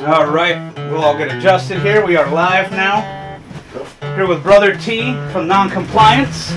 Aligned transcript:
All 0.00 0.26
right, 0.26 0.72
we'll 0.90 1.04
all 1.04 1.16
get 1.16 1.36
adjusted 1.36 1.80
here. 1.80 2.04
We 2.04 2.16
are 2.16 2.30
live 2.30 2.70
now. 2.72 3.38
Here 4.14 4.26
with 4.26 4.42
Brother 4.42 4.74
T 4.76 5.12
from 5.30 5.46
Non-Compliance. 5.46 6.50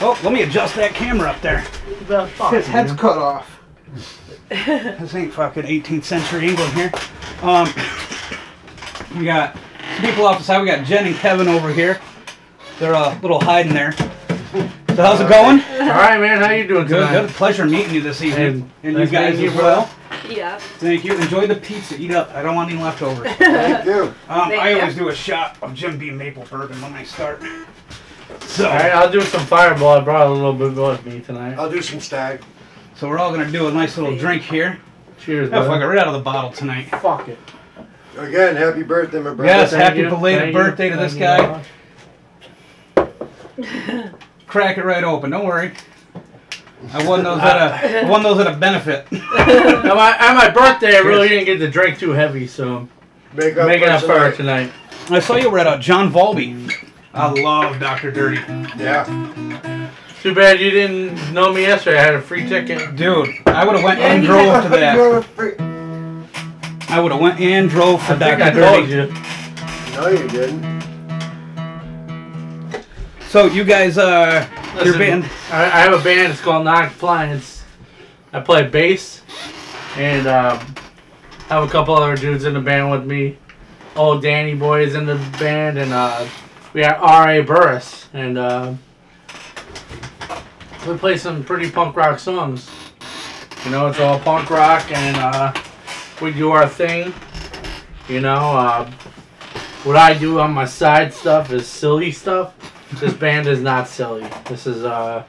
Oh, 0.00 0.18
let 0.24 0.32
me 0.32 0.42
adjust 0.42 0.74
that 0.76 0.92
camera 0.94 1.30
up 1.30 1.40
there. 1.40 1.60
His 2.50 2.66
head's 2.66 2.92
cut 2.92 3.16
off. 3.18 3.60
this 4.48 5.14
ain't 5.14 5.32
fucking 5.32 5.62
18th 5.62 6.04
century 6.04 6.48
England 6.48 6.72
here. 6.72 6.92
Um, 7.42 7.68
we 9.16 9.24
got 9.24 9.56
some 9.94 10.04
people 10.04 10.26
off 10.26 10.38
the 10.38 10.44
side. 10.44 10.60
We 10.60 10.66
got 10.66 10.84
Jen 10.84 11.06
and 11.06 11.16
Kevin 11.16 11.46
over 11.48 11.72
here. 11.72 12.00
They're 12.80 12.94
a 12.94 13.16
little 13.22 13.40
hiding 13.40 13.72
there. 13.72 13.92
So 13.92 15.02
how's 15.02 15.20
it 15.20 15.28
going? 15.28 15.60
All 15.60 15.88
right, 15.88 16.20
man. 16.20 16.40
How 16.42 16.50
you 16.50 16.66
doing 16.66 16.86
Good, 16.86 17.06
tonight? 17.06 17.26
good. 17.26 17.30
Pleasure 17.30 17.64
meeting 17.66 17.94
you 17.94 18.00
this 18.00 18.22
evening. 18.22 18.70
And 18.82 18.96
And 18.96 18.98
you 18.98 19.06
guys 19.06 19.36
meeting 19.36 19.44
you, 19.44 19.50
as 19.50 19.56
well. 19.56 19.90
Yeah. 20.58 20.66
Thank 20.78 21.04
you. 21.04 21.14
Enjoy 21.18 21.46
the 21.46 21.54
pizza. 21.56 21.96
Eat 22.00 22.10
up. 22.12 22.34
I 22.34 22.42
don't 22.42 22.54
want 22.54 22.70
any 22.70 22.80
leftovers. 22.82 23.30
Thank 23.36 23.84
you. 23.86 24.02
Um, 24.28 24.48
Thank 24.50 24.62
I 24.62 24.70
you. 24.70 24.80
always 24.80 24.94
do 24.96 25.08
a 25.08 25.14
shot 25.14 25.56
of 25.62 25.74
Jim 25.74 25.98
Beam 25.98 26.16
maple 26.16 26.44
bourbon 26.44 26.80
when 26.82 26.92
I 26.94 27.02
start. 27.04 27.42
So, 28.40 28.66
All 28.68 28.74
right, 28.74 28.92
I'll 28.92 29.10
do 29.10 29.20
some 29.20 29.44
fireball. 29.46 29.90
I 29.98 30.00
brought 30.00 30.26
a 30.26 30.30
little 30.30 30.52
bit 30.52 30.74
with 30.74 31.06
me 31.06 31.20
tonight. 31.20 31.56
I'll 31.58 31.70
do 31.70 31.80
some 31.82 32.00
stag. 32.00 32.42
so 32.96 33.08
we're 33.08 33.18
all 33.18 33.30
gonna 33.30 33.50
do 33.50 33.68
a 33.68 33.72
nice 33.72 33.96
little 33.96 34.16
drink 34.16 34.42
here. 34.42 34.80
Cheers, 35.20 35.48
Oh, 35.52 35.64
fuck 35.64 35.76
it, 35.76 35.80
bud. 35.80 35.86
right 35.86 35.98
out 35.98 36.08
of 36.08 36.12
the 36.14 36.20
bottle 36.20 36.50
tonight. 36.50 36.88
Fuck 37.00 37.28
it. 37.28 37.38
Again, 38.16 38.56
happy 38.56 38.82
birthday, 38.82 39.18
my 39.18 39.34
brother. 39.34 39.44
Yes, 39.44 39.70
Thank 39.70 39.82
happy 39.82 39.98
you. 40.00 40.08
belated 40.08 40.40
Thank 40.42 40.54
you. 40.54 40.62
birthday 40.62 40.88
to 40.90 40.96
this 40.96 41.14
Thank 41.14 41.22
guy. 41.22 41.62
very 42.96 43.08
much. 43.96 44.12
Crack 44.46 44.78
it 44.78 44.84
right 44.84 45.04
open. 45.04 45.30
Don't 45.30 45.46
worry. 45.46 45.72
I 46.92 47.06
won 47.06 47.24
those 47.24 47.40
at 47.40 47.56
a 47.56 48.04
I 48.06 48.08
won 48.08 48.22
those 48.22 48.38
at 48.38 48.46
a 48.46 48.56
benefit. 48.56 49.06
At 49.12 49.94
my, 49.94 50.16
at 50.18 50.34
my 50.34 50.50
birthday, 50.50 50.96
I 50.96 51.00
really 51.00 51.28
didn't 51.28 51.46
get 51.46 51.58
to 51.58 51.70
drink 51.70 51.98
too 51.98 52.10
heavy, 52.10 52.46
so 52.46 52.88
Make 53.34 53.56
I'm 53.56 53.66
making 53.66 53.88
up 53.88 54.02
for 54.02 54.26
it 54.28 54.36
tonight. 54.36 54.70
tonight. 55.06 55.16
I 55.16 55.20
saw 55.20 55.36
you 55.36 55.48
were 55.50 55.58
at 55.58 55.66
uh, 55.66 55.78
John 55.78 56.12
Valby. 56.12 56.70
I 57.14 57.30
love 57.30 57.78
Dr. 57.80 58.10
Dirty. 58.10 58.40
Yeah. 58.76 59.04
Too 60.22 60.34
bad 60.34 60.58
you 60.60 60.70
didn't 60.70 61.32
know 61.32 61.52
me 61.52 61.62
yesterday. 61.62 61.98
I 61.98 62.02
had 62.02 62.14
a 62.14 62.20
free 62.20 62.48
ticket. 62.48 62.96
Dude, 62.96 63.28
I 63.46 63.64
would 63.64 63.74
have 63.76 63.84
went 63.84 64.00
and 64.00 64.24
drove 64.24 64.62
to 64.64 64.68
that. 64.70 64.96
You're 64.96 65.18
a 65.18 65.22
freak. 65.22 65.60
I 66.90 67.00
would 67.00 67.12
have 67.12 67.20
went 67.20 67.40
and 67.40 67.70
drove 67.70 68.02
for 68.04 68.14
I 68.14 68.18
Dr. 68.18 68.42
I 68.42 68.50
told 68.50 68.88
Dirty. 68.88 69.12
you. 69.12 69.92
No, 69.94 70.08
you 70.08 70.28
didn't. 70.28 70.82
So 73.28 73.46
you 73.46 73.64
guys 73.64 73.98
uh 73.98 74.46
your 74.84 74.98
band 74.98 75.24
I, 75.50 75.64
I 75.64 75.80
have 75.80 76.00
a 76.00 76.02
band. 76.02 76.32
It's 76.32 76.40
called 76.40 76.64
Non-Compliance. 76.64 77.64
I 78.32 78.40
play 78.40 78.66
bass, 78.66 79.22
and 79.96 80.26
um, 80.26 80.58
have 81.48 81.62
a 81.62 81.68
couple 81.68 81.94
other 81.94 82.16
dudes 82.16 82.44
in 82.44 82.54
the 82.54 82.60
band 82.60 82.90
with 82.90 83.06
me. 83.06 83.38
Old 83.94 84.20
Danny 84.20 84.54
Boy 84.54 84.82
is 84.82 84.94
in 84.94 85.06
the 85.06 85.14
band, 85.38 85.78
and 85.78 85.92
uh, 85.92 86.28
we 86.74 86.82
got 86.82 86.98
R.A. 86.98 87.42
Burris, 87.42 88.08
and 88.12 88.36
uh, 88.36 88.74
we 90.86 90.96
play 90.98 91.16
some 91.16 91.42
pretty 91.44 91.70
punk 91.70 91.96
rock 91.96 92.18
songs. 92.18 92.68
You 93.64 93.70
know, 93.70 93.86
it's 93.86 93.98
all 93.98 94.18
punk 94.18 94.50
rock, 94.50 94.90
and 94.92 95.16
uh, 95.16 95.54
we 96.20 96.32
do 96.32 96.50
our 96.50 96.68
thing. 96.68 97.14
You 98.08 98.20
know, 98.20 98.34
uh, 98.36 98.90
what 99.84 99.96
I 99.96 100.18
do 100.18 100.40
on 100.40 100.52
my 100.52 100.66
side 100.66 101.14
stuff 101.14 101.50
is 101.52 101.66
silly 101.66 102.12
stuff. 102.12 102.54
This 102.94 103.12
band 103.12 103.46
is 103.46 103.60
not 103.60 103.88
silly. 103.88 104.26
This 104.48 104.66
is 104.66 104.84
a 104.84 105.26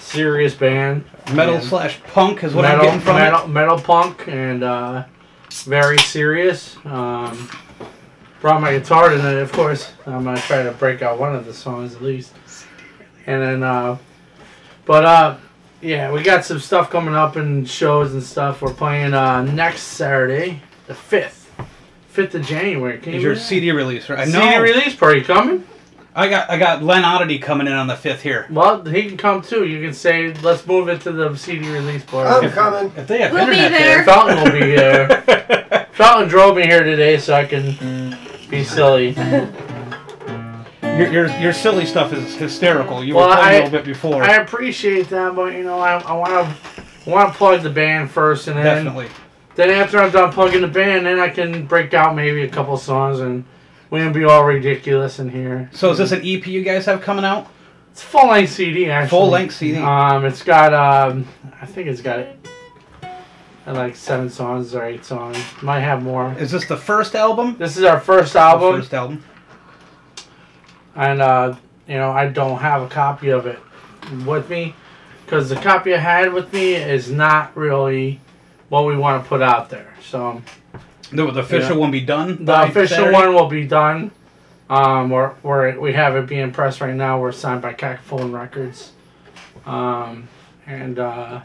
serious 0.00 0.54
band. 0.54 1.04
metal 1.32 1.54
And 1.56 1.64
slash 1.64 2.02
punk 2.04 2.42
is 2.44 2.54
what 2.54 2.62
metal, 2.62 2.80
I'm 2.80 2.84
getting 2.86 3.00
from 3.00 3.16
metal, 3.16 3.44
it. 3.44 3.48
metal 3.48 3.78
punk 3.78 4.28
and 4.28 4.62
uh, 4.64 5.04
very 5.64 5.98
serious. 5.98 6.76
Um, 6.84 7.48
brought 8.40 8.60
my 8.60 8.72
guitar 8.76 9.10
tonight, 9.10 9.34
of 9.38 9.52
course. 9.52 9.92
I'm 10.06 10.24
gonna 10.24 10.40
try 10.40 10.62
to 10.64 10.72
break 10.72 11.02
out 11.02 11.18
one 11.18 11.34
of 11.34 11.46
the 11.46 11.54
songs 11.54 11.94
at 11.94 12.02
least. 12.02 12.34
And 13.26 13.40
then, 13.40 13.62
uh, 13.62 13.96
but 14.84 15.04
uh, 15.04 15.36
yeah, 15.80 16.10
we 16.12 16.22
got 16.22 16.44
some 16.44 16.58
stuff 16.58 16.90
coming 16.90 17.14
up 17.14 17.36
and 17.36 17.68
shows 17.68 18.12
and 18.12 18.22
stuff. 18.22 18.60
We're 18.60 18.74
playing 18.74 19.14
uh, 19.14 19.42
next 19.44 19.82
Saturday, 19.82 20.60
the 20.88 20.94
fifth, 20.94 21.48
fifth 22.08 22.34
of 22.34 22.44
January. 22.44 22.98
Can 22.98 23.12
you 23.12 23.18
Is 23.18 23.24
your 23.24 23.36
CD 23.36 23.70
release, 23.70 24.08
right? 24.10 24.18
I 24.18 24.24
that? 24.24 24.32
know. 24.32 24.40
CD 24.40 24.58
release 24.58 24.96
party 24.96 25.20
coming? 25.22 25.64
I 26.14 26.28
got 26.28 26.50
I 26.50 26.58
got 26.58 26.82
Len 26.82 27.04
Oddity 27.04 27.38
coming 27.38 27.66
in 27.66 27.72
on 27.72 27.86
the 27.86 27.96
fifth 27.96 28.20
here. 28.22 28.46
Well, 28.50 28.84
he 28.84 29.08
can 29.08 29.16
come 29.16 29.40
too. 29.40 29.66
You 29.66 29.80
can 29.82 29.94
say, 29.94 30.34
let's 30.42 30.66
move 30.66 30.88
it 30.88 31.00
to 31.02 31.12
the 31.12 31.34
CD 31.36 31.70
release 31.70 32.04
party. 32.04 32.46
I'm 32.46 32.52
coming. 32.52 32.92
If 32.96 33.06
they 33.08 33.20
have 33.22 33.32
We'll 33.32 33.46
be 33.46 33.52
internet 33.52 33.72
there. 33.80 34.04
Fountain 34.04 34.42
will 34.44 34.52
be 34.52 34.66
here. 34.66 35.86
Fountain 35.92 36.28
drove 36.28 36.56
me 36.56 36.64
here 36.64 36.82
today 36.84 37.16
so 37.18 37.32
I 37.34 37.46
can 37.46 38.18
be 38.50 38.62
silly. 38.62 39.10
your, 40.82 41.10
your 41.12 41.26
your 41.40 41.52
silly 41.54 41.86
stuff 41.86 42.12
is 42.12 42.34
hysterical. 42.34 43.02
You 43.02 43.14
Well, 43.14 43.28
were 43.30 43.34
telling 43.36 43.48
I- 43.48 43.52
me 43.52 43.56
a 43.58 43.64
little 43.64 43.78
bit 43.78 43.84
before. 43.86 44.22
I 44.22 44.34
appreciate 44.36 45.08
that, 45.08 45.34
but 45.34 45.54
you 45.54 45.64
know, 45.64 45.78
I, 45.78 45.98
I 46.00 46.12
want 46.12 46.30
to 46.32 47.10
want 47.10 47.32
to 47.32 47.38
plug 47.38 47.62
the 47.62 47.70
band 47.70 48.10
first, 48.10 48.48
and 48.48 48.56
then 48.58 48.84
Definitely. 48.84 49.08
then 49.54 49.70
after 49.70 49.98
I'm 49.98 50.10
done 50.10 50.30
plugging 50.30 50.60
the 50.60 50.68
band, 50.68 51.06
then 51.06 51.18
I 51.18 51.30
can 51.30 51.66
break 51.66 51.94
out 51.94 52.14
maybe 52.14 52.42
a 52.42 52.48
couple 52.48 52.76
songs, 52.76 53.20
and 53.20 53.44
we 53.92 54.00
can 54.00 54.10
be 54.10 54.24
all 54.24 54.42
ridiculous 54.42 55.18
in 55.18 55.28
here. 55.28 55.68
So 55.74 55.90
is 55.90 55.98
this 55.98 56.12
an 56.12 56.22
EP 56.24 56.46
you 56.46 56.62
guys 56.62 56.86
have 56.86 57.02
coming 57.02 57.26
out? 57.26 57.46
It's 57.90 58.00
full 58.00 58.28
length 58.28 58.52
CD 58.52 58.88
actually. 58.88 59.10
Full 59.10 59.28
length 59.28 59.54
CD. 59.54 59.76
Um, 59.76 60.24
it's 60.24 60.42
got 60.42 60.72
um, 60.72 61.28
I 61.60 61.66
think 61.66 61.88
it's 61.88 62.00
got 62.00 62.20
uh, 63.02 63.12
like 63.66 63.94
seven 63.94 64.30
songs 64.30 64.74
or 64.74 64.82
eight 64.82 65.04
songs. 65.04 65.36
Might 65.60 65.80
have 65.80 66.02
more. 66.02 66.32
Is 66.38 66.50
this 66.50 66.66
the 66.66 66.76
first 66.76 67.14
album? 67.14 67.58
This 67.58 67.76
is 67.76 67.84
our 67.84 68.00
first 68.00 68.34
album. 68.34 68.80
first 68.80 68.94
album. 68.94 69.22
and 70.96 71.20
uh, 71.20 71.54
you 71.86 71.96
know 71.96 72.12
I 72.12 72.28
don't 72.28 72.60
have 72.60 72.80
a 72.80 72.88
copy 72.88 73.28
of 73.28 73.44
it 73.44 73.58
with 74.24 74.48
me 74.48 74.74
because 75.26 75.50
the 75.50 75.56
copy 75.56 75.94
I 75.94 75.98
had 75.98 76.32
with 76.32 76.50
me 76.54 76.76
is 76.76 77.10
not 77.10 77.54
really 77.54 78.22
what 78.70 78.86
we 78.86 78.96
want 78.96 79.22
to 79.22 79.28
put 79.28 79.42
out 79.42 79.68
there. 79.68 79.92
So 80.02 80.40
The, 81.12 81.30
the 81.30 81.40
official 81.40 81.72
Yeah. 81.76 81.80
one 81.80 81.90
be 81.90 82.00
done. 82.00 82.36
the 82.38 82.44
by 82.44 82.66
official 82.66 82.96
Saturday? 82.96 83.12
one 83.12 83.34
will 83.34 83.48
be 83.48 83.66
done. 83.66 84.10
Um, 84.70 85.10
we're, 85.10 85.32
we're, 85.42 85.78
we 85.78 85.92
have 85.92 86.16
it 86.16 86.26
being 86.26 86.50
pressed 86.52 86.80
right 86.80 86.94
now. 86.94 87.20
We're 87.20 87.32
signed 87.32 87.60
by 87.60 87.74
Cacophone 87.74 88.32
Records, 88.32 88.92
um, 89.66 90.28
and 90.66 90.98
uh, 90.98 91.42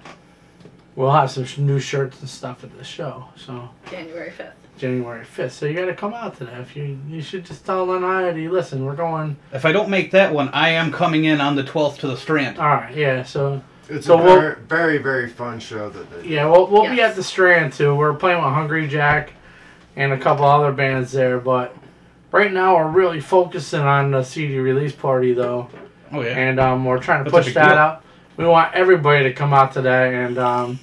we'll 0.96 1.12
have 1.12 1.30
some 1.32 1.44
sh- 1.46 1.58
new 1.58 1.80
shirts 1.80 2.22
and 2.22 2.30
stuff 2.30 2.64
at 2.64 2.78
the 2.78 2.84
show. 2.84 3.26
So 3.36 3.70
January 3.90 4.32
5th. 4.32 4.52
January 4.78 5.26
fifth. 5.26 5.54
So 5.54 5.66
you 5.66 5.74
got 5.74 5.86
to 5.86 5.96
come 5.96 6.14
out 6.14 6.38
to 6.38 6.46
that. 6.46 6.62
If 6.62 6.76
you 6.76 7.00
you 7.10 7.20
should 7.20 7.44
just 7.44 7.66
tell 7.66 7.88
Lenardi, 7.88 8.48
listen, 8.48 8.86
we're 8.86 8.96
going. 8.96 9.36
If 9.52 9.66
I 9.66 9.72
don't 9.72 9.90
make 9.90 10.12
that 10.12 10.32
one, 10.32 10.50
I 10.50 10.70
am 10.70 10.92
coming 10.92 11.26
in 11.26 11.42
on 11.42 11.56
the 11.56 11.64
12th 11.64 11.98
to 12.02 12.08
the 12.08 12.16
Strand. 12.16 12.60
All 12.60 12.68
right, 12.68 12.96
yeah. 12.96 13.24
So 13.24 13.60
It's 13.90 14.06
So 14.06 14.20
a 14.20 14.24
we'll- 14.24 14.40
very, 14.40 14.56
very, 14.68 14.98
very 15.00 15.30
fun 15.30 15.60
show 15.60 15.90
that 15.90 16.12
they 16.22 16.30
Yeah, 16.30 16.46
we'll, 16.48 16.68
we'll 16.68 16.92
be 16.92 17.02
at 17.02 17.16
the 17.16 17.24
Strand 17.24 17.74
too. 17.74 17.96
We're 17.96 18.14
playing 18.14 18.38
with 18.38 18.54
Hungry 18.54 18.88
Jack 18.88 19.32
and 19.98 20.14
a 20.14 20.18
couple 20.18 20.46
other 20.46 20.72
bands 20.72 21.12
there, 21.12 21.40
but 21.40 21.76
right 22.32 22.52
now 22.54 22.76
we're 22.78 22.90
really 22.92 23.20
focusing 23.20 23.82
on 23.82 24.12
the 24.12 24.24
CD 24.24 24.58
release 24.60 24.94
party 24.94 25.34
though, 25.34 25.70
Oh 26.14 26.22
yeah. 26.22 26.38
and 26.38 26.60
um, 26.60 26.86
we're 26.86 27.00
trying 27.00 27.26
to 27.26 27.30
That's 27.32 27.46
push 27.48 27.54
that 27.56 27.70
deal. 27.70 27.78
out. 27.78 28.04
We 28.38 28.46
want 28.46 28.74
everybody 28.76 29.24
to 29.24 29.34
come 29.34 29.54
out 29.54 29.74
to 29.74 29.82
that, 29.82 30.14
and 30.14 30.38
um, 30.38 30.80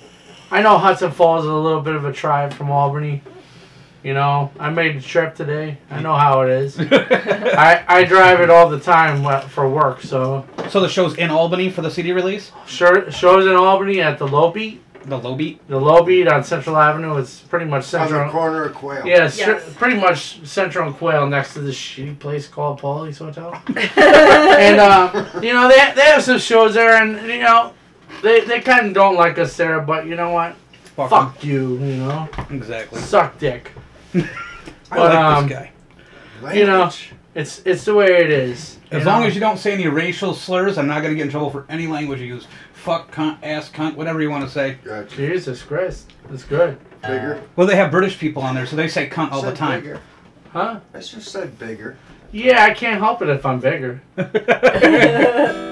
I 0.50 0.60
know 0.60 0.76
Hudson 0.76 1.12
Falls 1.12 1.44
is 1.44 1.50
a 1.50 1.54
little 1.54 1.80
bit 1.80 1.94
of 1.94 2.04
a 2.04 2.12
drive 2.12 2.52
from 2.52 2.70
Albany. 2.70 3.22
You 4.02 4.12
know, 4.12 4.50
I 4.60 4.68
made 4.68 4.98
the 4.98 5.00
trip 5.00 5.34
today. 5.34 5.78
I 5.90 6.02
know 6.02 6.14
how 6.14 6.42
it 6.42 6.50
is. 6.50 6.76
I, 6.78 7.82
I 7.88 8.04
drive 8.04 8.40
it 8.40 8.50
all 8.50 8.68
the 8.68 8.78
time 8.80 9.48
for 9.48 9.66
work, 9.68 10.02
so 10.02 10.46
so 10.68 10.80
the 10.80 10.88
show's 10.88 11.14
in 11.16 11.30
Albany 11.30 11.70
for 11.70 11.80
the 11.82 11.90
CD 11.90 12.12
release. 12.12 12.50
sure, 12.66 13.10
shows 13.10 13.46
in 13.46 13.52
Albany 13.54 14.00
at 14.02 14.18
the 14.18 14.26
Low 14.26 14.50
Beat. 14.50 14.82
The 15.06 15.18
low 15.18 15.34
beat. 15.34 15.66
The 15.68 15.78
Low 15.78 16.02
Beat 16.02 16.26
on 16.28 16.42
Central 16.44 16.76
Avenue. 16.78 17.18
It's 17.18 17.40
pretty 17.40 17.66
much 17.66 17.92
on 17.94 18.00
the 18.02 18.08
central. 18.08 18.30
corner 18.30 18.64
of 18.64 18.74
Quail. 18.74 19.06
Yeah, 19.06 19.16
Yes. 19.18 19.34
str- 19.34 19.78
pretty 19.78 19.96
much 20.00 20.44
Central 20.46 20.86
and 20.88 20.96
Quail 20.96 21.26
next 21.26 21.52
to 21.54 21.60
this 21.60 21.76
shitty 21.76 22.18
place 22.18 22.48
called 22.48 22.78
Pauly's 22.78 23.18
Hotel. 23.18 23.52
and, 23.76 24.80
uh, 24.80 25.24
you 25.42 25.52
know, 25.52 25.68
they, 25.68 25.92
they 25.94 26.06
have 26.06 26.22
some 26.22 26.38
shows 26.38 26.72
there, 26.74 27.02
and, 27.02 27.28
you 27.28 27.40
know, 27.40 27.72
they, 28.22 28.40
they 28.46 28.60
kind 28.60 28.86
of 28.86 28.94
don't 28.94 29.16
like 29.16 29.38
us 29.38 29.56
there, 29.56 29.80
but 29.80 30.06
you 30.06 30.16
know 30.16 30.30
what? 30.30 30.56
Fuck 30.96 31.12
'em. 31.12 31.26
Fuck 31.32 31.44
you, 31.44 31.72
you 31.78 31.96
know? 31.96 32.28
Exactly. 32.50 33.00
Suck 33.00 33.38
dick. 33.38 33.72
I 34.90 34.98
like 34.98 35.14
um, 35.14 35.48
this 35.48 35.58
guy. 35.58 36.54
You 36.54 36.66
know, 36.66 36.90
it's 37.34 37.62
it's 37.64 37.84
the 37.84 37.94
way 37.94 38.06
it 38.06 38.30
is. 38.30 38.78
As 38.90 39.04
long 39.06 39.22
know? 39.22 39.26
as 39.26 39.34
you 39.34 39.40
don't 39.40 39.58
say 39.58 39.72
any 39.72 39.88
racial 39.88 40.34
slurs, 40.34 40.76
I'm 40.78 40.86
not 40.86 41.02
gonna 41.02 41.14
get 41.14 41.24
in 41.24 41.30
trouble 41.30 41.50
for 41.50 41.64
any 41.68 41.86
language 41.86 42.20
you 42.20 42.26
use. 42.26 42.46
Fuck, 42.84 43.14
cunt, 43.14 43.38
ass, 43.42 43.70
cunt, 43.70 43.96
whatever 43.96 44.20
you 44.20 44.28
want 44.28 44.44
to 44.44 44.50
say. 44.50 44.76
Gotcha. 44.84 45.16
Jesus 45.16 45.62
Christ. 45.62 46.12
That's 46.28 46.44
good. 46.44 46.76
Bigger. 47.00 47.42
Well, 47.56 47.66
they 47.66 47.76
have 47.76 47.90
British 47.90 48.18
people 48.18 48.42
on 48.42 48.54
there, 48.54 48.66
so 48.66 48.76
they 48.76 48.88
say 48.88 49.08
cunt 49.08 49.32
all 49.32 49.40
the 49.40 49.54
time. 49.54 49.80
Bigger. 49.80 50.00
Huh? 50.52 50.80
I 50.92 50.98
just 50.98 51.28
said 51.32 51.58
bigger. 51.58 51.96
Yeah, 52.30 52.62
I 52.62 52.74
can't 52.74 53.00
help 53.00 53.22
it 53.22 53.30
if 53.30 53.46
I'm 53.46 53.58
bigger. 53.58 54.02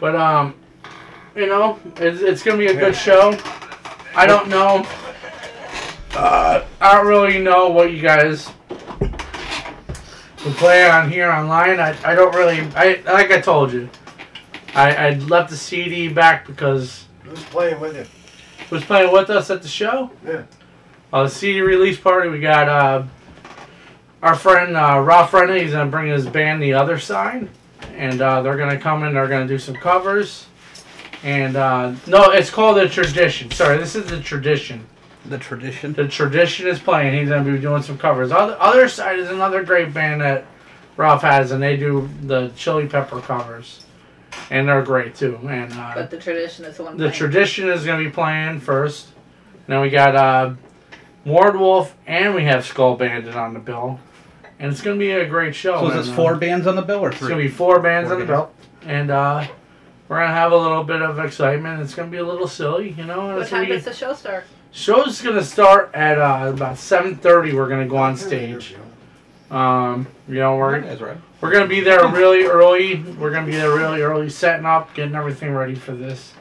But 0.00 0.16
um, 0.16 0.54
you 1.36 1.46
know, 1.46 1.78
it's, 1.98 2.20
it's 2.22 2.42
gonna 2.42 2.58
be 2.58 2.66
a 2.66 2.74
good 2.74 2.96
show. 2.96 3.38
I 4.16 4.26
don't 4.26 4.48
know. 4.48 4.84
uh, 6.14 6.64
I 6.80 6.94
don't 6.94 7.06
really 7.06 7.38
know 7.38 7.68
what 7.68 7.92
you 7.92 8.02
guys 8.02 8.50
would 8.98 10.54
play 10.56 10.90
on 10.90 11.08
here 11.08 11.30
online. 11.30 11.78
I, 11.78 11.94
I 12.04 12.16
don't 12.16 12.34
really. 12.34 12.62
I 12.74 13.00
like 13.04 13.30
I 13.30 13.40
told 13.40 13.72
you. 13.72 13.88
I 14.74 14.94
I 14.94 15.10
left 15.14 15.50
the 15.50 15.56
CD 15.56 16.08
back 16.08 16.46
because 16.46 17.06
Who's 17.22 17.42
playing 17.44 17.80
with 17.80 17.96
you? 17.96 18.06
who's 18.70 18.84
playing 18.84 19.12
with 19.12 19.28
us 19.30 19.50
at 19.50 19.62
the 19.62 19.68
show. 19.68 20.10
Yeah. 20.26 20.44
Uh, 21.12 21.24
the 21.24 21.28
CD 21.28 21.60
release 21.60 21.98
party. 22.00 22.28
We 22.30 22.40
got 22.40 22.68
uh, 22.68 23.02
our 24.22 24.34
friend 24.34 24.76
uh, 24.76 25.00
Ralph 25.04 25.30
Renna. 25.32 25.60
He's 25.60 25.72
gonna 25.72 25.90
bring 25.90 26.08
his 26.10 26.26
band 26.26 26.62
The 26.62 26.72
Other 26.74 26.98
Side, 26.98 27.48
and 27.94 28.20
uh, 28.22 28.40
they're 28.42 28.56
gonna 28.56 28.78
come 28.78 29.04
in. 29.04 29.14
They're 29.14 29.28
gonna 29.28 29.46
do 29.48 29.58
some 29.58 29.74
covers. 29.74 30.46
And 31.22 31.54
uh, 31.56 31.94
no, 32.06 32.30
it's 32.30 32.50
called 32.50 32.78
the 32.78 32.88
tradition. 32.88 33.50
Sorry, 33.50 33.78
this 33.78 33.94
is 33.94 34.06
the 34.06 34.20
tradition. 34.20 34.86
The 35.26 35.38
tradition. 35.38 35.92
The 35.92 36.08
tradition 36.08 36.66
is 36.66 36.78
playing. 36.80 37.16
He's 37.18 37.28
gonna 37.28 37.48
be 37.50 37.58
doing 37.60 37.82
some 37.82 37.98
covers. 37.98 38.32
Other 38.32 38.56
other 38.58 38.88
side 38.88 39.18
is 39.18 39.28
another 39.30 39.62
great 39.62 39.92
band 39.94 40.20
that 40.22 40.46
Ralph 40.96 41.22
has, 41.22 41.52
and 41.52 41.62
they 41.62 41.76
do 41.76 42.08
the 42.22 42.48
Chili 42.56 42.86
Pepper 42.88 43.20
covers, 43.20 43.84
and 44.50 44.68
they're 44.68 44.82
great 44.82 45.14
too. 45.14 45.38
And 45.48 45.72
uh, 45.72 45.92
But 45.94 46.10
the 46.10 46.18
tradition 46.18 46.64
is 46.64 46.76
the 46.76 46.84
one. 46.84 46.96
the 46.96 47.04
playing. 47.04 47.14
tradition 47.14 47.68
is 47.68 47.84
gonna 47.84 48.02
be 48.04 48.10
playing 48.10 48.60
first. 48.60 49.08
And 49.52 49.66
then 49.66 49.80
we 49.80 49.90
got 49.90 50.16
uh, 50.16 50.54
Ward 51.24 51.56
Wolf, 51.56 51.96
and 52.06 52.34
we 52.34 52.44
have 52.44 52.66
Skull 52.66 52.96
Bandit 52.96 53.34
on 53.36 53.54
the 53.54 53.60
bill, 53.60 54.00
and 54.58 54.72
it's 54.72 54.82
gonna 54.82 54.98
be 54.98 55.12
a 55.12 55.26
great 55.26 55.54
show. 55.54 55.78
So 55.80 55.86
is 55.86 55.92
and, 55.92 56.00
this 56.00 56.08
uh, 56.10 56.16
four 56.16 56.36
bands 56.36 56.66
on 56.66 56.76
the 56.76 56.82
bill 56.82 57.00
or 57.00 57.10
three? 57.10 57.26
It's 57.26 57.28
gonna 57.28 57.42
be 57.42 57.48
four 57.48 57.80
bands 57.80 58.08
Four 58.08 58.14
on 58.14 58.20
the 58.20 58.26
bill, 58.26 58.50
and 58.82 59.10
uh, 59.10 59.46
we're 60.08 60.20
gonna 60.20 60.34
have 60.34 60.52
a 60.52 60.56
little 60.56 60.84
bit 60.84 61.00
of 61.00 61.18
excitement. 61.18 61.80
It's 61.80 61.94
gonna 61.94 62.10
be 62.10 62.18
a 62.18 62.24
little 62.24 62.48
silly, 62.48 62.90
you 62.90 63.04
know. 63.04 63.26
What 63.28 63.42
it's 63.42 63.50
gonna 63.50 63.66
time 63.66 63.74
does 63.74 63.84
the 63.84 63.94
show 63.94 64.14
start? 64.14 64.44
Show's 64.72 65.20
gonna 65.20 65.44
start 65.44 65.90
at 65.94 66.18
uh, 66.18 66.50
about 66.52 66.78
seven 66.78 67.16
thirty. 67.16 67.54
We're 67.54 67.68
gonna 67.68 67.88
go 67.88 67.98
on 67.98 68.16
stage. 68.16 68.74
Um, 69.50 70.06
you 70.26 70.36
know, 70.36 70.56
we're 70.56 70.80
That's 70.80 71.00
right. 71.00 71.18
We're 71.42 71.50
gonna 71.50 71.66
be 71.66 71.80
there 71.80 72.06
really 72.06 72.44
early. 72.44 73.02
We're 73.18 73.32
gonna 73.32 73.46
be 73.46 73.56
there 73.56 73.74
really 73.74 74.00
early, 74.00 74.30
setting 74.30 74.64
up, 74.64 74.94
getting 74.94 75.16
everything 75.16 75.52
ready 75.52 75.74
for 75.74 75.92
this. 75.92 76.34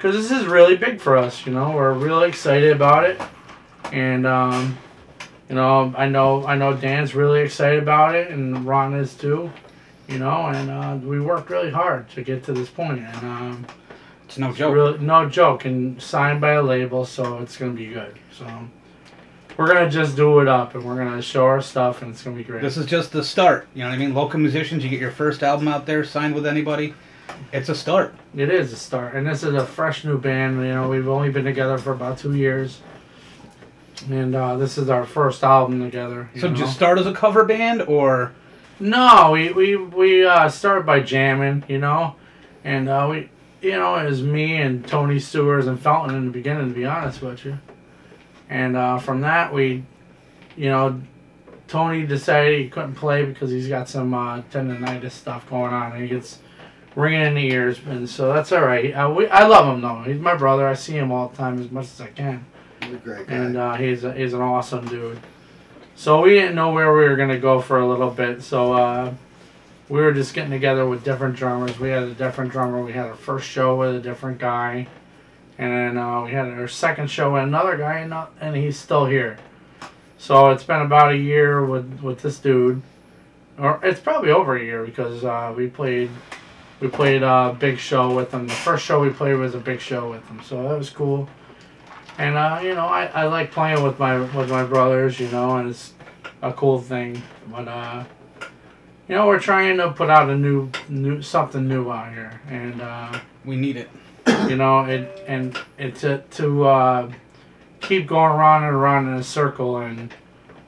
Cause 0.00 0.14
this 0.14 0.30
is 0.38 0.44
really 0.46 0.76
big 0.76 1.00
for 1.00 1.16
us. 1.16 1.46
You 1.46 1.52
know, 1.52 1.70
we're 1.70 1.94
really 1.94 2.28
excited 2.28 2.72
about 2.72 3.04
it, 3.04 3.18
and 3.92 4.26
um, 4.26 4.76
you 5.48 5.54
know, 5.54 5.94
I 5.96 6.08
know 6.08 6.44
I 6.44 6.56
know 6.56 6.74
Dan's 6.74 7.14
really 7.14 7.40
excited 7.40 7.80
about 7.82 8.14
it, 8.16 8.30
and 8.30 8.66
Ron 8.66 8.94
is 8.94 9.14
too. 9.14 9.50
You 10.08 10.18
know, 10.18 10.48
and 10.48 10.70
uh, 10.70 10.98
we 11.02 11.20
worked 11.20 11.48
really 11.48 11.70
hard 11.70 12.10
to 12.10 12.22
get 12.22 12.44
to 12.44 12.52
this 12.52 12.68
point, 12.68 12.98
and 12.98 13.16
um, 13.24 13.66
It's 14.26 14.36
no 14.36 14.52
joke. 14.52 14.74
Really, 14.74 14.98
no 14.98 15.28
joke, 15.28 15.64
and 15.64 16.02
signed 16.02 16.40
by 16.40 16.54
a 16.54 16.62
label, 16.62 17.06
so 17.06 17.38
it's 17.38 17.56
gonna 17.56 17.72
be 17.72 17.86
good. 17.86 18.18
So 18.36 18.46
we're 19.56 19.66
gonna 19.66 19.90
just 19.90 20.16
do 20.16 20.40
it 20.40 20.48
up, 20.48 20.74
and 20.74 20.84
we're 20.84 20.96
gonna 20.96 21.22
show 21.22 21.44
our 21.46 21.60
stuff, 21.62 22.02
and 22.02 22.12
it's 22.12 22.22
gonna 22.22 22.36
be 22.36 22.44
great. 22.44 22.62
This 22.62 22.76
is 22.76 22.86
just 22.86 23.12
the 23.12 23.22
start. 23.22 23.66
You 23.74 23.82
know 23.82 23.90
what 23.90 23.94
I 23.94 23.98
mean? 23.98 24.14
Local 24.14 24.40
musicians, 24.40 24.82
you 24.82 24.90
get 24.90 25.00
your 25.00 25.10
first 25.10 25.42
album 25.42 25.68
out 25.68 25.86
there, 25.86 26.04
signed 26.04 26.34
with 26.34 26.46
anybody. 26.46 26.94
It's 27.52 27.68
a 27.68 27.74
start. 27.74 28.14
it 28.36 28.50
is 28.50 28.72
a 28.72 28.76
start, 28.76 29.14
and 29.14 29.26
this 29.26 29.42
is 29.42 29.54
a 29.54 29.64
fresh 29.64 30.04
new 30.04 30.18
band. 30.18 30.56
You 30.56 30.74
know, 30.74 30.88
we've 30.88 31.08
only 31.08 31.30
been 31.30 31.44
together 31.44 31.78
for 31.78 31.92
about 31.92 32.18
two 32.18 32.34
years, 32.34 32.80
and 34.10 34.34
uh, 34.34 34.56
this 34.56 34.76
is 34.76 34.90
our 34.90 35.06
first 35.06 35.42
album 35.42 35.80
together. 35.80 36.28
So 36.38 36.48
know. 36.48 36.54
just 36.54 36.74
start 36.74 36.98
as 36.98 37.06
a 37.06 37.14
cover 37.14 37.44
band, 37.44 37.82
or 37.82 38.32
No, 38.80 39.30
we 39.32 39.52
we 39.52 39.76
we 39.76 40.26
uh, 40.26 40.48
started 40.48 40.84
by 40.84 41.00
jamming, 41.00 41.64
you 41.68 41.78
know, 41.78 42.16
and 42.64 42.88
uh, 42.88 43.06
we, 43.10 43.30
you 43.62 43.72
know, 43.72 43.94
it 43.96 44.04
was 44.06 44.22
me 44.22 44.56
and 44.60 44.86
Tony 44.86 45.18
Stewart 45.18 45.64
and 45.64 45.80
Felton 45.80 46.14
in 46.14 46.26
the 46.26 46.32
beginning, 46.32 46.68
to 46.68 46.74
be 46.74 46.84
honest 46.84 47.22
with 47.22 47.44
you, 47.44 47.58
and 48.48 48.76
uh, 48.76 48.98
from 48.98 49.22
that 49.22 49.52
we, 49.52 49.84
you 50.56 50.68
know, 50.68 51.00
Tony 51.68 52.06
decided 52.06 52.60
he 52.60 52.68
couldn't 52.68 52.94
play 52.94 53.24
because 53.24 53.50
he's 53.50 53.68
got 53.68 53.88
some 53.88 54.12
uh, 54.14 54.42
tendonitis 54.50 55.12
stuff 55.12 55.48
going 55.48 55.72
on, 55.72 55.92
and 55.92 56.02
he 56.02 56.08
gets 56.08 56.38
ringing 56.94 57.22
in 57.22 57.34
the 57.34 57.50
ears, 57.50 57.80
and 57.86 58.08
so 58.08 58.32
that's 58.32 58.52
all 58.52 58.62
right. 58.62 58.92
Uh, 58.92 59.10
we, 59.10 59.26
I 59.28 59.46
love 59.46 59.74
him 59.74 59.80
though; 59.80 60.02
he's 60.02 60.20
my 60.20 60.36
brother. 60.36 60.66
I 60.68 60.74
see 60.74 60.92
him 60.92 61.10
all 61.10 61.28
the 61.28 61.36
time 61.36 61.58
as 61.58 61.70
much 61.70 61.86
as 61.86 62.00
I 62.00 62.08
can 62.08 62.44
He's 62.82 62.94
a 62.94 62.98
great 62.98 63.26
guy. 63.26 63.34
and 63.34 63.56
uh, 63.56 63.74
he's 63.74 64.04
a, 64.04 64.12
he's 64.12 64.32
an 64.34 64.40
awesome 64.40 64.86
dude. 64.86 65.18
So 65.96 66.22
we 66.22 66.30
didn't 66.30 66.54
know 66.54 66.72
where 66.72 66.92
we 66.92 67.04
were 67.08 67.16
gonna 67.16 67.38
go 67.38 67.60
for 67.60 67.80
a 67.80 67.88
little 67.88 68.10
bit, 68.10 68.42
so 68.42 68.72
uh, 68.72 69.14
we 69.88 70.00
were 70.00 70.12
just 70.12 70.34
getting 70.34 70.50
together 70.50 70.86
with 70.86 71.04
different 71.04 71.36
drummers. 71.36 71.78
We 71.78 71.88
had 71.90 72.02
a 72.04 72.14
different 72.14 72.52
drummer. 72.52 72.82
We 72.82 72.92
had 72.92 73.06
our 73.06 73.14
first 73.14 73.48
show 73.48 73.76
with 73.76 73.94
a 73.94 74.00
different 74.00 74.38
guy, 74.38 74.86
and 75.58 75.98
uh, 75.98 76.22
we 76.24 76.32
had 76.32 76.46
our 76.48 76.68
second 76.68 77.10
show 77.10 77.34
with 77.34 77.42
another 77.42 77.76
guy, 77.76 78.00
and, 78.00 78.10
not, 78.10 78.32
and 78.40 78.56
he's 78.56 78.78
still 78.78 79.06
here. 79.06 79.36
So 80.18 80.50
it's 80.50 80.64
been 80.64 80.80
about 80.80 81.12
a 81.12 81.16
year 81.16 81.64
with 81.64 82.00
with 82.00 82.22
this 82.22 82.38
dude, 82.38 82.82
or 83.58 83.78
it's 83.82 84.00
probably 84.00 84.30
over 84.30 84.56
a 84.56 84.62
year 84.62 84.84
because 84.84 85.24
uh, 85.24 85.52
we 85.56 85.68
played. 85.68 86.10
We 86.80 86.88
played 86.88 87.22
a 87.22 87.56
big 87.58 87.78
show 87.78 88.14
with 88.14 88.32
him. 88.32 88.48
The 88.48 88.52
first 88.52 88.84
show 88.84 89.00
we 89.00 89.10
played 89.10 89.34
was 89.34 89.54
a 89.54 89.58
big 89.58 89.80
show 89.80 90.10
with 90.10 90.26
him, 90.26 90.42
so 90.42 90.62
that 90.62 90.76
was 90.76 90.90
cool. 90.90 91.28
And 92.18 92.36
uh, 92.36 92.60
you 92.62 92.74
know, 92.74 92.86
I, 92.86 93.06
I 93.06 93.26
like 93.26 93.52
playing 93.52 93.82
with 93.82 93.98
my 93.98 94.18
with 94.18 94.50
my 94.50 94.64
brothers, 94.64 95.20
you 95.20 95.28
know, 95.28 95.56
and 95.56 95.70
it's 95.70 95.94
a 96.42 96.52
cool 96.52 96.80
thing. 96.80 97.22
But 97.48 97.68
uh, 97.68 98.04
you 99.08 99.14
know, 99.14 99.26
we're 99.26 99.40
trying 99.40 99.76
to 99.78 99.92
put 99.92 100.10
out 100.10 100.30
a 100.30 100.36
new 100.36 100.70
new 100.88 101.22
something 101.22 101.68
new 101.68 101.90
out 101.90 102.12
here, 102.12 102.40
and 102.48 102.80
uh, 102.80 103.18
we 103.44 103.56
need 103.56 103.76
it. 103.76 103.88
You 104.26 104.56
know, 104.56 104.84
it 104.84 105.22
and 105.26 105.58
it 105.78 105.96
to 105.96 106.18
to 106.32 106.64
uh, 106.64 107.12
keep 107.80 108.06
going 108.06 108.32
around 108.32 108.64
and 108.64 108.74
around 108.74 109.08
in 109.08 109.14
a 109.14 109.22
circle 109.22 109.78
and 109.78 110.12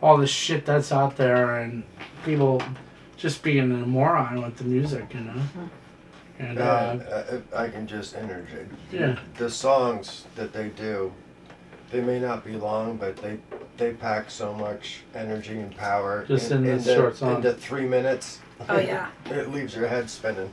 all 0.03 0.17
the 0.17 0.27
shit 0.27 0.67
that's 0.67 0.93
out 0.93 1.17
there 1.17 1.61
and 1.61 1.83
people 2.25 2.63
just 3.17 3.43
being 3.43 3.73
a 3.73 3.87
moron 3.87 4.43
with 4.43 4.57
the 4.57 4.65
music, 4.65 5.15
you 5.15 5.21
know. 5.21 5.43
And 6.39 6.59
uh, 6.59 6.91
And, 6.91 7.03
uh, 7.03 7.57
I 7.57 7.69
can 7.69 7.87
just 7.87 8.15
interject. 8.15 8.71
Yeah. 8.93 9.19
The 9.39 9.49
songs 9.49 10.27
that 10.35 10.53
they 10.53 10.69
do, 10.69 11.13
they 11.91 12.03
may 12.03 12.21
not 12.21 12.45
be 12.45 12.53
long, 12.57 12.97
but 12.99 13.17
they 13.17 13.39
they 13.79 13.93
pack 13.93 14.31
so 14.31 14.53
much 14.55 15.03
energy 15.15 15.59
and 15.59 15.75
power 15.77 16.25
Just 16.27 16.51
in 16.51 16.65
this 16.65 16.87
into, 16.87 16.99
short 16.99 17.17
song. 17.17 17.37
into 17.37 17.55
three 17.55 17.87
minutes. 17.87 18.41
Oh 18.69 18.79
yeah. 18.79 19.09
It 19.27 19.51
leaves 19.53 19.75
your 19.75 19.87
head 19.87 20.09
spinning. 20.11 20.53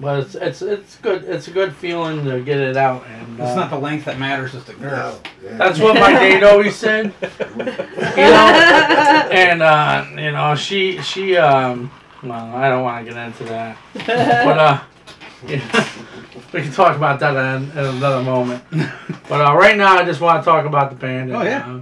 But 0.00 0.20
it's 0.20 0.34
it's 0.34 0.62
it's 0.62 0.96
good. 0.96 1.24
It's 1.24 1.48
a 1.48 1.50
good 1.50 1.74
feeling 1.74 2.24
to 2.24 2.40
get 2.40 2.58
it 2.58 2.76
out 2.76 3.06
and. 3.06 3.24
It's 3.34 3.50
uh, 3.50 3.56
not 3.56 3.70
the 3.70 3.78
length 3.78 4.04
that 4.04 4.18
matters; 4.18 4.54
it's 4.54 4.64
the 4.64 4.74
No. 4.74 5.18
Yeah. 5.42 5.56
That's 5.56 5.80
what 5.80 5.94
my 5.94 6.12
date 6.12 6.42
always 6.50 6.76
said. 6.76 7.12
You 8.16 8.22
know, 8.22 8.46
and 9.32 9.60
uh, 9.62 10.06
you 10.10 10.30
know, 10.30 10.54
she 10.54 11.00
she 11.02 11.36
um. 11.36 11.90
Well, 12.22 12.56
I 12.56 12.68
don't 12.68 12.84
want 12.84 13.04
to 13.04 13.12
get 13.12 13.26
into 13.26 13.44
that, 13.44 13.76
but 14.06 14.58
uh, 14.58 14.80
yeah, 15.48 15.88
we 16.52 16.62
can 16.62 16.70
talk 16.72 16.96
about 16.96 17.18
that 17.20 17.34
in, 17.56 17.70
in 17.72 17.78
another 17.96 18.22
moment. 18.22 18.62
But 19.28 19.40
uh, 19.40 19.54
right 19.56 19.76
now, 19.76 19.98
I 19.98 20.04
just 20.04 20.20
want 20.20 20.42
to 20.42 20.44
talk 20.44 20.64
about 20.64 20.90
the 20.90 20.96
band. 20.96 21.30
And, 21.32 21.36
Oh, 21.36 21.42
yeah. 21.42 21.74
Uh, 21.76 21.80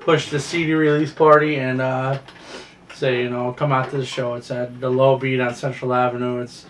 push 0.00 0.28
the 0.28 0.38
CD 0.38 0.74
release 0.74 1.10
party 1.12 1.56
and 1.56 1.80
uh, 1.80 2.18
say 2.92 3.22
you 3.22 3.30
know 3.30 3.52
come 3.52 3.72
out 3.72 3.90
to 3.90 3.96
the 3.96 4.04
show. 4.06 4.34
It's 4.34 4.50
at 4.50 4.80
the 4.80 4.90
Low 4.90 5.16
Beat 5.18 5.40
on 5.40 5.54
Central 5.54 5.94
Avenue. 5.94 6.40
It's 6.42 6.66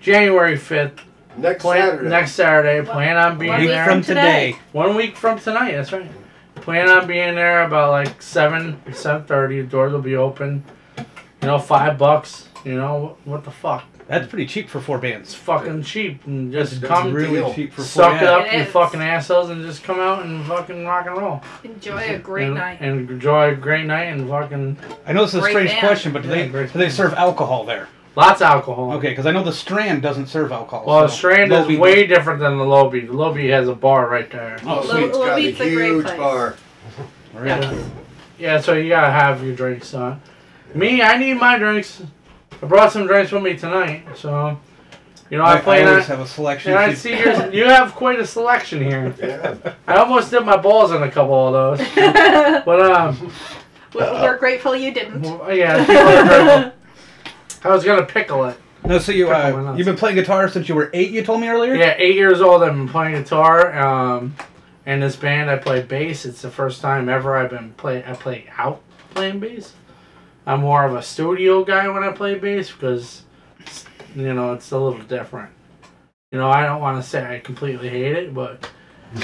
January 0.00 0.56
fifth. 0.56 1.00
Next 1.36 1.62
Plan, 1.62 1.90
Saturday. 1.90 2.08
next 2.08 2.32
Saturday. 2.32 2.84
Plan 2.84 3.16
on 3.16 3.38
being 3.38 3.50
One 3.52 3.60
Week 3.60 3.68
week 3.68 3.74
there. 3.76 3.84
from 3.84 4.02
today. 4.02 4.52
today. 4.52 4.58
One 4.72 4.96
week 4.96 5.16
from 5.16 5.38
tonight, 5.38 5.72
that's 5.72 5.92
right. 5.92 6.10
Plan 6.56 6.88
on 6.88 7.06
being 7.06 7.36
there 7.36 7.62
about 7.62 7.90
like 7.92 8.20
seven, 8.20 8.80
seven 8.92 9.24
thirty. 9.24 9.60
The 9.60 9.66
Doors 9.68 9.92
will 9.92 10.02
be 10.02 10.16
open. 10.16 10.64
You 10.96 11.46
know, 11.48 11.58
five 11.60 11.96
bucks. 11.96 12.48
You 12.64 12.74
know 12.74 13.16
what 13.24 13.44
the 13.44 13.52
fuck? 13.52 13.84
That's 14.08 14.26
pretty 14.26 14.46
cheap 14.46 14.68
for 14.68 14.80
four 14.80 14.96
It's 14.96 15.02
bands. 15.02 15.34
fucking 15.34 15.82
cheap 15.84 16.26
and 16.26 16.50
just 16.50 16.80
That's 16.80 16.92
come, 16.92 17.12
really 17.12 17.34
deal. 17.40 17.54
cheap 17.54 17.70
for 17.72 17.82
four. 17.82 17.84
suck 17.84 18.22
it 18.22 18.26
up, 18.26 18.46
It 18.46 18.52
you 18.54 18.58
is. 18.60 18.68
fucking 18.68 19.00
assholes, 19.02 19.50
and 19.50 19.62
just 19.64 19.84
come 19.84 20.00
out 20.00 20.24
and 20.24 20.44
fucking 20.46 20.84
rock 20.86 21.06
and 21.06 21.16
roll. 21.18 21.42
Enjoy 21.62 21.98
a 21.98 22.18
great 22.18 22.46
and, 22.46 22.54
night. 22.54 22.78
and 22.80 23.08
enjoy 23.08 23.50
a 23.52 23.54
great 23.54 23.84
night 23.84 24.04
and 24.04 24.26
fucking 24.28 24.76
I 25.06 25.12
know 25.12 25.22
this 25.22 25.34
is 25.34 25.36
a 25.36 25.40
Great 25.42 25.52
strange 25.52 25.70
band. 25.72 25.80
question, 25.80 26.12
but 26.12 26.22
do 26.22 26.28
Yeah, 26.30 26.46
they 26.48 26.48
do 26.66 26.78
they 26.78 26.88
serve 26.88 27.12
alcohol 27.14 27.64
there? 27.64 27.86
Lots 28.18 28.40
of 28.40 28.46
alcohol. 28.48 28.92
Okay, 28.94 29.10
because 29.10 29.26
I 29.26 29.30
know 29.32 29.42
the 29.44 29.52
Strand 29.52 30.02
doesn't 30.02 30.26
serve 30.26 30.50
alcohol. 30.52 30.84
Well, 30.86 31.02
the 31.02 31.08
so 31.08 31.16
Strand 31.16 31.50
Low 31.52 31.60
is 31.62 31.66
Beat- 31.68 31.78
way 31.80 32.06
different 32.06 32.40
than 32.40 32.58
the 32.58 32.64
Low 32.64 32.90
Beat. 32.90 33.06
The 33.06 33.12
Low 33.12 33.32
Beat 33.32 33.50
has 33.50 33.68
a 33.68 33.74
bar 33.74 34.08
right 34.08 34.30
there. 34.30 34.58
Oh, 34.64 34.66
Low- 34.76 34.82
sweet. 34.82 35.04
It's 35.04 35.16
Low 35.18 35.26
got 35.26 35.38
a 35.38 35.42
Beat's 35.42 35.60
a 35.60 35.74
great 35.74 35.86
huge 35.92 36.04
place. 36.06 36.18
bar. 36.18 36.56
Really? 37.34 37.84
Yeah, 38.38 38.60
so 38.60 38.74
you 38.74 38.88
gotta 38.88 39.10
have 39.10 39.42
your 39.44 39.54
drinks. 39.54 39.94
Uh, 39.94 40.16
me, 40.74 41.02
I 41.02 41.16
need 41.16 41.34
my 41.34 41.58
drinks. 41.58 42.02
I 42.62 42.66
brought 42.66 42.92
some 42.92 43.06
drinks 43.06 43.30
with 43.32 43.42
me 43.42 43.56
tonight, 43.56 44.04
so 44.16 44.58
you 45.30 45.38
know 45.38 45.44
I, 45.44 45.54
I, 45.56 45.60
play 45.60 45.82
I 45.84 45.88
always 45.88 46.06
that. 46.08 46.16
have 46.16 46.26
a 46.26 46.28
selection. 46.28 46.72
And 46.72 46.80
I 46.80 46.88
You- 46.88 46.96
see 46.96 47.18
yours. 47.18 47.54
You 47.54 47.64
have 47.66 47.94
quite 47.94 48.18
a 48.18 48.26
selection 48.26 48.82
here. 48.82 49.14
Yeah. 49.22 49.54
I 49.86 49.96
almost 49.96 50.30
dipped 50.30 50.46
my 50.46 50.56
balls 50.56 50.90
in 50.92 51.02
a 51.02 51.10
couple 51.10 51.54
of 51.54 51.78
those, 51.78 51.88
but 52.64 52.80
um, 52.80 53.32
We're 53.94 54.12
we're 54.22 54.36
grateful 54.38 54.74
you 54.76 54.92
didn't. 54.92 55.22
well, 55.22 55.52
yeah, 55.52 55.84
people 55.84 55.96
are 56.02 56.24
grateful. 56.24 56.72
I 57.64 57.68
was 57.70 57.84
gonna 57.84 58.06
pickle 58.06 58.44
it. 58.46 58.56
No, 58.84 58.98
so 58.98 59.12
you 59.12 59.26
Pickle 59.26 59.40
my 59.40 59.50
uh, 59.52 59.62
nuts. 59.62 59.78
you've 59.78 59.86
been 59.86 59.96
playing 59.96 60.16
guitar 60.16 60.48
since 60.48 60.68
you 60.68 60.74
were 60.74 60.90
eight. 60.94 61.10
You 61.10 61.22
told 61.24 61.40
me 61.40 61.48
earlier. 61.48 61.74
Yeah, 61.74 61.94
eight 61.98 62.14
years 62.14 62.40
old. 62.40 62.62
I've 62.62 62.72
been 62.72 62.88
playing 62.88 63.14
guitar, 63.22 63.76
um, 63.78 64.34
in 64.86 65.00
this 65.00 65.16
band, 65.16 65.50
I 65.50 65.56
play 65.56 65.82
bass. 65.82 66.24
It's 66.24 66.40
the 66.42 66.50
first 66.50 66.80
time 66.80 67.08
ever 67.08 67.36
I've 67.36 67.50
been 67.50 67.72
play. 67.72 68.02
I 68.06 68.12
play 68.14 68.46
out 68.56 68.80
playing 69.14 69.40
bass. 69.40 69.74
I'm 70.46 70.60
more 70.60 70.84
of 70.84 70.94
a 70.94 71.02
studio 71.02 71.62
guy 71.64 71.88
when 71.88 72.02
I 72.02 72.12
play 72.12 72.36
bass 72.36 72.70
because, 72.72 73.22
it's- 73.60 73.84
you 74.16 74.32
know, 74.32 74.54
it's 74.54 74.70
a 74.70 74.78
little 74.78 75.00
different. 75.00 75.50
You 76.32 76.38
know, 76.38 76.48
I 76.48 76.64
don't 76.64 76.80
want 76.80 77.02
to 77.02 77.08
say 77.08 77.34
I 77.36 77.40
completely 77.40 77.88
hate 77.90 78.12
it, 78.16 78.34
but 78.34 78.70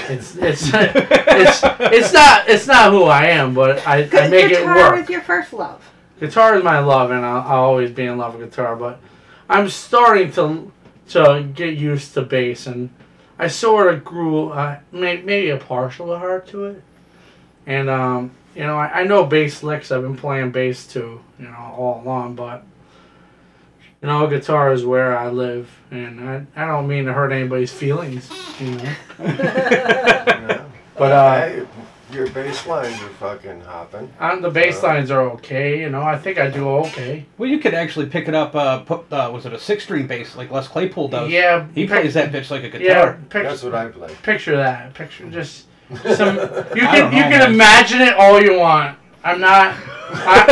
it's 0.09 0.35
it's 0.35 0.69
it's 0.73 1.61
it's 1.63 2.13
not 2.13 2.47
it's 2.49 2.67
not 2.67 2.91
who 2.91 3.03
I 3.05 3.27
am. 3.27 3.53
But 3.55 3.85
I, 3.87 3.97
I 3.99 4.03
Because 4.03 4.29
make 4.31 4.45
it 4.45 4.49
guitar 4.59 4.75
work. 4.75 4.99
was 5.01 5.09
your 5.09 5.21
first 5.21 5.53
love. 5.53 5.81
Guitar 6.19 6.55
is 6.55 6.63
my 6.63 6.79
love, 6.79 7.11
and 7.11 7.25
I'll, 7.25 7.41
I'll 7.41 7.63
always 7.63 7.91
be 7.91 8.05
in 8.05 8.17
love 8.17 8.35
with 8.35 8.49
guitar. 8.49 8.75
But 8.75 8.99
I'm 9.49 9.69
starting 9.69 10.31
to 10.33 10.71
to 11.09 11.47
get 11.53 11.77
used 11.77 12.13
to 12.13 12.21
bass, 12.21 12.67
and 12.67 12.89
I 13.37 13.47
sort 13.47 13.93
of 13.93 14.03
grew 14.03 14.49
uh, 14.49 14.79
may, 14.91 15.21
maybe 15.21 15.49
a 15.49 15.57
partial 15.57 16.17
heart 16.17 16.47
to 16.47 16.65
it. 16.65 16.83
And 17.67 17.89
um, 17.89 18.31
you 18.55 18.63
know, 18.63 18.77
I, 18.77 19.01
I 19.01 19.03
know 19.03 19.25
bass 19.25 19.61
licks. 19.61 19.91
I've 19.91 20.01
been 20.01 20.17
playing 20.17 20.51
bass 20.51 20.87
too, 20.87 21.21
you 21.37 21.45
know, 21.45 21.73
all 21.77 22.01
along. 22.03 22.35
But 22.35 22.63
you 24.01 24.07
know, 24.07 24.25
guitar 24.27 24.71
is 24.71 24.85
where 24.85 25.17
I 25.17 25.29
live, 25.29 25.69
and 25.91 26.29
I, 26.29 26.45
I 26.55 26.67
don't 26.67 26.87
mean 26.87 27.05
to 27.05 27.13
hurt 27.13 27.31
anybody's 27.31 27.73
feelings, 27.73 28.29
you 28.59 28.71
know. 28.71 28.95
Yeah. 30.45 30.65
But 30.97 31.11
uh, 31.11 31.41
Hey, 31.41 31.65
your 32.15 32.27
bass 32.29 32.65
lines 32.65 32.99
are 33.01 33.09
fucking 33.19 33.61
hopping. 33.61 34.11
on 34.19 34.41
the 34.41 34.49
bass 34.49 34.81
lines 34.81 35.11
are 35.11 35.21
okay. 35.31 35.81
You 35.81 35.89
know, 35.89 36.01
I 36.01 36.17
think 36.17 36.39
I 36.39 36.49
do 36.49 36.67
okay. 36.69 37.25
Well, 37.37 37.49
you 37.49 37.59
could 37.59 37.73
actually 37.73 38.05
pick 38.07 38.27
it 38.27 38.33
up. 38.33 38.55
Uh, 38.55 38.79
put 38.79 39.11
uh, 39.13 39.29
was 39.33 39.45
it 39.45 39.53
a 39.53 39.59
six 39.59 39.83
string 39.83 40.07
bass 40.07 40.35
like 40.35 40.49
Les 40.49 40.67
Claypool 40.67 41.09
does? 41.09 41.29
Yeah, 41.29 41.67
he 41.75 41.83
pic- 41.83 41.89
plays 42.01 42.13
that 42.15 42.31
bitch 42.31 42.49
like 42.49 42.63
a 42.63 42.67
Yeah, 42.67 42.77
guitar. 42.79 43.13
picture, 43.29 43.43
That's 43.43 43.63
what 43.63 43.75
I 43.75 43.87
play. 43.89 44.09
picture 44.23 44.55
that. 44.57 44.93
Picture 44.93 45.29
just 45.29 45.65
some. 46.15 46.37
You 46.37 46.41
I 46.41 46.99
don't 46.99 47.11
can 47.11 47.13
you 47.13 47.23
can 47.23 47.39
man. 47.39 47.53
imagine 47.53 48.01
it 48.01 48.13
all 48.15 48.41
you 48.41 48.57
want. 48.57 48.97
I'm 49.23 49.39
not. 49.41 49.75
I, 50.07 50.45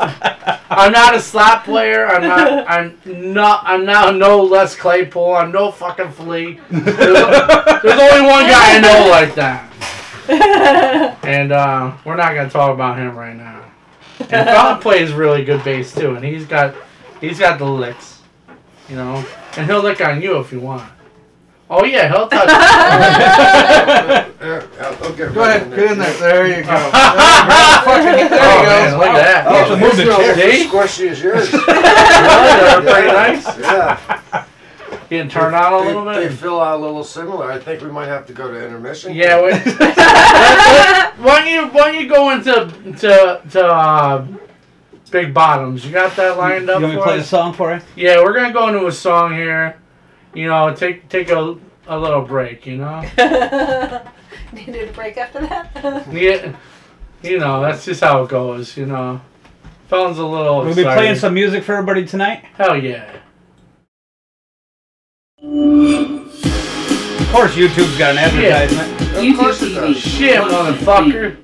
I, 0.00 0.22
am 0.70 0.92
not 0.92 1.14
a 1.14 1.20
slap 1.20 1.64
player. 1.64 2.06
I'm 2.06 2.22
not. 2.22 2.70
I'm 2.70 3.32
not. 3.32 3.62
I'm 3.64 3.84
not 3.84 4.16
no 4.16 4.42
Les 4.42 4.74
Claypool. 4.76 5.34
I'm 5.34 5.52
no 5.52 5.70
fucking 5.70 6.10
flea. 6.12 6.60
There's, 6.70 6.96
there's 6.96 8.00
only 8.00 8.26
one 8.26 8.46
guy 8.46 8.76
I 8.76 8.80
know 8.80 9.08
like 9.10 9.34
that, 9.34 11.18
and 11.24 11.52
uh, 11.52 11.96
we're 12.04 12.16
not 12.16 12.34
gonna 12.34 12.50
talk 12.50 12.72
about 12.72 12.98
him 12.98 13.16
right 13.16 13.36
now. 13.36 13.64
And 14.18 14.48
Fountain 14.48 14.82
plays 14.82 15.12
really 15.12 15.44
good 15.44 15.62
bass 15.62 15.94
too, 15.94 16.14
and 16.14 16.24
he's 16.24 16.46
got 16.46 16.74
he's 17.20 17.38
got 17.38 17.58
the 17.58 17.66
licks, 17.66 18.22
you 18.88 18.96
know, 18.96 19.24
and 19.56 19.66
he'll 19.66 19.82
lick 19.82 20.00
on 20.00 20.20
you 20.20 20.38
if 20.38 20.52
you 20.52 20.60
want. 20.60 20.90
Oh 21.68 21.84
yeah, 21.84 22.08
he'll 22.08 22.28
touch. 22.28 22.46
There, 24.38 24.62
I'll- 24.80 24.96
I'll 25.04 25.12
get 25.14 25.34
Go 25.34 25.42
ahead, 25.42 25.68
get 25.74 25.92
in 25.92 25.98
there. 25.98 26.12
There 26.18 26.46
you 26.46 26.62
go. 26.64 26.70
oh 26.72 27.82
Fucking- 27.84 28.04
there 28.04 28.22
you 28.22 28.30
man, 28.30 28.90
go. 28.92 28.98
look 28.98 29.08
at 29.08 29.14
that. 29.16 29.44
Oh, 29.48 29.68
so 29.68 29.76
move 29.76 29.96
the 29.96 30.04
not 30.04 30.18
chair. 30.20 30.34
See? 30.52 30.68
squishy 30.68 31.10
as 31.10 31.22
yours. 31.22 31.52
Really? 31.66 31.82
They're 31.82 32.82
pretty 32.82 33.08
nice. 33.08 33.44
Yeah. 33.58 34.44
Getting 35.10 35.28
turned 35.30 35.54
on 35.56 35.72
a 35.72 35.78
They- 35.80 35.86
little 35.86 36.04
They 36.04 36.28
bit. 36.28 36.38
feel 36.38 36.62
a 36.62 36.76
little 36.76 37.02
similar. 37.04 37.50
I 37.50 37.58
think 37.58 37.82
we 37.82 37.90
might 37.90 38.06
have 38.06 38.26
to 38.26 38.32
go 38.32 38.48
to 38.50 38.64
intermission. 38.64 39.14
Yeah. 39.14 39.42
Wait. 39.42 39.60
why 41.18 41.40
don't 41.40 41.48
you 41.50 41.66
why 41.68 41.92
don't 41.92 42.00
you 42.00 42.08
go 42.08 42.30
into 42.30 42.52
to 43.00 43.40
to 43.50 43.66
uh, 43.66 44.26
Big 45.10 45.34
Bottoms? 45.34 45.84
You 45.84 45.90
got 45.92 46.14
that 46.16 46.36
lined 46.38 46.66
You 46.68 46.72
up 46.74 46.82
want 46.82 46.92
me 46.94 46.98
to 46.98 47.02
play 47.04 47.16
the 47.16 47.22
us? 47.22 47.28
song 47.28 47.52
for 47.52 47.74
you? 47.74 47.80
Yeah, 47.96 48.22
we're 48.22 48.34
gonna 48.34 48.52
go 48.52 48.68
into 48.68 48.86
a 48.86 48.92
song 48.92 49.34
here. 49.34 49.76
You 50.36 50.48
know, 50.48 50.74
take 50.74 51.08
take 51.08 51.30
a 51.30 51.56
a 51.86 51.98
little 51.98 52.20
break. 52.20 52.66
You 52.66 52.76
know. 52.76 53.00
Needed 54.52 54.90
a 54.90 54.92
break 54.92 55.16
after 55.16 55.40
that. 55.40 56.06
Yeah. 56.12 56.54
You 57.22 57.38
know, 57.38 57.62
that's 57.62 57.86
just 57.86 58.02
how 58.02 58.22
it 58.22 58.28
goes. 58.28 58.76
You 58.76 58.84
know. 58.84 59.22
Phone's 59.88 60.18
a 60.18 60.26
little. 60.26 60.62
We'll 60.62 60.74
be 60.74 60.82
playing 60.82 61.16
some 61.16 61.32
music 61.32 61.64
for 61.64 61.72
everybody 61.72 62.04
tonight. 62.04 62.44
Hell 62.56 62.76
yeah. 62.76 63.10
Of 65.42 67.32
course, 67.32 67.54
YouTube's 67.54 67.96
got 67.96 68.12
an 68.12 68.18
advertisement. 68.18 69.00
Of 69.00 69.08
YouTube 69.24 69.38
course 69.38 69.62
it 69.62 69.72
TV. 69.72 69.74
does. 69.74 69.96
Shit, 69.96 70.40
motherfucker. 70.42 71.36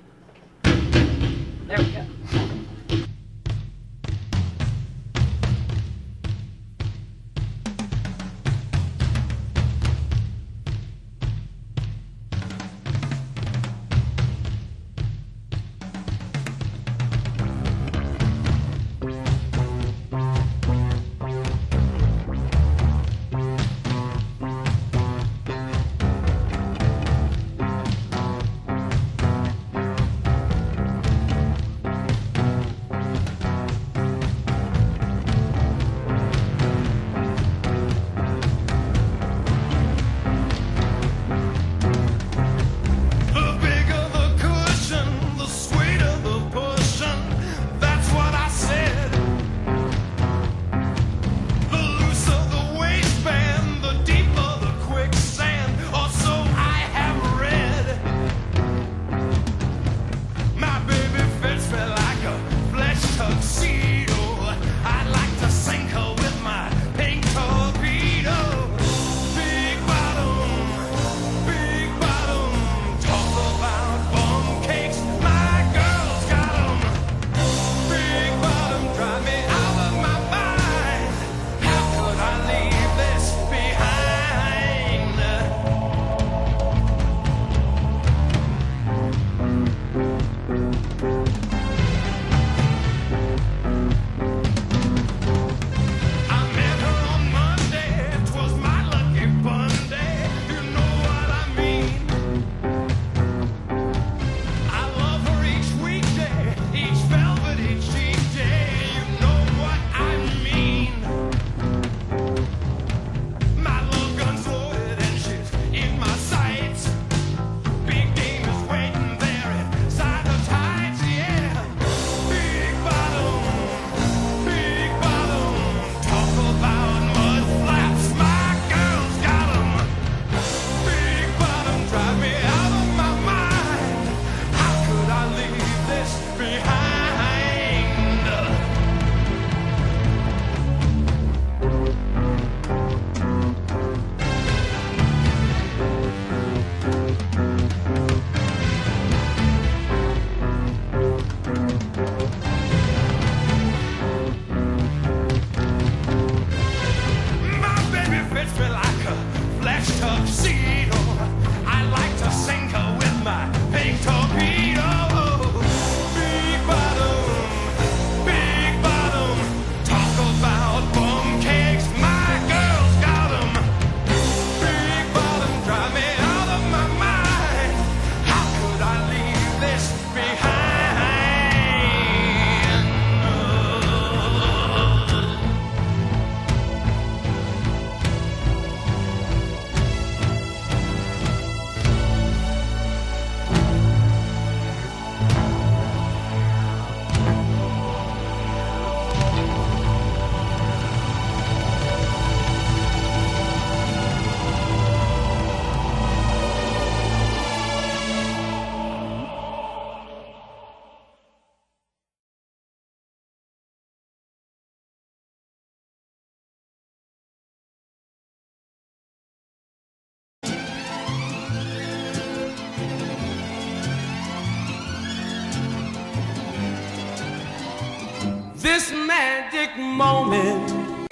Moment. 229.52 231.08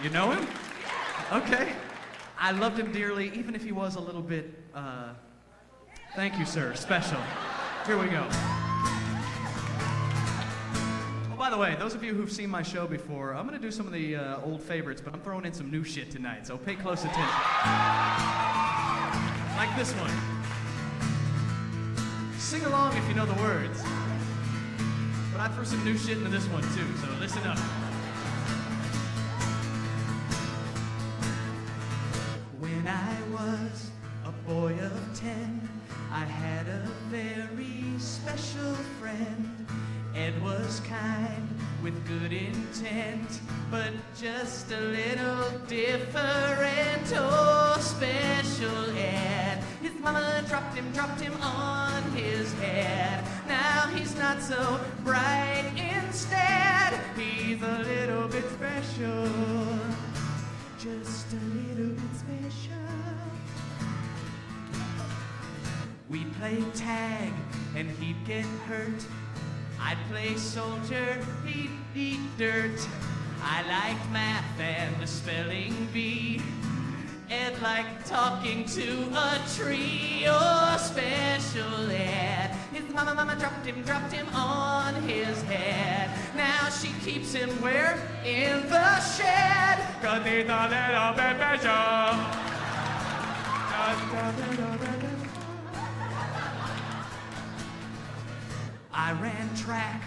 You 0.00 0.10
know 0.10 0.30
him? 0.30 0.46
Okay. 1.32 1.72
I 2.38 2.52
loved 2.52 2.78
him 2.78 2.92
dearly, 2.92 3.32
even 3.34 3.56
if 3.56 3.64
he 3.64 3.72
was 3.72 3.96
a 3.96 4.00
little 4.00 4.22
bit, 4.22 4.54
uh, 4.72 5.08
thank 6.14 6.38
you, 6.38 6.46
sir, 6.46 6.74
special. 6.74 7.18
Here 7.86 7.98
we 7.98 8.06
go. 8.06 8.24
Oh, 11.32 11.36
by 11.36 11.50
the 11.50 11.58
way, 11.58 11.74
those 11.76 11.94
of 11.94 12.04
you 12.04 12.14
who've 12.14 12.30
seen 12.30 12.48
my 12.48 12.62
show 12.62 12.86
before, 12.86 13.34
I'm 13.34 13.46
gonna 13.46 13.58
do 13.58 13.72
some 13.72 13.86
of 13.86 13.92
the 13.92 14.14
uh, 14.14 14.40
old 14.42 14.62
favorites, 14.62 15.02
but 15.04 15.12
I'm 15.12 15.20
throwing 15.20 15.44
in 15.44 15.52
some 15.52 15.72
new 15.72 15.82
shit 15.82 16.10
tonight, 16.10 16.46
so 16.46 16.56
pay 16.56 16.76
close 16.76 17.00
attention. 17.00 17.24
Like 19.56 19.76
this 19.76 19.92
one. 19.94 20.12
Sing 22.38 22.64
along 22.64 22.96
if 22.96 23.08
you 23.08 23.14
know 23.14 23.26
the 23.26 23.42
words. 23.42 23.82
I 25.40 25.48
threw 25.48 25.64
some 25.64 25.82
new 25.84 25.96
shit 25.96 26.18
into 26.18 26.28
this 26.28 26.44
one 26.48 26.62
too, 26.62 26.86
so 27.00 27.08
listen 27.18 27.42
up. 27.46 27.58
When 32.58 32.86
I 32.86 33.16
was 33.32 33.90
a 34.26 34.32
boy 34.46 34.74
of 34.74 35.18
ten, 35.18 35.66
I 36.12 36.26
had 36.26 36.68
a 36.68 36.86
very 37.08 37.98
special 37.98 38.74
friend. 39.00 39.66
Ed 40.14 40.42
was 40.42 40.80
kind 40.80 41.48
with 41.82 42.06
good 42.06 42.32
intent, 42.32 43.40
but 43.70 43.92
just 44.16 44.70
a 44.72 44.80
little 44.80 45.50
different. 45.66 47.12
Oh, 47.14 47.76
special 47.80 48.96
Ed. 48.96 49.62
His 49.82 49.92
mama 50.00 50.44
dropped 50.48 50.76
him, 50.76 50.90
dropped 50.92 51.20
him 51.20 51.34
on 51.40 52.02
his 52.12 52.52
head. 52.54 53.24
Now 53.48 53.88
he's 53.94 54.14
not 54.16 54.42
so 54.42 54.80
bright 55.04 55.72
instead. 55.76 57.00
He's 57.16 57.62
a 57.62 57.78
little 57.78 58.28
bit 58.28 58.44
special 58.50 59.28
just 60.82 61.26
a 61.34 61.36
little 61.36 61.94
bit 61.94 62.14
special. 62.14 62.70
We'd 66.08 66.32
play 66.38 66.64
tag 66.74 67.32
and 67.76 67.90
he'd 67.98 68.24
get 68.24 68.46
hurt. 68.66 69.04
I'd 69.80 69.98
play 70.10 70.36
soldier, 70.36 71.18
he'd 71.44 71.70
eat 71.94 72.20
dirt. 72.38 72.86
I 73.42 73.62
like 73.62 74.12
math 74.12 74.60
and 74.60 75.00
the 75.00 75.06
spelling 75.06 75.88
bee. 75.92 76.42
Ed 77.30 77.60
liked 77.62 78.06
talking 78.06 78.64
to 78.66 79.04
a 79.14 79.40
tree. 79.56 80.24
Oh, 80.26 80.76
special 80.78 81.90
Ed. 81.90 82.50
His 82.72 82.92
mama, 82.92 83.14
mama 83.14 83.36
dropped 83.36 83.64
him, 83.64 83.82
dropped 83.82 84.12
him 84.12 84.26
on 84.34 84.94
his 85.08 85.40
head. 85.42 86.10
Now 86.36 86.68
she 86.70 86.92
keeps 87.04 87.32
him 87.32 87.48
where? 87.62 87.98
In 88.24 88.68
the 88.68 89.00
shed. 89.00 89.78
Cause 90.02 90.24
he's 90.26 90.44
a 90.44 90.68
little 90.68 91.12
bit 91.14 91.36
special. 91.36 92.50
Just 93.70 94.12
a 94.12 94.62
little 94.62 94.78
bit. 94.78 94.99
I 98.92 99.12
ran 99.12 99.54
track, 99.56 100.02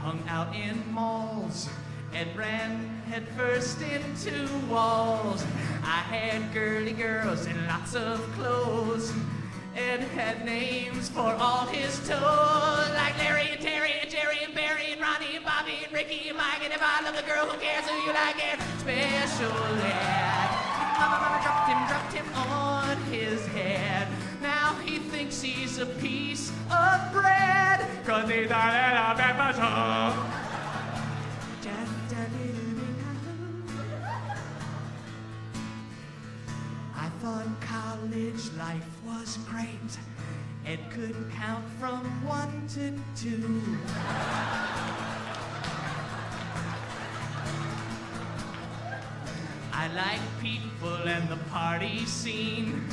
hung 0.00 0.22
out 0.28 0.54
in 0.54 0.82
malls, 0.92 1.68
and 2.12 2.34
ran 2.36 2.86
headfirst 3.08 3.80
into 3.80 4.48
walls. 4.68 5.42
I 5.82 6.00
had 6.04 6.52
girly 6.52 6.92
girls 6.92 7.46
and 7.46 7.66
lots 7.66 7.94
of 7.94 8.20
clothes. 8.32 9.12
and 9.76 10.02
had 10.16 10.42
names 10.42 11.10
for 11.10 11.36
all 11.38 11.66
his 11.66 11.98
toes, 12.08 12.88
like 12.94 13.16
Larry 13.18 13.50
and 13.52 13.60
Terry 13.60 13.92
and 14.00 14.10
Jerry 14.10 14.38
and 14.42 14.54
Barry 14.54 14.92
and 14.92 15.00
Ronnie 15.02 15.36
and 15.36 15.44
Bobby 15.44 15.84
and 15.84 15.92
Ricky 15.92 16.30
and 16.30 16.38
Mike. 16.38 16.64
And 16.64 16.72
if 16.72 16.80
I 16.80 17.02
love 17.04 17.14
a 17.14 17.22
girl, 17.28 17.44
who 17.44 17.58
cares 17.58 17.84
who 17.84 17.94
you 17.96 18.12
like 18.14 18.36
it? 18.36 18.58
Special 18.80 19.52
Ed. 19.84 20.48
Mama, 20.98 21.20
mama 21.20 21.40
dropped 21.42 21.68
him, 21.68 21.86
dropped 21.88 22.12
him 22.14 22.26
on 22.34 22.96
his 23.12 23.44
head. 23.48 24.08
Now 24.40 24.76
he 24.82 24.98
thinks 24.98 25.42
he's 25.42 25.76
a 25.76 25.84
piece 25.84 26.45
of 26.70 27.12
bread. 27.12 27.80
Cause 28.04 28.28
he's 28.30 28.50
a 28.50 28.64
little 28.76 29.16
a 32.16 32.28
little 32.34 32.74
bit. 32.76 32.86
I 36.94 37.08
thought 37.20 37.46
college 37.60 38.52
life 38.58 38.88
was 39.06 39.38
great. 39.48 39.98
Ed 40.66 40.80
could 40.90 41.30
count 41.32 41.64
from 41.78 42.00
one 42.26 42.66
to 42.74 42.92
two. 43.14 43.62
I 49.72 49.88
like 49.94 50.20
people 50.40 51.06
and 51.06 51.28
the 51.28 51.36
party 51.50 52.04
scene. 52.06 52.84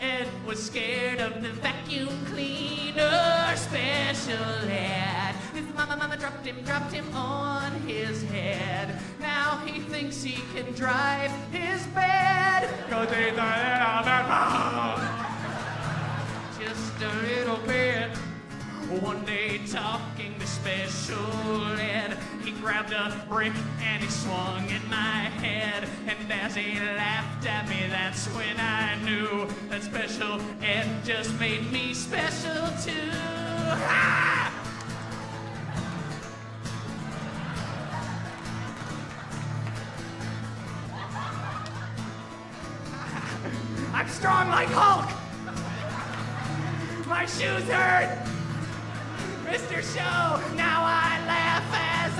Ed 0.00 0.28
was 0.46 0.62
scared 0.62 1.20
of 1.20 1.42
the 1.42 1.50
vacuum 1.50 2.08
cleaner. 2.26 3.54
Special 3.54 4.70
Ed. 4.70 5.34
His 5.54 5.66
mama, 5.74 5.96
mama 5.96 6.16
dropped 6.16 6.46
him, 6.46 6.62
dropped 6.64 6.92
him 6.92 7.14
on 7.14 7.72
his 7.82 8.22
head. 8.30 8.98
Now 9.20 9.58
he 9.66 9.80
thinks 9.80 10.22
he 10.22 10.42
can 10.54 10.72
drive 10.72 11.30
his 11.52 11.86
bed. 11.88 12.68
Cause 12.88 13.08
he's 13.10 13.36
a 13.36 13.42
little 13.42 13.96
bit 14.86 15.30
just 16.60 17.02
a 17.02 17.08
little 17.22 17.56
bit. 17.66 18.16
One 19.02 19.24
day 19.24 19.60
talking 19.66 20.34
to 20.38 20.46
Special 20.46 21.78
Ed, 21.78 22.18
he 22.44 22.50
grabbed 22.52 22.92
a 22.92 23.24
brick 23.28 23.52
and 23.80 24.02
he 24.02 24.10
swung 24.10 24.68
at 24.70 24.86
my 24.88 25.30
head. 25.40 25.88
And 26.06 26.32
as 26.32 26.56
he 26.56 26.78
laughed 26.78 27.19
at 27.46 27.68
me, 27.68 27.86
that's 27.88 28.26
when 28.28 28.58
I 28.58 28.96
knew 29.04 29.46
that 29.68 29.82
Special 29.82 30.40
Ed 30.62 31.04
just 31.04 31.38
made 31.40 31.70
me 31.72 31.94
special 31.94 32.66
too. 32.82 33.10
Ah! 33.12 34.52
I'm 43.94 44.08
strong 44.08 44.48
like 44.50 44.68
Hulk. 44.68 45.10
My 47.06 47.26
shoes 47.26 47.64
hurt. 47.68 48.18
Mr. 49.46 49.82
Show, 49.82 50.56
now 50.56 50.82
I 50.84 51.22
laugh 51.26 51.39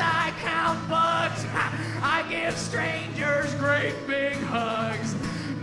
I 0.01 0.33
count 0.41 0.89
bugs. 0.89 1.45
I 2.03 2.25
give 2.29 2.57
strangers 2.57 3.55
great 3.55 3.95
big 4.07 4.37
hugs. 4.37 5.15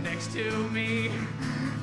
Next 0.02 0.32
to 0.32 0.50
me, 0.70 1.10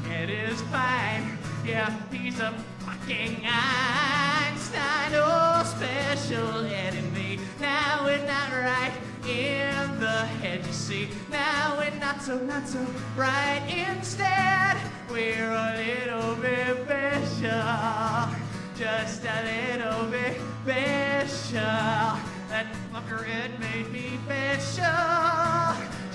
it 0.09 0.29
is 0.29 0.61
fine. 0.63 1.37
Yeah, 1.65 1.93
he's 2.11 2.39
a 2.39 2.53
fucking 2.79 3.45
Einstein. 3.45 5.11
Oh, 5.13 5.63
special 5.77 6.65
enemy. 6.65 7.39
Now 7.59 8.03
we're 8.03 8.25
not 8.25 8.51
right 8.51 8.93
in 9.27 9.99
the 9.99 10.25
head, 10.41 10.65
you 10.65 10.73
see. 10.73 11.09
Now 11.31 11.77
we're 11.77 11.99
not 11.99 12.21
so, 12.21 12.37
not 12.39 12.67
so 12.67 12.85
bright. 13.15 13.63
Instead, 13.67 14.77
we're 15.09 15.51
a 15.51 15.73
little 15.75 16.35
bit 16.35 16.85
special. 16.85 18.35
Just 18.77 19.23
a 19.25 19.43
little 19.43 20.05
bit 20.11 20.39
special. 20.63 22.34
That 22.49 22.67
fucker 22.93 23.27
Ed 23.27 23.59
made 23.59 23.91
me 23.91 24.19
special. 24.25 24.83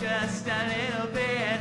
Just 0.01 0.47
a 0.47 0.67
little 0.69 1.09
bit. 1.13 1.61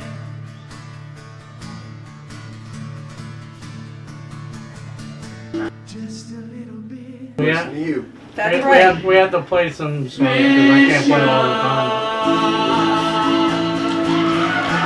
Just 5.86 6.30
a 6.30 6.36
little 6.36 6.80
bit. 6.82 7.44
Yeah. 7.44 7.64
To 7.64 7.78
you. 7.78 8.12
That's 8.34 8.54
we, 8.54 8.60
we, 8.60 8.66
right. 8.66 8.80
have, 8.80 9.04
we 9.04 9.16
have 9.16 9.30
to 9.32 9.42
play 9.42 9.70
some 9.70 10.08
songs 10.08 10.18
because 10.18 10.22
I 10.22 10.86
can't 10.88 11.06
play 11.06 11.20
all 11.20 11.42
the 11.42 11.48
time. 11.48 11.90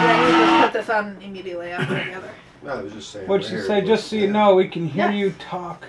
Yeah, 0.03 0.27
you 0.27 0.33
just 0.47 0.62
put 0.64 0.73
this 0.73 0.88
on 0.90 1.23
immediately 1.23 1.70
after 1.70 1.94
the 1.94 2.14
other. 2.14 2.31
No, 2.62 2.70
I 2.70 2.81
was 2.81 2.92
just 2.94 3.11
saying. 3.11 3.29
What'd 3.29 3.44
we're 3.44 3.49
she 3.51 3.57
here, 3.57 3.66
say? 3.66 3.81
Just 3.83 4.09
so 4.09 4.16
you 4.16 4.25
yeah. 4.25 4.33
know, 4.33 4.55
we 4.55 4.66
can 4.68 4.88
hear 4.88 5.11
Yeah. 5.11 5.16
you 5.16 5.33
talk. 5.38 5.87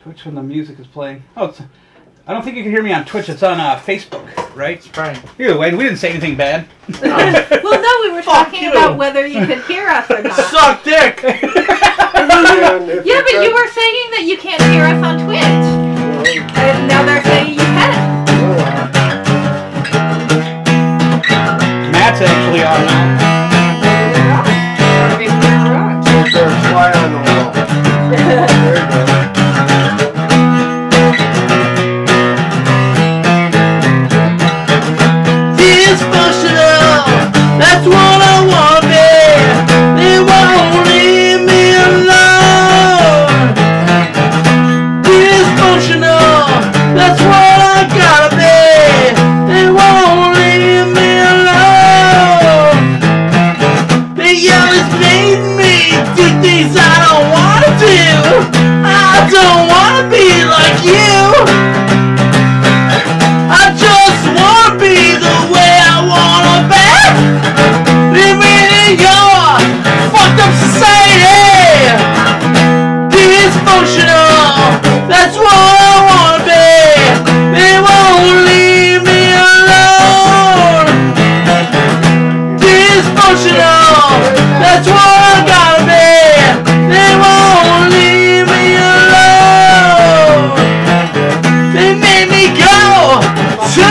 Twitch 0.00 0.24
when 0.24 0.34
the 0.34 0.42
music 0.42 0.80
is 0.80 0.86
playing. 0.86 1.22
Oh, 1.36 1.46
it's, 1.46 1.60
I 2.30 2.32
don't 2.32 2.44
think 2.44 2.56
you 2.56 2.62
can 2.62 2.70
hear 2.70 2.80
me 2.84 2.92
on 2.92 3.04
Twitch. 3.04 3.28
It's 3.28 3.42
on 3.42 3.58
uh, 3.58 3.74
Facebook, 3.80 4.24
right? 4.54 4.96
Right. 4.96 5.20
Either 5.36 5.58
way, 5.58 5.74
we 5.74 5.82
didn't 5.82 5.98
say 5.98 6.10
anything 6.10 6.36
bad. 6.36 6.68
Well, 7.02 7.82
no, 7.82 8.08
we 8.08 8.12
were 8.14 8.22
Fuck 8.22 8.46
talking 8.46 8.62
you. 8.62 8.70
about 8.70 8.96
whether 8.96 9.26
you 9.26 9.44
could 9.46 9.64
hear 9.64 9.88
us 9.88 10.08
or 10.08 10.22
not. 10.22 10.36
Suck 10.36 10.84
dick! 10.84 11.22
Yeah, 11.24 13.22
but 13.22 13.32
you 13.42 13.52
were 13.52 13.66
saying 13.66 14.10
that 14.14 14.22
you 14.26 14.36
can't 14.36 14.62
hear 14.70 14.84
us 14.84 15.02
on 15.04 15.24
Twitch. 15.24 15.40
And 15.42 16.86
now 16.86 17.04
they're 17.04 17.24
saying 17.24 17.54
you 17.54 17.58
can. 17.58 17.90
Matt's 21.90 22.20
actually 22.20 22.62
on 22.62 22.86
now. 22.86 23.39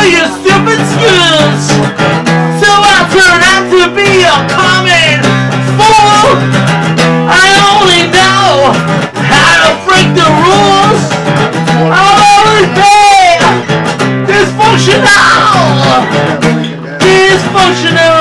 To 0.09 0.15
your 0.15 0.29
stupid 0.41 0.79
schools. 0.89 1.63
So 2.61 2.69
I 2.69 2.97
turn 3.13 3.41
out 3.53 3.65
to 3.69 3.81
be 3.93 4.25
a 4.25 4.37
common 4.49 5.21
fool. 5.77 6.33
I 7.29 7.45
only 7.69 8.09
know 8.09 8.73
how 9.13 9.53
to 9.65 9.71
break 9.85 10.09
the 10.17 10.25
rules. 10.41 11.01
I'll 11.93 12.21
always 12.33 12.69
be 12.79 12.97
dysfunctional. 14.25 15.09
Dysfunctional. 17.05 18.18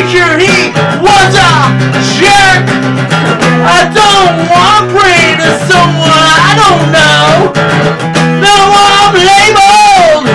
That 0.00 0.08
preacher 0.08 0.38
he 0.38 0.72
was 1.00 1.34
a 1.36 1.50
jerk. 2.16 2.64
I 3.64 3.84
don't 3.92 4.48
want 4.48 4.88
to 4.88 4.96
pray 4.96 5.36
to 5.36 5.48
someone 5.68 6.24
I 6.40 6.52
don't 6.56 6.86
know. 6.92 7.52
No, 8.40 8.56
I'm 8.76 9.14
labeled 9.14 10.26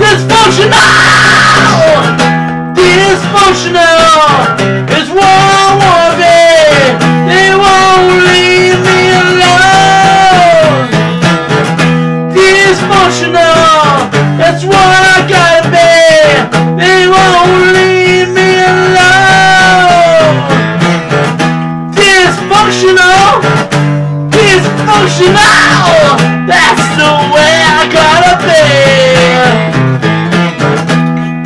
dysfunctional. 0.00 0.95
That's 26.46 26.86
the 27.00 27.12
way 27.34 27.54
I 27.76 27.82
gotta 27.92 28.34
be. 28.46 28.64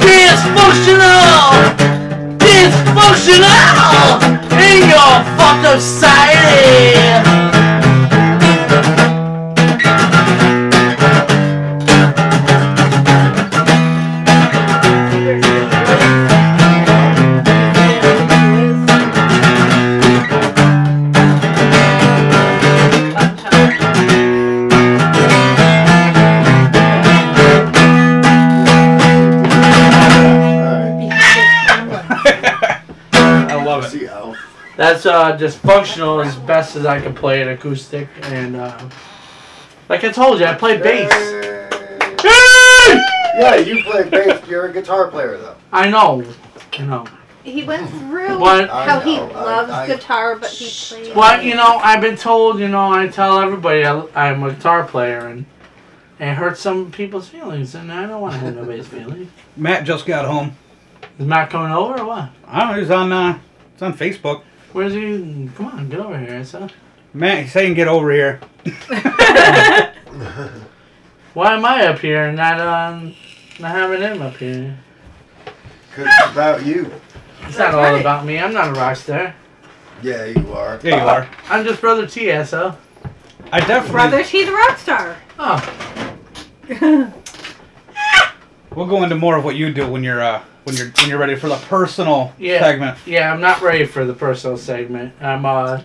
Dysfunctional, 0.04 1.40
dysfunctional 2.38 4.20
in 4.68 4.80
your 4.88 5.12
fucked 5.36 5.66
up 5.66 5.80
society. 5.80 7.29
That's 35.20 35.42
uh, 35.42 35.60
dysfunctional 35.60 36.24
as 36.24 36.34
best 36.36 36.76
as 36.76 36.86
I 36.86 36.98
can 37.00 37.14
play 37.14 37.42
an 37.42 37.48
acoustic, 37.48 38.08
and 38.22 38.56
uh, 38.56 38.88
like 39.88 40.02
I 40.02 40.10
told 40.12 40.40
you, 40.40 40.46
I 40.46 40.54
play 40.54 40.78
bass. 40.78 41.10
Yeah, 43.38 43.56
you 43.56 43.82
play 43.84 44.08
bass. 44.08 44.46
You're 44.48 44.66
a 44.66 44.72
guitar 44.72 45.08
player, 45.08 45.36
though. 45.36 45.56
I 45.72 45.90
know, 45.90 46.24
I 46.78 46.82
know. 46.84 47.06
He 47.44 47.62
went 47.64 47.88
through 47.90 48.38
What? 48.38 48.68
how 48.70 48.98
I 49.00 49.04
he 49.04 49.16
know, 49.16 49.30
I- 49.32 49.44
loves 49.44 49.70
I- 49.70 49.86
guitar, 49.86 50.36
but 50.36 50.50
he 50.50 50.64
plays. 50.70 51.14
But 51.14 51.44
you 51.44 51.54
know, 51.54 51.76
I've 51.82 52.00
been 52.00 52.16
told, 52.16 52.58
you 52.58 52.68
know, 52.68 52.90
I 52.92 53.06
tell 53.08 53.40
everybody 53.40 53.84
I, 53.84 54.02
I'm 54.14 54.42
a 54.42 54.52
guitar 54.54 54.84
player, 54.84 55.26
and 55.26 55.44
and 56.18 56.30
it 56.30 56.34
hurts 56.34 56.60
some 56.60 56.90
people's 56.90 57.28
feelings, 57.28 57.74
and 57.74 57.92
I 57.92 58.06
don't 58.06 58.20
want 58.22 58.34
to 58.34 58.40
hurt 58.40 58.54
nobody's 58.56 58.86
feelings. 58.96 59.30
Matt 59.56 59.84
just 59.84 60.06
got 60.06 60.24
home. 60.26 60.56
Is 61.18 61.26
Matt 61.26 61.50
coming 61.50 61.72
over 61.72 62.00
or 62.00 62.04
what? 62.06 62.30
I 62.46 62.60
don't 62.60 62.72
know. 62.72 62.80
He's 62.80 62.90
on. 62.90 63.12
Uh, 63.12 63.38
it's 63.74 63.82
on 63.82 63.92
Facebook. 63.94 64.42
Where's 64.72 64.94
he? 64.94 65.50
Come 65.56 65.66
on, 65.66 65.88
get 65.88 66.00
over 66.00 66.18
here, 66.18 66.44
son. 66.44 66.70
Matt, 67.12 67.42
he's 67.42 67.52
saying 67.52 67.74
get 67.74 67.88
over 67.88 68.12
here. 68.12 68.40
Why 71.34 71.54
am 71.54 71.64
I 71.64 71.86
up 71.86 71.98
here 71.98 72.26
and 72.26 72.36
not 72.36 72.60
um 72.60 73.14
not 73.58 73.72
having 73.72 74.00
him 74.00 74.22
up 74.22 74.36
here? 74.36 74.78
Cause 75.94 76.06
it's 76.06 76.32
about 76.32 76.64
you. 76.64 76.92
It's 77.42 77.58
not 77.58 77.74
all 77.74 77.82
right. 77.82 78.00
about 78.00 78.24
me. 78.24 78.38
I'm 78.38 78.52
not 78.52 78.68
a 78.68 78.72
rock 78.72 78.96
star. 78.96 79.34
Yeah, 80.02 80.26
you 80.26 80.52
are. 80.52 80.78
There 80.78 80.96
you 80.96 81.04
are. 81.04 81.28
I'm 81.48 81.64
just 81.64 81.80
brother 81.80 82.06
T, 82.06 82.30
SO. 82.44 82.76
I 83.52 83.60
definitely. 83.60 83.90
Brother, 83.90 84.24
she's 84.24 84.48
a 84.48 84.52
rock 84.52 84.78
star. 84.78 85.16
Oh, 85.38 85.58
We'll 88.76 88.86
go 88.86 89.02
into 89.02 89.16
more 89.16 89.36
of 89.36 89.44
what 89.44 89.56
you 89.56 89.72
do 89.72 89.90
when 89.90 90.04
you're 90.04 90.22
uh, 90.22 90.44
when 90.64 90.76
you're 90.76 90.88
when 90.98 91.08
you're 91.08 91.18
ready 91.18 91.34
for 91.36 91.48
the 91.48 91.56
personal 91.56 92.32
Yeah. 92.38 92.60
segment. 92.60 92.98
yeah. 93.06 93.32
I'm 93.32 93.40
not 93.40 93.60
ready 93.62 93.84
for 93.86 94.04
the 94.04 94.14
personal 94.14 94.56
segment. 94.56 95.12
I'm 95.20 95.44
uh 95.46 95.80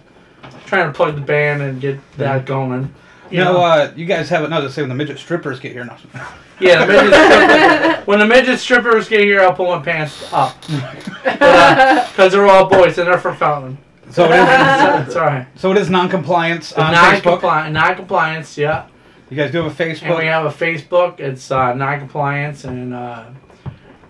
trying 0.65 0.87
to 0.87 0.93
plug 0.93 1.15
the 1.15 1.21
band 1.21 1.61
and 1.61 1.79
get 1.81 1.99
that 2.17 2.45
going. 2.45 2.93
You 3.31 3.43
know, 3.43 3.57
uh, 3.63 3.91
you 3.95 4.05
guys 4.05 4.29
have 4.29 4.43
it 4.43 4.49
now 4.49 4.61
to 4.61 4.69
say 4.69 4.83
when 4.83 4.89
the 4.89 4.95
midget 4.95 5.17
strippers 5.17 5.59
get 5.59 5.71
here 5.71 5.85
now. 5.85 5.97
Yeah, 6.57 6.85
the 6.85 6.93
midget 6.93 8.07
when 8.07 8.19
the 8.19 8.25
midget 8.25 8.59
strippers 8.59 9.09
get 9.09 9.19
here, 9.21 9.41
I'll 9.41 9.51
pull 9.53 9.75
my 9.75 9.81
pants 9.83 10.31
up. 10.31 10.55
Because 11.23 12.31
they're 12.31 12.47
all 12.47 12.69
boys 12.69 12.97
and 12.97 13.07
they're 13.07 13.17
from 13.17 13.35
Fountain. 13.35 13.77
So 14.11 14.23
it 14.25 14.31
is. 14.31 15.07
It's 15.07 15.15
alright. 15.17 15.47
So 15.55 15.71
it 15.71 15.77
is 15.77 15.89
non-compliance 15.89 16.71
on 16.73 16.93
Facebook. 16.93 17.25
Non-compliance, 17.41 17.73
non-compliance, 17.73 18.57
yeah. 18.57 18.85
You 19.29 19.35
guys 19.37 19.51
do 19.51 19.63
have 19.63 19.79
a 19.79 19.83
Facebook. 19.83 20.03
And 20.03 20.17
we 20.19 20.25
have 20.27 20.45
a 20.45 20.49
Facebook. 20.49 21.19
It's 21.19 21.51
uh, 21.51 21.73
non-compliance, 21.73 22.63
and 22.63 22.93
uh, 22.93 23.25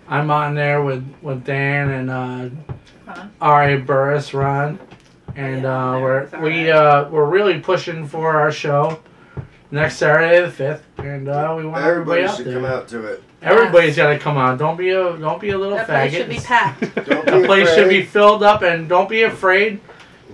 I'm 0.08 0.30
on 0.30 0.56
there 0.56 0.82
with, 0.84 1.04
with 1.22 1.44
Dan 1.44 1.90
and 1.90 2.10
uh, 2.10 2.50
Ron. 3.08 3.32
R.A. 3.42 3.78
Burris, 3.78 4.34
Ron, 4.34 4.80
and 5.36 5.64
Yeah, 5.64 5.92
uh, 5.96 6.00
we're 6.00 6.30
we 6.42 6.70
right. 6.72 6.78
uh, 6.78 7.10
we're 7.12 7.26
really 7.26 7.60
pushing 7.60 8.08
for 8.08 8.36
our 8.40 8.52
show 8.52 9.00
next 9.72 9.98
Saturday 9.98 10.42
the 10.42 10.52
fifth, 10.52 10.84
and 10.98 11.28
uh, 11.28 11.54
we 11.58 11.66
want 11.66 11.84
everybody, 11.84 12.22
Everybody 12.22 12.24
out 12.24 12.38
should 12.38 12.46
there. 12.48 12.54
come 12.56 12.66
out 12.66 12.88
to 12.90 13.06
it. 13.06 13.24
Everybody's 13.42 13.96
got 13.96 14.10
to 14.10 14.18
come 14.18 14.38
out. 14.38 14.58
Don't 14.58 14.76
be 14.78 14.90
a 14.90 15.18
don't 15.18 15.40
be 15.40 15.50
a 15.52 15.58
little 15.58 15.78
That 15.78 15.88
place 15.88 16.14
should 16.14 16.30
be 16.30 16.38
packed. 16.38 16.80
The 16.96 17.40
be 17.42 17.46
place 17.46 17.74
should 17.76 17.90
be 17.90 18.04
filled 18.04 18.42
up, 18.42 18.64
and 18.64 18.90
don't 18.90 19.08
be 19.10 19.22
afraid. 19.24 19.82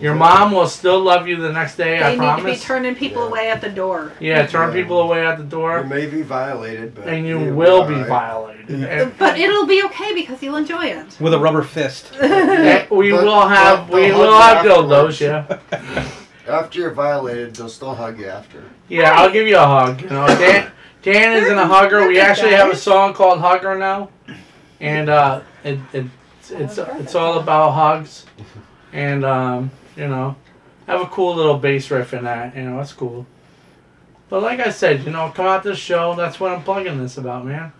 Your 0.01 0.15
mom 0.15 0.51
will 0.51 0.67
still 0.67 0.99
love 0.99 1.27
you 1.27 1.35
the 1.37 1.51
next 1.53 1.75
day. 1.75 1.99
They 1.99 2.03
I 2.03 2.15
need 2.15 2.41
to 2.41 2.43
be 2.43 2.57
turning 2.57 2.95
people 2.95 3.21
Yeah. 3.23 3.27
away 3.29 3.49
at 3.51 3.61
the 3.61 3.69
door. 3.69 4.11
yeah, 4.19 4.45
turn 4.47 4.69
Yeah. 4.69 4.81
people 4.81 5.01
away 5.01 5.25
at 5.25 5.37
the 5.37 5.43
door. 5.43 5.79
You 5.81 5.85
may 5.89 6.05
be 6.07 6.23
violated, 6.23 6.95
but 6.95 7.07
and 7.07 7.25
you 7.27 7.39
you'll 7.39 7.53
will 7.55 7.83
be 7.85 7.93
alright. 7.93 8.07
violated. 8.09 8.83
And- 8.89 9.17
But 9.17 9.37
it'll 9.37 9.65
be 9.67 9.83
okay 9.85 10.13
because 10.15 10.41
you'll 10.41 10.55
enjoy 10.57 10.85
it. 10.85 11.17
with 11.19 11.33
a 11.33 11.39
rubber 11.39 11.61
fist. 11.63 12.11
We 12.19 13.11
But- 13.11 13.23
will 13.23 13.47
have 13.47 13.87
but 13.87 13.95
we 13.95 14.07
they'll 14.09 14.31
have 14.41 14.65
you 14.65 14.71
dildos, 14.71 15.19
yeah. 15.21 15.57
After 16.47 16.79
you're 16.79 16.91
violated, 16.91 17.55
they'll 17.55 17.69
still 17.69 17.93
hug 17.95 18.19
you 18.19 18.27
after. 18.27 18.63
Yeah, 18.89 19.13
I'll 19.13 19.29
give 19.31 19.47
you 19.47 19.57
a 19.57 19.65
hug. 19.65 20.01
You 20.01 20.09
know, 20.09 20.27
Dan 20.27 20.71
Dan 21.03 21.33
isn't 21.43 21.57
a 21.57 21.65
hugger. 21.67 22.07
We 22.07 22.19
actually 22.19 22.53
have 22.53 22.69
a 22.69 22.75
song 22.75 23.13
called 23.13 23.39
Hugger 23.39 23.77
now, 23.77 24.09
and 24.79 25.07
uh, 25.09 25.41
it, 25.63 25.79
it 25.93 26.05
it's 26.49 26.77
it's 26.77 27.15
all 27.15 27.39
about 27.39 27.71
hugs, 27.71 28.25
and 28.91 29.23
um, 29.23 29.71
you 30.01 30.07
know, 30.09 30.35
have 30.87 30.99
a 31.01 31.05
cool 31.05 31.35
little 31.35 31.57
bass 31.57 31.89
riff 31.91 32.13
in 32.13 32.25
that. 32.25 32.55
You 32.55 32.63
know, 32.63 32.77
that's 32.77 32.91
cool. 32.93 33.25
But 34.29 34.41
like 34.43 34.59
I 34.59 34.69
said, 34.71 35.03
you 35.05 35.11
know, 35.11 35.31
come 35.33 35.45
out 35.45 35.63
this 35.63 35.77
show. 35.77 36.15
That's 36.15 36.39
what 36.39 36.51
I'm 36.51 36.63
plugging 36.63 36.97
this 37.01 37.17
about, 37.17 37.45
man. 37.45 37.71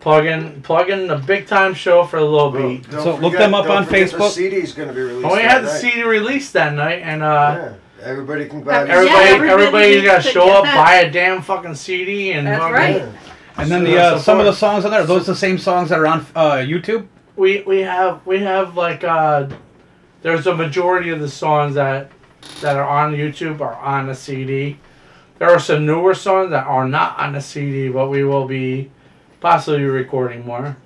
Plugging 0.00 0.60
plugging 0.62 1.10
a 1.10 1.18
big 1.18 1.46
time 1.46 1.74
show 1.74 2.04
for 2.04 2.18
a 2.18 2.24
little 2.24 2.52
Well, 2.52 2.68
beat. 2.68 2.90
don't 2.90 3.02
So 3.02 3.16
look 3.16 3.32
them 3.34 3.54
up 3.54 3.66
don't 3.66 3.78
on 3.78 3.86
Facebook. 3.86 4.18
The 4.18 4.28
CD's 4.30 4.72
going 4.72 4.88
to 4.88 4.94
be 4.94 5.00
released. 5.00 5.24
And 5.24 5.32
we 5.32 5.42
had 5.42 5.60
the 5.62 5.66
night. 5.72 5.80
CD 5.80 6.02
released 6.04 6.52
that 6.54 6.74
night, 6.74 7.00
and 7.02 7.22
uh. 7.22 7.26
Yeah, 7.56 7.74
everybody 8.02 8.48
can 8.48 8.62
buy. 8.62 8.72
Yeah, 8.72 8.84
the 8.84 8.90
Everybody, 8.92 9.18
everybody 9.28 9.52
everybody 9.52 9.90
needs 9.96 10.04
got 10.06 10.16
to 10.18 10.22
to 10.22 10.28
show 10.32 10.50
up, 10.52 10.64
that. 10.64 10.74
buy 10.76 10.94
a 10.96 11.10
damn 11.10 11.42
fucking 11.42 11.74
CD, 11.76 12.32
and 12.32 12.46
That's 12.46 12.60
fucking- 12.60 12.74
right. 12.74 12.96
Yeah. 12.96 13.12
And 13.56 13.70
then 13.70 13.84
So 13.84 13.90
the 13.90 13.98
uh, 14.00 14.18
some 14.18 14.38
of 14.38 14.44
the 14.46 14.52
songs 14.52 14.84
on 14.84 14.90
there, 14.92 15.00
are 15.00 15.06
those 15.06 15.26
the 15.26 15.34
same 15.34 15.58
songs 15.58 15.88
that 15.90 15.98
are 15.98 16.06
on 16.06 16.24
uh, 16.36 16.52
YouTube? 16.58 17.06
We 17.36 17.62
we 17.62 17.80
have 17.80 18.24
we 18.26 18.38
have 18.40 18.76
like 18.76 19.02
uh, 19.02 19.48
there's 20.22 20.46
a 20.46 20.54
majority 20.54 21.10
of 21.10 21.20
the 21.20 21.28
songs 21.28 21.74
that 21.74 22.10
that 22.60 22.76
are 22.76 22.88
on 22.88 23.14
YouTube 23.14 23.60
are 23.60 23.76
on 23.76 24.06
the 24.06 24.14
CD. 24.14 24.78
There 25.38 25.50
are 25.50 25.60
some 25.60 25.86
newer 25.86 26.14
songs 26.14 26.50
that 26.50 26.66
are 26.66 26.88
not 26.88 27.18
on 27.18 27.32
the 27.32 27.40
CD, 27.40 27.88
but 27.88 28.08
we 28.08 28.24
will 28.24 28.46
be 28.46 28.90
possibly 29.40 29.84
recording 29.84 30.44
more. 30.44 30.76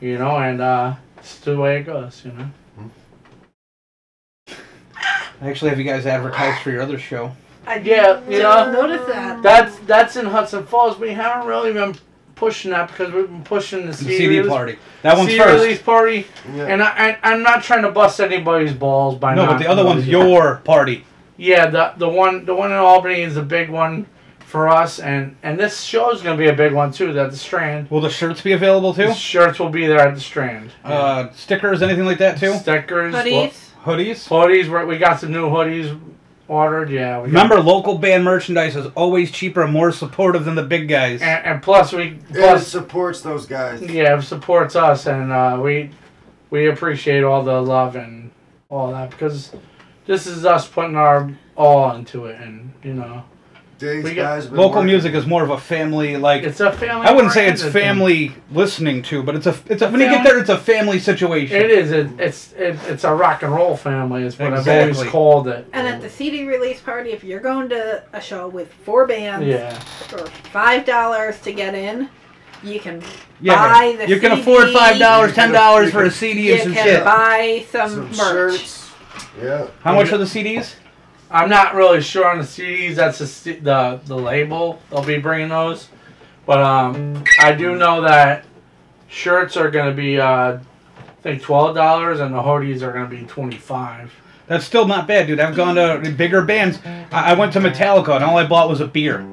You 0.00 0.18
know, 0.18 0.36
and 0.36 0.60
uh, 0.60 0.94
it's 1.18 1.38
the 1.40 1.56
way 1.56 1.78
it 1.78 1.84
goes. 1.84 2.22
You 2.24 2.32
know. 2.32 2.50
I 4.48 4.54
actually 5.48 5.70
have 5.70 5.78
you 5.78 5.84
guys 5.84 6.06
advertise 6.06 6.60
for 6.62 6.70
your 6.70 6.82
other 6.82 6.98
show. 6.98 7.32
I 7.66 7.78
Yeah, 7.78 8.20
you 8.28 8.40
know, 8.40 8.70
notice 8.72 9.06
that. 9.08 9.42
That's 9.42 9.78
that's 9.80 10.16
in 10.16 10.26
Hudson 10.26 10.66
Falls. 10.66 10.98
We 10.98 11.12
haven't 11.12 11.46
really 11.46 11.72
been 11.72 11.96
pushing 12.36 12.70
that 12.70 12.88
because 12.88 13.12
we've 13.12 13.26
been 13.26 13.42
pushing 13.42 13.80
the 13.80 13.86
The 13.88 13.94
CD, 13.94 14.16
CD 14.18 14.38
release- 14.38 14.52
party. 14.52 14.78
That 15.02 15.16
one's 15.16 15.30
CD 15.30 15.42
first. 15.42 15.62
release 15.64 15.82
party. 15.82 16.26
Yeah. 16.54 16.66
And 16.66 16.82
I, 16.82 16.86
I 17.22 17.32
I'm 17.32 17.42
not 17.42 17.64
trying 17.64 17.82
to 17.82 17.90
bust 17.90 18.20
anybody's 18.20 18.72
balls 18.72 19.16
by 19.18 19.34
No, 19.34 19.46
not 19.46 19.52
but 19.54 19.58
the 19.58 19.68
other 19.68 19.84
one's 19.84 20.06
releasing- 20.06 20.28
your 20.30 20.56
party. 20.64 21.04
Yeah, 21.36 21.66
the 21.66 21.92
the 21.96 22.08
one 22.08 22.44
the 22.44 22.54
one 22.54 22.70
in 22.70 22.76
Albany 22.76 23.22
is 23.22 23.34
the 23.34 23.42
big 23.42 23.68
one 23.68 24.06
for 24.40 24.68
us, 24.68 25.00
and 25.00 25.36
and 25.42 25.58
this 25.58 25.82
show 25.82 26.10
is 26.12 26.22
gonna 26.22 26.36
be 26.38 26.48
a 26.48 26.52
big 26.54 26.72
one 26.72 26.92
too. 26.92 27.18
At 27.18 27.30
the 27.30 27.36
Strand, 27.36 27.90
Will 27.90 28.00
the 28.00 28.08
shirts 28.10 28.40
be 28.42 28.52
available 28.52 28.94
too? 28.94 29.08
the 29.08 29.14
shirts 29.14 29.58
will 29.58 29.68
be 29.68 29.86
there 29.86 29.98
at 30.00 30.14
the 30.14 30.20
Strand. 30.20 30.70
Uh, 30.84 31.28
stickers, 31.34 31.82
anything 31.82 32.04
like 32.04 32.18
that 32.18 32.38
too? 32.38 32.54
Stickers, 32.54 33.14
Hoodies. 33.14 33.52
Hoodies. 33.84 34.28
hoodies. 34.28 34.68
We 34.80 34.84
we 34.86 34.98
got 34.98 35.20
some 35.20 35.32
new 35.32 35.48
hoodies 35.50 35.98
ordered. 36.48 36.90
Yeah, 36.90 37.18
we 37.20 37.30
got- 37.30 37.42
Remember, 37.42 37.60
local 37.60 37.98
band 37.98 38.24
merchandise 38.24 38.76
is 38.76 38.86
always 38.94 39.30
cheaper 39.30 39.62
and 39.62 39.72
more 39.72 39.90
supportive 39.92 40.44
than 40.44 40.54
the 40.54 40.62
big 40.62 40.88
guys. 40.88 41.20
and, 41.22 41.44
and 41.44 41.62
plus 41.62 41.92
we 41.92 42.02
And 42.08 42.20
it 42.30 42.34
plus 42.36 42.66
supports 42.66 43.20
those 43.22 43.46
guys. 43.46 43.82
yeah 43.82 44.16
it 44.18 44.22
supports 44.22 44.76
us, 44.76 45.06
and 45.06 45.32
uh, 45.32 45.58
we 45.62 45.90
we 46.50 46.68
appreciate 46.68 47.24
all 47.24 47.42
the 47.42 47.60
love 47.60 47.96
and 47.96 48.30
all 48.68 48.92
that 48.92 49.10
because 49.10 49.52
this 50.06 50.26
is 50.26 50.44
us 50.44 50.68
putting 50.68 50.96
our 50.96 51.30
all 51.56 51.94
into 51.96 52.26
it, 52.26 52.40
and 52.40 52.72
you 52.82 52.94
know 52.94 53.24
These 53.78 54.04
We 54.04 54.14
guys 54.14 54.44
have 54.44 54.54
Local 54.54 54.76
working- 54.76 54.86
music 54.86 55.14
is 55.14 55.26
more 55.26 55.42
of 55.44 55.50
a 55.50 55.58
family 55.58 56.16
like. 56.16 56.44
it's 56.44 56.60
a 56.60 56.72
family. 56.72 57.06
I 57.06 57.12
wouldn't 57.12 57.34
say 57.34 57.46
it's 57.46 57.60
oriented 57.62 57.72
thing. 57.74 57.82
family 57.82 58.32
listening 58.50 59.02
to, 59.02 59.22
but 59.22 59.34
it's 59.34 59.46
a 59.46 59.54
it's 59.68 59.82
a 59.82 59.88
A 59.88 59.90
when 59.90 60.00
you 60.00 60.08
get 60.08 60.24
there, 60.24 60.38
it's 60.38 60.48
a 60.48 60.56
family 60.56 60.98
situation. 60.98 61.56
It 61.56 61.70
is. 61.70 61.92
It, 61.92 62.08
it's 62.18 62.52
it, 62.54 62.78
it's 62.88 63.04
a 63.04 63.12
rock 63.14 63.42
and 63.42 63.52
roll 63.54 63.76
family. 63.76 64.22
Is 64.22 64.38
what 64.38 64.54
I've 64.54 64.66
always 64.66 65.02
called 65.04 65.48
it. 65.48 65.66
And 65.74 65.86
at 65.86 66.00
the 66.00 66.08
CD 66.08 66.44
release 66.46 66.80
party, 66.80 67.10
if 67.10 67.22
you're 67.22 67.40
going 67.40 67.68
to 67.68 68.02
a 68.14 68.20
show 68.20 68.48
with 68.48 68.72
four 68.84 69.06
bands 69.06 69.46
Yeah. 69.46 69.78
for 70.08 70.24
five 70.52 70.86
dollars 70.86 71.38
to 71.42 71.52
get 71.52 71.74
in, 71.74 72.08
you 72.62 72.80
can 72.80 73.02
Yeah, 73.42 73.56
buy 73.56 73.96
the 73.98 74.08
you 74.08 74.18
can 74.18 74.32
afford 74.32 74.70
five 74.72 74.98
dollars, 74.98 75.34
ten 75.34 75.52
dollars 75.52 75.92
for 75.92 76.04
a 76.04 76.10
CD 76.10 76.46
You 76.48 76.54
and 76.54 76.62
some 76.62 76.72
can 76.72 76.84
shit. 76.86 77.04
buy 77.04 77.66
some, 77.70 77.90
some 77.90 78.34
merch. 78.34 78.52
shirts. 78.52 78.90
Yeah. 79.42 79.66
How 79.82 79.94
much 79.94 80.10
are 80.12 80.16
the 80.18 80.24
CDs? 80.24 80.76
I'm 81.30 81.48
not 81.48 81.74
really 81.74 82.00
sure 82.00 82.28
on 82.28 82.38
the 82.38 82.44
CDs. 82.44 82.94
That's 82.94 83.18
the 83.18 83.52
the 83.54 84.00
the 84.04 84.16
label. 84.16 84.80
They'll 84.90 85.04
be 85.04 85.18
bringing 85.18 85.48
those, 85.48 85.88
but 86.44 86.60
um, 86.60 87.24
I 87.40 87.52
do 87.52 87.74
know 87.76 88.02
that 88.02 88.44
shirts 89.08 89.56
are 89.56 89.70
gonna 89.70 89.92
be 89.94 90.20
uh, 90.20 90.58
I 90.58 90.60
think 91.22 91.42
twelve 91.42 91.74
dollars, 91.74 92.20
and 92.20 92.34
the 92.34 92.42
hoodies 92.42 92.82
are 92.82 92.92
gonna 92.92 93.08
be 93.08 93.24
twenty 93.24 93.56
five. 93.56 94.12
That's 94.46 94.64
still 94.64 94.86
not 94.86 95.08
bad, 95.08 95.26
dude. 95.26 95.40
I've 95.40 95.56
gone 95.56 95.74
to 95.74 96.10
bigger 96.16 96.42
bands. 96.42 96.78
I, 97.10 97.32
I 97.32 97.34
went 97.34 97.52
to 97.54 97.60
Metallica 97.60 98.14
and 98.14 98.24
all 98.24 98.38
I 98.38 98.46
bought 98.46 98.68
was 98.68 98.80
a 98.80 98.86
beer. 98.86 99.26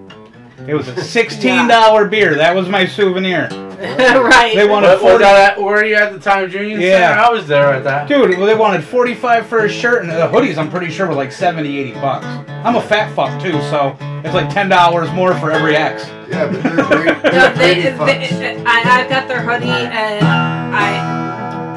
It 0.68 0.74
was 0.76 0.88
a 0.88 1.02
sixteen 1.04 1.68
dollar 1.68 2.08
beer. 2.08 2.36
That 2.36 2.56
was 2.56 2.70
my 2.70 2.86
souvenir, 2.86 3.48
right. 3.80 4.54
They 4.56 4.68
wanted. 4.68 4.88
What, 4.88 5.00
Forty- 5.00 5.14
was 5.14 5.22
that 5.24 5.58
at, 5.58 5.62
were 5.62 5.84
you 5.84 5.96
at 5.96 6.14
the 6.14 6.20
time, 6.20 6.50
Junior? 6.50 6.78
Yeah. 6.80 7.22
I 7.26 7.30
was 7.32 7.48
there 7.48 7.74
at 7.74 7.84
that. 7.84 8.08
dude. 8.08 8.38
Well, 8.38 8.46
they 8.48 8.56
wanted 8.56 8.84
forty 8.84 9.14
five 9.14 9.46
for 9.48 9.66
a 9.66 9.70
shirt, 9.70 10.04
and 10.04 10.10
the 10.12 10.28
hoodies 10.28 10.58
I'm 10.58 10.70
pretty 10.72 10.90
sure 10.90 11.08
were 11.08 11.14
like 11.16 11.32
70, 11.34 11.78
80 11.78 11.92
bucks. 12.00 12.26
I'm 12.50 12.76
a 12.78 12.82
fat 12.82 13.14
fuck 13.14 13.42
too, 13.42 13.60
so 13.64 13.98
it's 14.24 14.34
like 14.34 14.50
ten 14.54 14.70
dollars 14.70 15.12
more 15.12 15.34
for 15.38 15.52
every 15.52 15.76
X. 15.76 16.08
Yeah, 16.30 16.50
but 16.50 16.64
they're 16.64 16.76
great. 16.86 17.24
No, 17.24 17.30
They're 17.32 17.54
they, 17.56 17.82
great 17.82 17.94
fucks. 17.96 18.30
they, 18.40 18.64
I, 18.66 19.02
I've 19.02 19.10
got 19.10 19.28
their 19.28 19.42
hoodie 19.42 19.68
and 19.70 20.26
I. 20.26 21.74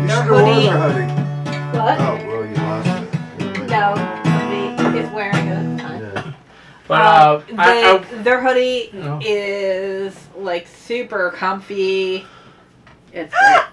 You 0.00 0.06
Their 0.06 0.16
should 0.16 0.24
have 0.24 0.30
worn 0.30 0.44
hoodie. 0.54 0.66
their 0.66 0.78
hoodie. 0.78 1.78
What? 1.78 2.00
Oh, 2.00 2.26
well, 2.26 2.46
you 2.46 2.54
lost 2.54 2.88
it. 3.02 3.68
No, 3.68 3.94
But 6.90 7.02
uh, 7.02 7.42
Um, 7.48 7.60
I, 7.60 7.82
I, 8.10 8.22
their 8.24 8.40
hoodie 8.42 8.90
you 8.92 8.98
know. 9.00 9.20
is 9.22 10.16
like 10.36 10.66
super 10.66 11.30
comfy. 11.30 12.26
It's 13.12 13.32
like, 13.42 13.66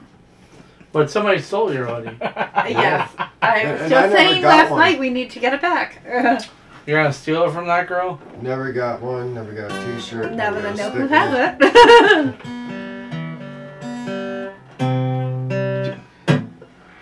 but 0.92 1.10
somebody 1.10 1.42
stole 1.42 1.74
your 1.74 1.86
hoodie. 1.88 2.16
yes. 2.22 3.10
I 3.42 3.58
And- 3.62 3.72
was 3.72 3.82
and 3.82 3.90
just 3.90 3.94
I 3.96 4.02
never 4.02 4.16
saying 4.16 4.42
got 4.44 4.48
last 4.50 4.70
one. 4.70 4.80
night 4.82 5.00
we 5.00 5.10
need 5.10 5.32
to 5.32 5.40
get 5.40 5.54
it 5.56 5.62
back. 5.62 6.00
You're 6.86 7.02
gonna 7.02 7.12
steal 7.12 7.44
it 7.46 7.52
from 7.54 7.66
that 7.66 7.88
girl? 7.88 8.22
Never 8.44 8.72
got 8.72 9.02
one. 9.02 9.34
Never 9.34 9.52
got 9.52 9.72
a 9.72 9.96
T-shirt. 9.96 10.34
now 10.34 10.52
that 10.52 10.64
I 10.68 10.74
know 10.74 10.90
who 10.92 11.08
has 11.08 11.56
it. 11.60 12.38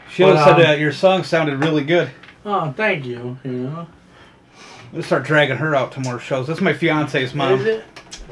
Sheila 0.09 0.33
But, 0.35 0.43
said 0.45 0.53
um, 0.55 0.61
that 0.61 0.79
your 0.79 0.91
song 0.93 1.23
sounded 1.23 1.59
really 1.59 1.83
good. 1.83 2.09
Oh, 2.45 2.71
thank 2.71 3.05
you. 3.05 3.37
You 3.43 3.51
know. 3.51 3.87
Let's 4.95 5.07
start 5.07 5.23
dragging 5.25 5.57
her 5.57 5.75
out 5.75 5.91
to 5.93 5.99
more 5.99 6.19
shows. 6.19 6.47
That's 6.47 6.61
my 6.61 6.73
fiance's 6.73 7.35
mom. 7.35 7.59
Is 7.59 7.65
it? 7.65 7.83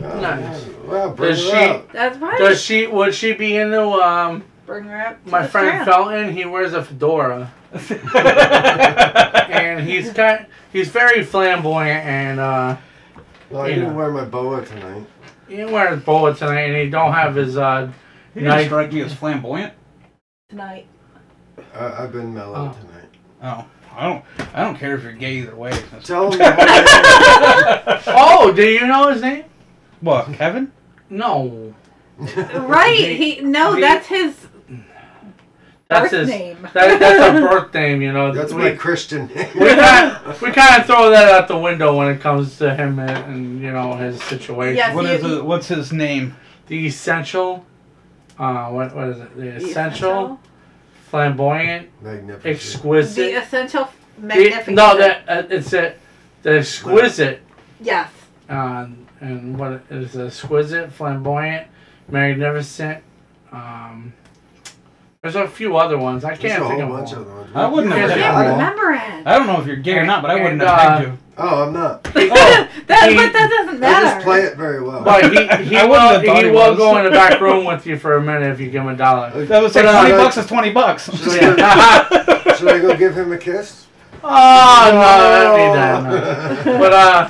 Oh, 0.01 0.19
Nice. 0.21 0.65
Well, 0.85 1.11
bring 1.11 1.31
Does 1.31 1.43
it 1.45 1.49
she- 1.51 1.55
up. 1.57 1.91
That's 1.91 2.17
right. 2.17 2.39
Does 2.39 2.61
she? 2.61 2.87
Would 2.87 3.13
she 3.13 3.33
be 3.33 3.57
into 3.57 3.81
um? 3.81 4.43
Bring 4.65 4.85
her 4.85 5.07
up. 5.07 5.23
to 5.25 5.29
My 5.29 5.41
the 5.43 5.49
friend 5.49 5.67
strand. 5.67 5.85
Felton, 5.85 6.33
he 6.33 6.45
wears 6.45 6.73
a 6.73 6.81
fedora, 6.83 7.51
and 9.51 9.87
he's 9.87 10.11
kind. 10.13 10.45
He's 10.71 10.87
very 10.89 11.23
flamboyant, 11.23 12.05
and 12.05 12.39
uh, 12.39 12.77
Well, 13.49 13.63
I 13.63 13.67
Yeah. 13.67 13.75
didn't 13.75 13.95
wear 13.95 14.09
my 14.11 14.23
boa 14.25 14.63
tonight. 14.65 15.03
he 15.47 15.57
didn't 15.57 15.73
wear 15.73 15.93
his 15.93 16.03
boa 16.03 16.33
tonight, 16.33 16.61
and 16.69 16.77
he 16.77 16.89
don't 16.89 17.11
have 17.13 17.35
his 17.35 17.57
uh. 17.57 17.91
He 18.33 18.39
didn't 18.39 18.49
Night- 18.55 18.65
strike 18.65 18.91
me 18.93 19.01
as 19.01 19.13
flamboyant. 19.13 19.73
tonight. 20.49 20.87
I, 21.75 22.03
I've 22.03 22.11
been 22.11 22.33
mellow 22.33 22.71
Oh. 22.73 22.79
tonight. 22.79 23.09
Oh, 23.43 23.65
I 23.95 24.07
don't. 24.07 24.25
I 24.53 24.63
don't 24.63 24.77
care 24.77 24.95
if 24.95 25.03
you're 25.03 25.13
gay 25.13 25.35
either 25.37 25.55
way. 25.55 25.71
That's- 25.71 26.03
Tell 26.07 26.31
him. 26.31 26.39
Oh, 28.07 28.51
do 28.55 28.63
you 28.63 28.85
know 28.87 29.09
his 29.09 29.21
name? 29.21 29.45
What, 30.01 30.33
Kevin? 30.33 30.71
No, 31.09 31.73
Right. 32.17 32.97
He 33.17 33.41
no. 33.41 33.73
He- 33.75 33.81
That's 33.81 34.07
his 34.07 34.47
that's 35.89 36.09
birth 36.11 36.21
his. 36.21 36.29
name. 36.29 36.57
That, 36.73 36.99
that's 36.99 37.37
a 37.37 37.41
birth 37.41 37.73
name, 37.73 38.01
you 38.01 38.11
know. 38.13 38.31
That's 38.33 38.53
we, 38.53 38.63
my 38.63 38.71
Christian 38.75 39.27
name. 39.27 39.49
we 39.55 39.67
kind 39.75 40.41
we 40.41 40.51
kind 40.51 40.79
of 40.81 40.85
throw 40.87 41.09
that 41.11 41.29
out 41.31 41.47
the 41.47 41.57
window 41.57 41.95
when 41.95 42.07
it 42.09 42.19
comes 42.21 42.57
to 42.59 42.73
him 42.73 42.97
and, 42.99 43.11
and 43.11 43.61
you 43.61 43.71
know 43.71 43.93
his 43.95 44.21
situation. 44.23 44.77
Yes. 44.77 44.95
What 44.95 45.05
you- 45.05 45.11
is 45.11 45.23
it? 45.23 45.45
What's 45.45 45.67
his 45.67 45.91
name? 45.93 46.35
The 46.67 46.87
essential. 46.87 47.65
Uh, 48.39 48.69
what 48.69 48.95
what 48.95 49.09
is 49.09 49.19
it? 49.19 49.35
The 49.35 49.41
The 49.41 49.55
essential, 49.57 50.39
flamboyant, 51.17 51.89
Magnificent. 52.01 52.45
exquisite. 52.55 53.15
The 53.33 53.37
essential 53.43 53.87
The- 54.17 54.25
magnificent. 54.25 54.75
no, 54.75 54.97
that 54.97 55.21
uh, 55.27 55.43
it's 55.47 55.71
a 55.73 55.93
the 56.41 56.57
exquisite, 56.57 57.39
Yes. 57.79 58.09
uh, 58.49 58.87
and 59.21 59.55
what 59.59 59.73
it 59.73 59.81
is 59.91 60.17
exquisite, 60.17 60.91
flamboyant, 60.91 61.67
magnificent. 62.09 63.03
Um, 63.51 64.13
there's 65.23 65.35
a 65.35 65.47
few 65.47 65.77
other 65.77 65.97
ones. 65.97 66.25
I 66.25 66.35
There's 66.35 66.39
can't 66.39 66.63
a 66.63 66.67
think 66.67 66.81
whole 66.81 66.93
of 66.95 66.99
bunch 66.99 67.13
of 67.13 67.25
them. 67.25 67.47
I 67.55 67.65
wouldn't 67.65 67.93
I 67.93 67.97
have 67.99 68.09
Yeah, 68.09 68.15
can't 68.17 68.45
yeah. 68.45 68.51
remember 68.51 68.91
it. 68.91 69.25
I 69.25 69.37
don't 69.37 69.47
know 69.47 69.61
if 69.61 69.65
you're 69.65 69.77
gay 69.77 69.97
or 69.97 70.05
not, 70.05 70.21
but 70.21 70.31
I 70.31 70.33
wouldn't 70.35 70.61
And, 70.61 70.61
have 70.63 70.69
uh, 70.79 70.97
pegged 70.97 71.07
you. 71.11 71.17
Oh, 71.37 71.63
I'm 71.63 71.73
not. 71.73 72.05
He- 72.13 72.27
that, 72.27 72.69
he- 73.09 73.15
but 73.15 73.31
that 73.31 73.49
doesn't 73.49 73.75
I 73.77 73.79
matter. 73.79 74.05
just 74.15 74.25
play 74.25 74.41
it 74.41 74.57
very 74.57 74.83
well. 74.83 75.01
but 75.01 75.23
he 75.23 75.29
he 75.69 75.77
I 75.77 75.85
wouldn't 75.85 75.89
will 75.89 75.95
have 75.99 76.23
thought 76.25 76.37
he 76.39 76.43
he 76.43 76.49
will 76.51 76.69
was. 76.71 76.77
go 76.77 76.97
in 76.97 77.05
the 77.05 77.11
back 77.11 77.39
room 77.45 77.63
with 77.63 77.85
you 77.87 77.97
for 77.97 78.17
a 78.17 78.21
minute 78.21 78.51
if 78.51 78.59
you 78.59 78.69
give 78.69 78.81
him 78.83 78.89
a 78.89 78.97
dollar. 78.97 79.45
That 79.45 79.63
was 79.63 79.73
like 79.73 79.85
But, 79.85 79.95
uh, 79.95 79.99
twenty 80.01 80.11
like- 80.13 80.23
bucks 80.25 80.37
is 80.37 80.45
twenty 80.45 80.71
bucks. 80.73 81.05
Should 81.23 81.59
I, 81.59 82.53
should 82.57 82.67
I 82.67 82.79
go 82.79 82.97
give 82.97 83.15
him 83.17 83.31
a 83.31 83.37
kiss? 83.37 83.87
Oh 84.21 84.89
no, 84.93 84.99
that 84.99 85.59
ain't 85.59 85.73
that. 85.75 86.65
No. 86.65 86.77
But 86.79 86.93
uh, 86.93 87.29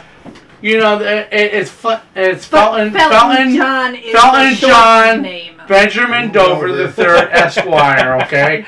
you 0.62 0.80
know, 0.80 1.00
it, 1.00 1.28
it, 1.32 1.54
it's 1.54 1.70
fu- 1.70 1.90
it's 2.16 2.48
But 2.48 2.58
Felton 2.90 2.92
Felton, 2.94 3.20
Felton 3.20 3.56
John 3.56 3.96
is 3.96 4.12
Felton 4.12 4.50
the 4.50 4.56
short 4.56 4.72
John. 4.74 5.22
name. 5.22 5.53
Benjamin 5.68 6.32
Dover 6.32 6.72
the 6.72 6.92
third 6.92 7.30
Esquire. 7.32 8.20
Okay. 8.24 8.66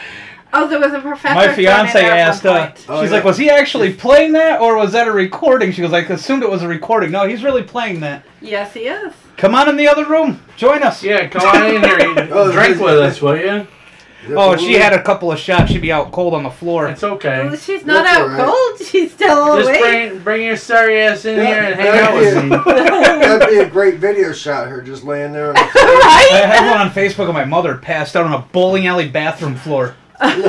Oh, 0.57 0.69
there 0.69 0.79
was 0.79 0.93
a 0.93 1.01
professor. 1.01 1.35
My 1.35 1.53
fiance 1.53 1.99
it 1.99 2.05
asked, 2.05 2.45
uh, 2.45 2.67
point. 2.67 2.85
Oh, 2.87 3.01
she's 3.01 3.09
yeah. 3.11 3.17
like, 3.17 3.25
was 3.25 3.37
he 3.37 3.49
actually 3.49 3.91
playing 3.93 4.31
that 4.33 4.61
or 4.61 4.77
was 4.77 4.93
that 4.93 5.05
a 5.07 5.11
recording? 5.11 5.73
She 5.73 5.81
was 5.81 5.91
like, 5.91 6.09
assumed 6.09 6.43
it 6.43 6.49
was 6.49 6.61
a 6.63 6.67
recording. 6.67 7.11
No, 7.11 7.27
he's 7.27 7.43
really 7.43 7.63
playing 7.63 7.99
that. 8.01 8.23
Yes, 8.41 8.73
he 8.73 8.81
is. 8.81 9.11
Come 9.35 9.53
on 9.53 9.67
in 9.67 9.75
the 9.75 9.87
other 9.87 10.05
room. 10.05 10.41
Join 10.55 10.81
us. 10.81 11.03
Yeah, 11.03 11.27
come 11.27 11.41
on 11.45 11.75
in 11.75 11.83
here. 11.83 11.99
You 12.25 12.33
Oh, 12.33 12.51
drink 12.53 12.79
with 12.79 12.97
us, 12.99 13.21
will 13.21 13.35
you? 13.35 13.67
Oh, 14.30 14.55
she 14.57 14.73
had 14.73 14.93
a 14.93 15.01
couple 15.03 15.32
of 15.32 15.39
shots, 15.39 15.71
she'd 15.71 15.82
be 15.82 15.91
out 15.91 16.11
cold 16.11 16.34
on 16.34 16.43
the 16.43 16.49
floor. 16.49 16.88
It's 16.88 17.03
okay. 17.03 17.45
Well, 17.45 17.55
she's 17.55 17.86
not 17.86 18.03
That's 18.03 18.17
out 18.17 18.21
all 18.21 18.28
right. 18.30 18.45
cold. 18.45 18.88
She's 18.89 19.11
still 19.13 19.57
Just 19.57 19.69
awake. 19.69 19.82
bring 19.82 20.19
bring 20.19 20.43
your 20.43 20.57
sorry 20.57 21.01
ass 21.01 21.26
in 21.26 21.38
Yeah, 21.38 21.45
here 21.45 21.63
and 21.63 21.76
hang 21.76 21.99
out 21.99 22.15
with 22.15 22.43
me. 22.43 22.49
That'd 23.21 23.49
be 23.49 23.57
a 23.59 23.69
great 23.69 23.95
video 23.95 24.32
shot. 24.32 24.67
Her 24.67 24.82
just 24.82 25.03
laying 25.03 25.32
there 25.32 25.47
on 25.49 25.53
the 25.53 25.59
floor. 25.71 25.71
I 25.73 26.43
had 26.45 26.69
one 26.71 26.80
on 26.82 26.89
Facebook 26.91 27.28
of 27.28 27.34
my 27.34 27.45
mother 27.45 27.78
passed 27.78 28.15
out 28.15 28.26
on 28.26 28.34
a 28.34 28.39
bowling 28.51 28.88
alley 28.88 29.07
bathroom 29.09 29.55
floor. 29.55 29.95
do, 30.21 30.28
you, 30.28 30.41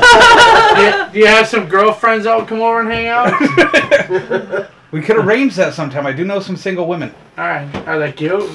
do 1.12 1.18
you 1.18 1.26
have 1.26 1.46
some 1.48 1.68
girlfriends 1.68 2.24
that 2.24 2.36
would 2.38 2.46
come 2.48 2.60
over 2.60 2.80
and 2.80 2.90
hang 2.90 3.08
out? 3.08 4.70
We 4.92 5.00
could 5.02 5.16
arrange 5.16 5.56
that 5.56 5.74
sometime. 5.74 6.06
I 6.06 6.12
do 6.12 6.24
know 6.24 6.38
some 6.40 6.56
single 6.56 6.86
women. 6.86 7.12
All 7.36 7.44
right. 7.48 7.74
Are 7.88 7.98
they 7.98 8.12
cute? 8.12 8.48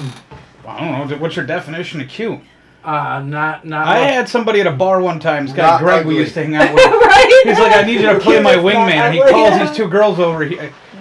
I 0.66 0.80
don't 0.80 1.10
know. 1.10 1.16
What's 1.18 1.36
your 1.36 1.44
definition 1.44 2.00
of 2.00 2.08
cute? 2.08 2.40
Uh, 2.84 3.20
not 3.24 3.64
not. 3.64 3.86
I 3.86 3.98
had 3.98 4.28
somebody 4.28 4.60
at 4.60 4.66
a 4.66 4.72
bar 4.72 5.00
one 5.00 5.20
time. 5.20 5.46
This 5.46 5.54
guy 5.54 5.62
Not 5.62 5.80
Greg 5.80 6.04
we 6.04 6.14
ugly. 6.14 6.22
used 6.24 6.34
to 6.34 6.42
hang 6.44 6.56
out 6.56 6.74
with. 6.74 6.84
right? 6.84 7.40
He's 7.44 7.58
like, 7.58 7.76
I 7.76 7.82
need 7.82 8.00
you 8.00 8.08
to 8.12 8.18
play 8.18 8.42
my 8.42 8.54
wingman. 8.56 8.90
And 8.90 9.14
he 9.14 9.20
ugly. 9.20 9.32
calls 9.32 9.58
these 9.60 9.70
two 9.76 9.88
girls 9.88 10.18
over. 10.18 10.44
He, 10.44 10.58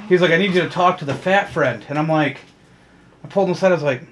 he's 0.08 0.22
like, 0.22 0.32
I 0.32 0.38
need 0.38 0.54
you 0.54 0.62
to 0.62 0.70
talk 0.70 1.00
to 1.00 1.06
the 1.06 1.16
fat 1.16 1.50
friend. 1.50 1.84
And 1.90 1.98
I'm 1.98 2.08
like, 2.08 2.38
I 3.24 3.28
pulled 3.28 3.48
him 3.48 3.54
aside. 3.56 3.72
I 3.72 3.74
was 3.76 3.84
like, 3.84 4.04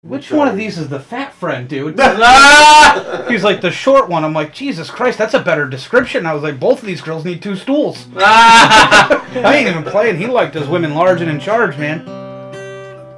which 0.00 0.32
one 0.32 0.48
of 0.48 0.56
these 0.56 0.78
is 0.78 0.88
the 0.88 0.98
fat 0.98 1.32
friend, 1.32 1.68
dude? 1.68 1.90
He's 3.30 3.44
like, 3.44 3.60
the 3.60 3.70
short 3.70 4.08
one. 4.08 4.24
I'm 4.24 4.32
like, 4.32 4.52
Jesus 4.52 4.90
Christ, 4.90 5.16
that's 5.16 5.34
a 5.34 5.38
better 5.40 5.68
description. 5.68 6.26
I 6.26 6.34
was 6.34 6.42
like, 6.42 6.58
both 6.58 6.80
of 6.80 6.86
these 6.86 7.00
girls 7.00 7.24
need 7.24 7.40
two 7.40 7.54
stools. 7.54 8.08
I 8.16 9.54
ain't 9.56 9.68
even 9.68 9.84
playing. 9.84 10.16
He 10.16 10.26
liked 10.26 10.54
his 10.54 10.66
women 10.66 10.94
large 10.94 11.20
and 11.20 11.30
in 11.30 11.38
charge, 11.38 11.78
man. 11.78 12.02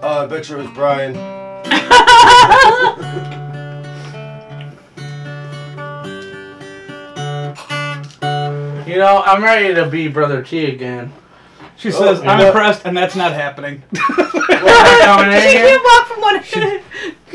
Oh, 0.03 0.25
I 0.25 0.27
bet 0.27 0.47
you 0.51 0.59
it 0.59 0.65
was 0.65 0.71
Brian. 0.75 1.15
You 8.95 9.01
know, 9.01 9.23
I'm 9.27 9.43
ready 9.43 9.75
to 9.75 9.87
be 9.89 10.07
Brother 10.07 10.41
T 10.41 10.67
again. 10.67 11.13
She 11.77 11.91
says, 11.91 12.21
I'm 12.21 12.39
yeah. 12.39 12.47
impressed, 12.47 12.87
and 12.87 12.97
that's 12.97 13.17
not 13.17 13.33
happening. 13.33 13.83
Coming 13.93 15.33
in 15.33 15.43
She 15.43 15.49
here? 15.49 15.67
can't 15.67 15.83
walk 15.85 16.07
from 16.07 16.21
one. 16.21 16.43
she, 16.45 16.61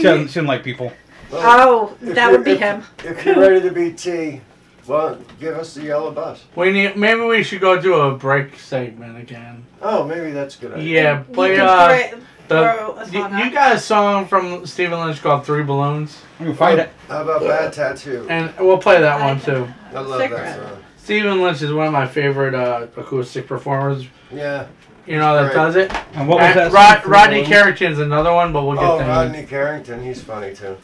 doesn't, 0.02 0.28
she 0.30 0.34
didn't 0.36 0.48
like 0.48 0.64
people. 0.64 0.94
Oh, 1.34 1.98
that 2.00 2.32
would 2.32 2.46
be 2.46 2.52
if- 2.52 2.60
him. 2.62 2.84
If 3.04 3.26
you're 3.26 3.38
ready 3.38 3.60
to 3.68 3.72
be 3.72 3.92
T, 3.92 4.40
well, 4.88 5.20
give 5.42 5.56
us 5.58 5.74
the 5.74 5.84
yellow 5.84 6.12
bus. 6.12 6.46
We 6.56 6.72
need. 6.72 6.96
Maybe 6.96 7.20
we 7.20 7.44
should 7.44 7.60
go 7.60 7.80
do 7.82 7.94
a 7.96 8.16
break 8.18 8.58
segment 8.58 9.18
again. 9.18 9.66
Oh, 9.82 10.06
maybe 10.08 10.32
that's 10.32 10.58
a 10.58 10.62
good 10.62 10.74
idea. 10.76 11.04
Yeah, 11.04 11.18
You 11.20 11.34
play 11.34 11.60
uh. 11.60 11.88
throw- 12.08 12.20
The, 12.48 13.02
a 13.02 13.06
you, 13.08 13.12
song 13.22 13.38
you 13.38 13.44
out. 13.44 13.52
got 13.54 13.76
a 13.76 13.80
song 13.80 14.26
from 14.28 14.66
Stephen 14.66 14.98
Lynch 15.02 15.22
called 15.22 15.46
Three 15.46 15.64
Balloons, 15.64 16.22
You 16.40 16.46
can 16.46 16.56
find 16.56 16.80
it. 16.80 16.90
How 17.10 17.22
about 17.24 17.42
Bad 17.42 17.74
Tattoo? 17.74 18.26
and 18.30 18.54
we'll 18.58 18.78
play 18.78 19.02
that 19.02 19.20
one 19.20 19.42
too. 19.42 19.68
I 19.94 20.00
love 20.00 20.22
Cigarette. 20.22 20.58
that 20.58 20.70
song. 20.70 20.84
Stephen 21.10 21.42
Lynch 21.42 21.64
is 21.64 21.74
one 21.74 21.88
of 21.88 21.92
my 21.92 22.06
favorite 22.06 22.54
uh, 22.54 22.86
acoustic 22.96 23.48
performers. 23.48 24.06
Yeah. 24.32 24.68
You 25.08 25.18
know 25.18 25.34
that 25.38 25.46
Great. 25.46 25.54
does 25.56 25.76
it. 25.76 25.92
And 26.14 26.28
what 26.30 26.38
was 26.38 26.46
And 26.56 26.60
that? 26.60 26.72
Rod, 26.72 27.04
Rodney 27.04 27.38
Balloons? 27.38 27.48
Carrington's 27.48 27.98
another 27.98 28.32
one, 28.32 28.54
but 28.54 28.64
we'll 28.64 28.76
get 28.76 28.84
Oh, 28.84 29.00
there. 29.00 29.08
Rodney 29.08 29.44
Carrington, 29.44 30.04
he's 30.04 30.22
funny 30.22 30.54
too. 30.54 30.78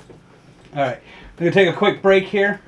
All 0.75 0.81
right. 0.81 0.99
We're 1.37 1.51
going 1.51 1.51
to 1.51 1.59
take 1.59 1.69
a 1.69 1.77
quick 1.77 2.01
break 2.01 2.23
here. 2.23 2.59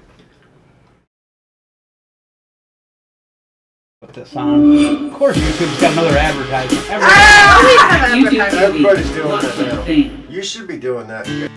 Put 4.01 4.13
this 4.13 4.35
on. 4.35 5.07
Of 5.07 5.13
course, 5.13 5.35
YouTube's 5.35 5.81
got 5.81 5.93
another 5.93 6.15
advertisement. 6.15 6.91
Every- 6.91 7.07
Ah, 7.09 7.59
we 7.63 7.97
have 7.97 8.33
YouTube 8.33 8.39
advertising. 8.39 8.59
Everybody's 8.85 9.11
doing 9.13 9.29
Watch 9.29 9.41
that 9.41 9.87
now. 9.87 10.29
You 10.29 10.43
should 10.43 10.67
be 10.67 10.77
doing 10.77 11.07
that. 11.07 11.49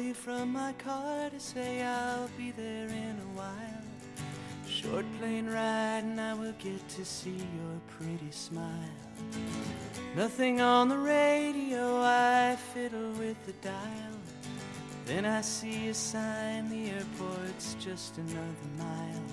You 0.00 0.14
from 0.14 0.52
my 0.52 0.72
car 0.74 1.28
to 1.30 1.40
say 1.40 1.82
I'll 1.82 2.28
be 2.36 2.52
there 2.52 2.88
in 2.88 3.16
a 3.20 3.36
while. 3.36 3.84
Short 4.66 5.04
plane 5.18 5.46
ride 5.46 6.04
and 6.04 6.20
I 6.20 6.32
will 6.34 6.54
get 6.58 6.88
to 6.90 7.04
see 7.04 7.36
your 7.36 7.80
pretty 7.88 8.30
smile. 8.30 8.96
Nothing 10.16 10.60
on 10.60 10.88
the 10.88 10.96
radio, 10.96 12.00
I 12.00 12.56
fiddle 12.72 13.12
with 13.12 13.36
the 13.46 13.52
dial. 13.62 14.16
Then 15.06 15.24
I 15.24 15.40
see 15.40 15.88
a 15.88 15.94
sign, 15.94 16.70
the 16.70 16.90
airport's 16.90 17.74
just 17.74 18.16
another 18.18 18.68
mile. 18.78 19.24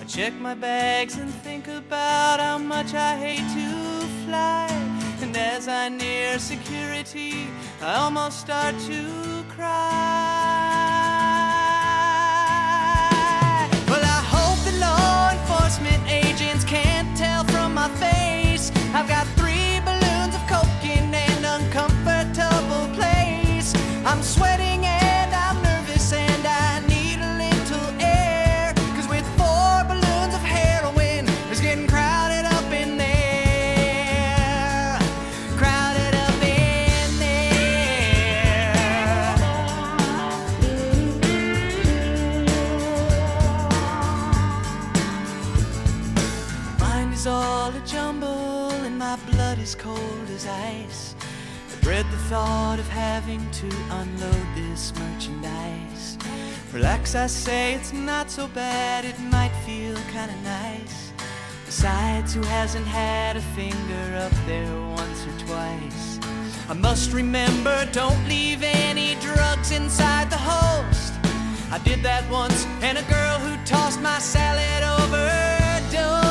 I 0.00 0.04
check 0.04 0.34
my 0.34 0.54
bags 0.54 1.16
and 1.18 1.32
think 1.32 1.68
about 1.68 2.40
how 2.40 2.58
much 2.58 2.94
I 2.94 3.16
hate 3.16 3.48
to 3.54 4.06
fly. 4.26 5.07
And 5.20 5.36
as 5.36 5.66
I 5.66 5.88
near 5.88 6.38
security, 6.38 7.48
I 7.82 7.96
almost 7.96 8.40
start 8.40 8.74
to 8.86 9.44
cry. 9.48 9.68
Well, 13.88 14.04
I 14.04 14.22
hope 14.34 14.58
the 14.64 14.78
law 14.78 15.30
enforcement 15.32 16.02
agents 16.08 16.64
can't 16.64 17.16
tell 17.16 17.42
from 17.44 17.74
my 17.74 17.88
face. 17.98 18.70
I've 18.94 19.08
got 19.08 19.26
three 19.36 19.80
balloons 19.80 20.36
of 20.36 20.46
coke 20.46 20.84
in 20.84 21.12
an 21.12 21.44
uncomfortable 21.44 22.88
place. 22.94 23.74
I'm 24.06 24.22
sweating 24.22 24.84
thought 52.28 52.78
of 52.78 52.86
having 52.88 53.40
to 53.50 53.66
unload 53.90 54.46
this 54.54 54.92
merchandise. 54.98 56.18
Relax, 56.74 57.14
I 57.14 57.26
say, 57.26 57.72
it's 57.72 57.94
not 57.94 58.30
so 58.30 58.46
bad, 58.48 59.06
it 59.06 59.18
might 59.18 59.54
feel 59.64 59.96
kinda 60.12 60.36
nice. 60.44 61.12
Besides, 61.64 62.34
who 62.34 62.42
hasn't 62.42 62.86
had 62.86 63.38
a 63.38 63.40
finger 63.56 64.06
up 64.18 64.32
there 64.46 64.70
once 65.00 65.26
or 65.26 65.46
twice? 65.46 66.20
I 66.68 66.74
must 66.74 67.14
remember, 67.14 67.88
don't 67.92 68.22
leave 68.28 68.62
any 68.62 69.14
drugs 69.22 69.70
inside 69.70 70.28
the 70.28 70.36
host. 70.36 71.14
I 71.72 71.78
did 71.78 72.02
that 72.02 72.28
once, 72.30 72.66
and 72.82 72.98
a 72.98 73.04
girl 73.04 73.38
who 73.38 73.56
tossed 73.64 74.02
my 74.02 74.18
salad 74.18 74.82
overdosed. 74.82 76.27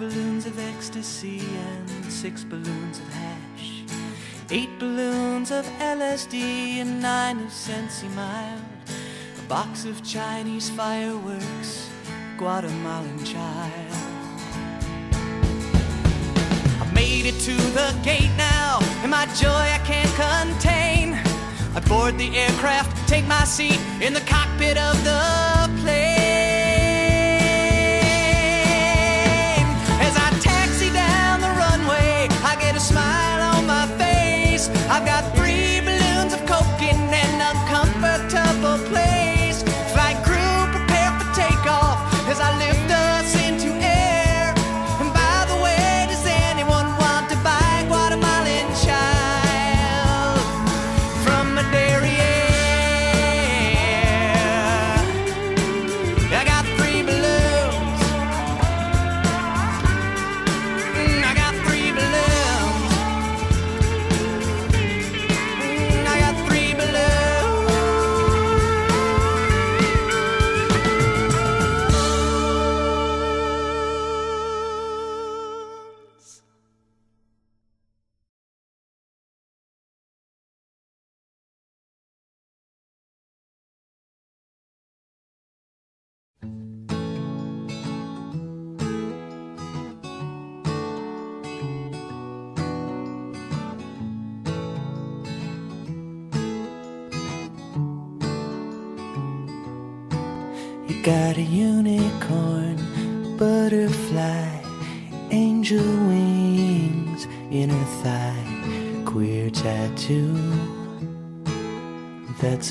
Balloons 0.00 0.46
of 0.46 0.58
ecstasy 0.58 1.40
and 1.40 2.10
six 2.10 2.42
balloons 2.42 2.98
of 2.98 3.08
hash. 3.12 3.84
Eight 4.50 4.70
balloons 4.78 5.50
of 5.50 5.66
LSD 5.78 6.80
and 6.80 7.02
nine 7.02 7.38
of 7.40 7.52
Sensi 7.52 8.08
Mild. 8.08 8.62
A 9.38 9.42
box 9.46 9.84
of 9.84 10.02
Chinese 10.02 10.70
fireworks, 10.70 11.90
Guatemalan 12.38 13.22
child. 13.24 13.92
I 16.80 16.90
made 16.94 17.26
it 17.26 17.38
to 17.40 17.56
the 17.74 17.94
gate 18.02 18.32
now, 18.38 18.78
and 19.02 19.10
my 19.10 19.26
joy 19.34 19.48
I 19.50 19.82
can't 19.84 20.14
contain. 20.16 21.12
I 21.76 21.80
board 21.86 22.16
the 22.16 22.34
aircraft, 22.34 23.06
take 23.06 23.26
my 23.26 23.44
seat 23.44 23.78
in 24.00 24.14
the 24.14 24.22
cockpit 24.22 24.78
of 24.78 25.04
the 25.04 25.59
I've 34.90 35.06
got 35.06 35.19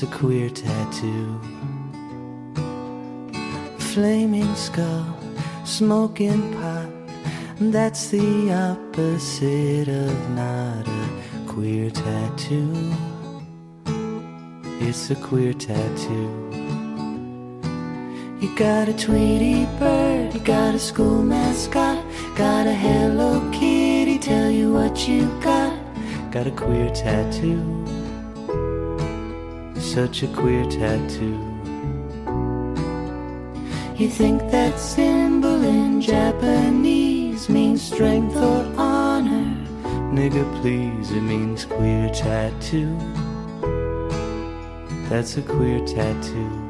That's 0.00 0.14
a 0.14 0.18
queer 0.18 0.48
tattoo. 0.48 1.38
Flaming 3.92 4.54
skull, 4.54 5.14
smoking 5.66 6.54
pot. 6.54 6.88
That's 7.58 8.08
the 8.08 8.50
opposite 8.50 9.88
of 9.88 10.30
not 10.30 10.88
a 10.88 11.46
queer 11.46 11.90
tattoo. 11.90 12.94
It's 14.80 15.10
a 15.10 15.16
queer 15.16 15.52
tattoo. 15.52 16.30
You 18.40 18.56
got 18.56 18.88
a 18.88 18.94
Tweety 18.94 19.66
bird, 19.78 20.32
you 20.32 20.40
got 20.40 20.74
a 20.74 20.78
school 20.78 21.22
mascot, 21.22 22.02
got 22.36 22.66
a 22.66 22.72
Hello 22.72 23.38
Kitty, 23.52 24.18
tell 24.18 24.50
you 24.50 24.72
what 24.72 25.06
you 25.06 25.26
got. 25.42 25.78
Got 26.30 26.46
a 26.46 26.50
queer 26.52 26.88
tattoo, 26.88 27.79
such 29.90 30.22
a 30.22 30.28
queer 30.28 30.64
tattoo. 30.70 31.36
You 33.96 34.08
think 34.08 34.40
that 34.52 34.78
symbol 34.78 35.64
in 35.64 36.00
Japanese 36.00 37.48
means 37.48 37.82
strength 37.82 38.36
or 38.36 38.64
honor? 38.76 39.66
Nigga, 40.14 40.44
please, 40.60 41.10
it 41.10 41.22
means 41.22 41.64
queer 41.64 42.08
tattoo. 42.10 42.96
That's 45.08 45.36
a 45.38 45.42
queer 45.42 45.84
tattoo. 45.84 46.69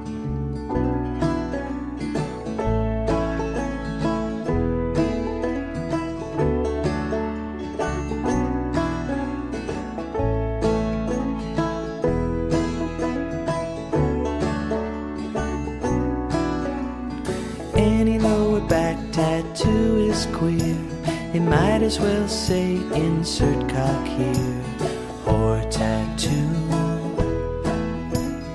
As 21.91 21.99
well 21.99 22.29
say 22.29 22.77
insert 22.95 23.69
cock 23.69 24.07
here. 24.07 24.63
Whore 25.25 25.69
tattoo. 25.73 26.47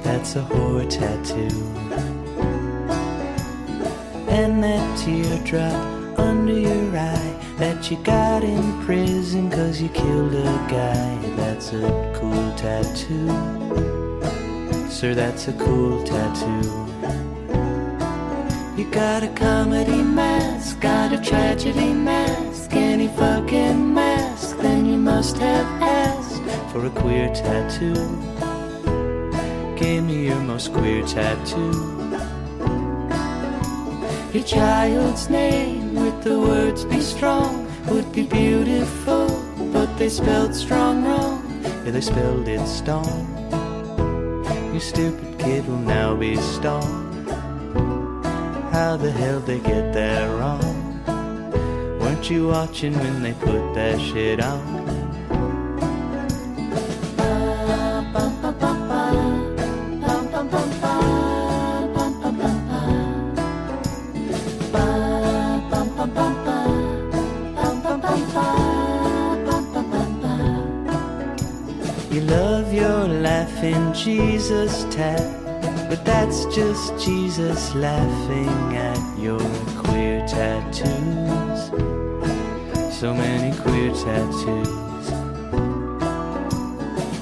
That's 0.03 0.37
a 0.37 0.41
whore 0.43 0.89
tattoo. 0.89 1.51
And 4.29 4.63
that 4.63 4.97
teardrop 4.97 6.17
under 6.17 6.57
your 6.57 6.97
eye 6.97 7.35
that 7.57 7.91
you 7.91 7.97
got 8.05 8.45
in 8.45 8.81
prison 8.85 9.51
cause 9.51 9.81
you 9.81 9.89
killed 9.89 10.33
a 10.33 10.45
guy. 10.69 11.17
That's 11.35 11.73
a 11.73 12.13
cool 12.15 12.55
tattoo. 12.55 13.27
Sir, 14.89 15.13
that's 15.13 15.49
a 15.49 15.53
cool 15.65 16.01
tattoo. 16.05 16.85
You 18.77 18.89
got 18.91 19.23
a 19.23 19.29
comedy 19.35 20.01
mask, 20.01 20.79
got 20.79 21.11
a 21.11 21.21
tragedy 21.21 21.93
mask, 21.93 22.64
fucking 23.17 23.93
mask, 23.93 24.57
then 24.57 24.85
you 24.85 24.97
must 24.97 25.37
have 25.37 25.65
asked 25.81 26.41
for 26.71 26.85
a 26.85 26.89
queer 26.89 27.27
tattoo. 27.33 27.95
Give 29.75 30.03
me 30.03 30.27
your 30.27 30.39
most 30.41 30.73
queer 30.73 31.05
tattoo. 31.05 31.71
Your 34.33 34.43
child's 34.43 35.29
name 35.29 35.95
with 35.95 36.23
the 36.23 36.39
words 36.39 36.85
be 36.85 36.99
strong 36.99 37.67
would 37.87 38.11
be 38.11 38.23
beautiful, 38.23 39.27
but 39.71 39.97
they 39.97 40.09
spelled 40.09 40.53
strong 40.53 41.05
wrong. 41.05 41.41
Yeah, 41.63 41.91
they 41.91 42.01
spelled 42.01 42.47
it 42.47 42.65
stone. 42.67 43.27
You 44.73 44.79
stupid 44.79 45.39
kid 45.39 45.67
will 45.67 45.77
now 45.77 46.15
be 46.15 46.35
stoned 46.35 47.05
how 48.75 48.97
the 48.97 49.09
hell 49.09 49.39
did 49.39 49.63
they 49.63 49.69
get 49.69 49.93
that 49.93 50.27
wrong? 50.37 50.64
You 52.27 52.47
watching 52.47 52.97
when 52.97 53.21
they 53.21 53.33
put 53.33 53.75
that 53.75 54.01
shit 54.01 54.41
on? 54.41 54.59
You 72.11 72.21
love 72.21 72.73
your 72.73 73.07
laughing 73.07 73.93
Jesus 73.93 74.85
tap. 74.89 75.21
But 75.89 76.03
that's 76.03 76.45
just 76.45 76.97
Jesus 76.97 77.75
laughing 77.75 78.75
at 78.75 79.19
your 79.19 79.39
queer 79.83 80.25
tattoos. 80.27 81.24
So 82.99 83.13
many 83.13 83.55
queer 83.57 83.91
tattoos. 83.91 85.11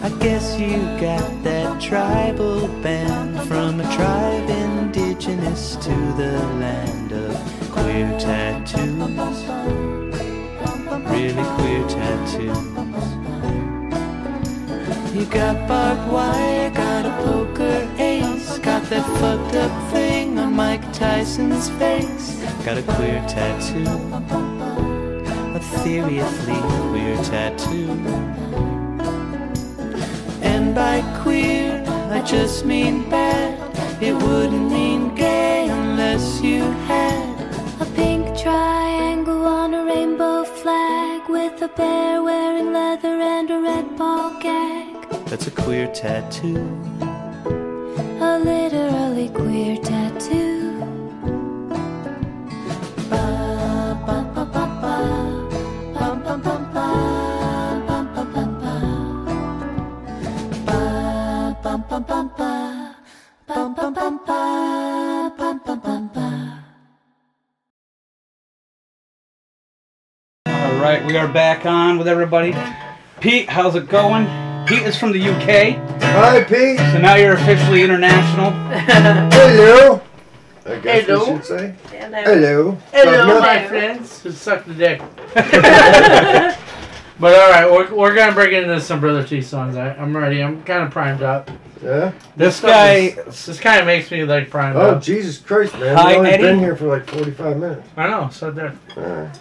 I 0.03 0.09
guess 0.19 0.59
you 0.59 0.77
got 1.01 1.43
that 1.43 1.81
tribal 1.81 2.67
band 2.83 3.41
from 3.47 3.79
a 3.81 3.95
tribe 3.95 4.49
indigenous 4.49 5.75
to 5.77 5.95
the 6.15 6.37
land 6.61 7.11
of 7.11 7.35
queer 7.71 8.07
tattoos. 8.19 9.39
Really 11.09 11.47
queer 11.57 11.83
tattoos. 11.89 12.73
You 15.15 15.25
got 15.25 15.67
barbed 15.67 16.11
wire, 16.11 16.69
got 16.69 17.07
a 17.07 17.11
poker 17.23 17.89
ace, 17.97 18.59
got 18.59 18.83
that 18.91 19.05
fucked 19.19 19.55
up 19.55 19.91
thing 19.91 20.37
on 20.37 20.53
Mike 20.53 20.93
Tyson's 20.93 21.69
face. 21.71 22.39
Got 22.63 22.77
a 22.77 22.83
queer 22.83 23.21
tattoo, 23.27 24.52
seriously 25.83 26.59
queer 26.87 27.17
tattoo. 27.23 27.91
And 30.41 30.73
by 30.73 31.01
queer, 31.21 31.83
I 32.09 32.21
just 32.21 32.65
mean 32.65 33.09
bad. 33.09 33.51
It 34.01 34.13
wouldn't 34.13 34.71
mean 34.71 35.13
gay 35.13 35.67
unless 35.69 36.41
you 36.41 36.61
had 36.89 37.25
A 37.81 37.85
pink 37.97 38.25
triangle 38.37 39.45
on 39.45 39.73
a 39.73 39.83
rainbow 39.83 40.45
flag 40.45 41.29
with 41.29 41.61
a 41.61 41.67
bear 41.67 42.23
wearing 42.23 42.71
leather 42.71 43.19
and 43.19 43.49
a 43.51 43.59
red 43.59 43.97
ball 43.97 44.29
gag. 44.39 44.95
that's 45.25 45.47
a 45.47 45.51
queer 45.51 45.87
tattoo. 45.87 46.63
A 48.29 48.39
literally 48.39 49.29
queer 49.29 49.75
tattoo. 49.77 50.02
Right, 71.03 71.11
we 71.11 71.17
are 71.17 71.27
back 71.27 71.65
on 71.65 71.97
with 71.97 72.07
everybody. 72.07 72.55
Pete, 73.19 73.49
how's 73.49 73.75
it 73.75 73.87
going? 73.89 74.25
Pete 74.65 74.83
is 74.83 74.97
from 74.97 75.11
the 75.11 75.21
UK, 75.21 75.77
Hi, 76.01 76.43
Pete. 76.43 76.77
so 76.77 76.99
now 76.99 77.15
you're 77.15 77.33
officially 77.33 77.83
international. 77.83 78.51
Hello. 79.31 80.01
I 80.65 80.79
guess 80.79 81.05
Hello. 81.05 81.33
we 81.33 81.37
should 81.37 81.45
say. 81.45 81.75
Hello. 81.89 82.23
Hello. 82.23 82.77
Hello, 82.91 83.39
my 83.39 83.67
friends. 83.67 84.23
Just 84.23 84.41
suck 84.41 84.65
the 84.65 84.73
dick. 84.73 85.01
but 87.23 87.33
all 87.39 87.49
right, 87.51 87.71
we're, 87.71 87.95
we're 87.95 88.13
gonna 88.13 88.33
break 88.33 88.51
into 88.51 88.81
some 88.81 88.99
Brother 88.99 89.23
T 89.25 89.41
songs. 89.41 89.77
I, 89.77 89.93
I'm 89.93 90.15
ready. 90.15 90.43
I'm 90.43 90.61
kind 90.63 90.83
of 90.83 90.91
primed 90.91 91.21
up. 91.23 91.49
Yeah. 91.81 92.11
This 92.35 92.57
stuff 92.57 92.69
guy, 92.71 92.93
is- 92.95 93.45
this 93.45 93.59
kind 93.61 93.79
of 93.79 93.85
makes 93.85 94.11
me 94.11 94.25
like 94.25 94.49
primed 94.49 94.75
Oh, 94.75 94.81
up. 94.91 94.97
Oh 94.97 94.99
Jesus 94.99 95.37
Christ, 95.37 95.73
man. 95.79 95.95
Hi, 95.95 96.09
We've 96.09 96.17
only 96.17 96.31
Eddie. 96.31 96.43
been 96.43 96.59
here 96.59 96.75
for 96.75 96.87
like 96.87 97.07
45 97.09 97.57
minutes. 97.57 97.87
I 97.95 98.07
know. 98.09 98.27
So 98.29 98.51
there. 98.51 98.77
All 98.97 99.03
right. 99.03 99.35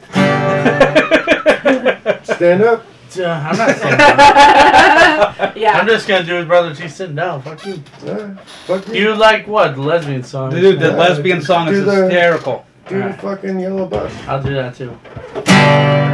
Stand 2.24 2.62
up. 2.62 2.85
Uh, 3.18 3.24
I'm 3.24 3.57
not 3.59 3.76
saying. 3.76 3.97
that. 3.99 5.53
Yeah. 5.57 5.72
I'm 5.78 5.87
just 5.89 6.07
gonna 6.07 6.24
do 6.24 6.37
with 6.37 6.47
Brother 6.47 6.74
T 6.76 6.87
sitting 6.89 7.16
down. 7.16 7.43
Fuck 7.43 7.66
you. 7.66 7.83
All 8.07 8.14
right. 8.14 8.41
Fuck 8.66 8.87
me. 8.89 9.01
You 9.01 9.14
like 9.16 9.47
what? 9.49 9.74
The 9.74 9.83
lesbian 9.83 10.22
song? 10.22 10.51
dude, 10.53 10.78
the 10.78 10.91
Yeah, 10.91 10.97
lesbian 10.97 11.43
song 11.43 11.66
is 11.68 11.85
the- 11.85 11.95
hysterical. 12.07 12.64
Do 12.89 12.97
the 12.99 13.03
Alright. 13.05 13.20
fucking 13.20 13.59
yellow 13.61 13.87
bus. 13.87 14.12
I'll 14.28 14.41
do 14.43 14.55
that 14.55 14.74
too. 14.76 16.12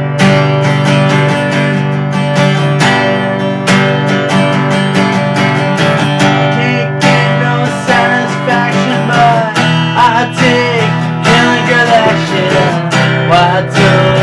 what 13.29 13.71
do? 13.75 14.18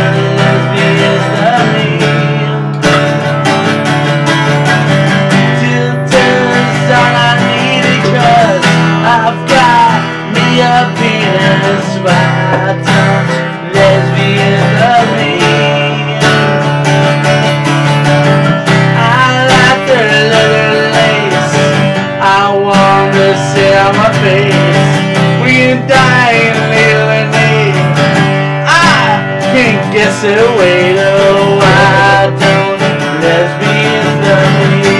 Can't 30.26 30.38
guess 30.38 30.58
way 30.58 30.92
to 30.94 31.10
why 31.58 32.26
don't 32.42 32.80
lesbians 33.22 34.26
love 34.26 34.58
me. 34.72 34.90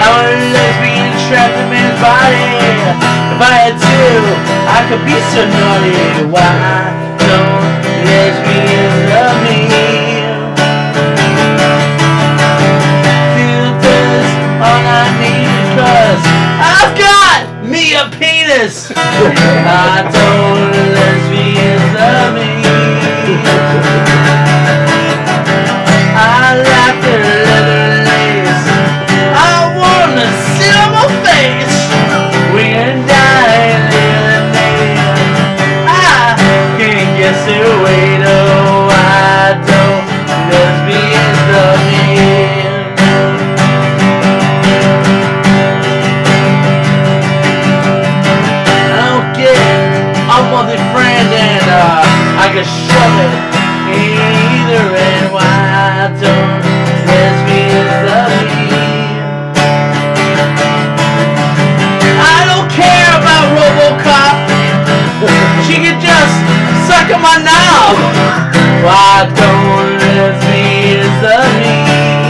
I'm 0.00 0.16
a 0.16 0.40
lesbian 0.56 1.12
trapped 1.28 1.56
in 1.60 1.66
man's 1.68 1.98
body. 2.00 2.48
If 3.34 3.40
I 3.40 3.54
had 3.64 3.76
to, 3.84 4.00
I 4.64 4.80
could 4.88 5.04
be 5.04 5.16
so 5.32 5.42
naughty. 5.44 6.32
Why 6.32 6.88
don't 7.20 7.68
lesbians 8.08 8.96
love 9.12 9.38
me? 9.44 9.58
Feel 13.34 13.68
this 13.84 14.28
all 14.64 14.84
I 14.88 15.04
need, 15.20 15.64
cause 15.76 16.22
I've 16.72 16.92
got 16.96 17.38
me 17.62 17.94
a 17.94 18.08
penis. 18.16 18.33
I 18.56 20.02
don't 20.12 20.70
lesbians 20.94 21.92
love 21.92 22.34
me. 22.36 22.63
Shove 52.64 53.18
it 53.20 53.54
either 53.94 54.96
end. 54.96 55.32
Why 55.32 56.08
don't 56.22 56.60
lesbians 57.08 57.96
love 58.08 58.34
me? 58.48 58.80
I 62.16 62.38
don't 62.48 62.68
care 62.72 63.10
about 63.20 63.44
RoboCop. 63.58 64.36
She 65.66 65.74
can 65.84 66.00
just 66.00 66.34
suck 66.88 67.08
on 67.14 67.20
my 67.20 67.36
knob. 67.44 67.96
Why 68.84 69.28
don't 69.36 69.98
lesbians 70.16 71.22
love 71.22 71.54
me? 71.60 72.23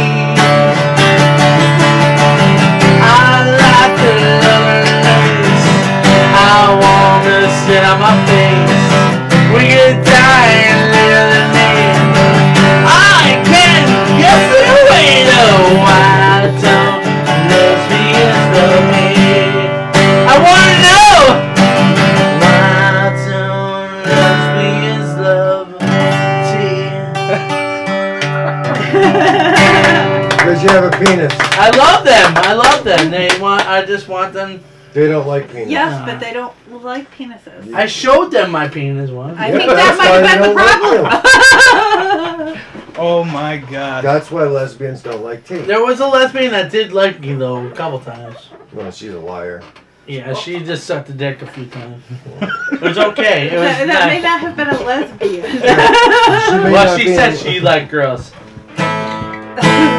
You 30.65 30.71
have 30.71 30.85
a 30.93 31.05
penis. 31.05 31.33
I 31.39 31.71
love 31.71 32.05
them. 32.05 32.33
I 32.37 32.53
love 32.55 32.83
them. 32.85 33.11
They 33.11 33.29
want. 33.41 33.67
I 33.69 33.85
just 33.85 34.09
want 34.09 34.33
them. 34.33 34.63
They 34.93 35.09
don't 35.09 35.27
like 35.27 35.49
penises. 35.49 35.71
Yes, 35.71 36.05
but 36.09 36.21
they 36.21 36.33
don't 36.33 36.55
like 36.83 37.11
penises. 37.17 37.73
I 37.75 37.87
showed 37.87 38.31
them 38.31 38.51
my 38.53 38.69
penis 38.69 39.11
once. 39.11 39.37
I 39.39 39.49
Yeah, 39.49 39.59
think 39.59 39.71
that's 39.71 39.99
that 39.99 39.99
might 39.99 40.11
why 40.11 40.29
have 40.29 40.41
been 40.41 40.41
they 40.41 40.49
the 40.49 40.55
don't 40.55 42.45
problem. 42.45 42.59
Oh 42.97 43.25
my 43.25 43.57
god. 43.57 44.05
That's 44.05 44.31
why 44.31 44.45
lesbians 44.45 45.03
don't 45.03 45.25
like 45.25 45.45
tea. 45.45 45.57
There 45.59 45.83
was 45.85 45.99
a 45.99 46.07
lesbian 46.07 46.53
that 46.53 46.71
did 46.71 46.93
like 46.93 47.19
me 47.21 47.35
though 47.35 47.67
a 47.67 47.71
couple 47.73 47.99
times. 47.99 48.51
Well, 48.73 48.93
she's 48.93 49.11
a 49.13 49.19
liar. 49.19 49.63
Yeah, 50.07 50.33
she 50.35 50.61
just 50.63 50.85
sucked 50.87 51.09
the 51.09 51.13
dick 51.13 51.43
a 51.43 51.47
few 51.47 51.67
times. 51.67 52.03
It 52.73 52.81
was 52.81 52.99
okay. 52.99 53.49
It 53.49 53.55
was 53.55 53.63
that, 53.63 53.87
that 53.89 54.09
may 54.09 54.21
nice. 54.21 54.23
not 54.23 54.41
have 54.43 54.57
been 54.57 54.69
a 54.69 54.81
lesbian. 54.85 55.43
may 55.43 56.71
well, 56.71 56.87
not 56.87 56.99
she 57.01 57.07
be- 57.07 57.15
said 57.17 57.37
she 57.37 57.59
liked 57.59 57.91
girls. 57.91 58.31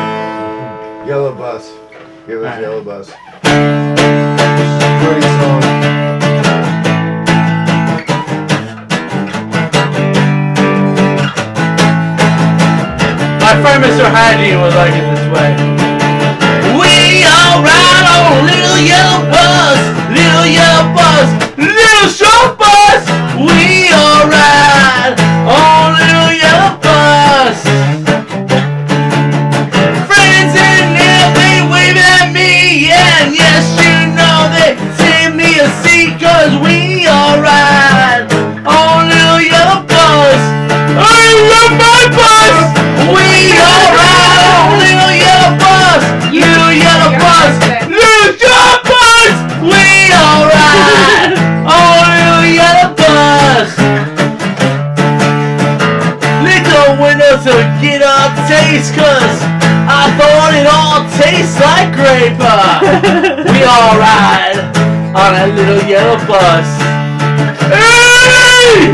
Yellow 1.05 1.35
bus. 1.35 1.71
Give 2.25 2.41
us 2.41 2.45
Alright. 2.45 2.61
yellow 2.61 2.83
bus. 2.83 3.07
Great 5.05 5.23
song. 5.37 5.61
My 13.37 13.53
friend 13.61 13.83
Mr. 13.85 14.09
Hygiene 14.09 14.59
was 14.59 14.73
like 14.73 14.93
it 14.97 15.05
this 15.13 15.25
way. 15.29 15.53
We 16.73 17.21
all 17.29 17.61
ride 17.61 18.05
on 18.09 18.49
little 18.49 18.81
yellow 18.81 19.29
bus, 19.29 19.77
little 20.09 20.47
yellow 20.49 20.89
bus, 20.97 21.29
little 21.55 22.09
short 22.09 22.57
bus. 22.57 23.05
We 23.37 23.93
all 23.93 24.25
ride 24.25 25.13
on 25.45 25.93
little 26.01 26.33
yellow 26.33 26.81
bus. 26.81 28.04
Yes, 33.55 33.71
you 33.79 33.95
know 34.19 34.37
they 34.51 34.75
send 34.99 35.37
me 35.39 35.59
a 35.63 35.67
seat, 35.81 36.19
cause 36.19 36.51
we 36.59 37.07
ride 37.07 38.27
on 38.67 39.07
little 39.07 39.39
yellow 39.39 39.81
bus. 39.87 40.39
I 40.99 41.23
love 41.51 41.73
my 41.79 42.01
bus! 42.19 42.55
We 43.15 43.55
ride 43.55 44.43
on 44.51 44.75
little 44.83 45.15
yellow 45.15 45.53
bus! 45.55 46.03
Little 46.35 46.73
yellow 46.75 47.11
bus! 47.15 47.53
Little 47.87 48.31
short 48.35 48.79
bus! 48.91 49.35
We 49.63 50.11
ride 50.11 51.35
on 51.63 52.03
little 52.11 52.47
yellow 52.59 52.91
bus! 52.99 53.69
Little 56.43 56.91
windows 56.99 57.43
to 57.47 57.55
get 57.79 58.03
a 58.03 58.19
taste, 58.51 58.91
cause 58.95 59.64
I 59.87 60.09
thought 60.17 60.51
it 60.57 60.65
all 60.65 61.05
tastes 61.21 61.61
like 61.61 61.93
grape. 61.93 62.41
Uh. 62.41 62.81
we 63.53 63.61
all 63.63 63.93
ride 64.01 64.57
on 65.13 65.31
a 65.37 65.47
little 65.53 65.81
yellow 65.85 66.17
bus. 66.25 66.65
Hey! 67.69 68.89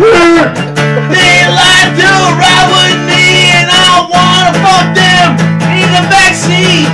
They 1.11 1.35
like 1.47 1.91
to 1.95 2.11
ride 2.35 2.69
with 2.75 2.99
me 3.07 3.55
and 3.55 3.71
I 3.71 4.03
wanna 4.11 4.51
fuck 4.59 4.87
them 4.91 5.39
in 5.71 5.87
the 5.95 6.03
backseat. 6.11 6.91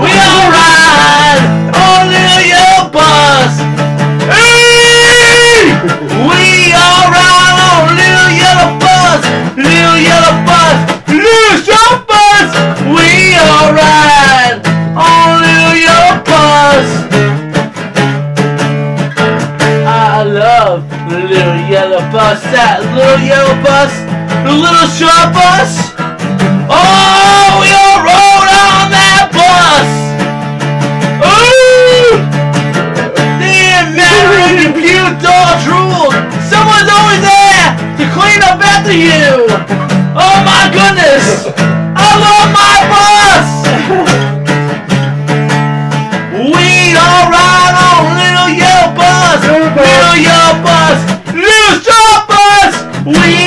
We 0.00 0.12
all 0.16 0.48
ride 0.50 0.69
bus. 16.80 16.90
I 19.86 20.22
love 20.22 20.88
the 21.10 21.18
little 21.18 21.60
yellow 21.68 22.00
bus, 22.12 22.42
that 22.52 22.80
little 22.96 23.20
yellow 23.20 23.56
bus, 23.64 23.92
the 24.44 24.52
little 24.52 24.88
short 24.96 25.28
bus. 25.32 25.92
Oh, 26.70 27.60
we 27.60 27.68
all 27.74 28.00
rode 28.04 28.48
on 28.48 28.86
that 28.94 29.28
bus. 29.34 29.88
Ooh! 31.20 32.16
Damn, 33.40 33.96
man, 33.96 34.52
you 34.60 34.68
puked 34.72 35.24
or 35.26 35.50
drooled. 35.64 36.16
Someone's 36.48 36.88
always 36.88 37.22
there 37.24 37.68
to 37.98 38.04
clean 38.14 38.40
up 38.46 38.60
after 38.62 38.94
you. 38.94 39.48
Oh 40.16 40.36
my 40.46 40.70
goodness, 40.72 41.50
bus, 50.62 50.98
little 51.32 51.80
short 51.80 52.28
bus. 52.28 52.72
We 53.06 53.39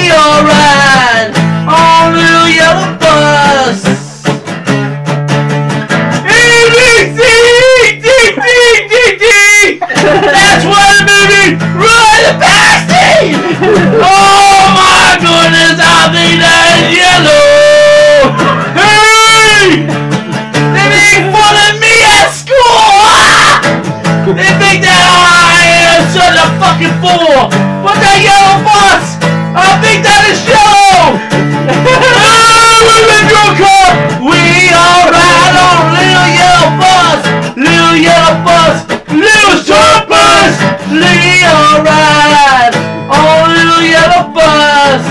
you 26.84 26.92
fool! 27.00 27.48
Put 27.80 27.96
that 27.96 28.20
yellow 28.20 28.60
bus? 28.60 29.16
I 29.56 29.80
think 29.80 30.04
that 30.04 30.24
is 30.28 30.40
yellow! 30.44 31.16
oh, 32.20 32.80
we're 32.84 33.08
in 33.08 33.26
your 33.32 33.52
car! 33.56 33.88
We 34.20 34.68
all 34.76 35.08
ride 35.08 35.56
on 35.56 35.80
oh, 35.80 35.96
little 35.96 36.30
yellow 36.36 36.68
bus! 36.76 37.20
Little 37.56 37.96
yellow 37.96 38.36
bus! 38.44 38.76
Little 39.16 39.58
short 39.64 40.12
bus! 40.12 40.54
Little 40.92 41.88
ride 41.88 42.76
on 43.08 43.48
little 43.56 43.84
yellow 43.88 44.28
bus! 44.36 45.04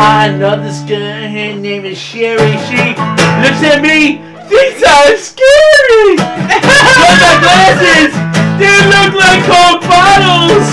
I 0.00 0.32
know 0.32 0.56
this 0.56 0.80
girl, 0.88 1.28
her 1.28 1.52
name 1.60 1.84
is 1.84 1.98
Sherry. 1.98 2.56
She 2.64 2.96
looks 3.44 3.60
at 3.68 3.82
me 3.82 4.31
Thinks 4.52 4.84
I'm 4.84 5.16
scary. 5.16 6.16
But 6.20 7.16
my 7.24 7.34
glasses, 7.40 8.12
they 8.60 8.76
look 8.92 9.16
like 9.16 9.40
Coke 9.48 9.80
bottles. 9.88 10.68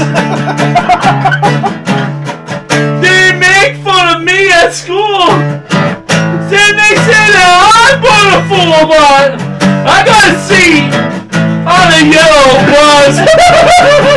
they 2.99 3.31
make 3.39 3.79
fun 3.81 4.17
of 4.17 4.21
me 4.21 4.51
at 4.51 4.71
school. 4.75 5.31
Then 6.51 6.71
they 6.75 6.93
say 7.07 7.25
that 7.31 7.55
I'm 7.71 8.03
wonderful, 8.03 8.91
but 8.91 9.39
I 9.87 10.03
got 10.03 10.27
a 10.27 10.35
seat 10.43 10.91
on 11.63 11.87
a 11.95 12.01
yellow 12.03 12.59
bus. 12.67 14.05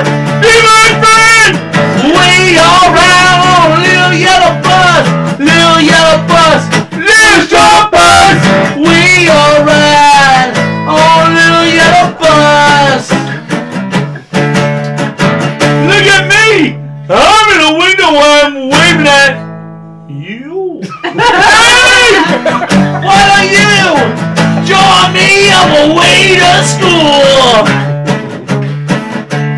on 25.51 25.67
the 25.75 25.95
way 25.99 26.39
to 26.39 26.53
school? 26.63 27.67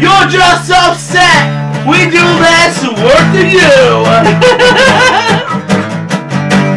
You're 0.01 0.29
just 0.31 0.71
upset. 0.71 1.45
We 1.85 2.09
do 2.09 2.25
less 2.41 2.81
work 3.05 3.27
than 3.37 3.49
you. 3.53 3.77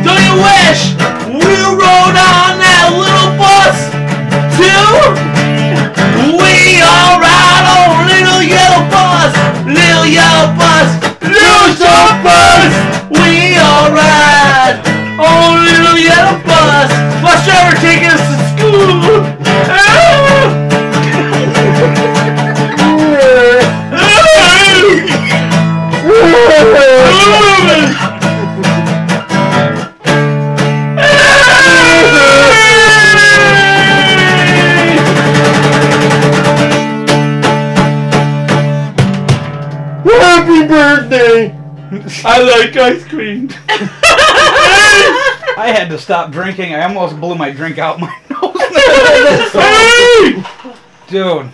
Don't 0.03 0.23
you 0.27 0.35
wish 0.43 0.95
we 1.31 1.55
rode 1.79 2.17
on 2.19 2.59
that 2.59 2.91
little 2.91 3.31
bus 3.39 3.77
too? 4.59 4.91
We 6.35 6.83
all 6.83 7.23
ride 7.23 7.65
on 7.71 8.11
little 8.11 8.43
yellow 8.43 8.83
bus, 8.91 9.31
little 9.63 10.07
yellow 10.07 10.51
bus, 10.59 10.87
little 11.23 11.71
short 11.79 12.19
bus. 12.23 12.71
We 13.11 13.55
all 13.55 13.91
ride 13.95 14.26
a 15.19 15.29
little 15.65 15.97
yellow 15.97 16.37
bus. 16.45 16.91
Bus 17.21 17.45
driver 17.45 17.75
taking 17.81 18.09
us 18.09 18.21
to 18.29 18.35
school. 18.53 18.97
Happy 40.05 40.67
birthday! 40.67 41.57
I 42.23 42.41
like 42.41 42.75
ice 42.75 43.03
cream. 43.05 43.16
I 45.67 45.71
had 45.71 45.89
to 45.89 45.97
stop 45.97 46.31
drinking. 46.31 46.73
I 46.73 46.83
almost 46.83 47.19
blew 47.19 47.35
my 47.35 47.51
drink 47.51 47.77
out 47.77 47.99
my 47.99 48.07
nose. 48.29 48.53
Dude, 51.09 51.51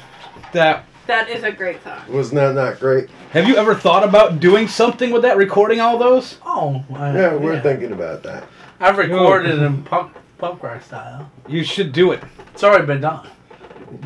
that. 0.51 0.86
That 1.07 1.30
is 1.30 1.43
a 1.43 1.51
great 1.51 1.84
song. 1.84 1.99
Wasn't 2.09 2.36
that 2.36 2.53
not 2.53 2.80
great? 2.80 3.09
Have 3.32 3.47
you 3.47 3.55
ever 3.55 3.74
thought 3.74 4.03
about 4.03 4.39
doing 4.39 4.68
something 4.68 5.09
with 5.09 5.24
that, 5.24 5.36
recording 5.38 5.80
all 5.82 5.97
those? 5.97 6.38
Oh, 6.45 6.84
I, 6.93 7.11
Yeah, 7.18 7.36
we're 7.36 7.59
thinking 7.59 7.91
about 7.91 8.22
that. 8.22 8.43
I've 8.80 8.99
recorded 8.99 9.57
in 9.64 9.82
punk 9.84 10.14
punk 10.38 10.61
rock 10.61 10.84
style. 10.84 11.32
You 11.47 11.64
should 11.64 11.91
do 11.91 12.11
it. 12.11 12.22
It's 12.53 12.64
already 12.64 12.86
been 12.86 13.01
done. 13.01 13.28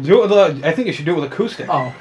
Do 0.04 0.20
it 0.24 0.30
with 0.30 0.32
a, 0.32 0.62
I 0.68 0.72
think 0.72 0.88
you 0.88 0.94
should 0.94 1.06
do 1.06 1.18
it 1.18 1.20
with 1.22 1.32
acoustic. 1.34 1.68
Oh, 1.70 1.94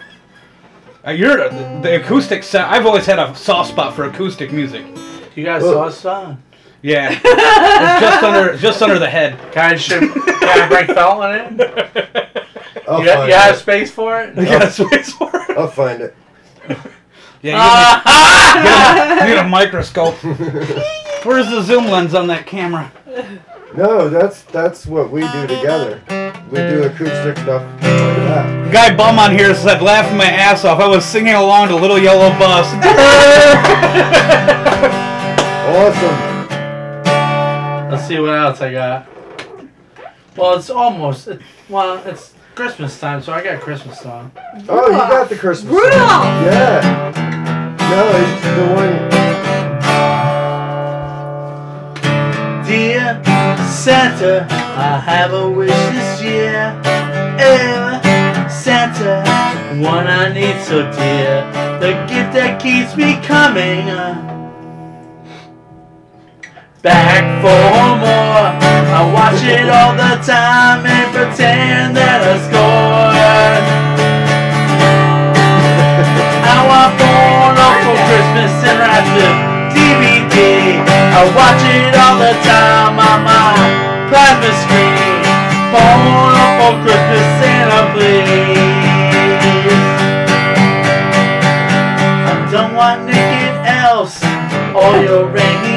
Uh, 1.04 1.10
you're 1.10 1.36
the, 1.36 1.80
the 1.82 1.96
acoustic 2.00 2.44
sound. 2.44 2.72
I've 2.72 2.86
always 2.86 3.06
had 3.06 3.18
a 3.18 3.34
soft 3.34 3.70
spot 3.70 3.94
for 3.96 4.04
acoustic 4.04 4.52
music. 4.52 4.86
you 5.34 5.42
guys 5.44 5.62
Well- 5.64 5.72
saw 5.72 5.86
a 5.88 5.92
song. 5.92 6.42
Yeah, 6.86 7.10
It's 7.24 8.00
just 8.00 8.22
under 8.22 8.56
just 8.56 8.80
under 8.82 8.98
the 9.00 9.08
head. 9.10 9.36
Can 9.52 9.72
I, 9.72 9.76
should, 9.76 10.02
can 10.02 10.62
I 10.62 10.68
bring 10.68 10.86
Felton 10.86 11.34
in? 11.34 11.60
I'll 12.88 13.02
You, 13.02 13.08
find 13.12 13.28
you 13.28 13.34
have 13.34 13.54
it. 13.56 13.58
space 13.58 13.90
for 13.90 14.20
it? 14.22 14.36
You 14.36 14.44
got 14.44 14.70
space 14.72 15.12
for 15.12 15.28
it. 15.34 15.56
I'll 15.58 15.66
find 15.66 16.00
it. 16.00 16.14
Yeah, 17.42 17.56
Ah! 17.58 19.18
you 19.26 19.26
need, 19.26 19.32
a, 19.32 19.34
need 19.34 19.38
a 19.40 19.48
microscope. 19.48 20.14
Where's 21.24 21.50
the 21.50 21.60
zoom 21.62 21.86
lens 21.86 22.14
on 22.14 22.28
that 22.28 22.46
camera? 22.46 22.92
No, 23.76 24.08
that's 24.08 24.42
that's 24.42 24.86
what 24.86 25.10
we 25.10 25.22
do 25.22 25.46
together. 25.48 26.00
We 26.50 26.58
do 26.58 26.84
acoustic 26.84 27.36
stuff 27.38 27.62
like 27.62 27.80
that. 27.82 28.72
Guy 28.72 28.94
bum 28.96 29.18
on 29.18 29.32
here 29.32 29.52
said, 29.56 29.82
laughing 29.82 30.16
my 30.16 30.26
ass 30.30 30.64
off. 30.64 30.78
I 30.78 30.86
was 30.86 31.04
singing 31.04 31.34
along 31.34 31.66
to 31.68 31.74
Little 31.76 31.98
Yellow 31.98 32.30
Bus. 32.38 32.66
Awesome. 35.68 36.35
Let's 37.90 38.06
see 38.08 38.18
what 38.18 38.34
else 38.34 38.60
I 38.60 38.72
got. 38.72 39.06
Well, 40.36 40.58
it's 40.58 40.70
almost. 40.70 41.28
It, 41.28 41.40
well, 41.68 42.02
it's 42.04 42.34
Christmas 42.56 42.98
time, 42.98 43.22
so 43.22 43.32
I 43.32 43.42
got 43.44 43.54
a 43.54 43.58
Christmas 43.58 44.00
song. 44.00 44.32
Oh, 44.68 44.86
you 44.86 44.92
got 44.92 45.28
the 45.28 45.36
Christmas 45.36 45.72
song. 45.72 45.82
Rudolph! 45.82 46.44
Yeah. 46.46 47.12
No, 47.90 48.10
it's 48.16 48.42
the 48.56 48.66
one. 48.74 49.06
Dear 52.66 53.22
Santa, 53.68 54.46
I 54.50 54.98
have 54.98 55.32
a 55.32 55.48
wish 55.48 55.70
this 55.70 56.22
year. 56.22 56.80
Oh, 57.38 58.00
Santa, 58.50 59.22
one 59.80 60.08
I 60.08 60.32
need 60.32 60.60
so 60.64 60.82
dear. 60.90 61.44
The 61.78 61.92
gift 62.08 62.32
that 62.32 62.60
keeps 62.60 62.96
me 62.96 63.20
coming. 63.22 64.35
Back 66.86 67.42
for 67.42 67.98
more. 67.98 68.46
I 68.94 69.02
watch 69.10 69.42
it 69.42 69.66
all 69.66 69.98
the 69.98 70.22
time 70.22 70.86
and 70.86 71.10
pretend 71.10 71.98
that 71.98 72.22
I 72.22 72.38
scored. 72.46 73.66
I 76.46 76.62
want 76.70 76.94
up 77.58 77.74
for 77.82 77.98
Christmas 78.06 78.54
and 78.70 78.78
I 78.86 79.02
the 79.02 79.34
DVD. 79.74 80.78
I 80.86 81.26
watch 81.34 81.66
it 81.74 81.90
all 81.90 82.22
the 82.22 82.38
time 82.46 82.94
on 83.02 83.18
my 83.26 83.50
plasma 84.06 84.54
screen. 84.62 85.26
Born 85.74 86.38
up 86.38 86.54
for 86.54 86.86
Christmas 86.86 87.26
Santa, 87.42 87.82
please. 87.98 88.62
I 92.30 92.46
don't 92.54 92.78
want 92.78 93.10
naked 93.10 93.58
elves 93.66 94.22
or 94.70 95.02
your 95.02 95.26
reindeer. 95.26 95.75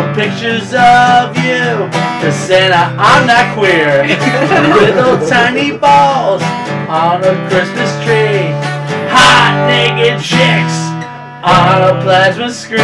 No 0.00 0.14
pictures 0.14 0.72
of 0.72 1.36
you. 1.36 1.84
Cause 2.24 2.32
Santa, 2.32 2.88
I'm 2.96 3.26
not 3.26 3.52
queer. 3.52 4.08
Little 4.80 5.20
tiny 5.28 5.76
balls 5.76 6.40
on 6.88 7.20
a 7.20 7.36
Christmas 7.52 7.92
tree. 8.00 8.48
Hot 9.12 9.68
naked 9.68 10.16
chicks 10.24 10.76
on 11.44 11.84
a 11.84 12.00
plasma 12.00 12.48
screen. 12.48 12.80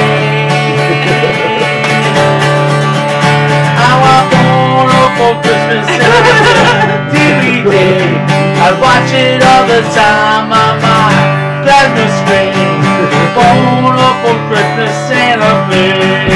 I 3.81 3.91
want 4.05 4.29
porno 4.37 5.03
for 5.17 5.33
Christmas 5.41 5.89
and 5.97 7.09
DVD. 7.17 8.13
I 8.61 8.77
watch 8.77 9.09
it 9.17 9.41
all 9.41 9.65
the 9.65 9.81
time 9.97 10.53
on 10.53 10.75
my 10.85 11.17
plasma 11.65 12.07
screen. 12.21 12.77
Porno 13.33 14.09
for 14.21 14.37
Christmas 14.53 14.93
Santa 15.09 15.65
please. 15.71 16.36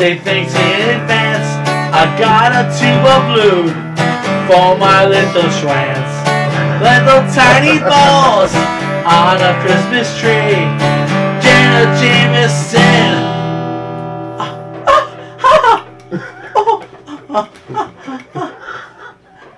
Say 0.00 0.16
thanks 0.16 0.54
in 0.54 0.80
advance. 0.96 1.44
I 1.92 2.08
got 2.16 2.56
a 2.56 2.64
tube 2.72 3.04
of 3.04 3.20
blue 3.36 3.68
for 4.48 4.72
my 4.78 5.04
little 5.04 5.44
schwants. 5.60 6.14
Little 6.80 7.20
tiny 7.36 7.78
balls 7.90 8.48
on 9.04 9.36
a 9.44 9.52
Christmas 9.60 10.08
tree. 10.18 10.56
Jenna 11.44 11.84
Jameson. 12.00 13.12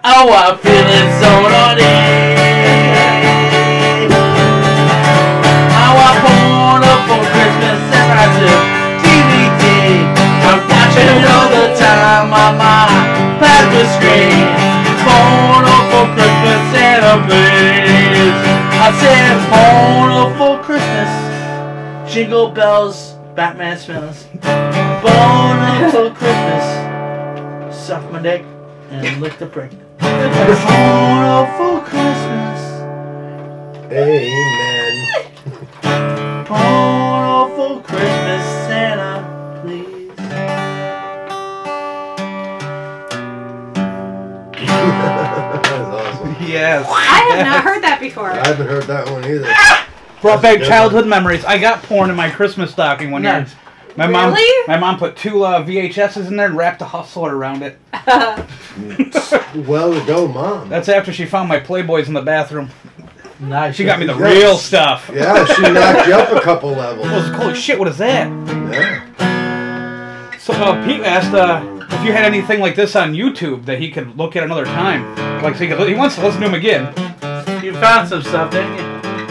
Oh, 0.03 0.26
I'm 0.34 0.55
oh, 0.55 0.59
feeling 0.59 1.09
so 1.22 1.41
Santa's 19.01 19.47
Wonderful 19.51 20.59
Christmas. 20.59 22.12
Jingle 22.12 22.51
bells, 22.51 23.14
Batman 23.34 23.78
smells. 23.78 24.26
Wonderful 24.43 26.11
Christmas. 26.11 26.64
Suck 27.74 28.11
my 28.12 28.20
dick 28.20 28.45
and 28.90 29.20
lick 29.20 29.38
the 29.38 29.47
prick. 29.47 29.72
Wonderful 30.01 31.80
Christmas. 31.80 32.61
Amen. 33.90 34.95
Wonderful 36.49 37.80
Christmas. 37.80 38.62
Yes. 46.53 46.86
I 46.88 47.34
have 47.34 47.46
not 47.46 47.64
heard 47.64 47.82
that 47.82 47.98
before. 48.00 48.30
I 48.30 48.46
haven't 48.46 48.66
heard 48.66 48.84
that 48.84 49.09
one 49.11 49.24
either. 49.24 49.53
Brought 50.20 50.40
back 50.42 50.59
Good 50.59 50.68
childhood 50.68 51.07
memories. 51.07 51.44
I 51.44 51.59
got 51.59 51.82
porn 51.82 52.11
in 52.11 52.16
my 52.16 52.30
Christmas 52.30 52.70
stocking 52.70 53.11
one 53.11 53.22
year. 53.24 53.40
Nice. 53.40 53.55
My 53.96 54.07
mom, 54.07 54.32
Really? 54.32 54.68
my 54.68 54.78
mom 54.78 54.98
put 54.98 55.16
two 55.16 55.44
uh, 55.44 55.62
VHSs 55.62 56.26
in 56.28 56.36
there 56.36 56.46
and 56.46 56.57
wrapped 56.57 56.80
a 56.80 56.84
hustler 56.86 57.36
around 57.36 57.62
it. 57.62 57.78
Well 59.55 59.92
to 59.92 60.05
go, 60.07 60.26
mom. 60.28 60.68
That's 60.70 60.88
after 60.88 61.12
she 61.12 61.26
found 61.26 61.46
my 61.48 61.61
Playboys 61.61 62.07
in 62.07 62.14
the 62.14 62.22
bathroom. 62.22 62.70
Nice. 63.38 63.74
She 63.76 63.84
got 63.84 63.98
me 64.00 64.07
the 64.07 64.16
Yes. 64.16 64.22
real 64.22 64.57
stuff. 64.57 65.11
Yeah, 65.12 65.44
she 65.44 65.61
knocked 65.72 66.07
you 66.09 66.14
up 66.14 66.32
a 66.32 66.40
couple 66.40 66.70
levels. 66.70 67.07
I 67.07 67.16
was 67.16 67.28
like, 67.28 67.40
holy 67.40 67.55
shit, 67.55 67.78
what 67.78 67.88
is 67.88 67.98
that? 67.98 68.28
Yeah. 68.72 70.38
So 70.38 70.55
uh, 70.55 70.84
Pete 70.86 71.03
asked 71.03 71.34
uh, 71.34 71.61
if 72.03 72.07
you 72.07 72.12
had 72.12 72.24
anything 72.24 72.59
like 72.59 72.74
this 72.74 72.96
on 72.96 73.12
YouTube 73.12 73.64
that 73.64 73.78
he 73.78 73.88
could 73.88 74.18
look 74.18 74.34
at 74.34 74.42
another 74.42 74.64
time. 74.64 75.14
Like, 75.40 75.55
so 75.55 75.62
he, 75.62 75.68
could, 75.68 75.88
he 75.88 75.94
wants 75.94 76.16
to 76.16 76.22
listen 76.22 76.40
to 76.40 76.48
him 76.48 76.55
again. 76.55 76.92
You 77.62 77.74
found 77.74 78.09
some 78.09 78.22
stuff, 78.22 78.50
didn't 78.50 78.74
you? 78.74 78.82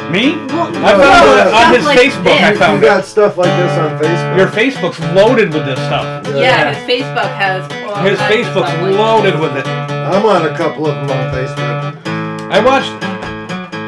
Me? 0.09 0.35
Well, 0.47 0.71
I 0.79 0.95
no, 0.95 1.35
it 1.35 1.53
on 1.53 1.75
his 1.75 1.85
like 1.85 1.99
Facebook. 1.99 2.31
I 2.31 2.51
this. 2.51 2.53
You 2.53 2.59
found 2.59 2.83
it. 2.83 2.87
got 2.87 3.03
stuff 3.03 3.37
like 3.37 3.51
this 3.59 3.77
on 3.77 3.99
Facebook. 3.99 4.37
Your 4.37 4.47
Facebook's 4.47 4.99
loaded 5.13 5.53
with 5.53 5.65
this 5.65 5.79
stuff. 5.79 6.25
Yeah, 6.27 6.73
his 6.73 6.89
Facebook 6.89 7.35
has. 7.35 7.63
all 7.83 8.03
His 8.03 8.17
Facebook's 8.19 8.51
stuff 8.51 8.81
like 8.81 8.95
loaded 8.95 9.37
with 9.37 9.57
it. 9.57 9.67
I'm 9.67 10.25
on 10.25 10.45
a 10.45 10.55
couple 10.55 10.87
of 10.87 10.95
them 10.95 11.11
on 11.11 11.33
Facebook. 11.33 12.07
I 12.51 12.63
watched. 12.63 13.10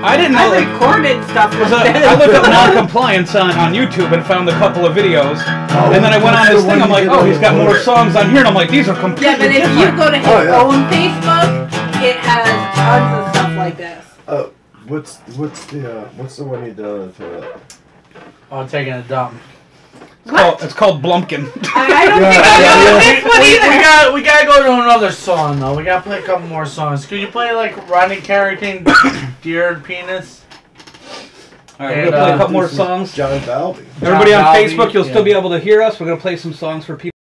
I 0.03 0.17
didn't 0.17 0.33
know. 0.33 0.39
I 0.51 0.59
Like, 0.59 0.67
recorded 0.67 1.23
stuff 1.29 1.57
was 1.59 1.71
like. 1.71 1.95
I 1.95 2.15
looked 2.19 2.33
up 2.35 2.43
non-compliance 2.49 3.35
on, 3.35 3.51
on 3.51 3.73
YouTube 3.73 4.11
and 4.13 4.25
found 4.25 4.47
a 4.49 4.51
couple 4.53 4.85
of 4.85 4.95
videos, 4.95 5.39
and 5.47 6.03
then 6.03 6.11
I 6.13 6.17
went 6.23 6.35
on 6.35 6.47
his 6.47 6.63
thing. 6.65 6.81
I'm 6.81 6.89
like, 6.89 7.07
oh, 7.07 7.23
he's 7.25 7.39
got 7.39 7.55
more 7.55 7.77
songs 7.79 8.15
on 8.15 8.29
here, 8.29 8.39
and 8.39 8.47
I'm 8.47 8.53
like, 8.53 8.69
these 8.69 8.89
are 8.89 8.95
completely 8.99 9.25
Yeah, 9.31 9.37
but 9.37 9.47
if 9.47 9.63
different. 9.63 9.79
you 9.79 9.97
go 9.97 10.11
to 10.11 10.17
his 10.17 10.27
Oh, 10.27 10.43
yeah. 10.43 10.61
own 10.61 10.77
Facebook, 10.91 11.49
it 12.03 12.17
has 12.17 12.45
tons 12.75 13.27
of 13.27 13.33
stuff 13.33 13.57
like 13.57 13.77
this. 13.77 14.05
Uh, 14.27 14.49
what's 14.87 15.17
what's 15.37 15.65
the 15.67 15.81
uh, 15.99 16.05
what's 16.17 16.35
the 16.37 16.43
one 16.43 16.65
you 16.65 16.73
did 16.73 16.85
on 16.85 17.11
the? 17.17 17.59
Oh, 18.51 18.67
taking 18.67 18.93
a 18.93 19.01
dump. 19.03 19.33
It's 20.25 20.31
called, 20.31 20.61
it's 20.63 20.73
called 20.73 21.03
Blumpkin. 21.03 21.51
I, 21.75 21.85
I 21.85 22.05
don't 22.07 22.21
Yeah, 22.21 22.31
think 22.31 22.45
I 22.45 22.61
yeah, 22.61 22.75
know 22.75 22.97
yeah. 22.97 22.99
this 22.99 23.23
one 23.23 23.41
we, 23.41 23.47
we 23.49 23.55
either. 23.57 23.81
got 23.83 24.13
we 24.13 24.21
gotta 24.23 24.45
go 24.45 24.63
to 24.63 24.81
another 24.83 25.11
song 25.11 25.59
though. 25.59 25.75
We 25.75 25.83
gotta 25.83 26.01
play 26.01 26.19
a 26.19 26.21
couple 26.23 26.47
more 26.47 26.65
songs. 26.65 27.05
Could 27.05 27.19
you 27.19 27.27
play 27.27 27.51
like 27.53 27.75
Rodney 27.89 28.17
Carrington, 28.21 28.85
Dear 29.41 29.79
Penis? 29.81 30.41
All 31.79 31.87
right, 31.87 31.97
we're 31.97 32.01
And, 32.03 32.11
gonna 32.11 32.23
play 32.23 32.31
a 32.31 32.35
uh, 32.35 32.37
couple 32.37 32.53
more 32.53 32.69
songs. 32.69 33.13
John 33.13 33.39
Valby. 33.41 33.85
Everybody 34.01 34.33
on 34.33 34.43
John 34.43 34.55
Facebook, 34.55 34.93
you'll 34.93 35.03
still 35.03 35.23
be 35.23 35.31
able 35.33 35.49
to 35.49 35.59
hear 35.59 35.81
us. 35.81 35.99
We're 35.99 36.05
gonna 36.07 36.21
play 36.21 36.37
some 36.37 36.53
songs 36.53 36.85
for 36.85 36.95
people. 36.95 37.12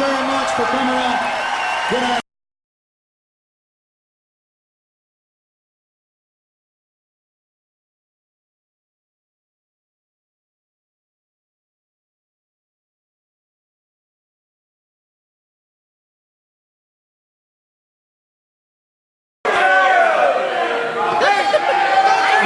You. 0.00 0.06
Very 0.06 0.26
much 0.26 0.50
for 0.50 0.64
coming 0.64 0.94
out. 0.94 1.90
Good 1.90 2.00
night. 2.00 2.20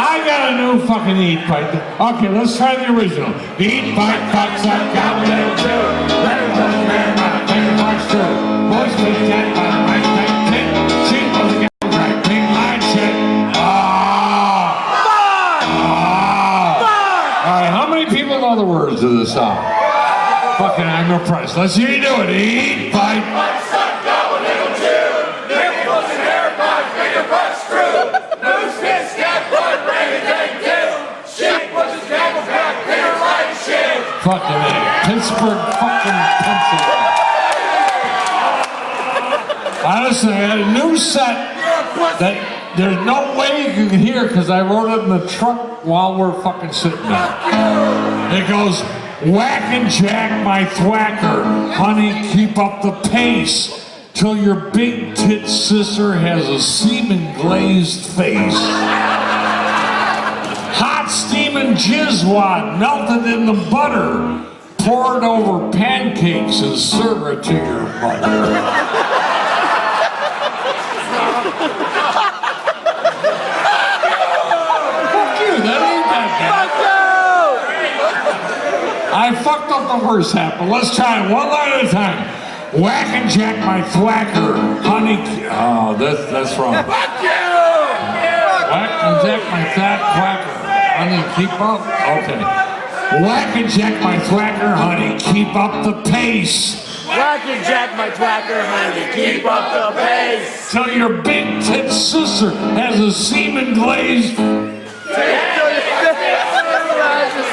I 0.01 0.25
got 0.25 0.53
a 0.53 0.57
new 0.57 0.87
fucking 0.87 1.17
eat 1.17 1.47
fight. 1.47 1.75
Okay, 2.01 2.29
let's 2.29 2.57
try 2.57 2.77
the 2.77 2.93
original. 2.95 3.31
Eat 3.61 3.95
fuck, 3.95 4.59
suck, 4.59 4.95
got 4.95 5.17
a 5.17 5.29
little 5.29 5.57
too. 5.57 6.15
Let 6.25 6.39
it 6.43 7.28
know 19.03 19.09
the 19.11 19.15
words 19.15 19.25
to 19.25 19.25
this 19.25 19.33
song? 19.35 19.57
Fucking, 20.59 20.85
I'm 20.85 21.11
impressed. 21.21 21.57
Let's 21.57 21.77
hear 21.77 21.89
you 21.89 22.03
do 22.03 22.23
it. 22.23 22.31
Eat, 22.31 22.93
fight. 22.93 23.23
Fucking 34.21 34.61
A. 34.61 34.73
Pittsburgh, 35.07 35.63
fucking 35.79 36.19
Pennsylvania. 36.43 37.09
Honestly, 39.87 40.33
I 40.33 40.35
had 40.35 40.59
a 40.59 40.73
new 40.73 40.99
set 40.99 41.57
that 42.19 42.58
there's 42.79 43.05
no 43.05 43.37
way 43.37 43.75
you 43.77 43.89
can 43.91 43.99
hear 43.99 44.27
because 44.29 44.49
I 44.49 44.63
wrote 44.63 44.97
it 44.97 45.03
in 45.03 45.11
the 45.11 45.27
truck 45.27 45.85
while 45.85 46.17
we're 46.17 46.33
fucking 46.43 46.73
sitting 46.73 47.03
there. 47.03 47.39
It 48.33 48.47
goes, 48.49 48.81
whack 49.35 49.63
and 49.73 49.91
jack 49.91 50.45
my 50.45 50.65
thwacker, 50.65 51.73
honey, 51.73 52.29
keep 52.33 52.57
up 52.57 52.83
the 52.83 52.93
pace. 53.11 53.85
Till 54.15 54.37
your 54.37 54.71
big 54.71 55.15
tit 55.15 55.49
sister 55.49 56.13
has 56.13 56.49
a 56.49 56.59
semen 56.61 57.37
glazed 57.41 58.05
face. 58.17 58.57
Hot 60.75 61.09
steaming 61.09 61.75
jizwad 61.75 62.79
melted 62.81 63.33
in 63.33 63.47
the 63.47 63.55
butter. 63.71 64.45
Pour 64.79 65.19
it 65.19 65.23
over 65.23 65.71
pancakes 65.71 66.61
and 66.63 66.77
serve 66.77 67.27
it 67.29 67.45
to 67.45 67.53
your 67.55 67.83
mother. 68.01 68.55
Fuck 75.13 75.41
you, 75.41 75.55
that 75.63 75.81
ain't 75.83 76.07
that 76.11 76.31
bad. 76.41 76.69
I 79.15 79.38
fucked 79.49 79.73
up 79.73 80.01
the 80.01 80.07
first 80.07 80.35
half, 80.35 80.59
but 80.59 80.69
let's 80.69 80.95
try 80.95 81.25
it 81.25 81.33
one 81.33 81.49
line 81.49 81.73
at 81.73 81.85
a 81.87 81.89
time. 81.89 82.19
Whack 82.79 83.09
and 83.17 83.31
jack 83.31 83.57
my 83.65 83.81
thwacker, 83.81 84.83
honey. 84.83 85.17
Oh, 85.49 85.97
that's 85.97 86.31
that's 86.31 86.53
wrong. 86.59 86.75
Fuck 86.93 87.23
you! 87.25 87.43
Whack 88.69 88.93
and 89.09 89.17
jack 89.25 89.41
my 89.49 89.65
fat 89.73 90.01
quacker, 90.13 90.57
honey. 91.01 91.23
Keep 91.37 91.55
up. 91.61 91.81
Okay. 92.21 92.41
Whack 93.25 93.57
and 93.57 93.71
jack 93.71 94.03
my 94.03 94.19
thwacker, 94.29 94.75
honey. 94.77 95.19
Keep 95.19 95.57
up 95.57 95.83
the 95.83 96.11
pace. 96.11 97.07
Whack 97.07 97.47
and 97.47 97.65
jack 97.65 97.97
my 97.97 98.11
twacker, 98.11 98.61
honey. 98.63 99.11
Keep 99.15 99.47
up 99.47 99.73
the 99.73 99.99
pace. 99.99 100.71
Till 100.71 100.91
your 100.95 101.23
big 101.23 101.65
tit 101.65 101.91
sister 101.91 102.51
has 102.51 103.01
a 103.01 103.11
semen 103.11 103.73
glazed. 103.73 104.39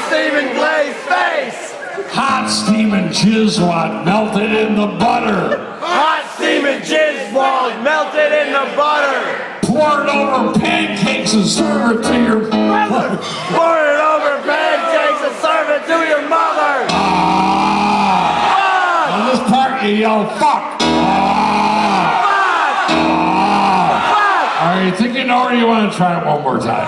Steaming 0.08 0.54
glazed 0.54 0.75
face. 0.75 0.75
Hot 2.46 2.54
steaming 2.54 3.10
jizz 3.10 3.58
jizwad 3.58 4.04
melted 4.04 4.52
in 4.54 4.76
the 4.76 4.86
butter. 4.86 5.58
Hot 5.82 6.22
steaming 6.38 6.78
jizz 6.78 7.34
balls 7.34 7.74
melted 7.82 8.30
in 8.30 8.54
the 8.54 8.70
butter. 8.78 9.58
Pour 9.66 10.06
it 10.06 10.10
over 10.14 10.54
pancakes 10.54 11.34
and 11.34 11.44
serve 11.44 11.98
it 11.98 12.04
to 12.06 12.14
your 12.22 12.46
mother. 12.46 13.18
Pour 13.50 13.74
it 13.82 13.98
over 13.98 14.38
pancakes 14.46 15.26
and 15.26 15.34
serve 15.42 15.74
it 15.74 15.90
to 15.90 16.06
your 16.06 16.22
mother. 16.30 16.86
Ah! 16.94 18.38
On 19.10 19.26
this 19.26 19.42
part, 19.50 19.82
you 19.82 20.06
yell, 20.06 20.30
fuck! 20.38 20.78
Ah! 20.86 22.14
Ah! 24.14 24.70
Are 24.70 24.84
you 24.86 24.94
thinking 24.94 25.32
or 25.32 25.52
you 25.52 25.66
want 25.66 25.90
to 25.90 25.96
try 25.98 26.14
it 26.20 26.24
one 26.24 26.42
more 26.42 26.60
time? 26.60 26.86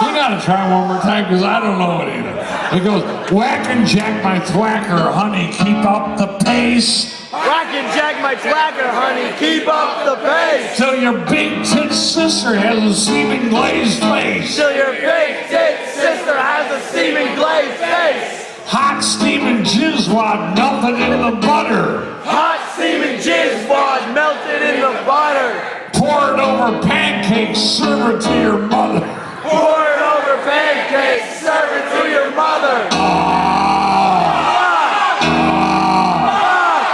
You 0.00 0.16
gotta 0.16 0.40
try 0.42 0.64
it 0.64 0.70
one 0.72 0.88
more 0.88 1.02
time 1.02 1.24
because 1.24 1.42
I 1.42 1.60
don't 1.60 1.78
know 1.78 2.00
it 2.08 2.08
either. 2.16 2.55
It 2.72 2.84
goes, 2.84 3.02
whack 3.30 3.68
and 3.68 3.86
jack 3.86 4.22
my 4.24 4.38
thwacker, 4.40 5.12
honey, 5.12 5.52
keep 5.52 5.84
up 5.84 6.18
the 6.18 6.44
pace. 6.44 7.16
Whack 7.32 7.66
and 7.74 7.86
jack 7.94 8.22
my 8.22 8.34
twacker, 8.34 8.88
honey. 8.88 9.36
Keep 9.38 9.68
up 9.68 10.06
the 10.06 10.16
pace. 10.26 10.76
Till 10.76 10.96
your 10.96 11.18
big 11.26 11.64
tit 11.64 11.92
sister 11.92 12.54
has 12.54 12.82
a 12.82 12.94
seeming 12.94 13.50
glazed 13.50 14.00
face. 14.00 14.56
Till 14.56 14.74
your 14.74 14.92
big 14.92 15.46
tit 15.48 15.88
sister 15.88 16.34
has 16.34 16.70
a 16.72 16.80
steaming 16.88 17.34
glazed 17.36 17.76
face. 17.76 18.46
Hot 18.66 19.00
steaming 19.00 19.64
jizwad 19.64 20.56
melted 20.56 21.00
in 21.00 21.20
the 21.20 21.46
butter. 21.46 22.20
Hot 22.24 22.58
steaming 22.74 23.18
jizz 23.18 23.68
wad 23.68 24.14
melted 24.14 24.62
in 24.62 24.80
the 24.80 25.04
butter. 25.04 25.90
Pour 25.92 26.34
it 26.34 26.40
over 26.40 26.82
pancakes, 26.82 27.60
serve 27.60 28.16
it 28.16 28.22
to 28.22 28.40
your 28.40 28.58
mother. 28.58 29.25
Pour 29.48 29.78
it 29.92 30.00
over 30.02 30.36
pancakes, 30.44 31.40
serve 31.40 31.70
it 31.78 31.86
to 31.94 32.02
your 32.10 32.30
mother. 32.34 32.88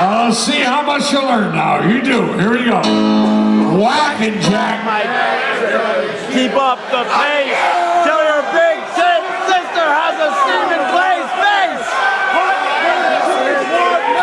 Uh, 0.05 0.27
let's 0.29 0.39
see 0.39 0.61
how 0.61 0.83
much 0.83 1.13
you 1.13 1.21
learn 1.23 1.55
now. 1.55 1.87
You 1.89 2.03
do. 2.03 2.33
Here 2.39 2.51
we 2.51 2.65
go. 2.65 2.81
Whack 3.79 4.21
and 4.21 4.41
jack. 4.43 4.85
My 4.85 5.03
keep 6.33 6.53
up 6.57 6.79
the 6.91 7.05
pace 7.07 7.61
till 8.05 8.21
your 8.21 8.43
big 8.51 8.77
sister 9.47 9.87
has 9.87 10.17
a 10.19 10.31
steaming 10.43 10.85
glazed 10.91 11.35
face. 11.39 11.87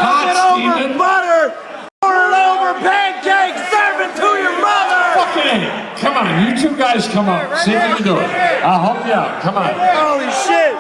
Hot 0.04 0.26
Melt 0.26 0.30
it 0.30 0.38
over 0.38 0.74
steaming. 0.78 0.98
butter. 0.98 1.56
Pour 2.02 2.12
it 2.12 2.36
over 2.36 2.74
pancakes, 2.84 3.62
serve 3.72 4.00
it 4.04 4.12
to 4.20 4.30
your 4.44 4.56
mother. 4.60 5.02
Fucking. 5.16 5.79
Come 6.00 6.16
on, 6.16 6.48
you 6.48 6.58
two 6.58 6.78
guys 6.78 7.08
come 7.10 7.28
up. 7.28 7.58
See 7.60 7.74
if 7.74 7.90
you 7.90 7.96
can 7.96 8.06
do 8.06 8.18
it. 8.18 8.30
I'll 8.64 8.94
help 8.94 9.06
you 9.06 9.12
out. 9.12 9.42
Come 9.42 9.58
on. 9.58 9.68
Holy 9.68 10.32
shit. 10.32 10.74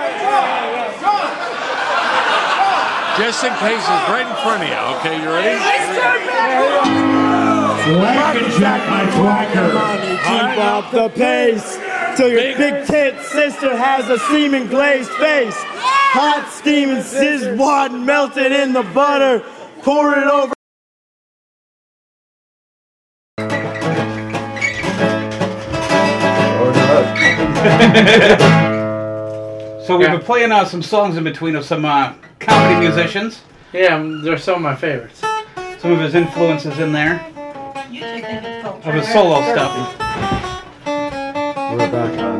Just 3.19 3.43
in 3.43 3.51
case 3.59 3.83
it's 3.83 4.07
right 4.07 4.25
in 4.25 4.35
front 4.43 4.63
of 4.63 4.69
you. 4.69 4.79
Okay, 4.99 5.21
you 5.21 5.29
ready? 5.29 5.59
Whack 7.99 8.35
and 8.37 8.53
jack 8.53 8.81
my 8.89 9.03
thwacker. 9.11 9.71
Keep 10.23 10.57
up 10.63 10.91
the 10.91 11.09
pace 11.09 11.77
till 12.15 12.29
your 12.29 12.55
big 12.57 12.87
tit 12.87 13.19
sister 13.25 13.75
has 13.75 14.07
a 14.09 14.19
steaming 14.19 14.67
glazed 14.67 15.11
face. 15.11 15.55
Hot 15.57 16.49
steaming 16.49 17.03
sizz 17.03 17.59
wad 17.59 17.91
melted 17.91 18.53
in 18.53 18.71
the 18.71 18.83
butter. 18.93 19.43
Pour 19.81 20.17
it 20.17 20.27
over. 20.27 20.53
So 29.85 29.97
we've 29.97 30.07
Yeah. 30.07 30.17
been 30.17 30.25
playing 30.25 30.51
uh, 30.51 30.65
some 30.65 30.83
songs 30.83 31.17
in 31.17 31.23
between 31.23 31.55
of 31.55 31.65
some 31.65 31.83
uh, 31.83 32.13
comedy 32.39 32.79
musicians. 32.79 33.41
Yeah, 33.73 33.95
um, 33.95 34.21
they're 34.23 34.37
some 34.37 34.55
of 34.57 34.61
my 34.61 34.75
favorites. 34.75 35.19
Some 35.79 35.91
of 35.93 35.99
his 35.99 36.13
influences 36.13 36.77
in 36.77 36.91
there 36.91 37.19
You 37.89 38.01
take 38.01 38.21
that 38.21 38.45
and 38.45 38.61
filter 38.63 38.89
of 38.89 38.95
his 38.95 39.07
solo 39.11 39.41
stuff. 39.51 39.97
We're 40.85 41.89
back 41.91 42.19
on. 42.19 42.39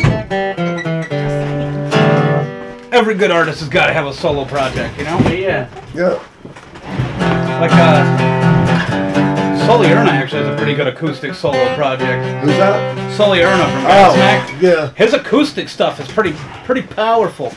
Every 2.94 3.16
good 3.16 3.32
artist 3.32 3.62
has 3.62 3.70
got 3.70 3.88
to 3.88 3.94
have 3.94 4.06
a 4.06 4.14
solo 4.14 4.46
project, 4.46 4.96
you 5.00 5.06
know? 5.06 5.20
But 5.24 5.40
yeah, 5.40 5.68
Yeah. 5.96 6.20
Like 7.60 7.72
uh, 7.74 8.39
Sully 9.70 9.92
Erna 9.92 10.10
actually 10.10 10.44
has 10.44 10.54
a 10.54 10.58
pretty 10.58 10.74
good 10.74 10.88
acoustic 10.88 11.36
solo 11.36 11.76
project. 11.76 12.26
Who's 12.44 12.58
that? 12.58 13.16
Sully 13.16 13.44
Erna 13.44 13.64
from 13.66 13.86
Oh, 13.86 14.16
Godsmack. 14.16 14.62
yeah. 14.62 14.90
His 14.96 15.14
acoustic 15.14 15.70
stuff 15.70 16.00
is 16.00 16.08
pretty 16.08 16.34
pretty 16.66 16.82
powerful. 16.82 17.54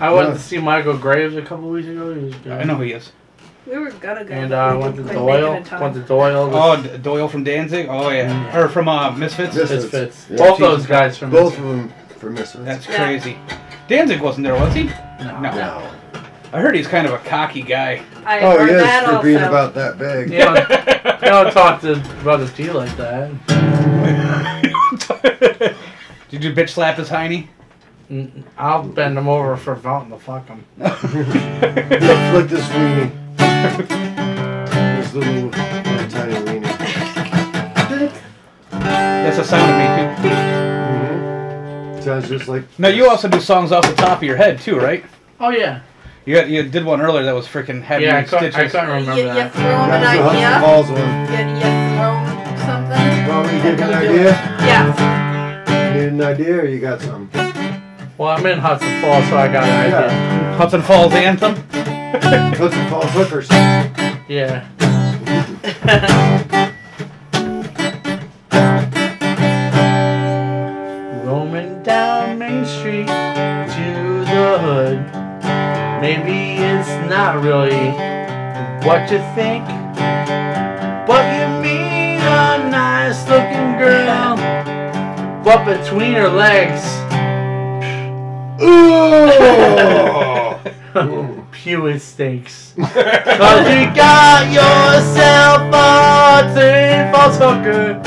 I 0.00 0.12
went 0.12 0.28
Yeah. 0.30 0.34
to 0.34 0.40
see 0.40 0.58
Michael 0.58 0.96
Graves 0.96 1.36
a 1.36 1.42
couple 1.42 1.68
weeks 1.70 1.86
ago. 1.86 2.12
He 2.12 2.24
was 2.24 2.34
good. 2.34 2.52
I 2.52 2.64
know 2.64 2.74
who 2.74 2.82
he 2.82 2.92
is. 2.92 3.12
We 3.68 3.78
were 3.78 3.92
gonna 3.92 4.24
go. 4.24 4.34
And 4.34 4.50
but 4.50 4.56
uh, 4.56 4.74
we 4.76 4.82
went 4.82 4.96
to 4.96 5.02
couldn't 5.02 5.26
make 5.26 5.36
Doyle. 5.40 5.52
in 5.54 5.64
time. 5.64 5.80
Went 5.80 5.94
to 5.94 6.00
Doyle. 6.00 6.50
Oh, 6.52 6.82
D- 6.82 6.98
Doyle 6.98 7.28
from 7.28 7.44
Danzig. 7.44 7.86
Oh 7.88 8.10
yeah, 8.10 8.58
or 8.58 8.68
from 8.68 8.88
uh, 8.88 9.12
Misfits. 9.12 9.54
Misfits. 9.54 9.84
Misfits. 9.84 10.26
Yeah. 10.30 10.36
Both 10.38 10.58
Jesus 10.58 10.76
those 10.76 10.86
guys 10.86 11.16
from 11.16 11.30
Both 11.30 11.52
Misfits. 11.56 11.58
of 11.60 11.68
them 11.68 11.92
from 12.18 12.34
Misfits. 12.34 12.64
That's 12.64 12.88
Yeah. 12.88 12.96
crazy. 12.96 13.38
Danzig 13.86 14.20
wasn't 14.20 14.44
there, 14.44 14.54
was 14.54 14.74
he? 14.74 14.84
No. 15.20 15.40
no. 15.40 15.82
I 16.54 16.60
heard 16.60 16.76
he's 16.76 16.86
kind 16.86 17.04
of 17.04 17.12
a 17.12 17.18
cocky 17.18 17.62
guy. 17.62 18.00
I 18.24 18.38
Oh, 18.40 18.56
heard 18.56 18.70
yes, 18.70 18.82
that 18.84 19.04
for 19.06 19.10
also. 19.16 19.22
being 19.24 19.42
about 19.42 19.74
that 19.74 19.98
big. 19.98 20.30
You 20.30 20.38
don't, 20.38 20.56
you 21.20 21.28
don't 21.28 21.52
talk 21.52 21.80
to 21.80 21.96
Brother 22.22 22.46
T 22.46 22.70
like 22.70 22.96
that. 22.96 23.32
Did 26.30 26.44
you 26.44 26.52
bitch 26.52 26.70
slap 26.70 26.96
his 26.98 27.08
hiney? 27.08 27.48
Mm, 28.08 28.44
I'll 28.56 28.84
bend 28.84 29.18
him 29.18 29.26
over 29.28 29.56
for 29.56 29.74
Fountain 29.74 30.12
to 30.12 30.18
fuck 30.18 30.46
him. 30.46 30.64
Flick 30.78 32.48
this 32.48 32.68
weenie. 32.68 33.10
This 34.96 35.12
little, 35.12 35.34
little 35.34 35.50
tiny 36.08 36.34
weenie. 36.34 36.62
That's 38.70 39.38
a 39.38 39.44
sound 39.44 39.72
of 39.72 40.22
me 40.22 40.28
too. 41.98 42.02
Sounds 42.02 42.28
just 42.28 42.46
like. 42.46 42.62
No, 42.78 42.86
you 42.88 43.08
also 43.10 43.26
do 43.28 43.40
songs 43.40 43.72
off 43.72 43.84
the 43.88 43.94
top 43.96 44.18
of 44.18 44.22
your 44.22 44.36
head 44.36 44.60
too, 44.60 44.78
right? 44.78 45.04
Oh 45.40 45.50
yeah. 45.50 45.80
You 46.26 46.34
got, 46.34 46.48
you 46.48 46.62
did 46.62 46.84
one 46.84 47.00
earlier 47.02 47.22
that 47.24 47.34
was 47.34 47.46
freaking 47.46 47.82
heavy 47.82 48.04
Yeah, 48.04 48.16
I 48.16 48.18
and 48.20 48.28
can't, 48.28 48.42
I 48.44 48.50
stitches. 48.50 48.72
can't 48.72 48.88
You, 48.88 48.94
remember 48.94 49.20
you 49.20 49.26
that. 49.26 49.52
throw 49.52 49.62
him 49.62 49.90
an 49.90 50.00
was 50.00 50.00
the 50.00 50.22
Hudson 50.22 50.36
idea. 50.36 50.60
Falls 50.60 50.88
one. 50.90 50.98
You, 51.28 51.36
you 51.54 51.68
throw 51.94 52.12
him 52.24 52.56
something. 52.64 53.28
Want 53.28 53.44
me 53.46 53.52
to 53.52 53.60
give 53.62 53.78
you 53.78 53.84
an 53.84 53.94
idea? 53.94 54.30
Yeah. 54.64 55.94
Need 55.94 56.08
an 56.08 56.22
idea 56.22 56.54
or 56.60 56.64
you 56.66 56.80
got 56.80 57.00
some? 57.02 57.30
Well, 58.16 58.28
I'm 58.30 58.46
in 58.46 58.58
Hudson 58.58 59.00
Falls, 59.02 59.28
so 59.28 59.36
I 59.36 59.48
got 59.52 59.64
an 59.64 59.92
idea. 59.92 60.56
Hudson 60.56 60.82
Falls 60.82 61.12
anthem. 61.12 61.56
Hudson 62.54 62.88
Falls 62.88 63.10
Hookers. 63.10 63.48
Yeah. 64.28 64.66
Maybe 76.04 76.60
it's 76.62 76.90
not 77.08 77.42
really 77.42 77.88
what 78.86 79.10
you 79.10 79.20
think, 79.34 79.64
but 81.06 81.24
you 81.32 81.46
meet 81.62 82.18
a 82.20 82.68
nice 82.68 83.26
looking 83.26 83.78
girl 83.78 84.36
but 85.42 85.64
between 85.64 86.12
her 86.12 86.28
legs, 86.28 86.84
Ooh! 88.62 89.64
Pew 91.50 91.98
stinks. 91.98 92.74
Cause 92.78 93.68
you 93.68 93.86
got 93.94 94.46
yourself 94.52 95.62
a 95.72 96.54
tin 96.54 97.12
false 97.12 97.38
hooker. 97.38 98.00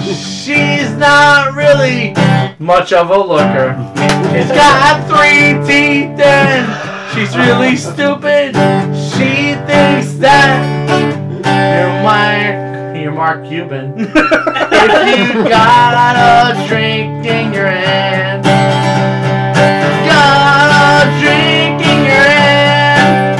She's 0.00 0.90
not 0.96 1.54
really 1.54 2.14
much 2.58 2.92
of 2.92 3.10
a 3.10 3.18
looker. 3.18 3.76
It's 4.34 4.50
got 4.52 5.06
three 5.08 5.60
teeth 5.66 6.18
and 6.20 6.81
she's 7.14 7.36
really 7.36 7.76
stupid. 7.76 8.54
She 9.12 9.54
thinks 9.68 10.14
that 10.14 10.58
you're 11.44 12.02
Mark, 12.02 12.96
you're 12.96 13.12
Mark 13.12 13.46
Cuban. 13.46 13.94
if 13.98 14.08
you 15.34 15.44
got 15.44 16.16
a 16.16 16.66
drink 16.68 17.26
in 17.26 17.52
your 17.52 17.66
hand, 17.66 18.44
got 20.06 20.70
a 20.70 21.10
drink 21.20 21.82
in 21.86 22.04
your 22.04 22.28
hand, 22.32 23.38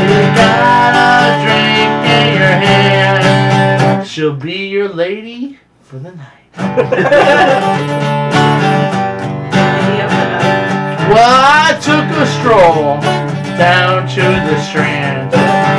you 0.00 0.20
got 0.36 0.94
a 0.94 1.42
drink 1.44 1.92
in 2.12 2.26
your 2.34 2.54
hand, 2.66 4.06
she'll 4.06 4.36
be 4.36 4.68
your 4.68 4.88
lady 4.88 5.58
for 5.82 5.98
the 5.98 6.12
night. 6.12 6.32
a 12.26 12.40
stroll 12.40 12.98
down 13.54 14.08
to 14.08 14.22
the 14.22 14.58
strand. 14.66 15.30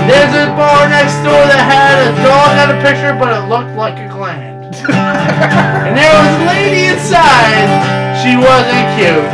There's 0.08 0.32
a 0.32 0.48
bar 0.56 0.88
next 0.88 1.20
door 1.28 1.44
that 1.44 1.60
had 1.60 1.98
a 2.08 2.12
dog 2.24 2.56
on 2.64 2.68
a 2.72 2.80
picture, 2.80 3.12
but 3.20 3.36
it 3.36 3.44
looked 3.52 3.76
like 3.76 4.00
a 4.00 4.08
gland. 4.08 4.76
and 4.88 5.94
there 5.98 6.14
was 6.16 6.32
a 6.40 6.46
lady 6.48 6.88
inside. 6.88 7.68
She 8.24 8.40
wasn't 8.40 8.88
cute. 8.96 9.28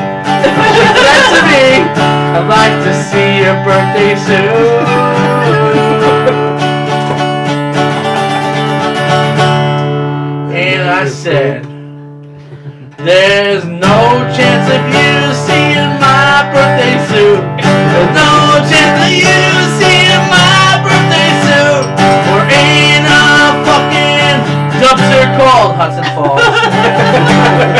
She 0.73 0.85
said 1.05 1.23
to 1.37 1.41
me, 1.53 1.85
I'd 2.33 2.49
like 2.49 2.77
to 2.81 2.93
see 3.09 3.45
your 3.45 3.57
birthday 3.61 4.17
suit. 4.17 4.89
And 10.57 10.81
I 10.89 11.07
said, 11.07 11.63
there's 12.97 13.65
no 13.65 13.97
chance 14.33 14.65
of 14.73 14.81
you 14.97 15.22
birthday 16.53 16.95
suit. 17.09 17.41
No 18.13 18.61
chance 18.69 19.01
of 19.01 19.09
you 19.09 19.37
seeing 19.81 20.23
my 20.29 20.77
birthday 20.85 21.31
suit. 21.41 21.83
We're 22.29 22.45
in 22.53 23.01
a 23.09 23.57
fucking 23.65 24.37
dumpster 24.77 25.25
called 25.37 25.73
Hudson 25.75 26.05
Falls. 26.13 26.39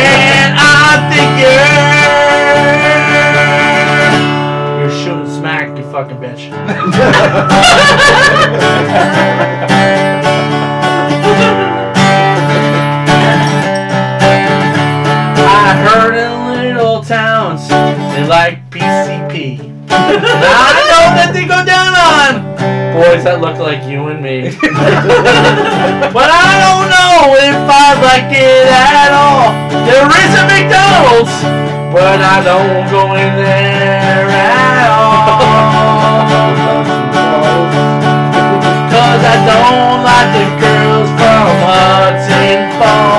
and 0.02 0.52
I 0.58 0.98
think 1.14 1.30
you're 1.41 1.74
you're 4.82 4.95
shooting 5.04 5.30
smack, 5.30 5.78
you 5.78 5.84
fucking 5.91 6.18
bitch. 6.18 6.50
I 20.22 20.77
know 20.90 21.06
that 21.18 21.31
they 21.34 21.45
go 21.45 21.64
down 21.65 21.94
on 21.98 22.53
boys 22.94 23.23
that 23.26 23.41
look 23.41 23.57
like 23.57 23.84
you 23.90 24.07
and 24.14 24.22
me. 24.22 24.53
but 26.14 26.30
I 26.30 26.52
don't 26.61 26.88
know 26.94 27.34
if 27.41 27.57
I 27.65 27.98
like 27.98 28.30
it 28.30 28.69
at 28.69 29.10
all. 29.10 29.49
There 29.90 30.06
is 30.06 30.31
a 30.38 30.45
McDonald's, 30.45 31.34
but 31.90 32.22
I 32.22 32.38
don't 32.45 32.85
go 32.94 33.18
in 33.18 33.34
there 33.34 34.30
at 34.30 34.90
all. 34.94 35.34
Cause 38.94 39.22
I 39.26 39.38
don't 39.49 40.06
like 40.06 40.30
the 40.38 40.45
girls 40.61 41.10
from 41.18 41.49
Hudson 41.65 42.61
Falls. 42.77 43.12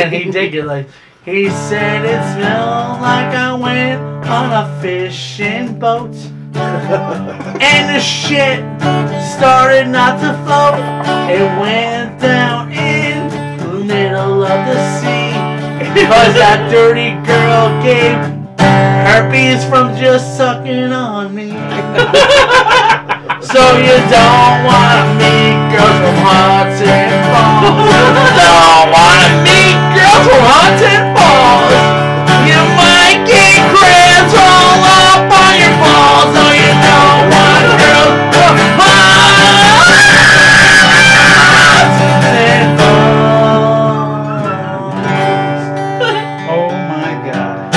And 0.00 0.14
he 0.14 0.30
did 0.30 0.52
get 0.52 0.66
like 0.66 0.88
he 1.24 1.50
said 1.50 2.04
it 2.04 2.22
smelled 2.32 3.00
like 3.02 3.34
I 3.34 3.52
went 3.52 4.00
on 4.26 4.50
a 4.52 4.80
fishing 4.80 5.78
boat. 5.78 6.14
and 6.54 7.84
the 7.94 8.00
shit 8.00 8.60
started 9.36 9.88
not 9.88 10.18
to 10.20 10.32
float. 10.44 10.80
It 11.30 11.44
went 11.60 12.20
down 12.20 12.72
in 12.72 13.28
the 13.58 13.84
middle 13.84 14.42
of 14.42 14.66
the 14.66 14.78
sea. 14.98 15.32
Cause 16.06 16.34
that 16.34 16.70
dirty 16.70 17.12
girl 17.26 17.68
gave 17.82 18.16
herpes 19.04 19.62
from 19.68 19.94
just 19.96 20.36
sucking 20.38 20.92
on 20.92 21.34
me. 21.34 21.50
So 23.42 23.58
you 23.78 23.96
don't 24.12 24.58
wanna 24.62 25.16
meet 25.18 25.56
girls 25.74 25.96
from 25.98 26.16
Haunted 26.22 27.10
Falls. 27.32 27.39
Don't 27.60 28.88
wanna 28.88 29.28
meet 29.44 29.76
girls 29.92 30.24
from 30.24 30.40
Haunted 30.48 31.02
Falls. 31.12 31.68
You 32.48 32.56
might 32.72 33.20
get 33.28 33.60
crabs 33.68 34.32
all 34.32 34.80
up 34.80 35.28
on 35.28 35.52
your 35.60 35.76
balls. 35.76 36.32
So 36.32 36.40
you 36.56 36.72
don't 36.88 37.28
want 37.28 37.68
girls 37.76 38.16
from 38.32 38.56
Haunted 38.80 39.20
Oh 46.48 46.72
my 46.88 47.12
god. 47.28 47.68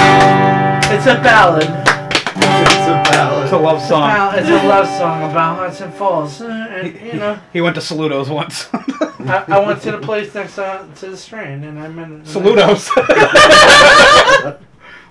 It's 0.93 1.07
a 1.07 1.15
ballad. 1.19 1.67
It's 1.67 2.87
a 2.87 3.03
ballad. 3.11 3.43
It's 3.43 3.51
a 3.51 3.57
love 3.57 3.81
song. 3.81 4.33
It's 4.37 4.47
a 4.47 4.63
love 4.65 4.87
song 4.87 5.29
about 5.29 5.57
Hudson 5.57 5.91
Falls. 5.91 6.41
And, 6.83 7.01
you 7.01 7.13
know, 7.13 7.39
He 7.51 7.61
went 7.61 7.75
to 7.75 7.81
Saludos 7.81 8.29
once. 8.29 8.67
I, 8.73 9.45
I 9.47 9.59
went 9.65 9.81
to 9.83 9.91
the 9.91 9.99
place 9.99 10.33
next 10.35 10.55
to, 10.55 10.87
to 10.95 11.09
the 11.09 11.17
Strand, 11.17 11.63
and 11.65 11.79
I'm 11.79 11.97
in. 11.99 12.23
Saludos. 12.23 12.89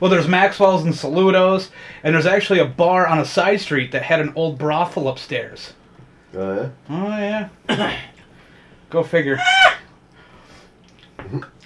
well, 0.01 0.11
there's 0.11 0.29
Maxwell's 0.29 0.85
and 0.85 0.93
Saludos, 0.93 1.71
and 2.03 2.15
there's 2.15 2.27
actually 2.27 2.59
a 2.59 2.67
bar 2.67 3.07
on 3.07 3.19
a 3.19 3.25
side 3.25 3.61
street 3.61 3.93
that 3.93 4.03
had 4.03 4.21
an 4.21 4.33
old 4.37 4.59
brothel 4.59 5.09
upstairs. 5.09 5.73
Oh, 6.35 6.55
yeah? 6.55 6.69
Oh 6.91 7.09
yeah. 7.69 7.97
Go 8.91 9.03
figure. 9.03 9.39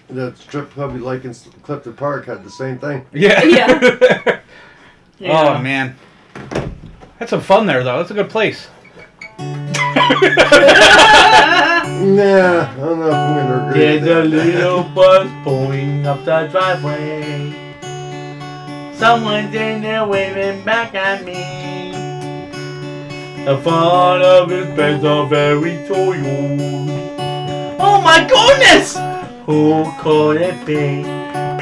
That 0.09 0.39
strip 0.39 0.70
club 0.70 0.93
we 0.93 1.01
like 1.01 1.24
in 1.24 1.35
Clifton 1.62 1.95
Park 1.95 2.27
had 2.27 2.45
the 2.45 2.51
same 2.51 2.78
thing. 2.78 3.05
Yeah. 3.12 3.43
Yeah. 3.45 4.41
Oh 5.33 5.59
man. 5.59 5.97
Had 7.19 7.28
some 7.31 7.41
fun 7.41 7.66
there 7.66 7.83
though. 7.83 7.97
That's 7.99 8.11
a 8.11 8.15
good 8.15 8.28
place. 8.31 8.69
Nah, 11.97 12.70
I 12.70 12.77
don't 12.77 13.01
know 13.01 13.09
if 13.09 13.15
I'm 13.15 13.36
gonna 13.36 13.69
agree. 13.69 13.98
There's 13.98 14.31
with 14.31 14.40
a 14.40 14.44
little 14.44 14.82
bus 14.94 15.28
pulling 15.43 16.07
up 16.07 16.24
the 16.24 16.47
driveway. 16.51 17.53
Someone's 18.94 19.55
in 19.55 19.82
there 19.82 20.07
waving 20.07 20.62
back 20.65 20.94
at 20.94 21.24
me. 21.24 21.93
The 23.44 23.59
front 23.59 24.23
of 24.23 24.51
his 24.51 24.66
pants 24.77 25.05
are 25.05 25.27
very 25.27 25.77
toiled. 25.89 26.90
Oh 27.78 28.01
my 28.03 28.27
goodness! 28.28 28.97
Who 29.47 29.90
could 29.98 30.40
it 30.40 30.66
be? 30.66 31.03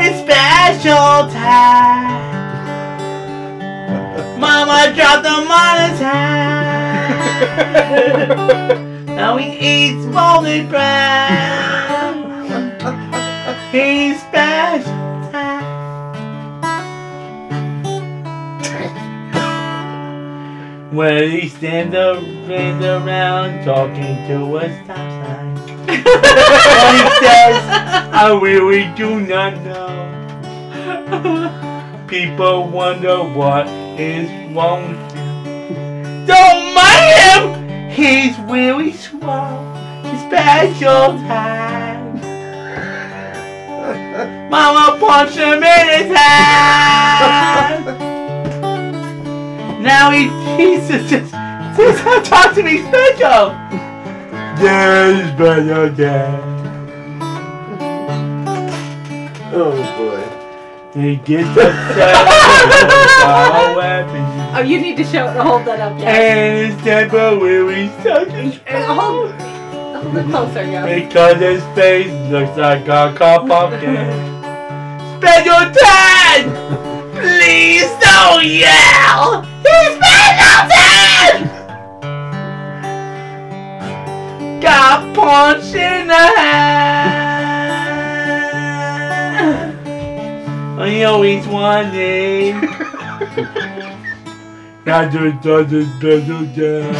It's 0.02 0.20
special 0.20 1.28
time. 1.30 2.34
Mama 4.40 4.92
dropped 4.94 5.26
his 5.26 6.00
head. 6.00 6.83
now 9.06 9.36
he 9.36 9.52
eats 9.58 10.04
molded 10.06 10.68
bread. 10.68 11.54
He's 13.74 14.22
time. 14.22 15.64
When 20.94 21.30
he 21.30 21.48
stands 21.48 21.94
up, 21.96 22.22
around 22.84 23.64
talking 23.64 24.16
to 24.28 24.58
a 24.58 24.84
stop 24.84 24.96
sign. 24.96 25.58
and 25.88 26.96
he 26.96 27.04
says, 27.18 27.58
I 28.14 28.38
really 28.40 28.84
do 28.94 29.18
not 29.20 29.60
know. 29.64 29.90
People 32.06 32.68
wonder 32.68 33.24
what 33.24 33.66
is 33.98 34.30
wrong. 34.54 34.94
Don't 36.26 36.74
mind 36.74 36.93
him! 37.04 37.90
He's 37.90 38.38
really 38.50 38.92
swole. 38.92 39.74
Special 40.26 41.18
time. 41.28 41.94
Mama 44.50 44.98
punched 44.98 45.36
him 45.36 45.62
in 45.62 45.88
his 45.88 46.16
hand. 46.16 47.84
Now 49.82 50.10
he, 50.10 50.28
he's 50.56 50.88
just, 50.88 51.10
just, 51.10 51.32
talk 52.24 52.54
to 52.54 52.62
me 52.62 52.78
special. 52.78 53.50
There's 54.58 55.32
special 55.34 55.90
dad. 55.94 56.54
Oh 59.52 59.72
boy. 59.98 60.33
He 60.94 61.16
gets 61.16 61.48
upset. 61.58 62.14
oh, 63.26 63.74
weapons. 63.76 64.56
Oh, 64.56 64.60
you 64.62 64.80
need 64.80 64.96
to 64.98 65.04
show 65.04 65.26
it. 65.28 65.36
hold 65.36 65.64
that 65.66 65.80
up, 65.80 65.98
Jack. 65.98 66.06
And 66.14 66.72
it's 66.72 66.82
temporary 66.84 67.88
such 68.02 68.60
Uh, 68.68 68.94
Hold, 68.94 69.32
hold 70.04 70.16
it 70.16 70.26
closer, 70.30 70.62
yo. 70.64 70.84
Because 70.86 71.38
his 71.40 71.62
face 71.74 72.12
looks 72.30 72.56
like 72.56 72.82
a 72.86 73.12
cup 73.16 73.42
of 73.42 73.48
pumpkin. 73.48 74.06
Special 75.18 75.72
Ted! 75.74 76.46
Please 77.14 77.90
don't 77.98 78.44
yell! 78.44 79.42
He's 79.66 79.96
Special 79.98 80.60
Ted! 80.70 81.34
Got 84.62 85.14
punched 85.14 85.74
in 85.74 86.06
the 86.06 86.14
head. 86.14 87.43
I 90.84 91.02
always 91.04 91.46
wanted. 91.46 92.54
Not 94.84 95.10
just 95.10 95.40
does 95.42 95.72
a 95.72 95.86
special 95.96 96.46
Ted. 96.54 96.94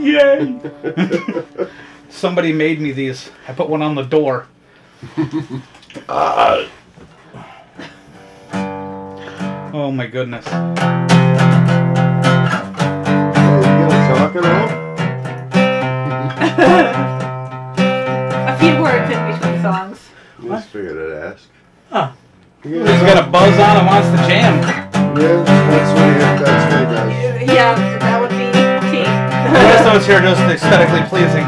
Yay! 0.00 0.58
Somebody 2.08 2.54
made 2.54 2.80
me 2.80 2.92
these. 2.92 3.30
I 3.46 3.52
put 3.52 3.68
one 3.68 3.82
on 3.82 3.94
the 3.94 4.04
door. 4.04 4.46
Uh, 6.08 6.64
Oh 9.72 9.92
my 9.92 10.06
goodness. 10.06 10.46
Hey, 10.46 10.56
you 10.56 10.64
gonna 13.86 14.08
talk 14.08 14.34
at 14.36 14.44
all? 14.44 14.79
Words 19.62 19.64
in 19.64 19.72
songs. 19.72 20.08
Just 20.42 20.68
figured 20.70 21.12
I'd 21.12 21.32
ask. 21.32 21.48
Huh. 21.90 22.12
You 22.64 22.80
He's 22.80 22.84
gonna 22.84 23.14
got 23.14 23.28
a 23.28 23.30
buzz 23.30 23.58
on 23.58 23.76
and 23.76 23.86
wants 23.86 24.08
to 24.08 24.16
jam. 24.28 24.60
Yeah, 25.16 25.42
that's 25.42 25.90
what 25.96 26.06
he, 26.06 26.18
that's 26.20 26.64
what 26.70 26.80
he 26.80 26.86
does. 26.92 27.10
Yeah, 27.48 27.74
that 28.00 28.20
would 28.20 28.30
be 28.36 28.48
T. 28.92 29.00
The 29.00 29.60
rest 29.64 29.86
of 29.88 29.94
us 29.96 30.06
here 30.06 30.18
are 30.18 30.24
just 30.24 30.40
aesthetically 30.40 31.02
pleasing. 31.08 31.44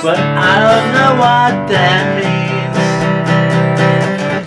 But 0.00 0.16
I 0.16 0.54
don't 0.62 0.88
know 0.94 1.12
what 1.20 1.68
that 1.68 2.16
means. 2.16 2.78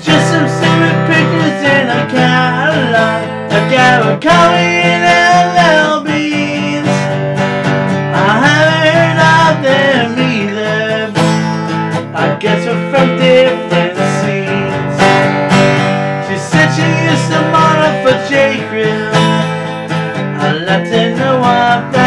Just 0.02 0.26
some 0.32 0.48
stupid 0.48 0.96
pictures 1.06 1.62
in 1.62 1.86
a 1.92 2.08
catalog. 2.10 3.22
I 3.52 3.60
got 3.70 4.02
a 4.02 4.18
catalog 4.18 4.22
calling 4.22 5.02
LL 5.06 5.21
from 12.92 13.18
different 13.18 13.96
scenes. 14.20 14.96
She 16.28 16.36
said 16.50 16.68
she 16.76 16.88
used 17.10 17.28
to 17.32 17.40
model 17.56 17.94
for 18.04 18.16
J. 18.28 18.60
Crew. 18.68 19.08
I'd 20.44 20.64
like 20.68 20.84
to 20.92 21.16
know 21.16 21.40
what 21.40 22.01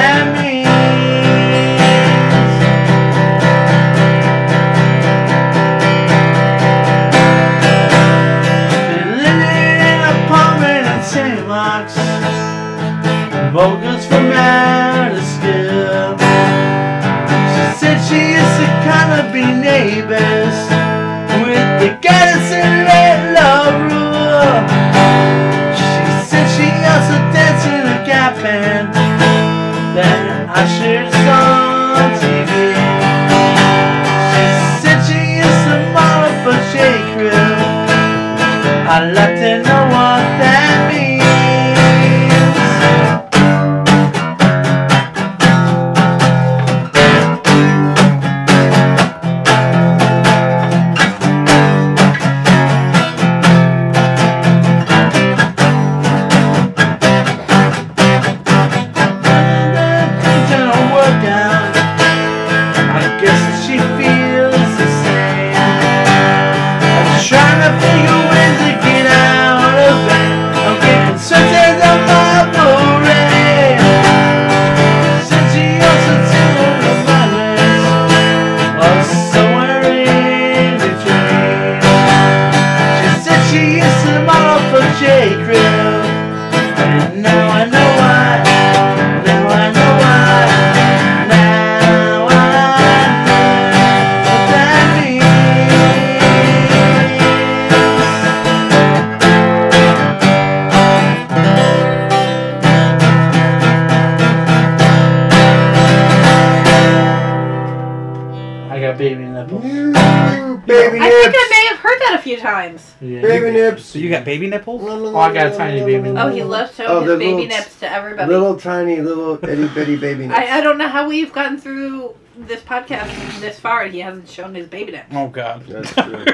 got 114.19 114.25
baby 114.25 114.47
nipples? 114.49 114.83
Oh, 114.85 115.17
I 115.17 115.33
got 115.33 115.53
a 115.53 115.57
tiny 115.57 115.81
baby 115.81 116.11
nipples. 116.11 116.19
Oh, 116.19 116.29
he 116.35 116.43
loves 116.43 116.75
showing 116.75 116.91
Oh, 116.91 117.01
his 117.03 117.19
baby 117.19 117.25
little- 117.33 117.47
nips 117.49 117.79
to 117.81 117.91
everybody. 117.91 118.29
Little 118.31 118.57
tiny 118.59 119.01
little 119.01 119.43
itty 119.45 119.69
bitty 119.69 119.97
baby 119.97 120.27
nips. 120.27 120.39
I, 120.39 120.59
I 120.59 120.61
don't 120.61 120.79
know 120.79 120.89
how 120.89 121.09
we've 121.09 121.33
gotten 121.33 121.59
through 121.59 122.15
this 122.37 122.63
podcast 122.63 123.41
this 123.41 123.61
far 123.61 123.83
and 123.83 123.95
he 123.95 124.01
hasn't 124.01 124.29
shown 124.29 124.55
his 124.55 124.67
baby 124.67 124.93
nips. 124.93 125.07
Oh 125.13 125.29
God. 125.29 125.65
That's 125.67 125.93
true. 125.95 126.25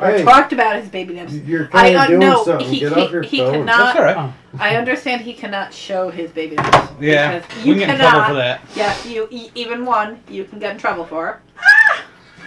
Or 0.00 0.06
Hey, 0.12 0.22
talked 0.24 0.54
about 0.54 0.76
his 0.80 0.88
baby 0.88 1.12
nips. 1.12 1.34
you're 1.34 1.66
I 1.74 1.92
kind 1.92 1.96
uh, 1.96 2.00
of 2.00 2.06
doing 2.08 2.20
no, 2.20 2.42
something. 2.44 2.66
he, 2.66 2.80
Get 2.80 2.94
he, 2.94 3.00
off 3.02 3.10
your 3.12 3.20
he 3.22 3.38
phone. 3.40 3.66
That's 3.66 3.80
all 3.80 3.92
cannot. 3.92 4.32
I 4.58 4.76
understand 4.76 5.20
he 5.20 5.34
cannot 5.34 5.74
show 5.74 6.08
his 6.08 6.30
baby 6.30 6.56
nips. 6.56 6.78
Yeah. 6.98 7.40
because 7.40 7.56
We 7.64 7.68
you 7.68 7.74
can 7.74 7.80
get 7.80 7.90
in 7.90 7.96
cannot. 7.96 8.10
trouble 8.12 8.26
for 8.28 8.34
that. 8.36 8.60
Yeah, 8.74 8.96
you 9.06 9.28
e- 9.30 9.50
even 9.54 9.84
one 9.84 10.20
you 10.30 10.44
can 10.44 10.58
get 10.58 10.72
in 10.72 10.78
trouble 10.78 11.04
for. 11.04 11.42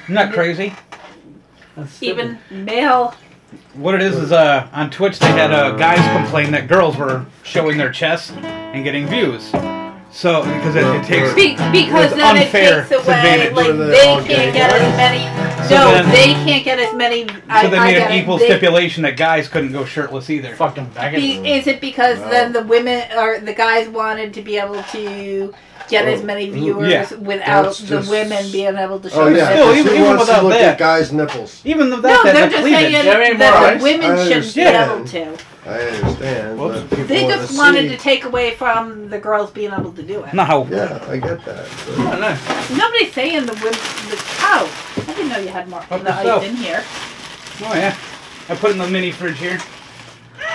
Isn't 0.05 0.15
that 0.15 0.33
crazy? 0.33 0.73
That's 1.75 2.01
Even 2.01 2.39
male. 2.49 3.13
What 3.73 3.95
it 3.95 4.01
is 4.01 4.15
is 4.17 4.31
uh 4.31 4.67
on 4.73 4.89
Twitch 4.89 5.19
they 5.19 5.27
had 5.27 5.51
uh, 5.51 5.71
guys 5.71 5.99
complain 6.17 6.51
that 6.51 6.67
girls 6.67 6.95
were 6.97 7.25
showing 7.43 7.77
their 7.77 7.91
chests 7.91 8.31
and 8.31 8.83
getting 8.83 9.07
views. 9.07 9.51
So 10.11 10.43
because 10.43 10.75
it, 10.75 10.85
it 10.85 11.03
takes 11.05 11.33
Be- 11.33 11.55
because 11.71 12.11
It's 12.11 12.15
then 12.21 12.37
it 12.37 12.45
unfair 12.45 12.81
takes 12.85 12.91
away, 12.91 12.99
advantage. 13.17 13.53
like 13.53 13.65
For 13.65 13.73
the 13.73 13.85
they 13.85 14.03
can't 14.27 14.53
get 14.53 14.71
as 14.71 14.95
many. 14.95 15.67
So 15.67 15.75
no, 15.75 15.91
then- 15.91 16.09
they 16.11 16.33
can't 16.45 16.63
get 16.63 16.77
as 16.79 16.93
many. 16.93 17.27
I, 17.49 17.63
so 17.63 17.69
they 17.71 17.77
I 17.77 17.85
made 17.85 17.93
get 17.93 18.11
an 18.11 18.17
it. 18.17 18.21
equal 18.21 18.37
They- 18.37 18.45
stipulation 18.45 19.01
that 19.03 19.17
guys 19.17 19.47
couldn't 19.47 19.71
go 19.71 19.85
shirtless 19.85 20.29
either. 20.29 20.53
fucking 20.55 20.85
back 20.89 21.15
Be, 21.15 21.37
is 21.51 21.65
it 21.65 21.81
because 21.81 22.19
then 22.29 22.53
the 22.53 22.61
women 22.63 23.05
or 23.17 23.39
the 23.39 23.53
guys 23.55 23.89
wanted 23.89 24.35
to 24.35 24.43
be 24.43 24.57
able 24.57 24.83
to 24.83 25.51
get 25.89 26.05
as 26.07 26.23
many 26.23 26.47
mm, 26.49 26.53
viewers 26.53 26.89
Yeah. 26.91 27.13
without 27.17 27.63
That's 27.63 27.79
the 27.79 27.87
just- 27.97 28.09
women 28.09 28.51
being 28.51 28.75
able 28.75 28.99
to 28.99 29.07
oh, 29.07 29.11
show 29.11 29.21
Oh 29.23 29.27
yeah, 29.27 29.35
their 29.45 29.57
Still, 29.57 29.73
even- 29.75 29.85
who 29.87 29.93
even 29.93 30.05
wants 30.05 30.25
to 30.25 30.29
without 30.31 30.43
look 30.43 30.53
that- 30.53 30.61
at 30.73 30.77
guys' 30.77 31.11
nipples? 31.13 31.61
Even 31.65 31.89
though 31.89 31.95
No, 31.97 32.01
that, 32.01 32.21
they're 32.23 32.33
that, 32.33 32.51
just 32.51 32.61
cleavage. 32.61 32.79
saying 32.79 32.93
Yeah, 32.93 32.99
I 32.99 33.33
that 33.33 33.53
more 33.53 33.69
the 33.69 33.75
ice. 33.75 33.81
women 33.81 34.01
shouldn't 34.01 34.55
be 34.55 34.61
understand. 34.63 34.91
able 34.91 35.35
to. 35.35 35.43
I 35.65 35.79
understand, 35.79 36.59
Whoops. 36.59 36.79
but 36.81 36.89
people 36.89 37.05
They 37.05 37.23
want 37.23 37.35
just 37.35 37.51
to 37.53 37.57
wanted 37.57 37.81
see. 37.83 37.95
to 37.95 37.97
take 37.97 38.25
away 38.25 38.51
from 38.55 39.09
the 39.09 39.17
girls 39.17 39.51
being 39.51 39.71
able 39.71 39.93
to 39.93 40.03
do 40.03 40.23
it. 40.23 40.33
No. 40.33 40.67
Yeah, 40.69 40.99
I 41.09 41.17
get 41.17 41.45
that. 41.45 41.65
but- 41.87 41.97
Oh, 41.99 42.19
nice. 42.19 42.69
Nobody's 42.69 43.13
saying 43.13 43.45
the 43.45 43.53
women. 43.53 43.71
The, 44.09 44.21
oh, 44.41 44.69
I 44.97 45.13
didn't 45.13 45.29
know 45.29 45.37
you 45.37 45.47
had 45.47 45.69
more 45.69 45.79
Help 45.81 46.03
the 46.03 46.09
yourself. 46.09 46.43
ice 46.43 46.49
in 46.49 46.55
here. 46.57 46.83
Oh 47.63 47.73
yeah. 47.75 47.95
I 48.49 48.55
put 48.55 48.71
it 48.71 48.73
in 48.73 48.79
the 48.79 48.87
mini 48.87 49.11
fridge 49.11 49.37
here. 49.39 49.57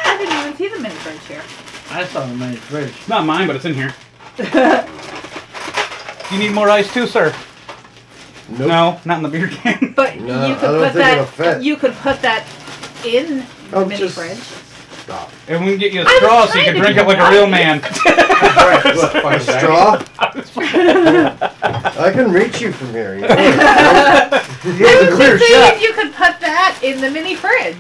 I 0.05 0.19
didn't 0.19 0.37
even 0.41 0.57
see 0.57 0.69
the 0.69 0.79
mini 0.81 0.95
fridge 0.97 1.25
here. 1.27 1.43
I 1.91 2.05
saw 2.05 2.27
the 2.27 2.35
mini 2.35 2.57
fridge. 2.57 2.91
It's 2.91 3.09
not 3.09 3.25
mine, 3.25 3.47
but 3.47 3.57
it's 3.57 3.65
in 3.65 3.73
here. 3.73 3.95
You 6.31 6.39
need 6.39 6.53
more 6.53 6.69
ice 6.69 6.93
too, 6.93 7.07
sir? 7.07 7.35
Nope. 8.51 8.69
No, 8.69 9.01
not 9.07 9.17
in 9.17 9.23
the 9.23 9.29
beer 9.31 9.49
can. 9.49 9.93
But 9.97 10.17
No, 10.21 10.47
you 10.47 10.55
I 10.55 10.59
could 10.59 10.67
don't 10.67 10.85
put 10.85 10.93
think 10.93 11.13
it'll 11.13 11.25
that. 11.45 11.63
You 11.65 11.77
could 11.77 11.95
put 11.95 12.21
that 12.23 12.45
in 13.05 13.39
the 13.39 13.47
Oh, 13.73 13.85
mini 13.87 13.99
just- 14.01 14.15
fridge. 14.15 14.39
Stop. 15.05 15.31
And 15.49 15.65
we 15.65 15.71
can 15.71 15.81
get 15.81 15.93
you 15.95 16.01
a 16.01 16.05
I 16.05 16.07
was 16.07 16.17
straw 16.19 16.47
so 16.47 16.59
you 16.59 16.65
trying 16.65 16.65
can 16.67 16.75
to 16.75 16.81
drink 16.83 16.97
it 16.99 17.07
like 17.07 17.19
a 17.19 17.31
real 17.31 17.47
nice. 17.47 17.81
man. 17.81 17.81
What, 19.25 19.37
a 19.37 19.41
straw? 19.41 20.05
I 22.05 22.11
can 22.13 22.31
reach 22.31 22.61
you 22.61 22.73
from 22.73 22.91
here. 22.91 23.15
You 23.15 23.23
know? 23.23 23.29
Yeah, 23.29 25.11
clear 25.17 25.39
See 25.39 25.47
shot. 25.47 25.75
if 25.75 25.81
you 25.83 25.93
could 25.95 26.13
put 26.13 26.39
that 26.41 26.79
in 26.83 27.01
the 27.01 27.11
mini 27.11 27.35
fridge. 27.37 27.77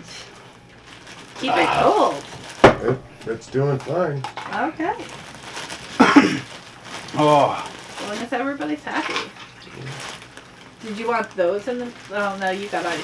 Keep 1.38 1.52
it 1.52 1.68
Ah. 1.68 1.82
cold. 1.82 2.90
It- 2.90 3.30
it's 3.30 3.46
doing 3.48 3.78
fine. 3.80 4.22
Okay. 4.54 4.94
Oh, 7.20 7.68
As 8.00 8.08
long 8.08 8.18
as 8.18 8.32
everybody's 8.32 8.82
happy. 8.84 9.30
Did 10.82 10.98
you 10.98 11.08
want 11.08 11.28
those 11.32 11.66
in 11.66 11.78
the? 11.80 11.90
Oh 12.12 12.36
no, 12.40 12.50
you 12.50 12.68
got 12.68 12.86
ice. 12.86 13.02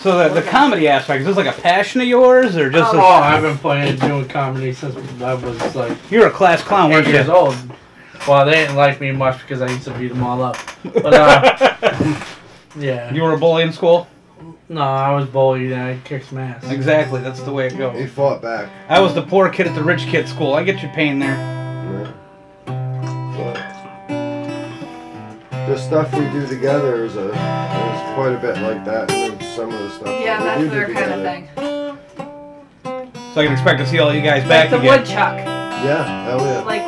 so 0.00 0.16
the, 0.28 0.40
the 0.40 0.46
comedy 0.48 0.88
aspect 0.88 1.20
is 1.20 1.26
this 1.26 1.36
like 1.36 1.46
a 1.54 1.60
passion 1.60 2.00
of 2.00 2.06
yours, 2.06 2.56
or 2.56 2.70
just 2.70 2.94
Oh, 2.94 2.98
a, 2.98 3.02
Oh, 3.02 3.06
I've 3.06 3.42
been 3.42 3.58
playing 3.58 3.96
doing 3.98 4.26
comedy 4.28 4.72
since 4.72 4.96
I 5.20 5.34
was 5.34 5.74
like 5.76 5.96
you're 6.10 6.26
a 6.28 6.30
class 6.30 6.62
clown, 6.62 6.90
eight 6.90 6.94
weren't 6.94 7.08
years 7.08 7.26
you? 7.26 7.32
old. 7.34 7.56
Well, 8.26 8.46
they 8.46 8.52
didn't 8.52 8.76
like 8.76 9.00
me 9.00 9.12
much 9.12 9.40
because 9.42 9.60
I 9.60 9.68
used 9.68 9.84
to 9.84 9.90
beat 9.98 10.08
them 10.08 10.22
all 10.22 10.42
up. 10.42 10.56
But 10.84 11.12
uh, 11.14 12.20
yeah, 12.78 13.12
You 13.12 13.22
were 13.22 13.32
a 13.34 13.38
bully 13.38 13.62
in 13.64 13.72
school. 13.72 14.06
no, 14.68 14.80
I 14.82 15.12
was 15.14 15.26
bullied 15.26 15.72
and 15.72 15.82
I 15.82 15.98
kicked 16.04 16.26
some 16.28 16.38
ass. 16.38 16.70
Exactly, 16.70 17.20
that's 17.20 17.40
the 17.42 17.52
way 17.52 17.66
it 17.66 17.76
goes. 17.76 17.98
He 17.98 18.06
fought 18.06 18.40
back. 18.40 18.70
I 18.88 19.00
was 19.00 19.14
the 19.14 19.22
poor 19.22 19.48
kid 19.50 19.66
at 19.66 19.74
the 19.74 19.82
rich 19.82 20.02
kid 20.06 20.28
school. 20.28 20.54
I 20.54 20.62
get 20.64 20.82
your 20.82 20.92
pain 20.92 21.18
there. 21.18 21.59
The 25.70 25.78
stuff 25.78 26.12
we 26.14 26.28
do 26.30 26.44
together 26.48 27.04
is 27.04 27.14
a 27.16 27.26
is 27.28 28.14
quite 28.16 28.32
a 28.34 28.38
bit 28.40 28.58
like 28.58 28.84
that. 28.84 29.08
And 29.12 29.40
some 29.54 29.70
of 29.72 29.78
the 29.78 29.90
stuff 29.90 30.20
Yeah, 30.20 30.42
that 30.42 30.58
we 30.58 30.64
that's 30.64 30.74
do 30.74 30.78
their 30.80 30.86
do 30.88 30.94
kind 30.94 31.12
of 31.12 31.22
thing. 31.22 31.48
So 33.34 33.40
I 33.40 33.44
can 33.44 33.52
expect 33.52 33.78
to 33.78 33.86
see 33.86 34.00
all 34.00 34.12
you 34.12 34.20
guys 34.20 34.40
Like 34.42 34.48
back 34.48 34.70
the 34.70 34.78
again. 34.80 34.98
woodchuck. 35.00 35.36
Yeah, 35.86 36.24
hell 36.24 36.40
yeah. 36.40 36.60
Like 36.62 36.82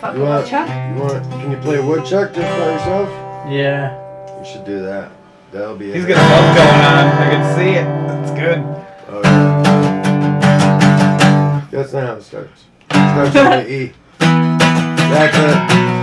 fuck 0.00 0.14
You 0.16 0.22
want, 0.22 0.42
woodchuck. 0.44 0.68
you 0.68 1.02
want? 1.02 1.22
Can 1.30 1.50
you 1.50 1.56
play 1.58 1.78
woodchuck 1.80 2.32
just 2.32 2.58
by 2.58 2.72
yourself? 2.72 3.08
Yeah. 3.52 3.92
You 4.38 4.44
should 4.50 4.64
do 4.64 4.80
that. 4.82 5.10
That'll 5.52 5.76
be. 5.76 5.92
He's 5.92 6.04
it. 6.04 6.08
got 6.08 6.16
a 6.16 6.20
buzz 6.30 6.56
going 6.56 6.80
on. 6.80 7.06
I 7.20 7.30
can 7.30 7.44
see 7.54 7.72
it. 7.76 7.84
That's 7.84 8.30
good. 8.40 8.60
Oh, 9.10 9.20
yeah. 9.22 9.60
That's 11.70 11.92
not 11.92 12.06
how 12.06 12.14
it 12.14 12.22
starts. 12.22 12.64
It 12.90 12.94
starts 12.94 13.34
with 13.34 13.66
the 13.66 13.72
E. 13.72 13.92
That's 14.18 15.36
it. 15.36 15.93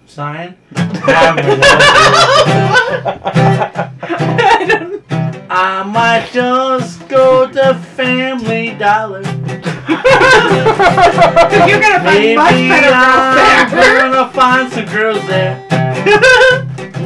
sign. 0.07 0.57
I 0.77 1.03
I 5.51 5.83
might 5.83 6.29
just 6.33 7.09
go 7.09 7.51
to 7.51 7.75
Family 7.97 8.75
Dollar. 8.79 9.23
You're 9.23 9.35
gonna 11.81 12.05
find 12.05 12.07
Maybe 12.21 12.37
much 12.37 12.69
better 12.69 12.91
I'm 12.93 13.71
girls 13.71 13.73
there. 13.73 13.99
gonna 13.99 14.29
find 14.33 14.73
some 14.73 14.85
girls 14.87 15.27
there. 15.27 15.67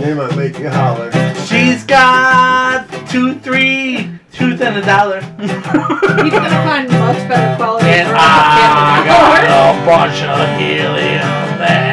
They 0.01 0.15
might 0.15 0.37
make 0.37 0.59
you 0.59 0.69
holler. 0.69 1.11
She's 1.47 1.85
got 1.85 2.89
two, 3.09 3.39
three 3.41 4.11
tooth 4.43 4.61
and 4.61 4.77
a 4.77 4.83
dollar. 4.85 5.21
He's 5.39 6.33
gonna 6.33 6.63
find 6.67 6.89
much 6.91 7.29
better 7.29 7.57
quality 7.57 7.87
And 7.87 8.09
I 8.13 9.05
got 9.07 9.45
a 9.45 9.87
bunch 9.87 10.23
of 10.23 10.59
helium 10.59 11.59
there. 11.63 11.93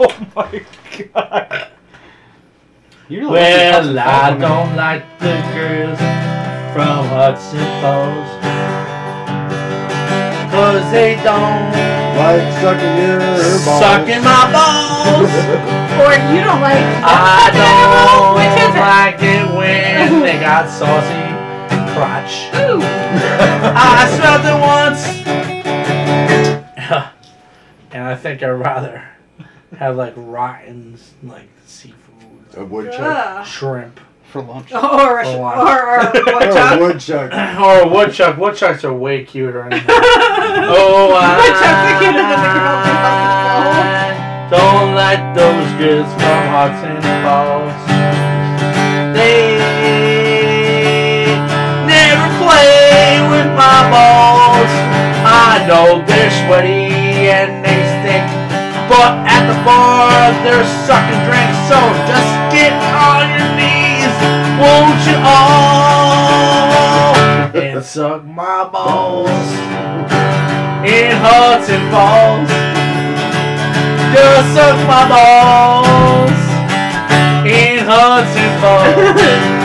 oh 0.00 0.12
my 0.34 0.64
god. 1.14 1.68
You're 3.08 3.30
Well, 3.30 3.98
I 3.98 4.36
don't 4.36 4.76
like 4.76 5.04
the 5.20 5.34
girls 5.54 5.98
from 6.74 7.06
Hudson 7.08 7.66
Falls. 7.80 8.83
Cause 10.54 10.86
they 10.92 11.16
don't 11.16 11.72
Like 12.16 12.46
sucking 12.62 12.96
your 13.02 13.18
balls. 13.66 13.80
sucking 13.82 14.22
my 14.22 14.44
balls. 14.54 15.30
Or 15.94 16.10
you 16.10 16.40
don't 16.42 16.60
like 16.60 16.82
I 17.06 17.54
animals? 17.54 18.34
Which 18.34 18.56
is 18.58 18.74
don't 18.74 18.76
it? 18.76 18.80
like 18.80 19.22
it 19.22 19.46
when 19.56 20.22
they 20.22 20.38
got 20.40 20.68
saucy 20.68 21.22
crotch. 21.94 22.50
Ooh. 22.56 22.80
I 22.82 24.10
smelled 24.16 24.44
it 24.44 24.58
once. 24.60 25.02
and 27.92 28.02
I 28.02 28.16
think 28.16 28.42
I'd 28.42 28.48
rather 28.50 29.04
have 29.78 29.94
like 29.96 30.14
rotten 30.16 30.98
like 31.22 31.48
seafood. 31.66 32.56
A 32.56 32.64
woodchuck. 32.64 33.00
Uh, 33.00 33.04
Ugh. 33.40 33.46
Shrimp. 33.46 34.00
For 34.34 34.42
lunch. 34.42 34.72
Or, 34.72 34.78
or, 34.82 35.24
For 35.24 35.30
or, 35.30 35.40
what? 35.40 35.58
or, 35.58 36.10
Oh, 36.26 36.80
woodchuck. 36.80 36.80
woodchuck. 36.80 37.30
or 37.62 37.80
a 37.82 37.88
woodchuck. 37.88 38.36
Woodchucks 38.36 38.82
are 38.84 38.92
way 38.92 39.22
cuter. 39.24 39.62
Anyway. 39.62 39.84
oh, 39.86 41.14
I 41.14 41.38
Woodchucks 41.38 41.86
are 41.86 41.98
cuter 42.02 42.18
than 42.18 42.40
the 42.42 42.50
girls 42.50 42.82
in 42.90 42.96
Hudson 42.98 43.94
don't 44.50 44.94
like 44.94 45.22
those 45.34 45.66
girls 45.80 46.10
from 46.20 46.40
Hudson 46.52 46.98
Falls. 47.24 47.74
They 49.14 49.56
never 51.86 52.28
play 52.42 53.22
with 53.30 53.48
my 53.56 53.78
balls. 53.94 54.70
I 55.24 55.64
know 55.66 56.02
they're 56.06 56.30
sweaty 56.44 56.92
and 57.30 57.64
they 57.64 57.78
stink, 58.02 58.26
but 58.90 59.14
at 59.26 59.46
the 59.48 59.56
bar 59.64 60.12
they're 60.44 60.66
sucking 60.86 61.22
drinks. 61.24 61.58
So 61.70 61.78
just 62.10 62.30
get 62.52 62.74
on 62.94 63.24
your 63.34 63.50
knees, 63.56 63.93
won't 64.60 65.00
you 65.06 65.18
all, 65.24 67.14
and 67.54 67.84
suck 67.84 68.24
my 68.24 68.68
balls 68.72 69.28
in 70.84 71.10
Hudson 71.16 71.82
Falls. 71.90 72.50
Just 74.14 74.54
suck 74.54 74.78
my 74.86 75.08
balls 75.08 76.40
in 77.46 77.78
Hudson 77.84 78.50
Falls. 78.60 79.54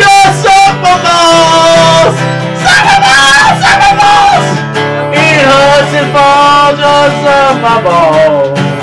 Just 0.00 0.42
suck 0.44 0.74
my 0.82 0.96
balls. 1.02 2.16
Suck 2.62 2.82
my 2.88 2.98
balls. 3.04 3.58
Suck 3.62 3.78
my 3.82 3.92
balls. 4.00 4.46
In 5.18 5.40
Hudson 5.50 6.06
Falls. 6.14 6.76
Just 6.78 7.16
suck 7.24 7.56
my 7.62 7.76
balls. 7.82 8.73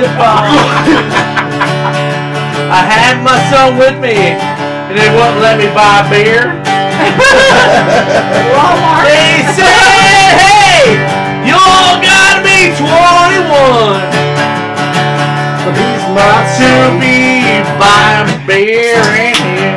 Hudson 0.00 0.16
Falls. 0.16 0.48
I 2.72 2.80
had 2.88 3.20
my 3.20 3.36
son 3.52 3.76
with 3.76 4.00
me, 4.00 4.32
and 4.32 4.96
they 4.96 5.12
wouldn't 5.12 5.44
let 5.44 5.60
me 5.60 5.68
buy 5.76 6.00
beer. 6.08 6.56
Walmart. 8.56 9.04
They 9.04 9.44
said, 9.52 10.40
hey, 10.40 10.96
you 11.44 11.52
all 11.52 12.00
gotta 12.00 12.40
be 12.40 12.72
21 12.80 14.00
He's 15.76 16.04
my 16.16 16.48
to 16.56 16.96
be 16.96 17.60
buying 17.76 18.32
beer 18.48 19.04
in 19.20 19.36
here. 19.36 19.76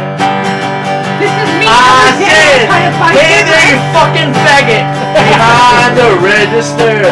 This 1.20 1.36
is 1.36 1.52
me. 1.60 1.68
I 1.68 2.16
said, 2.16 2.72
hey 3.12 3.44
there, 3.44 3.68
you 3.68 3.76
fucking 3.92 4.32
faggot, 4.40 4.88
behind 5.12 6.00
the 6.00 6.16
register. 6.24 7.12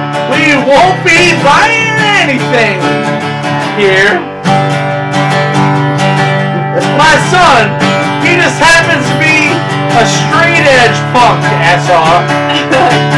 we 0.34 0.50
won't 0.66 0.98
be 1.06 1.30
buying 1.46 1.94
anything 2.18 2.82
here. 3.78 4.18
My 6.98 7.14
son, 7.30 7.70
he 8.26 8.34
just 8.34 8.58
happens 8.58 9.06
to 9.06 9.16
be 9.22 9.54
a 9.94 10.02
straight 10.02 10.66
edge 10.66 10.98
punk, 11.14 11.38
SR. 11.86 12.18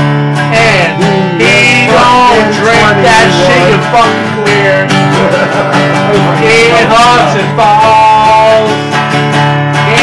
and 0.52 0.92
he 1.40 1.88
don't 1.88 2.52
drink 2.60 2.84
that 3.00 3.32
shit, 3.32 3.64
you 3.64 3.80
fucking 3.88 4.32
queer. 4.44 4.84
In 6.44 6.84
Hudson 6.92 7.48
Falls. 7.56 8.76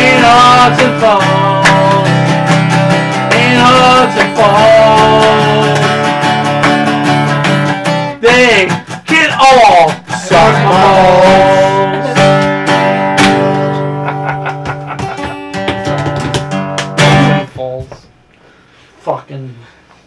In 0.01 0.17
Hudson 0.25 0.93
Falls. 0.97 2.09
In 3.37 3.53
Hudson 3.61 4.29
Falls. 4.35 5.52
Suck 10.27 10.53
my 10.65 10.71
balls. 10.83 12.13
Falls. 17.53 18.07
Fucking, 19.01 19.55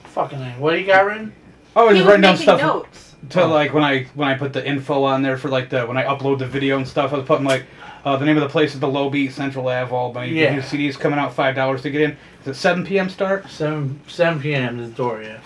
fucking. 0.05 0.41
A. 0.43 0.51
What 0.59 0.73
do 0.73 0.81
you 0.81 0.87
got 0.87 1.05
written? 1.07 1.33
I 1.77 1.85
was 1.85 1.93
He 1.93 1.99
just 1.99 2.07
was 2.07 2.09
writing 2.09 2.23
down 2.23 2.33
making 2.35 2.43
stuff 2.43 2.61
notes. 2.61 3.15
to 3.31 3.45
like 3.47 3.73
when 3.73 3.85
I 3.85 4.05
when 4.15 4.27
I 4.29 4.35
put 4.35 4.53
the 4.53 4.67
info 4.67 5.05
on 5.05 5.23
there 5.23 5.37
for 5.39 5.49
like 5.49 5.71
the 5.71 5.87
when 5.87 5.97
I 5.97 6.05
upload 6.05 6.39
the 6.41 6.47
video 6.47 6.77
and 6.77 6.87
stuff. 6.89 7.13
I 7.13 7.19
was 7.19 7.27
putting 7.27 7.45
like 7.47 7.65
uh, 8.05 8.17
the 8.17 8.25
name 8.25 8.37
of 8.37 8.43
the 8.43 8.49
place 8.49 8.75
is 8.75 8.81
the 8.81 8.89
Low 8.89 9.09
Beat 9.11 9.33
Central 9.33 9.69
Ave. 9.69 9.95
All 9.95 10.13
my 10.13 10.25
Yeah. 10.25 10.55
new 10.55 10.61
CDs 10.61 10.99
coming 10.99 11.19
out 11.21 11.33
five 11.35 11.55
dollars 11.55 11.83
to 11.83 11.91
get 11.91 12.01
in. 12.01 12.11
Is 12.43 12.49
it 12.49 12.55
seven 12.55 12.85
p.m. 12.85 13.09
start? 13.09 13.49
Seven, 13.49 14.01
seven 14.09 14.41
p.m. 14.41 14.81
is 14.81 14.91
the 14.91 14.97
door. 14.97 15.23
Yeah. 15.23 15.41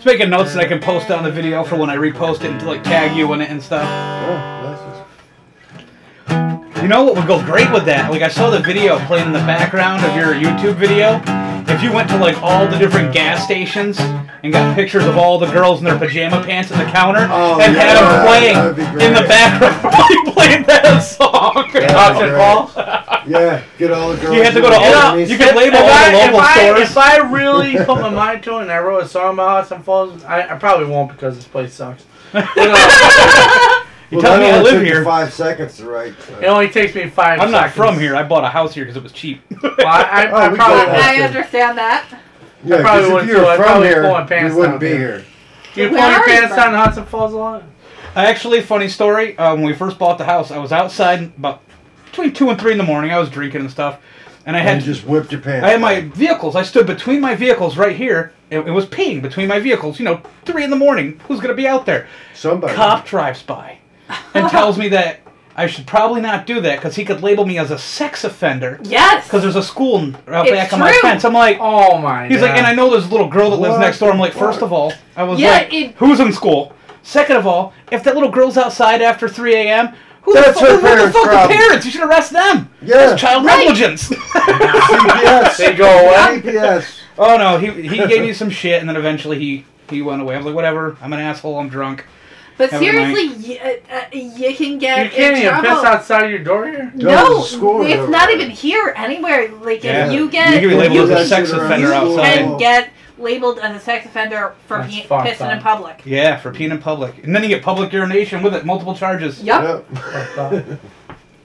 Just 0.00 0.06
making 0.06 0.30
notes 0.30 0.54
that 0.54 0.64
I 0.64 0.66
can 0.66 0.80
post 0.80 1.10
on 1.10 1.24
the 1.24 1.30
video 1.30 1.62
for 1.62 1.76
when 1.76 1.90
I 1.90 1.96
repost 1.96 2.36
it 2.36 2.44
and 2.44 2.58
to 2.60 2.66
like 2.66 2.82
tag 2.82 3.14
you 3.14 3.30
in 3.34 3.42
it 3.42 3.50
and 3.50 3.62
stuff. 3.62 3.84
You 6.80 6.88
know 6.88 7.04
what 7.04 7.16
would 7.16 7.26
go 7.26 7.44
great 7.44 7.70
with 7.70 7.84
that? 7.84 8.10
Like 8.10 8.22
I 8.22 8.28
saw 8.28 8.48
the 8.48 8.60
video 8.60 8.98
playing 9.00 9.26
in 9.26 9.34
the 9.34 9.40
background 9.40 10.02
of 10.02 10.16
your 10.16 10.32
YouTube 10.32 10.76
video. 10.76 11.20
If 11.68 11.82
you 11.82 11.92
went 11.92 12.08
to 12.08 12.16
like 12.16 12.42
all 12.42 12.66
the 12.66 12.78
different 12.78 13.12
gas 13.12 13.44
stations 13.44 14.00
and 14.00 14.50
got 14.50 14.74
pictures 14.74 15.04
of 15.04 15.18
all 15.18 15.38
the 15.38 15.52
girls 15.52 15.80
in 15.80 15.84
their 15.84 15.98
pajama 15.98 16.42
pants 16.44 16.72
at 16.72 16.82
the 16.82 16.90
counter 16.90 17.28
Oh, 17.30 17.60
and 17.60 17.74
yeah, 17.74 17.82
had 17.82 17.98
them 18.00 18.74
playing 18.74 19.06
in 19.06 19.12
the 19.12 19.28
background 19.28 20.32
playing 20.32 20.62
that 20.62 21.00
song. 21.00 21.68
Be 21.74 21.80
Falls. 22.38 23.06
Yeah, 23.28 23.62
get 23.78 23.92
all 23.92 24.10
the 24.12 24.16
girls. 24.20 24.34
You 24.36 24.42
have 24.42 24.54
to 24.54 24.60
go 24.60 24.70
to 24.70 24.76
in 24.76 24.94
all- 24.94 25.16
the 25.16 25.24
you 25.26 25.36
can 25.38 25.56
label 25.56 25.76
if 25.78 25.82
all 25.82 26.10
the 26.10 26.16
local 26.18 26.38
if 26.38 26.44
I, 26.44 26.64
stores. 26.66 26.80
If 26.90 26.96
I 26.96 27.16
really 27.18 27.76
put 27.84 28.00
my 28.00 28.10
mind 28.10 28.42
to 28.44 28.58
it 28.58 28.62
and 28.62 28.72
I 28.72 28.78
wrote 28.78 29.02
a 29.04 29.08
song 29.08 29.34
about 29.34 29.50
Hudson 29.62 29.82
Falls, 29.82 30.24
I, 30.24 30.54
I 30.54 30.58
probably 30.58 30.86
won't 30.86 31.10
because 31.12 31.36
this 31.36 31.46
place 31.46 31.74
sucks. 31.74 32.04
But, 32.32 32.46
uh, 32.56 33.84
You 34.10 34.18
Well, 34.18 34.22
tell 34.26 34.38
that 34.38 34.40
me 34.40 34.50
I 34.50 34.60
live 34.60 34.74
took 34.74 34.82
here. 34.84 35.04
Five 35.04 35.32
seconds 35.32 35.76
to 35.76 35.86
write. 35.88 36.14
it 36.40 36.46
only 36.46 36.68
takes 36.68 36.94
me 36.96 37.08
5 37.08 37.40
I'm 37.40 37.50
not 37.52 37.70
seconds. 37.70 37.74
from 37.76 37.98
here. 38.00 38.16
I 38.16 38.24
bought 38.24 38.42
a 38.42 38.48
house 38.48 38.74
here 38.74 38.84
because 38.84 38.96
it 38.96 39.02
was 39.04 39.12
cheap. 39.12 39.40
Well, 39.62 39.72
I, 39.78 40.02
I, 40.26 40.30
Oh, 40.30 40.34
I 40.36 40.48
we 40.48 40.56
probably 40.56 40.76
got 40.78 40.86
that. 40.86 40.88
won't. 40.88 41.04
I 41.04 41.22
understand 41.22 41.78
that. 41.78 42.06
Yeah, 42.64 42.80
probably 42.82 43.02
'cause 43.04 43.12
would 43.12 43.22
if 43.22 43.28
you 43.28 43.36
too. 43.36 43.40
were 43.42 43.46
I'd 43.46 43.56
from 43.56 43.64
probably 43.66 43.86
here, 43.88 44.02
pull 44.02 44.12
my 44.12 44.26
pants 44.26 44.52
you 44.52 44.58
wouldn't 44.58 44.80
down 44.80 44.90
be 44.90 44.96
here. 44.96 45.24
here. 45.74 45.86
You 45.86 45.90
Where 45.92 46.00
pull 46.00 46.10
your 46.10 46.18
are 46.18 46.18
you 46.18 46.24
pants 46.40 46.48
from? 46.48 46.56
down 46.56 46.74
in 46.74 46.80
Hudson 46.80 47.06
Falls 47.06 47.32
a 47.32 47.36
lot? 47.36 47.62
Actually, 48.16 48.60
funny 48.62 48.88
story. 48.88 49.38
Um, 49.38 49.60
when 49.60 49.66
we 49.70 49.74
first 49.74 49.96
bought 49.96 50.18
the 50.18 50.24
house, 50.24 50.50
I 50.50 50.58
was 50.58 50.72
outside 50.72 51.32
about 51.38 51.62
between 52.10 52.32
two 52.32 52.50
and 52.50 52.60
three 52.60 52.72
in 52.72 52.78
the 52.78 52.84
morning. 52.84 53.10
I 53.10 53.18
was 53.18 53.30
drinking 53.30 53.60
and 53.62 53.70
stuff, 53.70 53.98
and 54.46 54.56
I 54.56 54.60
And 54.60 54.68
had 54.68 54.82
you 54.82 54.92
just 54.92 55.06
whipped 55.06 55.32
your 55.32 55.40
pants. 55.40 55.64
I 55.66 55.70
had 55.70 55.80
my 55.80 56.00
vehicles. 56.02 56.56
I 56.56 56.62
stood 56.62 56.86
between 56.86 57.20
my 57.20 57.34
vehicles 57.34 57.76
right 57.76 57.96
here. 57.96 58.32
It, 58.50 58.60
it 58.60 58.70
was 58.70 58.86
peeing 58.86 59.22
between 59.22 59.48
my 59.48 59.60
vehicles. 59.60 59.98
You 59.98 60.04
know, 60.06 60.22
three 60.44 60.64
in 60.64 60.70
the 60.70 60.76
morning. 60.76 61.20
Who's 61.28 61.40
gonna 61.40 61.54
be 61.54 61.68
out 61.68 61.86
there? 61.86 62.08
Somebody. 62.34 62.74
Cop 62.74 63.06
drives 63.06 63.42
by 63.42 63.78
and 64.34 64.48
tells 64.50 64.76
me 64.76 64.88
that 64.88 65.20
I 65.56 65.66
should 65.66 65.86
probably 65.86 66.20
not 66.20 66.46
do 66.46 66.60
that 66.62 66.76
because 66.76 66.96
he 66.96 67.04
could 67.04 67.22
label 67.22 67.44
me 67.44 67.58
as 67.58 67.70
a 67.70 67.78
sex 67.78 68.24
offender. 68.24 68.80
Yes. 68.82 69.24
Because 69.26 69.42
there's 69.42 69.56
a 69.56 69.62
school 69.62 69.98
n- 70.00 70.16
out 70.28 70.46
It's 70.46 70.56
back 70.56 70.72
of 70.72 70.78
my 70.78 70.92
fence. 71.02 71.24
I'm 71.24 71.32
like, 71.34 71.58
Oh 71.60 71.98
my. 71.98 72.22
God. 72.22 72.30
He's 72.32 72.40
like, 72.40 72.56
and 72.56 72.66
I 72.66 72.74
know 72.74 72.90
there's 72.90 73.06
a 73.06 73.10
little 73.10 73.28
girl 73.28 73.50
that 73.50 73.56
lives 73.56 73.78
next 73.78 73.98
door. 73.98 74.10
I'm 74.10 74.18
like, 74.18 74.32
first 74.32 74.62
of 74.62 74.72
all, 74.72 74.92
I 75.16 75.22
was 75.24 75.38
Yeah, 75.38 75.50
like, 75.50 75.72
it- 75.72 75.94
who's 75.96 76.18
in 76.18 76.32
school? 76.32 76.74
Second 77.02 77.36
of 77.36 77.46
all, 77.46 77.72
if 77.92 78.02
that 78.04 78.14
little 78.14 78.30
girl's 78.30 78.56
outside 78.56 79.00
after 79.02 79.28
3 79.28 79.54
a.m., 79.54 79.94
who 80.22 80.34
That's 80.34 80.48
the 80.60 80.66
fuck, 80.66 80.68
her 80.68 80.74
who 80.76 80.80
the 80.80 80.86
parents' 80.88 81.16
fuck 81.16 81.48
the 81.48 81.54
parents? 81.54 81.84
You 81.86 81.90
should 81.92 82.02
arrest 82.08 82.32
them. 82.32 82.70
Yeah. 82.82 82.96
That's 82.96 83.20
child 83.20 83.44
Right. 83.44 83.58
negligence. 83.58 84.08
CPS. 84.10 85.56
They 85.56 85.74
go 85.74 85.86
away. 85.88 86.40
CPS. 86.40 86.96
Oh 87.22 87.36
no, 87.36 87.58
he 87.58 87.68
he 87.86 87.98
gave 88.06 88.22
me 88.22 88.32
some 88.32 88.48
shit, 88.48 88.80
and 88.80 88.88
then 88.88 88.96
eventually 88.96 89.38
he 89.38 89.66
he 89.90 90.00
went 90.00 90.22
away. 90.22 90.36
I 90.36 90.38
was 90.38 90.46
like, 90.46 90.54
whatever. 90.54 90.96
I'm 91.02 91.12
an 91.12 91.20
asshole. 91.20 91.58
I'm 91.58 91.68
drunk. 91.68 92.06
But 92.56 92.70
Have 92.70 92.80
seriously, 92.80 93.24
you, 93.52 93.58
uh, 93.60 93.94
uh, 93.94 94.00
you 94.12 94.54
can 94.54 94.78
get 94.78 95.04
You 95.04 95.10
can't 95.10 95.36
in 95.36 95.42
even 95.42 95.52
trouble. 95.60 95.68
piss 95.82 95.84
outside 95.84 96.24
of 96.24 96.30
your 96.30 96.38
door 96.44 96.66
here. 96.66 96.90
Go 96.96 97.06
No, 97.08 97.42
to 97.42 97.46
school 97.48 97.82
it's 97.84 98.08
not 98.10 98.30
even 98.30 98.48
here 98.48 98.94
anywhere. 98.96 99.50
Like 99.50 99.84
Yeah. 99.84 100.06
if 100.06 100.12
you 100.14 100.30
get, 100.30 100.54
You 100.62 100.68
can 100.68 100.78
be 100.78 100.88
labeled 100.88 101.10
as 101.10 101.26
a 101.26 101.28
sex 101.28 101.50
offender 101.50 101.92
outside. 101.92 102.38
can 102.38 102.56
get 102.58 102.88
labeled 103.20 103.58
as 103.58 103.76
a 103.76 103.80
sex 103.80 104.06
offender 104.06 104.54
for 104.66 104.78
That's 104.78 104.94
pe- 104.94 105.06
fucked 105.06 105.28
pissing 105.28 105.52
in 105.52 105.58
up. 105.58 105.62
public. 105.62 106.02
Yeah, 106.04 106.36
for 106.36 106.52
peeing 106.52 106.70
in 106.70 106.78
public, 106.78 107.22
and 107.24 107.34
then 107.34 107.42
you 107.42 107.48
get 107.48 107.62
public 107.62 107.92
urination 107.92 108.42
with 108.42 108.54
it, 108.54 108.64
multiple 108.64 108.94
charges. 108.94 109.42
Yep. 109.42 109.86
Yep. 110.36 110.80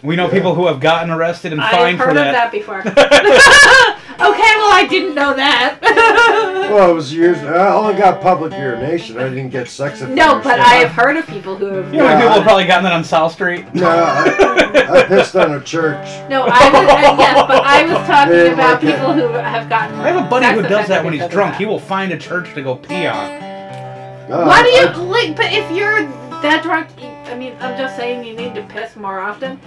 We 0.06 0.16
know 0.16 0.28
people 0.30 0.54
who 0.56 0.68
have 0.68 0.80
gotten 0.80 1.10
arrested 1.10 1.52
and 1.52 1.62
I've 1.62 1.72
fined 1.72 1.98
heard 1.98 2.04
for 2.06 2.10
of 2.12 2.16
that. 2.16 2.32
that 2.32 2.52
before. 2.52 2.80
okay, 2.80 4.54
well 4.58 4.72
I 4.74 4.88
didn't 4.90 5.16
know 5.16 5.34
that. 5.36 5.80
Well, 6.66 6.90
it 6.90 6.94
was 6.96 7.14
years. 7.14 7.38
I 7.38 7.74
only 7.74 7.94
got 7.94 8.22
public 8.22 8.52
urination. 8.52 9.18
I 9.20 9.30
didn't 9.30 9.50
get 9.50 9.70
sex 9.70 10.00
offender. 10.02 10.16
no, 10.16 10.34
but 10.44 10.56
stuff. 10.56 10.68
I 10.68 10.74
have 10.78 10.90
heard 10.92 11.16
of 11.16 11.28
people 11.28 11.56
who 11.56 11.68
have. 11.68 11.94
You 11.94 12.00
know, 12.00 12.06
Yeah, 12.06 12.18
people 12.18 12.32
I- 12.32 12.36
have 12.38 12.44
probably 12.44 12.66
gotten 12.66 12.84
that 12.86 12.92
on 12.94 13.04
South 13.04 13.32
Street. 13.34 13.74
No, 13.76 13.88
I, 13.88 14.88
I 14.90 15.04
pissed 15.06 15.36
on 15.36 15.54
a 15.54 15.62
church. 15.62 16.04
No, 16.28 16.42
I 16.50 16.70
was 16.72 16.82
uh, 16.82 17.16
yes, 17.20 17.48
but 17.48 17.64
I 17.64 17.84
was 17.86 18.08
talking 18.08 18.34
They 18.34 18.52
about 18.54 18.84
like 18.84 18.84
it. 18.84 18.96
people 18.96 19.14
who 19.14 19.28
have 19.34 19.70
gotten. 19.70 19.96
I 20.00 20.08
have 20.10 20.26
a 20.26 20.30
buddy 20.30 20.48
who 20.48 20.64
does 20.64 20.88
that 20.88 21.04
when 21.06 21.14
he's 21.14 21.28
drunk. 21.30 21.54
that. 21.54 21.60
He 21.60 21.66
will 21.68 21.80
find 21.80 22.12
a 22.12 22.18
church 22.18 22.52
to 22.56 22.64
go 22.64 22.76
pee 22.76 23.06
on. 23.06 23.40
No, 24.30 24.46
Why 24.48 24.64
do 24.64 24.70
you 24.70 24.88
I- 24.88 24.96
like? 25.06 25.36
But 25.38 25.54
if 25.54 25.70
you're 25.72 26.02
that 26.42 26.64
drunk, 26.64 26.88
I 27.26 27.36
mean, 27.38 27.56
I'm 27.60 27.78
just 27.78 27.96
saying 27.96 28.24
you 28.24 28.36
need 28.36 28.56
to 28.56 28.62
piss 28.64 28.96
more 28.96 29.20
often. 29.20 29.58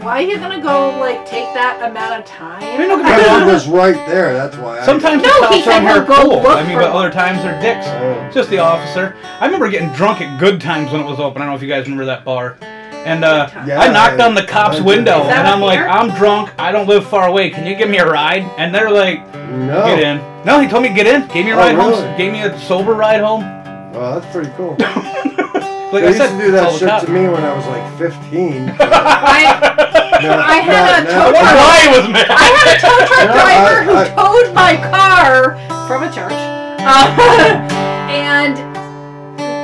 Why 0.00 0.22
are 0.22 0.26
you 0.26 0.38
gonna 0.38 0.60
go 0.60 0.98
like 0.98 1.24
take 1.26 1.52
that 1.54 1.78
amount 1.88 2.20
of 2.20 2.24
time? 2.26 2.62
I 2.62 2.78
mean, 2.78 2.88
don't 2.88 3.02
get 3.02 3.16
me 3.18 3.24
Because 3.44 3.66
was 3.66 3.68
right 3.68 4.06
there. 4.08 4.32
That's 4.32 4.56
why. 4.56 4.80
I, 4.80 4.84
Sometimes 4.86 5.22
No, 5.22 5.28
the 5.40 5.48
he 5.48 5.62
cops 5.62 5.64
said 5.64 5.76
on 5.76 5.82
here 5.82 5.92
he'll 5.94 6.02
are 6.02 6.06
go 6.06 6.22
cool. 6.24 6.42
look 6.42 6.56
I 6.58 6.62
mean, 6.64 6.72
for 6.76 6.80
but 6.82 6.92
other 6.92 7.10
times 7.10 7.42
they're 7.42 7.60
dicks. 7.60 7.86
Oh. 7.86 8.30
Just 8.32 8.50
the 8.50 8.58
officer. 8.58 9.14
I 9.40 9.44
remember 9.46 9.68
getting 9.70 9.92
drunk 9.92 10.20
at 10.20 10.38
Good 10.40 10.60
Times 10.60 10.90
when 10.90 11.00
it 11.00 11.04
was 11.06 11.20
open. 11.20 11.42
I 11.42 11.44
don't 11.44 11.52
know 11.52 11.56
if 11.56 11.62
you 11.62 11.68
guys 11.68 11.84
remember 11.84 12.04
that 12.06 12.24
bar. 12.24 12.56
And 12.92 13.24
uh, 13.24 13.48
Yeah, 13.66 13.80
I 13.80 13.88
knocked 13.92 14.20
I- 14.20 14.26
on 14.26 14.34
the 14.34 14.44
cop's 14.44 14.78
do. 14.78 14.84
window, 14.84 15.20
Is 15.22 15.28
that 15.28 15.38
and 15.40 15.48
I'm 15.48 15.62
up 15.62 15.66
like, 15.66 15.78
here? 15.78 15.88
I'm 15.88 16.10
drunk. 16.16 16.50
I 16.58 16.72
don't 16.72 16.88
live 16.88 17.06
far 17.06 17.28
away. 17.28 17.50
Can 17.50 17.66
you 17.66 17.76
give 17.76 17.88
me 17.88 17.98
a 17.98 18.06
ride? 18.10 18.42
And 18.58 18.74
they're 18.74 18.90
like, 18.90 19.20
No. 19.34 19.84
get 19.86 20.00
in. 20.00 20.16
No, 20.44 20.60
he 20.60 20.66
told 20.68 20.82
me 20.82 20.92
get 20.92 21.06
in. 21.06 21.26
Gave 21.28 21.44
me 21.44 21.52
a 21.52 21.54
Oh, 21.54 21.58
ride 21.58 21.74
home. 21.76 21.90
really? 21.90 22.16
Gave 22.16 22.32
me 22.32 22.42
a 22.42 22.58
sober 22.60 22.94
ride 22.94 23.20
home. 23.20 23.42
Well, 23.92 24.20
that's 24.20 24.32
pretty 24.34 24.50
cool. 24.56 24.76
Like 25.92 26.02
they 26.04 26.08
I 26.08 26.10
used 26.12 26.18
said, 26.18 26.36
to 26.38 26.44
do 26.44 26.50
that 26.52 26.72
shit 26.78 26.88
to 27.06 27.10
me 27.12 27.28
when 27.28 27.42
I 27.44 27.56
was 27.56 27.64
like 27.66 27.84
15. 27.96 28.76
I, 28.78 29.56
No, 30.22 30.34
I 30.34 30.56
had 30.58 30.82
not 30.82 30.98
a 30.98 31.04
now. 31.04 31.24
tow 31.24 31.30
truck. 31.30 31.54
Why 31.56 31.78
was 31.94 32.06
mad? 32.10 32.26
I 32.28 32.48
had 32.50 32.66
a 32.74 32.76
tow 32.82 32.98
truck 33.06 33.26
driver 33.32 33.76
I- 33.78 33.84
who 33.86 33.94
I- 33.96 34.10
towed 34.18 34.48
my 34.54 34.74
car 34.90 35.56
from 35.88 36.02
a 36.02 36.10
church, 36.12 36.34
uh, 36.84 37.06
and 38.10 38.58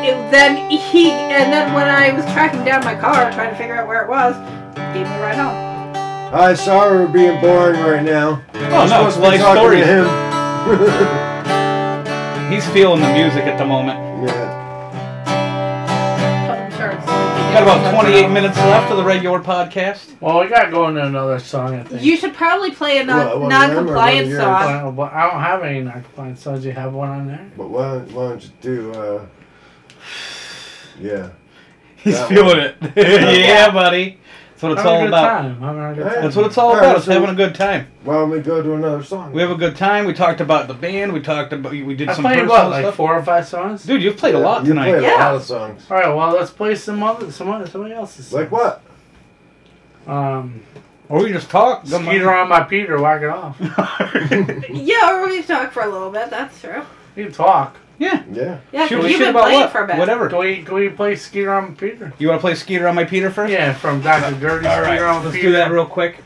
it, 0.07 0.17
then 0.31 0.71
he 0.71 1.11
and 1.11 1.53
then 1.53 1.73
when 1.75 1.89
I 1.89 2.13
was 2.13 2.25
tracking 2.33 2.65
down 2.65 2.85
my 2.85 2.95
car 2.95 3.31
trying 3.33 3.51
to 3.51 3.57
figure 3.57 3.75
out 3.77 3.87
where 3.89 4.03
it 4.03 4.09
was, 4.09 4.35
he 4.77 4.81
gave 5.01 5.07
me 5.09 5.15
a 5.17 5.21
ride 5.21 5.37
home. 5.37 5.53
Hi, 6.33 6.55
sorry 6.55 6.99
we're 7.05 7.13
being 7.13 7.41
boring 7.41 7.81
right 7.81 8.03
now. 8.03 8.41
Oh 8.55 8.59
We're 8.61 8.71
no, 8.71 9.11
supposed 9.11 9.17
to 9.17 9.21
be 9.23 9.27
life 9.27 9.41
talking 9.41 9.81
to 9.81 9.87
him. 9.87 10.07
He's 12.53 12.67
feeling 12.71 13.01
the 13.01 13.13
music 13.13 13.45
at 13.45 13.59
the 13.59 13.65
moment. 13.67 13.99
yeah. 14.29 14.54
Got 17.55 17.63
about 17.63 18.03
28 18.03 18.29
minutes 18.31 18.57
left 18.59 18.91
of 18.91 18.97
the 18.97 19.05
regular 19.05 19.39
podcast. 19.41 20.21
Well, 20.21 20.41
we 20.41 20.49
got 20.49 20.73
going 20.73 20.97
to 20.97 21.05
another 21.05 21.39
song. 21.39 21.75
I 21.77 21.85
think. 21.85 22.03
You 22.03 22.17
should 22.17 22.35
probably 22.35 22.73
play 22.73 22.99
a 22.99 23.01
What, 23.01 23.07
non- 23.07 23.17
one 23.17 23.29
of 23.31 23.31
them 23.31 23.39
or 23.39 23.41
one 23.41 23.49
non-compliant 23.51 24.25
of 24.25 24.31
yours? 24.31 24.43
song. 24.43 24.83
Well, 24.83 24.93
but 24.93 25.13
I 25.13 25.31
don't 25.31 25.41
have 25.41 25.63
any 25.63 25.81
non-compliant 25.83 26.39
songs. 26.41 26.63
Do 26.63 26.69
you 26.69 26.75
have 26.75 26.93
one 26.95 27.09
on 27.11 27.27
there? 27.29 27.51
But 27.57 27.69
why, 27.71 27.99
why 27.99 28.29
don't 28.31 28.43
you 28.43 28.51
do, 28.61 28.93
uh, 28.93 29.27
yeah. 31.01 31.31
He's 31.97 32.15
That 32.19 32.29
feeling 32.29 32.59
it. 32.59 32.77
yeah, 32.97 33.71
buddy. 33.71 34.19
That's 34.57 34.63
what 34.63 34.73
it's 34.73 34.83
Having 34.83 34.93
a 34.93 34.95
all 34.95 35.01
good 35.01 35.09
about. 35.09 35.43
time. 35.43 35.61
Having 35.61 35.83
a 35.83 35.95
good 35.95 36.13
time. 36.15 36.23
That's 36.23 36.37
what 36.37 36.47
it's 36.47 36.59
all 36.59 36.67
All 36.69 36.73
about. 36.79 36.87
right, 36.87 36.97
It's 36.97 37.05
so- 37.07 37.13
having 37.13 37.29
a 37.29 37.35
good 37.35 37.55
time. 37.57 37.87
Why 38.05 38.15
don't 38.15 38.31
we 38.31 38.39
go 38.41 38.63
to 38.63 38.75
another 38.75 39.03
song? 39.03 39.33
We 39.33 39.41
have 39.43 39.51
a 39.51 39.57
good 39.57 39.75
time. 39.77 40.07
We 40.07 40.13
talked 40.15 40.41
about 40.41 40.69
the 40.69 40.75
band. 40.75 41.13
We 41.13 41.21
talked 41.21 41.53
about 41.53 41.73
we 41.73 41.95
did 41.97 42.09
I 42.09 42.15
some 42.15 42.23
played 42.25 42.35
personal 42.39 42.55
what, 42.57 42.71
like 42.71 42.83
stuff. 42.85 42.95
four 42.95 43.15
or 43.19 43.23
five 43.25 43.49
songs. 43.49 43.83
Dude, 43.85 44.01
you've 44.03 44.17
played 44.17 44.37
a 44.37 44.39
Yeah, 44.39 44.45
lot 44.45 44.63
you 44.63 44.69
tonight. 44.69 44.91
played 44.93 45.03
a 45.03 45.07
Yeah. 45.09 45.15
lot 45.25 45.35
of 45.35 45.43
songs. 45.43 45.87
All 45.91 45.97
right, 45.97 46.09
well, 46.15 46.33
let's 46.35 46.51
play 46.53 46.77
some 46.77 47.03
other, 47.03 47.33
some 47.33 47.51
other, 47.51 47.67
somebody 47.67 47.95
else's. 47.95 48.33
Like 48.33 48.53
what? 48.53 48.81
Um, 50.07 50.61
Or 51.09 51.23
we 51.23 51.33
just 51.33 51.51
talk. 51.51 51.85
Don't 51.85 52.05
Skeeter 52.05 52.33
on 52.33 52.49
my 52.49 52.63
Peter, 52.63 53.01
whack 53.01 53.23
it 53.23 53.29
off. 53.31 53.57
Yeah, 54.71 55.15
or 55.21 55.27
we 55.29 55.43
talk 55.43 55.73
for 55.73 55.83
a 55.83 55.89
little 55.89 56.11
bit. 56.11 56.31
That's 56.31 56.61
true. 56.61 56.83
You 57.17 57.25
can 57.25 57.33
talk. 57.33 57.77
Yeah. 57.99 58.25
Yeah. 58.33 58.61
Yeah, 58.73 58.87
Shoot 58.87 58.97
because 58.97 59.05
the 59.05 59.11
you've 59.11 59.11
shit 59.11 59.19
been 59.21 59.29
about 59.31 59.43
playing 59.45 59.61
what? 59.61 59.73
for 59.73 59.85
a 59.85 59.87
bit. 59.87 59.99
Whatever. 59.99 60.29
Can 60.29 60.39
we, 60.39 60.63
can 60.63 60.75
we 60.75 60.89
play 60.89 61.17
Skeeter 61.17 61.53
on 61.53 61.77
Peter? 61.77 62.13
You 62.19 62.29
want 62.29 62.39
to 62.39 62.41
play 62.41 62.55
Skeeter 62.55 62.89
on 62.89 62.95
my 62.95 63.05
Peter 63.05 63.31
first? 63.31 63.53
Yeah, 63.53 63.73
from 63.73 64.01
Dr. 64.01 64.39
Dirty 64.41 64.67
All 64.67 64.81
right. 64.81 64.89
Skeeter 64.91 65.07
on 65.07 65.25
Let's 65.25 65.37
Peter. 65.37 65.49
do 65.49 65.53
that 65.53 65.71
real 65.71 65.87
quick. 65.87 66.19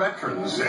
Veterans 0.00 0.56
there. 0.56 0.68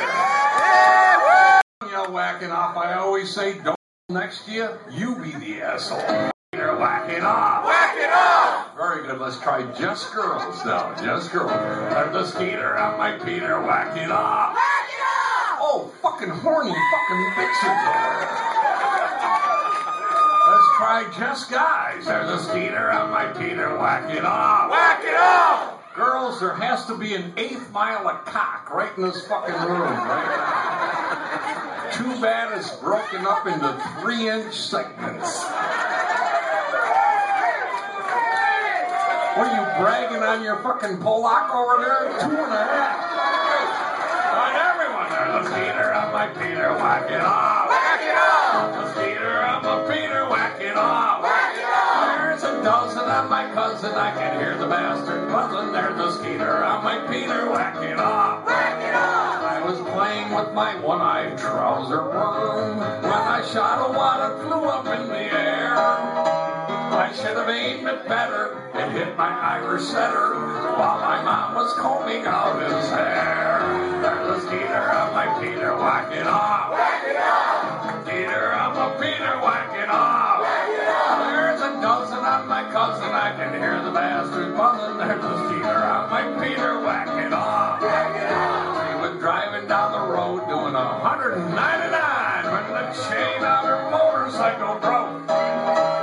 You're 1.89 2.11
whacking 2.11 2.51
off. 2.51 2.75
I 2.75 2.95
always 2.97 3.33
say, 3.33 3.59
don't 3.59 3.77
next 4.09 4.43
to 4.43 4.51
you, 4.51 4.69
you 4.91 5.15
be 5.15 5.31
the 5.31 5.61
asshole. 5.61 6.31
You're 6.51 6.77
whacking 6.77 7.23
off. 7.23 7.63
Whack 7.65 7.95
it 7.95 8.11
off. 8.11 8.75
Very 8.75 9.07
good. 9.07 9.21
Let's 9.21 9.39
try 9.39 9.63
just 9.79 10.11
girls 10.13 10.65
now. 10.65 10.93
Just 11.01 11.31
girls. 11.31 11.49
I'm 11.49 12.11
the 12.11 12.25
Skeeter. 12.25 12.77
I'm 12.77 12.97
my 12.97 13.23
Peter. 13.23 13.61
Whack 13.61 13.95
it 13.95 14.11
off. 14.11 14.53
Whack 14.53 14.89
it 14.89 14.99
off. 14.99 15.59
Oh, 15.61 15.93
fucking 16.01 16.27
horny 16.27 16.75
fucking 16.75 17.23
bitches. 17.39 17.79
Let's 20.51 20.67
try 20.75 21.09
just 21.17 21.49
guys. 21.49 22.05
There's 22.05 22.29
a 22.29 22.43
Skeeter. 22.49 22.91
I'm 22.91 23.09
my 23.09 23.27
Peter. 23.27 23.77
Whack 23.77 24.13
it 24.13 24.25
off. 24.25 24.69
Whack 24.69 25.05
it 25.05 25.15
off. 25.15 25.80
Girls, 25.95 26.39
there 26.39 26.55
has 26.55 26.85
to 26.85 26.97
be 26.97 27.15
an 27.15 27.34
eighth 27.35 27.69
mile 27.73 28.07
of 28.07 28.23
cock 28.23 28.73
right 28.73 28.95
in 28.95 29.03
this 29.03 29.27
fucking 29.27 29.53
room, 29.53 29.91
right? 29.91 31.89
Too 31.93 32.22
bad 32.22 32.57
it's 32.57 32.72
broken 32.77 33.26
up 33.26 33.45
into 33.45 33.76
three 33.99 34.30
inch 34.30 34.55
segments. 34.55 35.43
What 39.35 39.47
are 39.47 39.55
you 39.55 39.84
bragging 39.84 40.23
on 40.23 40.41
your 40.43 40.57
fucking 40.63 40.97
Polak 40.99 41.49
over 41.51 41.84
there? 41.84 42.07
Two 42.22 42.39
and 42.39 42.53
a 42.53 42.63
half. 42.72 43.11
On 44.39 44.55
everyone 44.55 45.09
there. 45.11 45.43
The 45.43 45.49
Peter, 45.49 45.93
I'm 45.93 46.13
my 46.13 46.27
Peter, 46.27 46.72
whack 46.72 47.11
it 47.11 47.19
off. 47.19 47.68
Whack 47.68 48.01
it 48.01 48.15
off. 48.15 48.95
The 48.95 49.01
Peter, 49.01 49.43
I'm 49.43 49.65
a 49.65 49.91
Peter, 49.91 50.30
whack 50.30 50.61
it 50.61 50.77
off. 50.77 51.10
My 53.81 53.89
cousin, 53.89 53.99
I 53.99 54.11
can 54.11 54.39
hear 54.39 54.57
the 54.57 54.67
bastard 54.67 55.29
buzzing. 55.29 55.73
There's 55.73 55.97
the 55.97 56.11
Skeeter, 56.11 56.63
I'm 56.63 56.83
my 56.83 56.99
Peter, 57.11 57.49
whack 57.49 57.75
it 57.83 57.97
off. 57.97 58.45
Whack 58.45 58.81
it 58.81 58.93
off. 58.93 59.41
I 59.41 59.61
was 59.65 59.79
playing 59.93 60.33
with 60.33 60.53
my 60.53 60.79
one-eyed 60.81 61.37
trouser 61.37 62.03
worm 62.09 62.77
when 62.77 63.11
I 63.11 63.41
shot 63.51 63.89
a 63.89 63.97
wad 63.97 64.19
that 64.21 64.41
flew 64.45 64.69
up 64.69 64.85
in 64.85 65.07
the 65.07 65.33
air. 65.33 65.73
I 65.77 67.11
should 67.15 67.37
have 67.37 67.49
aimed 67.49 67.87
it 67.87 68.07
better 68.07 68.57
and 68.73 68.91
hit 68.93 69.17
my 69.17 69.29
Irish 69.29 69.85
setter 69.85 70.35
while 70.77 70.99
my 70.99 71.23
mom 71.23 71.55
was 71.55 71.73
combing 71.79 72.25
out 72.25 72.61
his 72.61 72.89
hair. 72.89 73.65
There's 74.01 74.43
a 74.43 74.47
Skeeter, 74.47 74.91
I'm 74.91 75.13
my 75.13 75.41
Peter, 75.41 75.75
whack 75.75 76.13
it 76.13 76.27
off. 76.27 76.71
Whack 76.71 77.03
it 77.07 77.17
off. 77.17 78.05
Peter, 78.05 78.51
cousin, 81.81 82.19
I'm 82.21 82.47
my 82.47 82.63
cousin. 82.71 83.09
I 83.09 83.33
can 83.35 83.57
hear 83.57 83.81
the 83.81 83.89
bastard 83.89 84.55
buzzing. 84.55 84.97
There's 85.01 85.25
a 85.25 85.35
steamer 85.49 85.81
on 85.81 86.09
my 86.13 86.23
Peter. 86.37 86.79
whacking 86.79 87.33
off. 87.33 87.81
Whack 87.81 88.31
off. 88.31 88.77
She 88.85 88.93
was 89.01 89.19
driving 89.19 89.67
down 89.67 89.91
the 89.91 90.13
road 90.13 90.45
doing 90.45 90.77
199 90.77 91.49
when 92.53 92.65
the 92.69 92.85
chain 93.09 93.41
on 93.41 93.65
her 93.65 93.89
motorcycle 93.89 94.77
broke. 94.77 95.25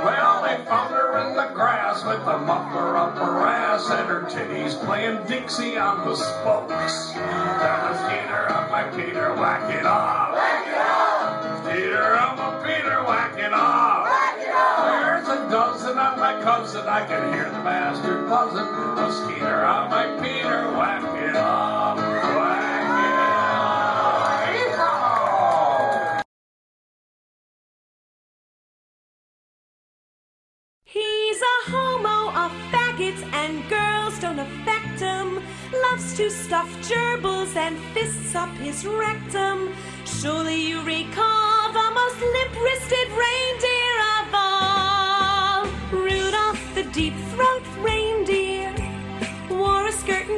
Well, 0.03 0.43
they 0.43 0.59
found 0.67 0.91
her 0.93 1.17
in 1.23 1.35
the 1.35 1.47
grass 1.55 2.03
with 2.03 2.25
the 2.25 2.37
muffler 2.37 2.97
up 2.97 3.15
her 3.15 3.47
ass 3.47 3.89
and 3.89 4.07
her 4.09 4.23
titties 4.27 4.75
playing 4.83 5.25
Dixie 5.27 5.77
on 5.77 6.05
the 6.05 6.15
spokes. 6.15 7.13
That 7.15 7.79
was 7.87 7.99
Peter 8.11 8.51
on 8.51 8.69
my 8.69 8.83
Peter. 8.91 9.33
whacking 9.35 9.85
off. 9.85 10.35
Whack 10.35 10.67
it 10.67 10.77
off. 10.77 11.71
Peter 11.71 12.19
on 12.19 12.35
my 12.35 12.67
Peter. 12.67 13.03
whacking 13.03 13.53
off 13.53 13.78
a 15.29 15.47
dozen 15.49 15.97
on 15.97 16.19
my 16.19 16.41
cousin, 16.41 16.87
I 16.87 17.05
can 17.05 17.33
hear 17.33 17.45
the 17.45 17.59
bastard 17.59 18.27
buzzing. 18.27 18.65
A 18.65 19.11
skeeter 19.11 19.63
on 19.63 19.89
my 19.91 20.05
Peter, 20.21 20.71
whack 20.75 21.03
it 21.23 21.35
off. 21.35 21.97
Whack 21.97 22.95
it. 24.53 24.69
Yeehaw! 24.71 26.21
He's 30.83 31.41
a 31.41 31.69
homo 31.69 32.29
of 32.29 32.51
faggots 32.71 33.23
and 33.33 33.69
girls 33.69 34.17
don't 34.19 34.39
affect 34.39 34.99
him. 34.99 35.43
Loves 35.71 36.17
to 36.17 36.31
stuff 36.31 36.69
gerbils 36.89 37.55
and 37.55 37.77
fists 37.93 38.33
up 38.33 38.49
his 38.57 38.83
rectum. 38.83 39.75
Surely 40.05 40.59
you 40.69 40.81
recall 40.81 41.71
the 41.71 41.91
most 41.93 42.19
limp-wristed 42.19 43.07
reindeer 43.09 43.78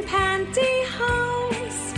pantyhose. 0.03 1.97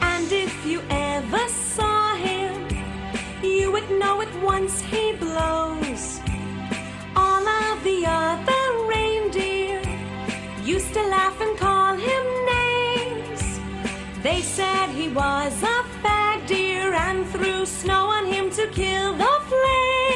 And 0.00 0.30
if 0.32 0.66
you 0.66 0.82
ever 0.90 1.48
saw 1.48 2.14
him, 2.16 2.68
you 3.42 3.72
would 3.72 3.90
know 3.90 4.20
at 4.22 4.42
once 4.42 4.80
he 4.80 5.12
blows. 5.12 6.20
All 7.16 7.46
of 7.46 7.82
the 7.84 8.04
other 8.06 8.64
reindeer 8.86 9.80
used 10.64 10.92
to 10.94 11.02
laugh 11.08 11.40
and 11.40 11.56
call 11.58 11.94
him 11.96 12.24
names. 12.56 13.42
They 14.22 14.40
said 14.40 14.88
he 14.88 15.08
was 15.08 15.62
a 15.62 15.78
fag 16.02 16.46
deer 16.46 16.92
and 16.94 17.26
threw 17.28 17.64
snow 17.66 18.06
on 18.06 18.26
him 18.26 18.50
to 18.50 18.66
kill 18.68 19.12
the 19.16 19.34
flames. 19.50 20.07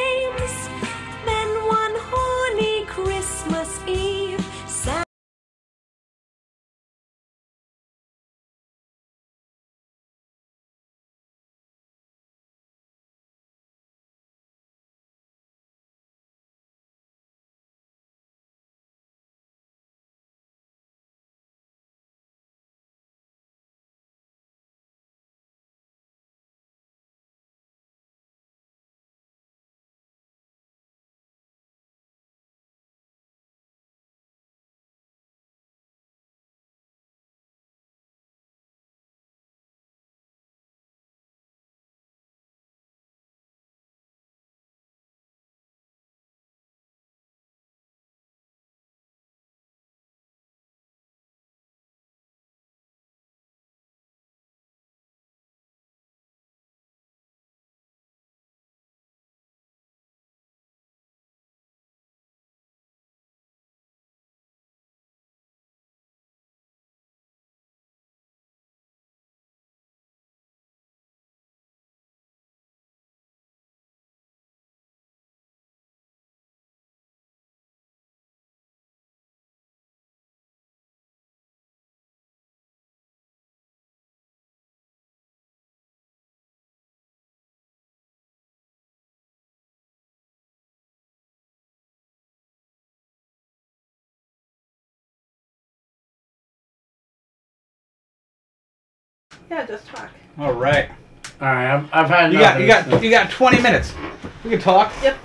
Yeah, 99.50 99.66
just 99.66 99.86
talk. 99.86 100.08
All 100.38 100.52
right. 100.52 100.90
All 101.40 101.48
right, 101.48 101.74
I've, 101.74 101.88
I've 101.92 102.08
had 102.08 102.32
You 102.32 102.38
got 102.38 102.60
you 102.60 102.66
got 102.66 102.84
so- 102.88 103.00
you 103.00 103.10
got 103.10 103.30
20 103.30 103.60
minutes. 103.60 103.94
We 104.44 104.50
can 104.50 104.60
talk. 104.60 104.92
Yep. 105.02 105.16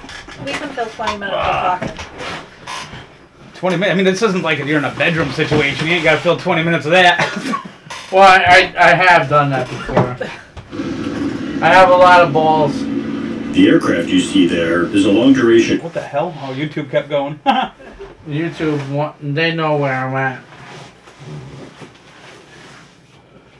We 0.45 0.51
can 0.51 0.69
fill 0.69 0.85
20 0.87 1.13
minutes 1.17 1.35
Ah. 1.37 1.81
of 1.81 1.87
talking. 1.89 2.05
20 3.55 3.75
minutes. 3.77 3.91
I 3.91 3.95
mean, 3.95 4.05
this 4.05 4.21
isn't 4.21 4.41
like 4.43 4.59
if 4.59 4.67
you're 4.67 4.77
in 4.79 4.85
a 4.85 4.93
bedroom 4.95 5.31
situation. 5.31 5.87
You 5.87 5.93
ain't 5.93 6.03
got 6.03 6.15
to 6.15 6.21
fill 6.21 6.37
20 6.37 6.63
minutes 6.63 6.85
of 6.85 6.91
that. 6.91 7.63
Well, 8.09 8.21
I, 8.23 8.37
I, 8.77 8.91
I 8.91 8.95
have 8.95 9.27
done 9.27 9.49
that 9.49 9.67
before. 9.67 9.97
I 11.61 11.67
have 11.73 11.89
a 11.89 11.93
lot 11.97 12.21
of 12.21 12.31
balls. 12.31 12.71
The 13.53 13.67
aircraft 13.67 14.07
you 14.07 14.21
see 14.21 14.47
there 14.47 14.83
is 14.85 15.03
a 15.05 15.11
long 15.11 15.33
duration. 15.33 15.81
what 15.83 15.93
the 15.93 15.99
hell? 15.99 16.33
Oh, 16.37 16.53
YouTube 16.53 16.89
kept 16.89 17.09
going. 17.09 17.37
YouTube, 18.29 18.89
want, 18.93 19.17
they 19.35 19.53
know 19.53 19.75
where 19.75 19.93
I'm 19.93 20.15
at. 20.15 20.41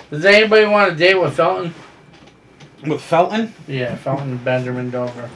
Does 0.09 0.25
anybody 0.25 0.65
want 0.65 0.91
to 0.91 0.95
date 0.97 1.15
with 1.15 1.35
Felton? 1.35 1.73
With 2.85 3.01
Felton? 3.01 3.53
Yeah, 3.67 3.95
Felton 3.95 4.37
Benjamin 4.37 4.89
Dover. 4.89 5.27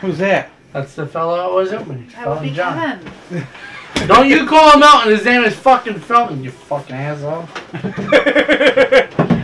Who's 0.00 0.18
that? 0.18 0.50
That's 0.72 0.94
the 0.94 1.06
fellow 1.06 1.36
that 1.36 1.50
was 1.54 1.70
with 1.70 1.86
me. 1.88 2.06
That 2.14 2.28
would 2.28 2.42
be 2.42 2.54
Felton 2.54 2.54
John. 2.54 3.12
Kevin. 3.28 3.46
Don't 4.08 4.28
you 4.28 4.46
call 4.46 4.72
him 4.72 4.82
Elton. 4.82 5.12
His 5.12 5.24
name 5.24 5.42
is 5.44 5.54
fucking 5.54 5.98
Felton, 6.00 6.42
you 6.42 6.50
fucking 6.50 6.94
asshole. 6.94 7.48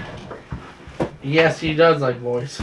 Yes, 1.22 1.60
he 1.60 1.74
does 1.74 2.00
like 2.00 2.22
boys. 2.22 2.62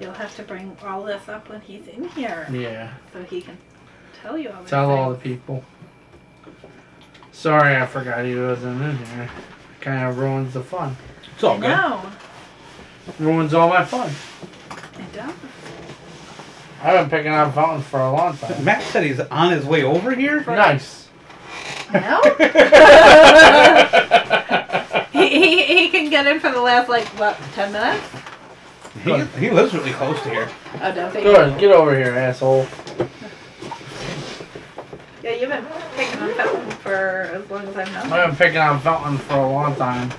You'll 0.00 0.12
have 0.14 0.34
to 0.36 0.42
bring 0.42 0.74
all 0.82 1.02
this 1.04 1.28
up 1.28 1.50
when 1.50 1.60
he's 1.60 1.86
in 1.86 2.08
here 2.10 2.48
Yeah. 2.50 2.94
so 3.12 3.22
he 3.24 3.42
can 3.42 3.58
tell 4.22 4.38
you 4.38 4.48
all 4.50 4.64
Tell 4.64 4.90
all 4.90 5.10
the 5.10 5.18
people. 5.18 5.62
Sorry, 7.32 7.76
I 7.76 7.84
forgot 7.84 8.24
he 8.24 8.34
wasn't 8.36 8.80
in 8.80 8.96
here. 8.96 9.28
Kind 9.80 10.06
of 10.08 10.16
ruins 10.18 10.54
the 10.54 10.62
fun. 10.62 10.96
It's 11.40 11.44
all 11.46 11.58
good. 11.58 11.68
No, 11.68 12.02
Ruins 13.18 13.54
all 13.54 13.70
my 13.70 13.82
fun. 13.82 14.10
it 14.10 15.12
does. 15.14 15.32
I've 16.82 17.00
been 17.00 17.08
picking 17.08 17.32
out 17.32 17.54
fountains 17.54 17.86
for 17.86 17.98
a 17.98 18.12
long 18.12 18.36
time. 18.36 18.62
Matt 18.62 18.82
said 18.82 19.04
he's 19.04 19.20
on 19.20 19.50
his 19.50 19.64
way 19.64 19.82
over 19.82 20.14
here. 20.14 20.44
Nice. 20.44 21.08
No? 21.94 22.20
he, 25.12 25.28
he, 25.30 25.62
he 25.64 25.88
can 25.88 26.10
get 26.10 26.26
in 26.26 26.40
for 26.40 26.52
the 26.52 26.60
last, 26.60 26.90
like, 26.90 27.06
what, 27.18 27.38
10 27.54 27.72
minutes? 27.72 28.06
He, 29.02 29.24
he 29.40 29.50
lives 29.50 29.72
really 29.72 29.92
close 29.92 30.20
to 30.24 30.28
here. 30.28 30.50
Oh, 30.82 30.94
does 30.94 31.14
he? 31.14 31.22
Good. 31.22 31.58
Get 31.58 31.72
over 31.72 31.96
here, 31.96 32.12
asshole. 32.16 32.66
Yeah, 35.22 35.32
you've 35.32 35.48
been 35.48 35.64
picking 35.96 36.20
on 36.20 36.34
Felton 36.34 36.70
for 36.72 37.30
as 37.32 37.50
long 37.50 37.66
as 37.66 37.76
I've 37.78 37.90
known 37.94 38.04
him. 38.04 38.12
I've 38.12 38.28
been 38.28 38.36
picking 38.36 38.58
out 38.58 38.82
fountain 38.82 39.16
for 39.16 39.36
a 39.36 39.50
long 39.50 39.74
time. 39.76 40.12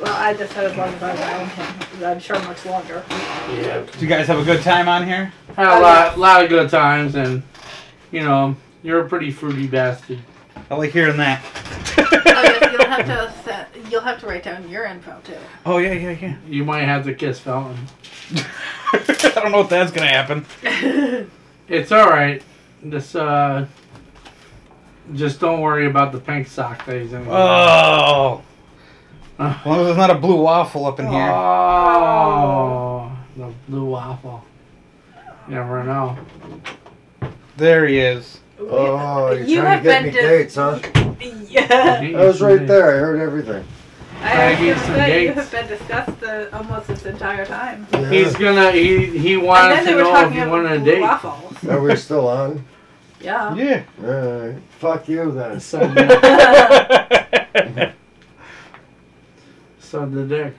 Well, 0.00 0.14
I 0.14 0.34
just 0.34 0.52
said 0.52 0.70
as 0.70 0.76
long 0.76 0.88
as 0.94 1.02
I've 1.02 1.18
known 1.18 1.48
him. 1.48 2.04
I'm 2.04 2.20
sure 2.20 2.38
much 2.40 2.64
longer. 2.64 3.04
Yeah. 3.10 3.84
Did 3.84 4.00
you 4.00 4.08
guys 4.08 4.26
have 4.28 4.38
a 4.38 4.44
good 4.44 4.62
time 4.62 4.88
on 4.88 5.06
here? 5.06 5.32
Had 5.56 5.78
a 5.78 5.80
lot, 5.80 6.18
lot 6.18 6.44
of 6.44 6.48
good 6.48 6.70
times, 6.70 7.16
and 7.16 7.42
you 8.12 8.20
know, 8.20 8.54
you're 8.82 9.04
a 9.04 9.08
pretty 9.08 9.30
fruity 9.32 9.66
bastard. 9.66 10.20
I 10.70 10.74
like 10.76 10.92
hearing 10.92 11.16
that. 11.16 11.42
oh, 11.98 12.08
yes, 12.24 12.72
you'll 12.72 12.86
have 12.86 13.06
to 13.06 13.42
set, 13.42 13.68
you'll 13.90 14.00
have 14.02 14.20
to 14.20 14.26
write 14.26 14.44
down 14.44 14.68
your 14.68 14.84
info 14.84 15.18
too. 15.24 15.36
Oh 15.66 15.78
yeah, 15.78 15.92
yeah, 15.92 16.10
yeah. 16.10 16.36
You 16.46 16.64
might 16.64 16.84
have 16.84 17.04
to 17.04 17.14
kiss 17.14 17.40
Felton. 17.40 17.76
I 18.92 19.32
don't 19.34 19.52
know 19.52 19.60
if 19.60 19.68
that's 19.68 19.90
gonna 19.92 20.06
happen. 20.08 20.46
It's 21.68 21.92
all 21.92 22.08
right. 22.08 22.42
Just 22.88 23.14
uh, 23.14 23.66
just 25.12 25.38
don't 25.38 25.60
worry 25.60 25.86
about 25.86 26.12
the 26.12 26.18
pink 26.18 26.46
sock 26.46 26.86
that 26.86 26.98
he's 26.98 27.12
in. 27.12 27.26
Oh. 27.28 28.42
As 29.38 29.66
long 29.66 29.80
as 29.80 29.86
there's 29.86 29.96
not 29.96 30.10
a 30.10 30.14
blue 30.16 30.42
waffle 30.42 30.84
up 30.86 30.98
in 31.00 31.06
here. 31.06 31.30
Oh. 31.30 33.10
oh, 33.10 33.12
the 33.36 33.52
blue 33.68 33.84
waffle. 33.86 34.44
You 35.48 35.54
never 35.54 35.82
know. 35.84 36.18
There 37.56 37.86
he 37.86 37.98
is. 37.98 38.40
Oh, 38.60 39.30
you're 39.32 39.44
You 39.44 39.60
trying 39.60 39.84
have 39.84 39.84
to 39.84 39.88
get 39.88 40.02
been 40.02 40.04
me 40.04 40.10
dis- 40.20 40.22
dates, 40.22 40.54
huh? 40.56 40.80
Yeah. 41.48 42.18
I 42.20 42.24
was 42.26 42.40
right 42.40 42.66
there. 42.66 42.96
I 42.96 42.98
heard 42.98 43.20
everything. 43.20 43.64
I 44.20 44.50
give 44.56 44.60
you 44.60 44.74
some 44.74 44.86
gonna 44.88 44.98
say, 44.98 45.22
you 45.22 45.28
dates. 45.34 45.40
have 45.40 45.50
been 45.68 45.78
discussed 45.78 46.20
the, 46.20 46.56
almost 46.56 46.88
this 46.88 47.06
entire 47.06 47.46
time. 47.46 47.86
He's 48.10 48.34
gonna. 48.34 48.72
He 48.72 49.06
he 49.18 49.34
And 49.34 49.42
wanted 49.44 49.84
to 49.84 49.90
know 49.92 49.98
if 50.00 50.06
talking 50.08 50.38
you 50.38 50.48
wanted 50.50 50.72
a 50.72 50.80
blue 50.80 50.92
date. 50.92 51.00
waffles. 51.02 51.64
Are 51.68 51.80
we 51.80 51.94
still 51.94 52.26
on? 52.28 52.64
Yeah. 53.20 53.54
Yeah. 53.54 53.82
Alright. 54.02 54.56
Fuck 54.80 55.08
you 55.08 55.30
then. 55.30 55.60
Suck 59.88 60.10
the 60.12 60.24
dick. 60.26 60.54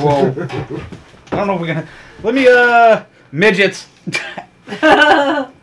Whoa. 0.00 0.30
I 1.30 1.36
don't 1.36 1.46
know 1.46 1.54
if 1.54 1.60
we're 1.60 1.66
gonna. 1.68 1.86
Let 2.24 2.34
me 2.34 2.48
uh 2.48 3.04
midgets. 3.30 3.86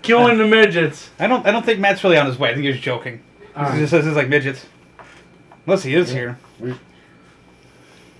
Killing 0.01 0.37
the 0.37 0.47
midgets. 0.47 1.09
I 1.19 1.27
don't. 1.27 1.45
I 1.45 1.51
don't 1.51 1.65
think 1.65 1.81
Matt's 1.81 2.01
really 2.05 2.17
on 2.17 2.25
his 2.25 2.39
way. 2.39 2.51
I 2.51 2.53
think 2.53 2.63
he 2.63 2.69
was 2.71 2.79
joking. 2.79 3.21
Alright. 3.53 3.73
He 3.73 3.79
just 3.81 3.91
says 3.91 4.07
it's 4.07 4.15
like 4.15 4.29
midgets. 4.29 4.65
Unless 5.65 5.83
he 5.83 5.93
is 5.93 6.09
here. 6.09 6.39
We, 6.57 6.69
we 6.71 6.77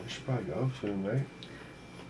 should 0.10 0.26
probably 0.26 0.44
go 0.44 0.70
soon, 0.82 1.08
right? 1.08 1.22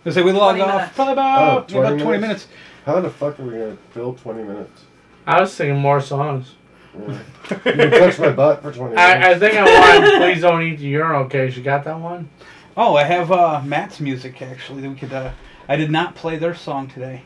I 0.04 0.10
say 0.10 0.22
we 0.22 0.32
log 0.32 0.56
20 0.56 0.62
off 0.68 0.74
minutes. 0.76 0.94
probably 0.96 1.12
about, 1.12 1.62
Oh, 1.70 1.72
20 1.72 1.78
about 1.78 1.88
20 2.02 2.18
minutes. 2.18 2.20
minutes? 2.20 2.46
How 2.84 3.00
the 3.00 3.10
fuck 3.10 3.38
are 3.38 3.44
we 3.44 3.50
gonna 3.52 3.78
fill 3.92 4.14
20 4.14 4.42
minutes? 4.42 4.82
I 5.24 5.40
was 5.40 5.52
singing 5.52 5.76
more 5.78 6.00
songs. 6.00 6.56
Yeah. 6.98 7.18
You 7.50 7.56
can 7.72 7.90
touch 7.90 8.18
my 8.18 8.30
butt 8.30 8.62
for 8.62 8.72
20 8.72 8.94
minutes. 8.94 9.00
I, 9.00 9.30
I 9.32 9.38
think 9.38 9.54
I 9.54 9.64
want 10.00 10.22
Please 10.22 10.42
Don't 10.42 10.62
Eat 10.62 10.76
the 10.78 10.86
Urinal 10.86 11.24
Case. 11.26 11.56
You 11.56 11.62
got 11.62 11.84
that 11.84 11.98
one? 11.98 12.28
Oh, 12.76 12.96
I 12.96 13.04
have 13.04 13.30
uh, 13.32 13.62
Matt's 13.64 14.00
music 14.00 14.40
actually. 14.42 14.82
That 14.82 14.90
we 14.90 14.96
could. 14.96 15.12
Uh, 15.12 15.32
I 15.68 15.76
did 15.76 15.90
not 15.90 16.14
play 16.14 16.36
their 16.36 16.54
song 16.54 16.88
today. 16.88 17.22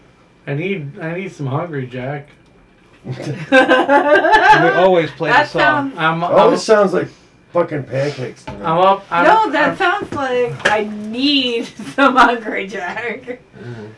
I 0.47 0.55
need 0.55 0.99
I 1.01 1.15
need 1.17 1.33
some 1.33 1.47
Hungry 1.47 1.87
Jack. 1.87 2.29
we 3.05 3.13
always 3.61 5.11
play 5.13 5.31
That 5.31 5.45
the 5.45 5.49
song. 5.49 5.61
sounds. 5.93 5.95
I'm, 5.99 6.23
Oh, 6.25 6.37
I'm, 6.47 6.51
this 6.51 6.65
sounds 6.65 6.93
like 6.93 7.09
fucking 7.53 7.85
pancakes 7.85 8.45
to 8.45 8.53
me. 8.53 8.59
I'm 8.65 8.79
up. 8.79 9.05
I'm, 9.11 9.25
No, 9.25 9.51
that 9.53 9.71
I'm, 9.71 9.77
sounds 9.77 10.13
like 10.13 10.53
I 10.71 10.85
need 10.85 11.65
some 11.95 12.17
Hungry 12.17 12.67
Jack. 12.67 13.41
Mhm. 13.59 13.91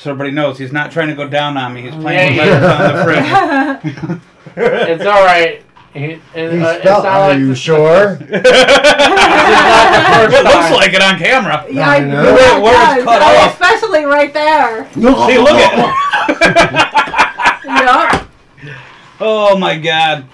So 0.00 0.10
everybody 0.10 0.30
knows 0.34 0.56
he's 0.56 0.72
not 0.72 0.90
trying 0.90 1.08
to 1.08 1.14
go 1.14 1.28
down 1.28 1.58
on 1.58 1.74
me. 1.74 1.82
He's 1.82 1.94
playing 1.94 2.32
he 2.32 2.38
with 2.40 2.48
letters 2.48 2.70
on 2.80 2.96
the 2.96 3.04
fridge. 3.04 4.20
It's 4.56 5.04
all 5.04 5.24
right. 5.24 5.62
He, 5.92 6.04
it, 6.04 6.20
He 6.34 6.40
uh, 6.60 6.70
it's 6.72 6.80
spelled- 6.80 7.04
not 7.04 7.12
are 7.12 7.28
like 7.30 7.38
you 7.38 7.54
sure? 7.54 8.16
Not 8.18 8.18
the 8.30 8.36
it 10.38 10.42
looks 10.44 10.54
time. 10.54 10.72
like 10.72 10.92
it 10.94 11.02
on 11.02 11.18
camera. 11.18 11.66
Yeah, 11.70 11.88
I 11.88 11.98
know. 12.00 12.22
know. 12.22 12.34
Where- 12.34 12.58
it 12.58 12.62
where 12.62 12.72
it's 12.98 13.04
does. 13.04 13.04
cut 13.04 13.22
Oh, 13.22 13.36
off. 13.44 13.52
Especially 13.60 14.04
right 14.04 14.32
there. 14.32 14.90
See, 14.92 15.00
look 15.00 15.58
at 15.60 15.76
Yup. 17.64 18.26
Oh 19.20 19.58
my 19.58 19.76
god. 19.76 20.24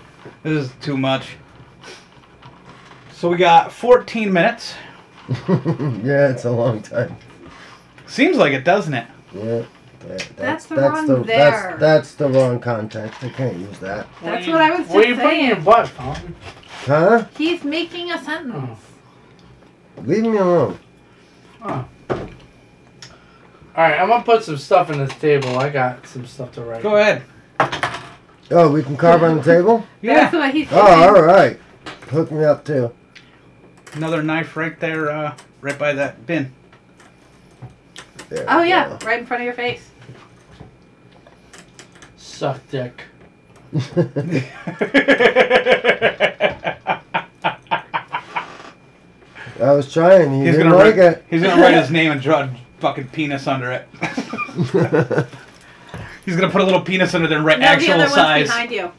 This 0.44 0.66
is 0.66 0.72
too 0.80 0.96
much. 0.96 1.36
So 3.14 3.28
we 3.28 3.36
got 3.36 3.72
14 3.72 4.32
minutes. 4.32 4.74
yeah, 5.48 6.28
it's 6.30 6.44
a 6.44 6.50
long 6.52 6.80
time. 6.82 7.16
Seems 8.06 8.36
like 8.36 8.52
it, 8.52 8.62
doesn't 8.64 8.94
it? 8.94 9.06
Yeah. 9.32 9.62
that- 10.06 10.36
That's 10.36 10.66
the 10.66 10.76
wrong 10.76 11.22
there. 11.24 11.26
That's, 11.26 11.80
that's 11.80 12.14
the 12.14 12.28
wrong 12.28 12.60
context. 12.60 13.22
I 13.24 13.28
can't 13.30 13.56
use 13.56 13.78
that. 13.80 14.06
That's 14.22 14.46
what 14.46 14.56
I 14.56 14.70
was 14.70 14.80
just 14.80 14.90
What 14.90 15.04
are 15.04 15.08
you 15.08 15.14
putting 15.16 15.40
in 15.40 15.46
your 15.46 15.54
saying. 15.56 15.64
butt, 15.64 15.88
Fountain? 15.88 16.36
Huh? 16.84 17.24
He's 17.36 17.64
making 17.64 18.12
a 18.12 18.22
sentence. 18.22 18.78
Leave 20.04 20.22
me 20.22 20.36
alone. 20.36 20.78
Oh. 21.62 21.84
All 22.10 23.82
right, 23.84 23.98
I'm 24.00 24.08
gonna 24.08 24.22
put 24.24 24.42
some 24.44 24.56
stuff 24.56 24.90
in 24.90 24.98
this 24.98 25.14
table. 25.18 25.58
I 25.58 25.68
got 25.68 26.06
some 26.06 26.24
stuff 26.26 26.52
to 26.52 26.62
write. 26.62 26.82
Go 26.82 26.96
ahead. 26.96 27.22
Oh, 28.50 28.70
we 28.70 28.82
can 28.82 28.96
carve 28.96 29.22
on 29.22 29.38
the 29.38 29.42
table? 29.42 29.84
Yeah, 30.02 30.14
that's 30.30 30.34
what 30.34 30.54
he's 30.54 30.68
Oh, 30.70 30.80
all 30.80 31.20
right. 31.22 31.58
Hook 32.10 32.30
me 32.30 32.44
up 32.44 32.64
too. 32.64 32.92
Another 33.94 34.22
knife 34.22 34.56
right 34.56 34.78
there, 34.78 35.10
uh, 35.10 35.36
right 35.60 35.78
by 35.78 35.92
that 35.94 36.26
bin. 36.26 36.52
There 38.28 38.44
Oh 38.48 38.62
we 38.62 38.68
yeah, 38.70 38.98
right 39.04 39.20
in 39.20 39.26
front 39.26 39.42
of 39.42 39.44
your 39.44 39.54
face. 39.54 39.90
Suck 42.16 42.60
dick. 42.70 43.02
I 49.60 49.72
was 49.72 49.92
trying. 49.92 50.32
You 50.38 50.46
He's 50.46 50.56
didn't 50.56 50.70
gonna 50.72 50.82
like 50.84 50.96
write, 50.96 51.12
it. 51.12 51.24
He's 51.30 51.42
gonna 51.42 51.60
write 51.60 51.74
his 51.74 51.90
name 51.90 52.12
and 52.12 52.20
draw 52.20 52.42
a 52.42 52.50
fucking 52.80 53.08
penis 53.08 53.46
under 53.46 53.72
it. 53.72 53.88
He's 56.26 56.36
gonna 56.36 56.50
put 56.50 56.60
a 56.60 56.64
little 56.64 56.82
penis 56.82 57.14
under 57.14 57.26
there 57.28 57.38
and 57.38 57.46
write 57.46 57.60
No, 57.60 57.66
actual 57.66 57.94
other 57.94 58.08
size. 58.08 58.48
behind 58.48 58.70
you. 58.70 58.90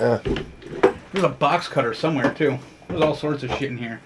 Uh, 0.00 0.18
There's 1.12 1.24
a 1.24 1.28
box 1.28 1.68
cutter 1.68 1.94
somewhere 1.94 2.32
too. 2.34 2.58
There's 2.88 3.00
all 3.00 3.14
sorts 3.14 3.42
of 3.44 3.50
shit 3.52 3.70
in 3.70 3.78
here. 3.78 4.00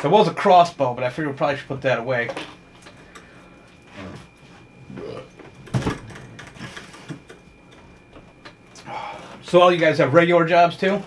There 0.00 0.10
was 0.10 0.28
a 0.28 0.32
crossbow, 0.34 0.94
but 0.94 1.04
I 1.04 1.10
figured 1.10 1.28
we 1.34 1.36
probably 1.36 1.56
should 1.56 1.68
put 1.68 1.82
that 1.82 1.98
away. 1.98 2.30
So 9.48 9.60
all 9.62 9.72
you 9.72 9.78
guys 9.78 9.98
have 9.98 10.12
regular 10.14 10.44
jobs 10.44 10.76
too? 10.76 11.02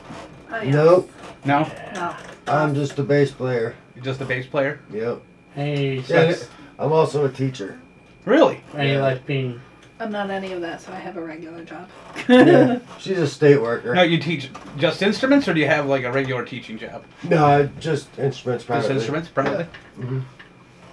Oh, 0.51 0.61
yeah. 0.61 0.71
nope. 0.71 1.11
No? 1.45 1.69
No. 1.93 2.15
I'm 2.47 2.73
just 2.73 2.97
a 2.99 3.03
bass 3.03 3.31
player. 3.31 3.75
You're 3.95 4.03
just 4.03 4.19
a 4.21 4.25
bass 4.25 4.47
player? 4.47 4.79
Yep. 4.91 5.21
Hey, 5.53 5.95
Yeah, 5.97 6.03
sex. 6.03 6.49
I'm 6.79 6.91
also 6.91 7.25
a 7.25 7.29
teacher. 7.31 7.79
Really? 8.25 8.63
And 8.75 8.89
you 8.89 8.99
like 8.99 9.25
being. 9.25 9.61
I'm 9.99 10.11
not 10.11 10.31
any 10.31 10.51
of 10.53 10.61
that, 10.61 10.81
so 10.81 10.91
I 10.91 10.95
have 10.95 11.17
a 11.17 11.23
regular 11.23 11.63
job. 11.63 11.87
Yeah. 12.27 12.79
She's 12.99 13.19
a 13.19 13.27
state 13.27 13.61
worker. 13.61 13.93
No, 13.93 14.01
you 14.01 14.17
teach 14.17 14.49
just 14.77 15.03
instruments, 15.03 15.47
or 15.47 15.53
do 15.53 15.59
you 15.59 15.67
have 15.67 15.85
like 15.85 16.03
a 16.03 16.11
regular 16.11 16.43
teaching 16.43 16.79
job? 16.79 17.03
No, 17.23 17.45
I 17.45 17.63
just 17.79 18.07
instruments 18.17 18.63
Just 18.63 18.67
privately. 18.67 18.95
instruments, 18.95 19.29
privately. 19.29 19.65
Mhm. 19.99 20.23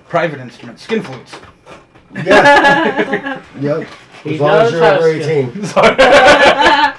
Private 0.08 0.40
instruments, 0.40 0.82
skin 0.82 1.02
flutes. 1.02 1.36
Yeah. 2.14 3.42
yep. 3.60 3.88
He 4.24 4.34
As 4.34 4.40
long 4.40 4.50
as 4.56 4.70
does 4.70 4.72
you're 4.72 4.82
have 4.82 5.00
over 5.00 5.22
skin. 5.22 5.48
18. 5.48 6.94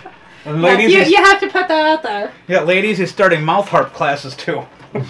And 0.50 0.62
ladies, 0.64 0.92
you, 0.92 0.98
he's- 0.98 1.10
you 1.12 1.18
have 1.18 1.40
to 1.42 1.48
put 1.48 1.68
that 1.68 1.86
out 1.86 2.04
there. 2.04 2.32
yeah, 2.48 2.62
ladies, 2.62 2.98
he's 2.98 3.12
starting 3.12 3.44
mouth 3.44 3.68
harp 3.70 3.94
classes 3.94 4.36
too. 4.36 4.64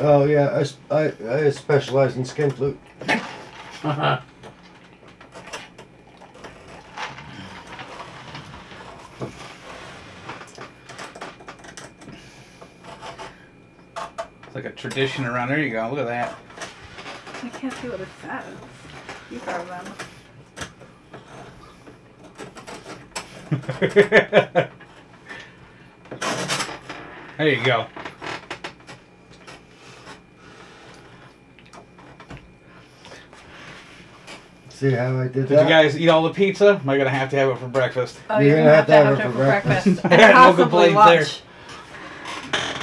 Oh 0.00 0.26
yeah, 0.26 0.62
I 0.92 1.12
I 1.28 1.50
specialize 1.50 2.16
in 2.16 2.24
skin 2.24 2.50
flute. 2.52 2.78
Uh 3.08 3.18
huh. 3.82 4.20
It's 14.46 14.54
like 14.54 14.64
a 14.64 14.70
tradition 14.70 15.24
around. 15.24 15.48
There 15.48 15.58
you 15.60 15.70
go. 15.70 15.88
Look 15.90 15.98
at 16.00 16.06
that. 16.06 16.38
I 17.42 17.48
can't 17.50 17.72
see 17.74 17.88
what 17.88 18.00
it 18.00 18.08
says. 18.22 18.44
You 19.30 19.38
carve 19.40 19.68
them. 19.68 19.84
There 27.38 27.48
you 27.48 27.64
go. 27.64 27.86
See 34.68 34.92
how 34.92 35.18
I 35.18 35.24
did 35.24 35.32
Did 35.32 35.48
that? 35.48 35.48
Did 35.48 35.62
you 35.62 35.68
guys 35.68 35.98
eat 35.98 36.08
all 36.08 36.22
the 36.22 36.30
pizza? 36.32 36.80
Am 36.82 36.88
I 36.88 36.96
gonna 36.98 37.10
have 37.10 37.30
to 37.30 37.36
have 37.36 37.48
it 37.50 37.58
for 37.58 37.68
breakfast? 37.68 38.20
Oh, 38.30 38.38
You're 38.38 38.48
you're, 38.48 38.56
gonna 38.58 38.70
gonna 38.70 38.76
have 38.76 38.86
have 38.86 38.86
to 38.86 38.92
to 38.92 38.96
have 38.96 39.06
have 39.06 39.18
it 39.18 39.20
it 39.20 39.22
for 39.22 39.32
for 39.32 39.44
breakfast. 39.44 40.04
No 40.04 40.10
and 40.10 40.32
possibly 40.32 40.90
complaints 40.90 40.94
lunch. 40.94 41.42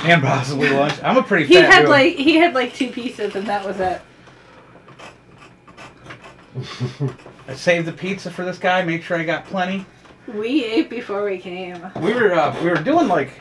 And 0.03 0.21
possibly 0.23 0.69
lunch. 0.69 1.01
I'm 1.03 1.17
a 1.17 1.23
pretty 1.23 1.45
He 1.45 1.55
fat 1.55 1.71
had 1.71 1.79
dude. 1.81 1.89
like 1.89 2.15
he 2.15 2.35
had 2.35 2.53
like 2.53 2.73
two 2.73 2.91
pieces 2.91 3.35
and 3.35 3.47
that 3.47 3.65
was 3.65 3.79
it. 3.79 4.01
I 7.47 7.53
saved 7.55 7.87
the 7.87 7.93
pizza 7.93 8.31
for 8.31 8.43
this 8.45 8.57
guy. 8.57 8.83
Make 8.83 9.03
sure 9.03 9.17
I 9.17 9.23
got 9.23 9.45
plenty. 9.45 9.85
We 10.27 10.65
ate 10.65 10.89
before 10.89 11.23
we 11.25 11.37
came. 11.37 11.79
We 12.01 12.13
were 12.13 12.33
uh, 12.33 12.55
we 12.63 12.69
were 12.69 12.75
doing 12.75 13.07
like 13.07 13.31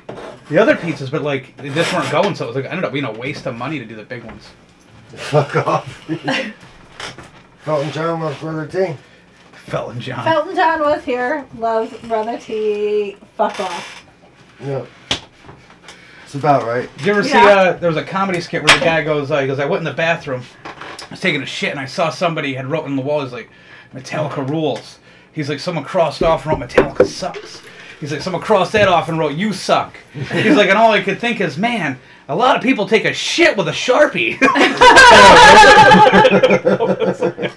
the 0.48 0.58
other 0.58 0.76
pizzas, 0.76 1.10
but 1.10 1.22
like 1.22 1.56
they 1.56 1.70
just 1.70 1.92
weren't 1.92 2.10
going. 2.10 2.34
So 2.34 2.44
it 2.44 2.48
was 2.48 2.56
like 2.56 2.66
ended 2.66 2.84
up 2.84 2.92
being 2.92 3.04
a 3.04 3.12
waste 3.12 3.46
of 3.46 3.56
money 3.56 3.78
to 3.78 3.84
do 3.84 3.96
the 3.96 4.04
big 4.04 4.24
ones. 4.24 4.50
Fuck 5.14 5.56
off. 5.56 6.04
Felton 7.60 7.90
John 7.92 8.20
loves 8.20 8.38
brother 8.40 8.66
T. 8.66 8.96
Felton 9.52 10.00
John. 10.00 10.24
Felton 10.24 10.54
John 10.54 10.80
was 10.80 11.02
here. 11.04 11.46
Loves 11.56 11.96
brother 12.06 12.38
T. 12.38 13.16
Fuck 13.36 13.58
off. 13.60 14.06
Yeah. 14.60 14.84
It's 16.24 16.34
about 16.34 16.64
right. 16.66 16.94
Did 16.98 17.06
you 17.06 17.12
ever 17.12 17.22
see? 17.22 17.30
Yeah. 17.30 17.44
Uh, 17.44 17.72
there 17.74 17.88
was 17.88 17.96
a 17.96 18.04
comedy 18.04 18.40
skit 18.40 18.62
where 18.62 18.76
the 18.76 18.84
guy 18.84 19.04
goes, 19.04 19.30
uh, 19.30 19.40
he 19.40 19.46
goes, 19.46 19.58
I 19.60 19.64
went 19.66 19.80
in 19.80 19.84
the 19.84 19.92
bathroom, 19.92 20.42
I 20.64 21.06
was 21.10 21.20
taking 21.20 21.42
a 21.42 21.46
shit, 21.46 21.70
and 21.70 21.78
I 21.78 21.86
saw 21.86 22.10
somebody 22.10 22.54
had 22.54 22.66
wrote 22.66 22.84
on 22.84 22.96
the 22.96 23.02
wall. 23.02 23.22
He's 23.22 23.32
like, 23.32 23.48
Metallica 23.94 24.46
rules. 24.48 24.98
He's 25.34 25.48
like, 25.48 25.60
someone 25.60 25.84
crossed 25.84 26.22
off 26.22 26.46
and 26.46 26.58
wrote 26.60 26.68
Metallica 26.70 27.06
sucks. 27.06 27.60
He's 28.00 28.12
like, 28.12 28.20
someone 28.22 28.42
crossed 28.42 28.72
that 28.72 28.88
off 28.88 29.08
and 29.08 29.18
wrote 29.18 29.34
you 29.34 29.52
suck. 29.52 29.96
He's 30.12 30.56
like, 30.56 30.68
and 30.68 30.78
all 30.78 30.92
I 30.92 31.02
could 31.02 31.18
think 31.18 31.40
is, 31.40 31.58
man, 31.58 31.98
a 32.28 32.36
lot 32.36 32.56
of 32.56 32.62
people 32.62 32.86
take 32.86 33.04
a 33.04 33.12
shit 33.12 33.56
with 33.56 33.68
a 33.68 33.72
sharpie. 33.72 34.38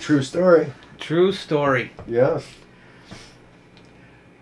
True 0.00 0.22
story. 0.22 0.72
True 0.98 1.32
story. 1.32 1.90
Yes. 2.06 2.46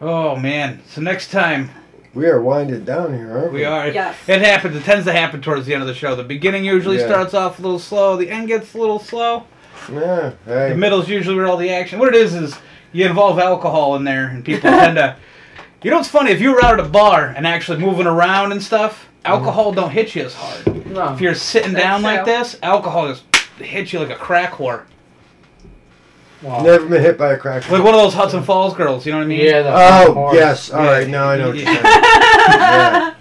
Oh 0.00 0.36
man. 0.36 0.80
So 0.88 1.00
next 1.00 1.30
time 1.30 1.70
We 2.14 2.26
are 2.26 2.40
winded 2.40 2.84
down 2.84 3.14
here, 3.14 3.36
aren't 3.36 3.52
we? 3.52 3.60
we 3.60 3.64
are. 3.64 3.88
Yes. 3.88 4.16
It 4.28 4.40
happens. 4.40 4.76
It 4.76 4.84
tends 4.84 5.04
to 5.06 5.12
happen 5.12 5.40
towards 5.42 5.66
the 5.66 5.74
end 5.74 5.82
of 5.82 5.88
the 5.88 5.94
show. 5.94 6.14
The 6.14 6.22
beginning 6.24 6.64
usually 6.64 6.98
Yeah. 6.98 7.06
starts 7.06 7.34
off 7.34 7.58
a 7.58 7.62
little 7.62 7.78
slow. 7.78 8.16
The 8.16 8.30
end 8.30 8.48
gets 8.48 8.74
a 8.74 8.78
little 8.78 8.98
slow. 9.00 9.44
Yeah. 9.92 10.32
Hey. 10.44 10.70
The 10.70 10.76
middle's 10.76 11.08
usually 11.08 11.36
where 11.36 11.46
all 11.46 11.56
the 11.56 11.70
action. 11.70 11.98
What 11.98 12.08
it 12.08 12.14
is 12.14 12.34
is 12.34 12.56
you 12.92 13.06
involve 13.06 13.38
alcohol 13.38 13.96
in 13.96 14.04
there, 14.04 14.28
and 14.28 14.44
people 14.44 14.70
tend 14.70 14.96
to. 14.96 15.16
You 15.82 15.90
know 15.90 15.98
what's 15.98 16.08
funny? 16.08 16.30
If 16.32 16.40
you 16.40 16.50
were 16.52 16.62
out 16.64 16.78
at 16.78 16.84
a 16.84 16.88
bar 16.88 17.26
and 17.36 17.46
actually 17.46 17.78
moving 17.78 18.06
around 18.06 18.50
and 18.52 18.60
stuff, 18.62 19.08
alcohol 19.24 19.72
don't 19.72 19.90
hit 19.90 20.14
you 20.16 20.24
as 20.24 20.34
hard. 20.34 20.86
No. 20.86 21.12
If 21.14 21.20
you're 21.20 21.34
sitting 21.34 21.72
That's 21.72 21.84
down 21.84 22.02
like 22.02 22.24
true. 22.24 22.32
this, 22.32 22.58
alcohol 22.62 23.08
just 23.08 23.24
hits 23.58 23.92
you 23.92 24.00
like 24.00 24.10
a 24.10 24.16
crack 24.16 24.52
whore. 24.54 24.84
Wow. 26.42 26.62
Never 26.62 26.86
been 26.86 27.02
hit 27.02 27.16
by 27.18 27.32
a 27.32 27.36
crack. 27.36 27.68
Like 27.70 27.82
one 27.82 27.94
of 27.94 28.00
those 28.00 28.14
Hudson 28.14 28.42
Falls 28.44 28.74
girls. 28.74 29.04
You 29.06 29.12
know 29.12 29.18
what 29.18 29.24
I 29.24 29.28
mean? 29.28 29.40
Yeah. 29.44 29.62
The 29.62 29.72
Oh 29.74 30.14
horse. 30.14 30.34
yes. 30.34 30.70
All 30.70 30.84
Yeah. 30.84 30.90
right. 30.90 31.08
Now 31.08 31.28
I 31.28 31.36
know 31.36 31.48
what 31.48 31.56
you're 31.56 31.66
saying. 31.72 31.80
Yeah. 31.84 33.14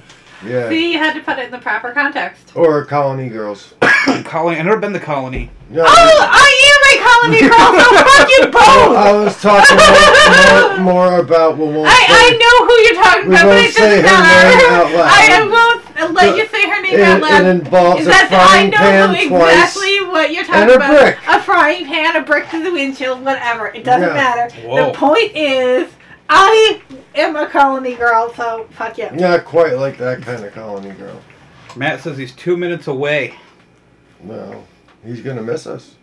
Yeah. 0.46 0.70
See, 0.70 0.94
you 0.94 1.00
had 1.00 1.14
to 1.14 1.22
put 1.22 1.40
it 1.40 1.46
in 1.46 1.52
the 1.52 1.58
proper 1.58 1.92
context. 1.92 2.56
Or 2.56 2.86
colony 2.86 3.30
girls. 3.30 3.74
Colony. 4.24 4.58
I've 4.60 4.66
never 4.66 4.80
been 4.80 4.94
to 4.94 5.00
Colony. 5.00 5.50
No, 5.70 5.84
Oh, 5.86 6.18
I 6.32 6.48
am 6.72 6.82
a 6.88 6.96
colony 7.04 7.42
girl, 7.42 7.68
so 7.76 7.88
fuck 8.08 8.30
you 8.30 8.46
both! 8.52 8.96
I 8.96 9.12
was 9.12 9.42
talking 9.42 9.76
more, 9.76 10.86
more, 10.86 10.94
more 11.12 11.20
about 11.20 11.58
what 11.58 11.68
won't 11.74 11.90
I, 11.92 12.06
I 12.08 12.26
know 12.40 12.56
who 12.66 12.74
you're 12.88 13.04
talking 13.04 13.30
We 13.30 13.36
about, 13.36 13.44
but 13.44 13.56
won't 13.56 13.66
it 13.68 13.74
say 13.74 14.02
doesn't 14.02 14.06
her 14.06 14.24
matter. 14.24 14.58
name 14.58 14.72
out 14.72 14.92
loud. 14.96 15.12
I 15.12 16.00
won't 16.00 16.14
let 16.14 16.38
you 16.38 16.48
say 16.48 16.70
her 16.70 16.82
name 16.82 17.00
out 17.02 17.22
loud. 17.22 17.42
it 17.42 17.48
involves 17.48 18.02
Is 18.02 18.08
a 18.08 18.10
that 18.12 18.32
I 18.32 18.48
frying 18.48 18.70
know 18.70 18.78
pan 18.78 19.28
twice. 19.28 19.52
exactly 19.76 20.00
what 20.08 20.32
you're 20.34 20.46
talking 20.46 20.62
and 20.62 20.72
a 20.72 20.76
about. 20.76 20.90
brick. 21.04 21.18
A 21.28 21.42
frying 21.42 21.86
pan, 21.86 22.16
a 22.16 22.22
brick 22.22 22.50
to 22.52 22.64
the 22.64 22.72
windshield, 22.72 23.26
whatever. 23.26 23.68
It 23.68 23.84
doesn't 23.84 24.08
Yeah. 24.08 24.14
matter. 24.14 24.56
Whoa. 24.66 24.86
The 24.86 24.98
point 24.98 25.36
is, 25.36 25.92
I 26.30 26.82
am 27.16 27.36
a 27.36 27.48
colony 27.48 27.96
girl, 27.96 28.34
so 28.34 28.68
fuck 28.72 28.98
you. 28.98 29.10
Not 29.12 29.46
quite 29.46 29.74
like 29.74 29.98
that 29.98 30.22
kind 30.22 30.44
of 30.44 30.54
colony 30.54 30.92
girl. 30.92 31.22
Matt 31.76 32.02
says 32.02 32.18
he's 32.18 32.34
two 32.34 32.58
minutes 32.58 32.88
away. 32.88 33.36
No. 34.22 34.66
He's 35.06 35.22
gonna 35.22 35.44
miss 35.44 35.68
us. 35.68 35.96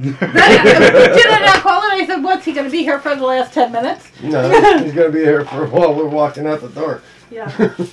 Did 0.00 0.16
I 0.20 1.40
not 1.44 1.60
call 1.60 1.80
it? 1.82 1.92
I 1.92 2.06
said, 2.06 2.22
what's 2.22 2.44
he 2.44 2.52
going 2.52 2.66
to 2.66 2.70
be 2.70 2.82
here 2.82 2.98
for 2.98 3.14
the 3.14 3.24
last 3.24 3.54
10 3.54 3.70
minutes? 3.70 4.08
No, 4.22 4.50
he's 4.82 4.92
gonna 4.92 5.10
be 5.10 5.20
here 5.20 5.44
for 5.44 5.66
while 5.66 5.94
we're 5.94 6.08
walking 6.08 6.46
out 6.46 6.60
the 6.60 6.68
door. 6.68 7.02
Yeah. 7.30 7.74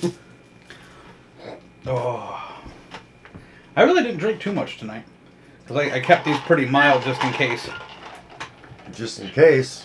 Oh. 1.84 2.62
I 3.74 3.82
really 3.82 4.04
didn't 4.04 4.18
drink 4.18 4.40
too 4.40 4.52
much 4.52 4.78
tonight. 4.78 5.04
Because 5.62 5.78
I, 5.78 5.96
I 5.96 6.00
kept 6.00 6.24
these 6.24 6.38
pretty 6.40 6.64
mild 6.64 7.02
just 7.02 7.20
in 7.24 7.32
case. 7.32 7.68
Just 8.92 9.18
in 9.18 9.28
case. 9.30 9.82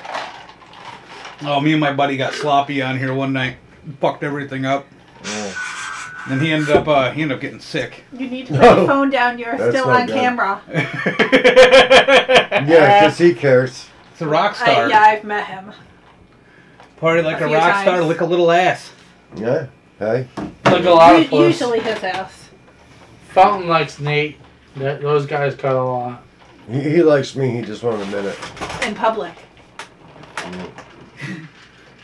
Oh, 1.42 1.60
me 1.60 1.72
and 1.74 1.80
my 1.82 1.94
buddy 1.94 2.18
got 2.18 2.34
sloppy 2.34 2.82
on 2.82 2.98
here 2.98 3.14
one 3.14 3.32
night. 3.34 3.58
Fucked 4.02 4.24
everything 4.24 4.66
up. 4.66 4.86
Then 6.28 6.42
he 6.42 6.52
ended 6.52 6.76
up 6.76 6.88
uh, 6.88 7.12
he 7.12 7.22
ended 7.22 7.36
up 7.38 7.42
getting 7.42 7.60
sick. 7.60 8.04
You 8.12 8.28
need 8.30 8.48
to 8.48 8.54
put 8.60 8.64
your 8.78 8.88
phone 8.88 9.10
down. 9.10 9.38
You're 9.40 9.58
That's 9.58 9.76
still 9.78 9.90
on 9.90 10.08
good. 10.08 10.16
camera. 10.16 10.62
Yeah, 12.68 13.02
because 13.02 13.18
he 13.18 13.34
cares. 13.34 13.88
It's 14.12 14.22
a 14.22 14.28
rock 14.28 14.60
I, 14.62 14.72
star. 14.72 14.90
yeah, 14.90 15.00
I've 15.00 15.24
met 15.24 15.46
him. 15.48 15.72
Party 16.98 17.22
like 17.22 17.40
A 17.40 17.46
a, 17.46 17.48
few 17.48 17.56
rock 17.58 17.82
star, 17.82 17.98
times. 17.98 18.08
lick 18.08 18.22
a 18.22 18.26
little 18.26 18.52
ass. 18.52 18.92
Yeah. 19.36 19.68
Hey. 20.00 20.28
Like 20.66 20.86
a 20.86 20.90
lot 20.90 21.16
U- 21.16 21.22
of 21.24 21.28
plus. 21.30 21.46
Usually 21.46 21.80
his 21.80 22.04
ass. 22.04 22.50
Fountain 23.30 23.70
likes 23.70 24.00
Nate. 24.00 24.38
That, 24.78 25.02
those 25.02 25.26
guys 25.28 25.56
cut 25.56 25.76
a 25.76 25.84
lot. 25.84 26.24
He, 26.70 26.82
he 26.82 27.04
likes 27.04 27.36
me. 27.36 27.52
He 27.52 27.62
just 27.62 27.84
won't 27.84 28.02
admit 28.02 28.26
it. 28.26 28.40
In 28.86 28.96
public. 28.96 29.34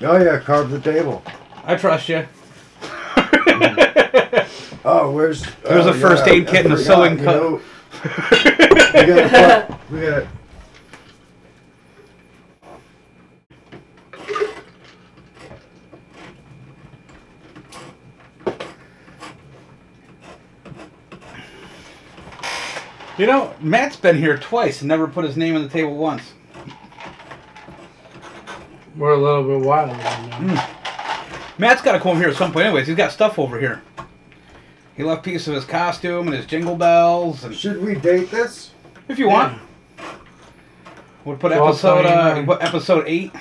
Oh 0.01 0.17
yeah, 0.17 0.39
carve 0.39 0.69
the 0.69 0.79
table. 0.79 1.23
I 1.63 1.75
trust 1.75 2.09
you. 2.09 2.25
Oh, 4.85 5.11
where's? 5.11 5.45
There's 5.63 5.85
oh, 5.85 5.91
a 5.91 5.93
first 5.93 6.27
yeah, 6.27 6.33
aid 6.33 6.47
kit 6.47 6.65
and 6.65 6.73
a 6.73 6.77
sewing 6.77 7.15
know, 7.15 7.61
we 8.03 9.05
gotta 9.05 9.65
put, 9.67 9.91
we 9.91 10.01
gotta. 10.01 10.27
You 23.17 23.27
know, 23.27 23.53
Matt's 23.61 23.95
been 23.95 24.17
here 24.17 24.37
twice 24.37 24.81
and 24.81 24.89
never 24.89 25.07
put 25.07 25.23
his 25.23 25.37
name 25.37 25.55
on 25.55 25.63
the 25.63 25.69
table 25.69 25.95
once. 25.95 26.32
We're 28.95 29.11
a 29.11 29.17
little 29.17 29.43
bit 29.43 29.65
wild. 29.67 29.89
right 29.91 30.29
now. 30.41 30.69
Matt's 31.57 31.81
got 31.81 31.93
to 31.93 31.99
come 31.99 32.11
over 32.11 32.19
here 32.19 32.29
at 32.29 32.35
some 32.35 32.51
point. 32.51 32.65
Anyways, 32.67 32.87
he's 32.87 32.95
got 32.95 33.11
stuff 33.11 33.39
over 33.39 33.59
here. 33.59 33.81
He 34.95 35.03
left 35.03 35.23
piece 35.23 35.47
of 35.47 35.55
his 35.55 35.65
costume 35.65 36.27
and 36.27 36.35
his 36.35 36.45
jingle 36.45 36.75
bells. 36.75 37.43
And 37.43 37.55
Should 37.55 37.83
we 37.83 37.95
date 37.95 38.29
this? 38.29 38.71
if 39.07 39.17
you 39.19 39.27
want, 39.29 39.59
we'll 41.25 41.35
put 41.37 41.51
Twelve 41.51 41.69
episode 41.69 42.05
uh, 42.05 42.33
twenty-nine. 42.33 42.45
put 42.45 42.61
episode 42.61 43.03
eight. 43.07 43.31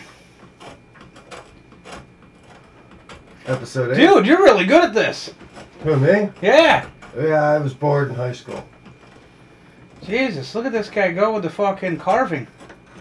Episode 3.47 3.93
eight. 3.93 3.97
Dude, 3.97 4.27
you're 4.27 4.43
really 4.43 4.65
good 4.65 4.85
at 4.85 4.95
this. 4.95 5.35
Who 5.83 5.97
me? 5.97 6.31
Yeah. 6.41 6.87
Yeah, 7.19 7.43
I 7.43 7.59
was 7.59 7.75
bored 7.75 8.09
in 8.09 8.15
high 8.15 8.33
school. 8.33 8.65
Jesus, 10.07 10.55
look 10.55 10.65
at 10.67 10.73
this 10.73 10.89
guy 10.89 11.13
go 11.13 11.35
with 11.35 11.43
the 11.43 11.51
fucking 11.51 11.99
carving. 11.99 12.47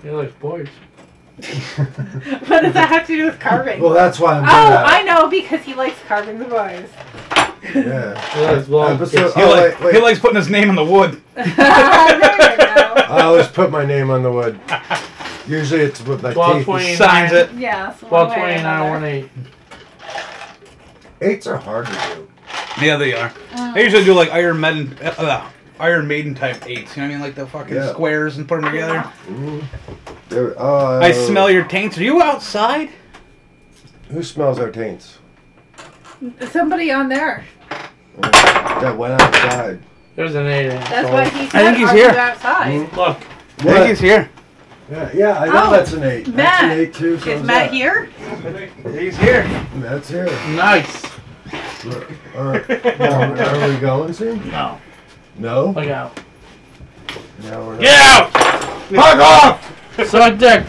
He 0.03 0.09
likes 0.09 0.33
boys. 0.33 0.67
What 2.47 2.61
does 2.61 2.73
that 2.73 2.89
have 2.89 3.07
to 3.07 3.15
do 3.15 3.25
with 3.25 3.39
carving? 3.39 3.81
Well, 3.81 3.93
that's 3.93 4.19
why 4.19 4.33
I'm 4.37 4.43
oh, 4.43 4.47
that. 4.69 4.85
I 4.85 5.01
know 5.03 5.27
because 5.29 5.61
he 5.61 5.73
likes 5.73 5.97
carving 6.07 6.37
the 6.39 6.45
boys. 6.45 6.87
Yeah. 7.75 8.19
He 8.35 8.41
likes 8.41 8.67
long 8.69 8.95
Episode- 8.95 9.33
He, 9.33 9.41
Oh, 9.41 9.49
like- 9.49 9.79
wait, 9.79 9.81
wait. 9.85 9.95
he 9.95 10.01
likes 10.01 10.19
putting 10.19 10.35
his 10.37 10.49
name 10.49 10.69
in 10.69 10.75
the 10.75 10.83
wood. 10.85 11.21
there 11.35 11.45
you 11.47 11.55
go. 11.55 12.93
I 13.07 13.21
always 13.23 13.47
put 13.47 13.71
my 13.71 13.85
name 13.85 14.09
on 14.09 14.23
the 14.23 14.31
wood. 14.31 14.59
Usually 15.47 15.81
it's 15.81 16.01
with 16.05 16.21
my 16.21 16.33
Twelve 16.33 16.57
teeth. 16.57 16.65
twenty 16.65 16.95
Signs 16.95 17.31
it. 17.31 17.51
Yes. 17.53 18.01
one 18.01 18.09
Twelve 18.09 18.29
way 18.29 18.35
or 18.35 18.39
twenty 18.39 18.55
nine 18.63 18.81
another. 18.81 18.89
one 18.91 19.03
eight. 19.05 19.29
Eights 21.21 21.47
are 21.47 21.57
hard 21.57 21.85
to 21.87 21.91
do. 22.15 22.27
Yeah, 22.81 22.97
they 22.97 23.13
are. 23.13 23.31
Oh. 23.55 23.73
I 23.75 23.79
usually 23.79 24.03
do 24.03 24.13
like 24.13 24.29
Iron 24.31 24.59
Maiden, 24.59 24.97
uh, 25.01 25.49
Iron 25.81 26.07
Maiden 26.07 26.35
type 26.35 26.65
eights. 26.67 26.95
You 26.95 27.01
know 27.01 27.07
what 27.07 27.13
I 27.13 27.17
mean? 27.17 27.21
Like 27.21 27.35
the 27.35 27.47
fucking 27.47 27.75
Yeah. 27.75 27.89
squares 27.89 28.37
and 28.37 28.47
put 28.47 28.61
them 28.61 28.71
together. 28.71 29.03
Mm. 29.27 29.63
There- 30.29 30.61
uh, 30.61 30.99
I 30.99 31.11
smell 31.11 31.49
your 31.49 31.63
taints. 31.63 31.97
Are 31.97 32.03
you 32.03 32.21
outside? 32.21 32.89
Who 34.11 34.21
smells 34.23 34.59
our 34.59 34.69
taints? 34.69 35.17
Somebody 36.51 36.91
on 36.91 37.09
there. 37.09 37.45
That 38.21 38.95
went 38.95 39.19
outside. 39.19 39.79
There's 40.15 40.35
an 40.35 40.45
eight. 40.45 40.69
That's 40.69 41.09
why 41.09 41.25
he 41.29 41.49
said, 41.49 41.63
think 41.63 41.77
he's 41.77 41.89
"Are 41.89 41.95
here." 41.95 42.11
you 42.11 42.17
outside?" 42.17 42.71
Mm. 42.89 42.95
Look, 42.95 43.17
I 43.59 43.63
think 43.63 43.87
he's 43.87 43.99
here. 43.99 44.29
Yeah, 44.91 45.09
yeah, 45.13 45.39
I 45.39 45.45
know 45.45 45.63
Oh, 45.67 45.71
that's 45.71 45.93
an 45.93 46.03
eight. 46.03 46.25
that's 46.25 46.61
an 46.61 46.67
Matt. 46.69 46.77
eight 46.77 46.93
too. 46.93 47.17
So 47.19 47.29
Is 47.31 47.39
is 47.41 47.47
Matt 47.47 47.71
that. 47.71 47.73
here? 47.73 48.09
He's 48.99 49.17
here. 49.17 49.43
Matt's 49.75 50.09
here. 50.09 50.25
nice. 50.49 51.05
Look, 51.85 52.11
all 52.37 52.43
right. 52.43 52.99
Now, 52.99 53.33
are 53.63 53.69
we 53.69 53.77
going 53.77 54.13
soon? 54.13 54.47
No. 54.51 54.77
No. 55.41 55.71
Look 55.71 55.87
out. 55.87 56.19
No, 57.43 57.65
we're 57.65 57.71
not. 57.71 57.81
Get 57.81 57.99
out! 57.99 58.31
Fuck 58.91 59.19
off! 59.19 60.07
Suck 60.07 60.37
dick. 60.37 60.63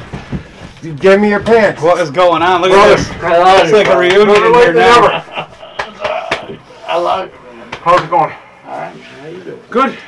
You 0.81 0.95
give 0.95 1.21
me 1.21 1.29
your 1.29 1.43
pants. 1.43 1.83
What 1.83 2.01
is 2.01 2.11
going 2.11 2.41
on? 2.41 2.63
Look 2.63 2.71
at 2.71 2.97
this. 2.97 3.11
I 3.23 3.37
love 3.37 3.61
It's 3.61 3.71
you, 3.71 3.77
like 3.77 3.89
a 3.89 3.99
reunion 3.99 4.31
in 4.31 4.55
here 4.55 4.73
now. 4.73 5.25
I 6.89 6.97
love 6.97 7.29
you. 7.29 7.39
How's 7.83 8.03
it 8.03 8.09
going? 8.09 8.33
Alright, 8.65 8.97
how 8.97 9.27
you 9.27 9.45
doing? 9.45 9.61
Good. 9.69 9.99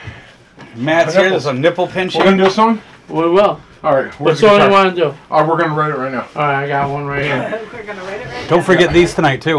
Matt's 0.76 1.14
here. 1.14 1.28
There's 1.28 1.44
a 1.44 1.52
nipple 1.52 1.86
pinch. 1.86 2.14
We're 2.14 2.24
gonna 2.24 2.38
do 2.38 2.46
a 2.46 2.50
song? 2.50 2.80
We 3.10 3.28
will. 3.28 3.60
All 3.82 3.94
right. 3.94 4.06
What 4.18 4.20
Where's 4.20 4.40
the 4.40 4.46
song 4.46 4.56
you 4.56 4.62
guitar? 4.64 4.70
want 4.70 4.96
to 4.96 5.02
do? 5.10 5.14
Oh, 5.30 5.46
we're 5.46 5.58
gonna 5.58 5.74
write 5.74 5.90
it 5.90 5.98
right 5.98 6.10
now. 6.10 6.26
Alright, 6.34 6.64
I 6.64 6.68
got 6.68 6.88
one 6.88 7.04
right 7.04 7.22
here. 7.22 7.68
We're 7.74 7.84
gonna 7.84 8.02
write 8.04 8.22
it 8.22 8.26
right 8.28 8.48
Don't 8.48 8.64
forget 8.64 8.94
these 8.94 9.12
tonight 9.12 9.42
too. 9.42 9.58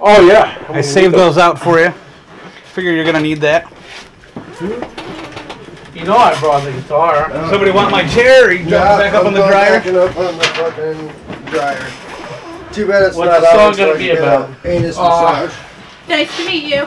Oh 0.00 0.26
yeah. 0.26 0.60
I 0.70 0.80
saved 0.80 1.14
those 1.14 1.38
out 1.38 1.56
for 1.56 1.78
you. 1.78 1.92
Figure 2.72 2.90
you're 2.90 3.04
gonna 3.04 3.20
need 3.20 3.40
that. 3.42 3.72
You 4.60 6.04
know 6.04 6.16
I 6.18 6.38
brought 6.38 6.64
the 6.64 6.72
guitar. 6.72 7.30
Somebody 7.48 7.70
want 7.70 7.90
my 7.90 8.06
chair? 8.06 8.48
Or 8.48 8.52
you 8.52 8.66
Yeah, 8.66 8.96
it 8.96 8.98
back 8.98 9.14
up 9.14 9.22
I'm 9.22 9.28
on 9.28 9.32
the 9.32 9.38
going 9.40 9.50
dryer. 9.52 9.78
backing 9.78 9.96
up 9.96 10.16
on 10.18 10.36
the 10.36 10.44
fucking 10.44 11.50
dryer. 11.50 11.90
Too 12.70 12.86
bad 12.86 13.02
it's 13.04 13.16
What's 13.16 13.30
not 13.30 13.40
the 13.40 13.50
song 13.52 13.74
gonna 13.86 13.98
be 13.98 14.10
about? 14.10 14.50
a 14.64 14.68
Anus 14.68 14.98
Uh, 14.98 15.02
massage. 15.02 15.54
Nice 16.08 16.36
to 16.36 16.44
meet 16.46 16.64
you. 16.64 16.86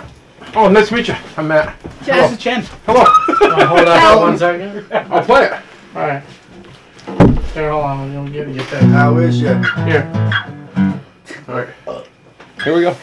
Oh, 0.56 0.70
nice 0.70 0.90
to 0.90 0.94
meet 0.96 1.08
you. 1.08 1.16
I'm 1.36 1.48
Matt. 1.48 1.76
This 2.04 2.32
is 2.34 2.38
Chen. 2.38 2.64
Hello. 2.86 3.06
Wanna 3.42 3.66
hold 3.66 3.88
on 3.88 4.14
for 4.14 4.20
one 4.22 4.38
second? 4.38 4.86
I'll 5.12 5.24
play 5.24 5.46
it. 5.46 5.54
Alright. 5.96 6.24
Here, 7.56 7.72
hold 7.72 7.86
on. 7.86 8.00
I'm 8.02 8.14
gonna 8.14 8.30
give 8.30 8.50
you 8.50 8.62
that. 8.62 8.84
How 8.84 9.18
is 9.18 9.42
you? 9.42 9.48
Here. 9.86 10.08
All 11.48 11.56
right. 11.56 11.70
Here 12.64 12.76
we 12.76 12.82
go. 12.82 12.96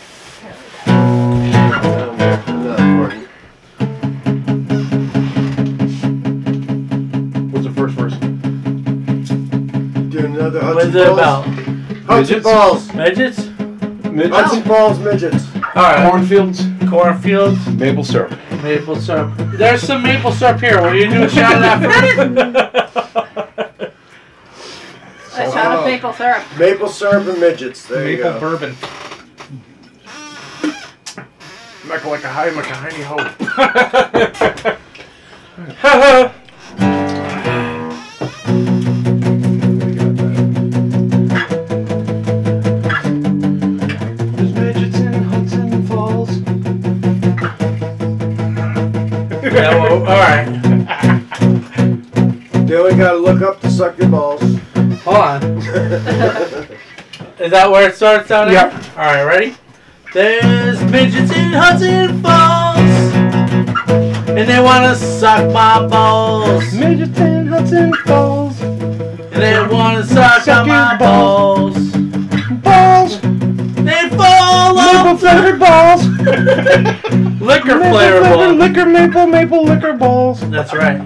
Another 10.41 10.61
Hudson 10.61 10.93
What's 10.93 12.31
it 12.31 12.43
Balls. 12.43 12.89
about? 12.89 12.95
Hudson 12.95 12.97
Midgets? 12.97 13.47
Balls. 13.47 13.55
Midgets? 14.05 14.35
Hudson 14.35 14.63
Balls 14.65 14.99
midgets. 14.99 15.47
Alright. 15.77 16.11
Cornfields. 16.11 16.65
Cornfields, 16.89 17.67
Maple 17.69 18.03
syrup. 18.05 18.33
maple 18.63 18.97
syrup. 18.97 19.33
There's 19.57 19.83
some 19.83 20.03
maple 20.03 20.33
syrup 20.33 20.61
here. 20.61 20.81
Will 20.83 20.95
you 20.95 21.09
do 21.09 21.23
a 21.23 21.29
shot 21.29 21.55
of 21.55 21.61
that 21.61 21.81
first? 23.77 23.99
A 25.39 25.45
shot 25.53 25.73
of 25.73 25.81
uh, 25.81 25.85
maple 25.87 26.13
syrup. 26.13 26.43
Maple 26.59 26.89
syrup 26.89 27.27
and 27.29 27.39
midgets. 27.41 27.87
There 27.87 28.11
you 28.11 28.17
Maple 28.17 28.33
go. 28.33 28.41
bourbon. 28.41 28.77
Mac 31.87 32.05
like 32.05 32.25
a 32.25 32.29
high, 32.29 32.51
like 32.51 32.69
a 32.69 32.73
hiney 32.73 33.03
ho. 33.05 33.17
Yeah, 49.61 49.85
alright. 50.09 50.47
They 52.67 52.77
only 52.79 52.97
gotta 52.97 53.19
look 53.19 53.43
up 53.43 53.61
to 53.61 53.71
suck 53.71 53.99
your 53.99 54.09
balls. 54.09 54.43
Hold 55.05 55.17
on. 55.17 55.43
Is 57.39 57.51
that 57.51 57.71
where 57.71 57.89
it 57.89 57.95
starts 57.95 58.29
down 58.29 58.49
there? 58.49 58.71
Yep. 58.71 58.73
Alright, 58.97 59.27
ready? 59.27 59.57
There's 60.13 60.83
midgets 60.85 61.31
in 61.33 61.53
Hudson 61.53 62.23
Falls. 62.23 62.79
And 64.29 64.49
they 64.49 64.61
wanna 64.61 64.95
suck 64.95 65.53
my 65.53 65.87
balls. 65.87 66.73
Midgets 66.75 67.19
in 67.19 67.47
Hudson 67.47 67.95
Falls. 68.07 68.61
And 68.61 69.43
they 69.43 69.67
wanna 69.67 70.05
suck 70.05 70.49
on 70.49 70.69
my 70.69 70.97
balls. 70.97 71.77
Balls. 72.63 73.21
They 73.21 73.30
fall 74.21 74.75
Maple 74.75 75.17
flavored 75.19 75.59
balls. 75.61 76.05
Liquor 77.41 77.77
Maple 77.79 77.91
flavor 77.91 78.21
flavor, 78.21 78.23
ball. 78.23 78.53
liquor, 78.55 78.87
maple, 78.87 79.27
maple, 79.27 79.65
liquor 79.65 79.93
balls. 79.95 80.41
That's 80.51 80.73
right. 80.75 80.99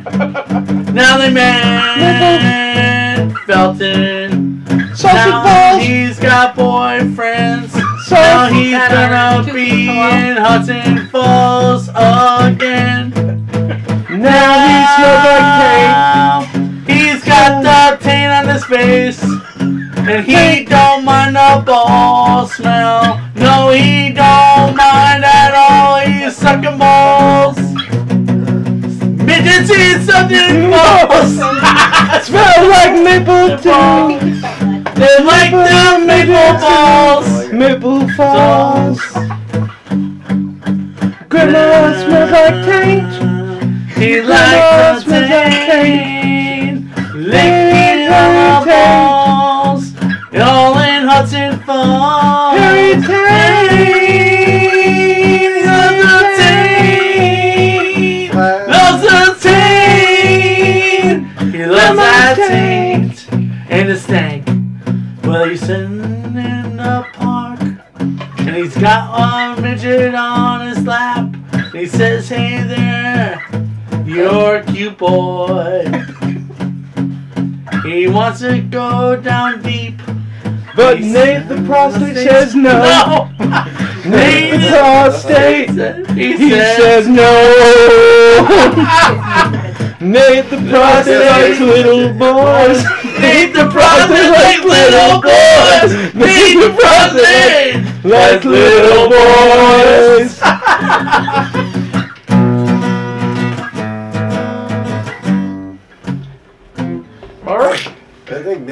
Now 0.92 1.16
they 1.18 1.30
met 1.32 3.30
Felton. 3.46 4.62
Sausage 4.94 5.14
now 5.14 5.42
balls. 5.44 5.82
he's 5.82 6.18
got 6.20 6.54
boyfriends. 6.56 7.70
Sausage- 8.04 8.10
now 8.10 8.46
he's 8.48 8.72
Better. 8.72 9.08
gonna 9.08 9.44
Two 9.46 9.52
be 9.54 9.88
in 9.88 10.36
Hudson 10.36 11.06
Falls 11.08 11.88
again. 11.88 13.12
Now 14.10 14.66
he 14.66 14.84
smells 14.94 15.24
like 15.26 15.48
paint. 15.62 16.44
He's 16.88 17.20
got 17.24 17.62
the 17.62 17.96
taint 18.04 18.32
on 18.32 18.48
his 18.48 18.64
face. 18.64 19.20
And 20.06 20.26
he 20.26 20.66
don't 20.66 21.02
mind 21.02 21.34
the 21.34 21.62
ball 21.64 22.46
smell. 22.46 23.18
No, 23.36 23.70
he 23.70 24.12
don't 24.12 24.76
mind 24.76 25.24
at 25.24 25.54
all. 25.54 25.98
He's 26.00 26.36
sucking 26.36 26.76
balls. 26.76 27.56
Midgets 29.24 29.70
eat 29.70 30.04
something 30.04 30.70
balls. 30.70 31.32
Smell 32.26 32.68
like 32.68 32.94
maple 33.02 33.56
too. 33.56 34.20
They 34.92 35.24
like 35.24 35.52
the 35.52 36.04
maple 36.06 36.52
balls. 36.60 37.50
Maple 37.50 38.06
falls. 38.10 39.00
Grandma 41.30 41.94
smells 42.04 42.30
like 42.30 42.64
taint. 42.66 43.12
He 43.96 44.20
likes 44.20 45.04
the 45.04 45.10
smells 45.16 45.30
like 45.30 45.52
taint. 45.66 46.34
On. 48.76 49.13
All 51.16 51.22
in 51.32 51.60
Harry 51.62 53.00
Taint. 53.00 54.34
Loves 55.64 55.96
the 56.02 56.18
taint. 56.36 58.34
Loves 58.34 59.02
the 59.02 59.20
taint. 59.40 61.22
He 61.54 61.62
loves 61.66 61.96
that 61.98 62.34
taint. 62.36 63.32
And 63.70 63.88
the 63.90 63.96
stank. 63.96 64.48
Well, 65.24 65.48
he's 65.48 65.60
sitting 65.60 66.02
in 66.02 66.76
the 66.78 67.06
park. 67.12 67.60
And 68.00 68.56
he's 68.56 68.76
got 68.76 69.16
one 69.16 69.62
midget 69.62 70.16
on 70.16 70.66
his 70.66 70.84
lap. 70.84 71.32
And 71.52 71.74
he 71.74 71.86
says, 71.86 72.28
Hey 72.28 72.60
there, 72.64 73.40
you're 74.04 74.56
a 74.56 74.64
cute 74.64 74.98
boy. 74.98 75.84
He 77.84 78.08
wants 78.08 78.40
to 78.40 78.60
go 78.62 79.14
down 79.14 79.62
deep. 79.62 80.03
But 80.76 81.00
Nate 81.00 81.48
the 81.48 81.62
prostate 81.66 82.16
says 82.16 82.54
no. 82.54 83.30
Nate 84.04 84.60
the 84.60 84.68
prostate. 84.70 85.70
He, 86.16 86.36
says, 86.36 87.06
no. 87.06 87.22
Nate 90.00 90.50
the 90.50 90.56
prostate 90.68 91.26
likes 91.26 91.60
little 91.60 92.12
boys. 92.12 92.84
Nate 93.20 93.54
the 93.54 93.68
prostate 93.70 94.64
little 94.64 95.22
boys! 95.22 95.92
Nate 96.14 96.58
the 96.60 96.70
prostate! 96.78 97.76
Like 98.04 98.44
little 98.44 99.08
boys. 99.08 100.40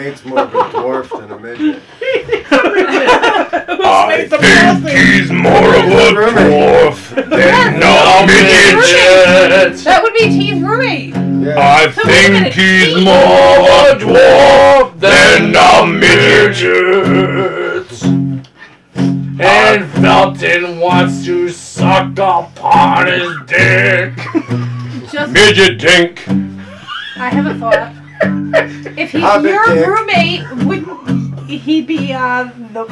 Nate's 0.03 0.24
more 0.24 0.41
of 0.41 0.53
a 0.53 0.59
dwarf 0.59 1.16
than 1.16 1.31
a 1.31 1.39
midget. 1.39 1.81
I 3.85 4.27
think 4.29 4.89
he's 4.89 5.31
more 5.31 5.77
of 5.77 5.85
a 5.85 6.11
dwarf 6.19 7.15
than 7.15 7.77
a 7.77 8.27
midget. 8.27 9.79
That 9.85 10.03
would 10.03 10.12
be 10.12 10.24
T's 10.24 10.61
roommate. 10.61 11.15
Yeah. 11.15 11.57
I 11.57 11.89
So 11.93 12.03
wait 12.05 12.27
a 12.27 12.33
minute, 12.33 12.53
think 12.53 12.66
he's 12.66 13.05
more 13.05 13.15
of 13.15 13.69
a 13.87 14.01
dwarf 14.03 14.99
than 14.99 15.55
a 15.55 15.87
midget. 15.87 17.23
And 19.41 19.85
uh, 19.85 19.87
Felton 20.01 20.81
wants 20.81 21.24
to 21.27 21.49
suck 21.49 22.19
upon 22.19 23.07
his 23.07 23.37
dick. 23.47 24.15
Just, 25.12 25.33
Midget 25.33 25.79
dink. 25.79 26.29
I 27.16 27.29
have 27.31 27.47
a 27.47 27.55
thought. 27.57 28.02
If 28.97 29.11
he, 29.12 29.20
Hobbit 29.20 29.51
your 29.53 29.65
dick. 29.66 29.86
roommate, 29.86 30.65
wouldn't 30.66 31.49
he 31.49 31.82
be 31.82 32.12
uh, 32.12 32.44
the 32.73 32.85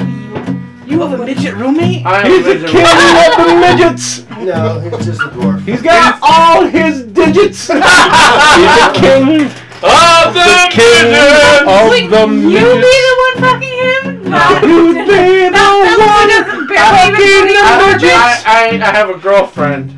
You 0.86 1.01
have 1.01 1.19
a 1.20 1.24
midget 1.24 1.55
roommate? 1.55 2.05
I 2.07 2.23
am 2.23 2.31
He's 2.31 2.47
a 2.47 2.55
midget 2.55 2.70
king 2.70 2.86
of 2.86 3.47
the 3.47 3.55
midgets. 3.61 4.28
No, 4.40 4.81
he's 4.81 5.07
just 5.07 5.20
a 5.20 5.24
dwarf. 5.27 5.61
He's 5.65 5.82
got 5.82 6.19
all 6.23 6.65
his 6.66 7.02
digits. 7.05 7.66
He's 7.69 7.77
a 7.77 8.93
king 8.94 9.47
Of 9.82 10.35
the 10.35 10.69
king 10.70 11.12
midget! 11.12 11.69
of 11.69 11.90
Wait, 11.90 12.09
the 12.11 12.27
you 12.27 12.66
be 12.81 12.97
the 13.07 13.15
one 13.20 13.36
fucking 13.44 13.77
him? 13.78 14.31
Not 14.31 14.62
You 14.65 14.93
be 14.94 15.48
the 15.48 15.57
one 16.01 16.28
doesn't 16.28 16.66
barely 16.69 17.24
even 17.24 17.55
fucking 17.55 17.55
the 17.55 17.86
midgets. 17.86 18.44
I, 18.47 18.78
I, 18.81 18.81
I 18.82 18.90
have 18.93 19.11
a 19.11 19.19
girlfriend. 19.19 19.97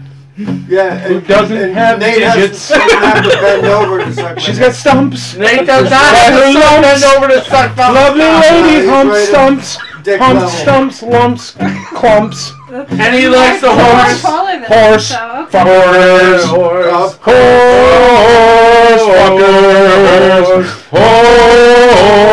Yeah, 0.68 0.98
Who 0.98 1.16
and, 1.18 1.26
doesn't 1.26 1.56
and 1.56 1.72
have 1.74 1.98
Nate 1.98 2.18
digits. 2.18 2.68
Has, 2.70 2.78
doesn't 2.78 2.98
have 3.00 3.22
to 3.24 3.30
bend 3.40 3.66
over 3.66 3.98
to 4.04 4.12
suck. 4.12 4.38
She's 4.40 4.58
my 4.58 4.66
got 4.66 4.74
stumps. 4.74 5.34
Nate 5.36 5.66
does 5.66 5.84
not 5.84 5.90
Got 5.90 6.14
have 6.16 6.32
her 6.34 6.40
to 6.46 6.52
suck 6.52 6.62
lumps. 6.72 6.88
bend 7.02 7.04
over 7.16 7.28
to 7.28 7.40
suck 7.44 7.74
Felton. 7.76 7.94
Lovely 7.94 8.24
lady, 8.24 8.74
he's 8.80 8.88
hump 8.88 9.10
right 9.10 9.20
at 9.22 9.28
stumps, 9.28 9.78
dick 10.02 10.20
hump 10.20 10.34
level. 10.40 10.50
stumps, 10.50 11.02
lumps, 11.02 11.50
clumps, 11.94 12.52
And 12.72 13.14
he 13.14 13.28
likes 13.28 13.60
the 13.60 13.66
You're 13.68 13.76
horse. 13.76 14.22
taller 14.22 14.52
than 14.58 14.64
horse, 14.64 15.10
him, 15.10 15.16
so, 15.16 15.18
oh, 15.22 15.42
okay. 15.42 15.58
fuckers, 15.58 16.44
Horse. 16.46 17.16
horse, 17.20 19.02
fuckers, 19.02 20.66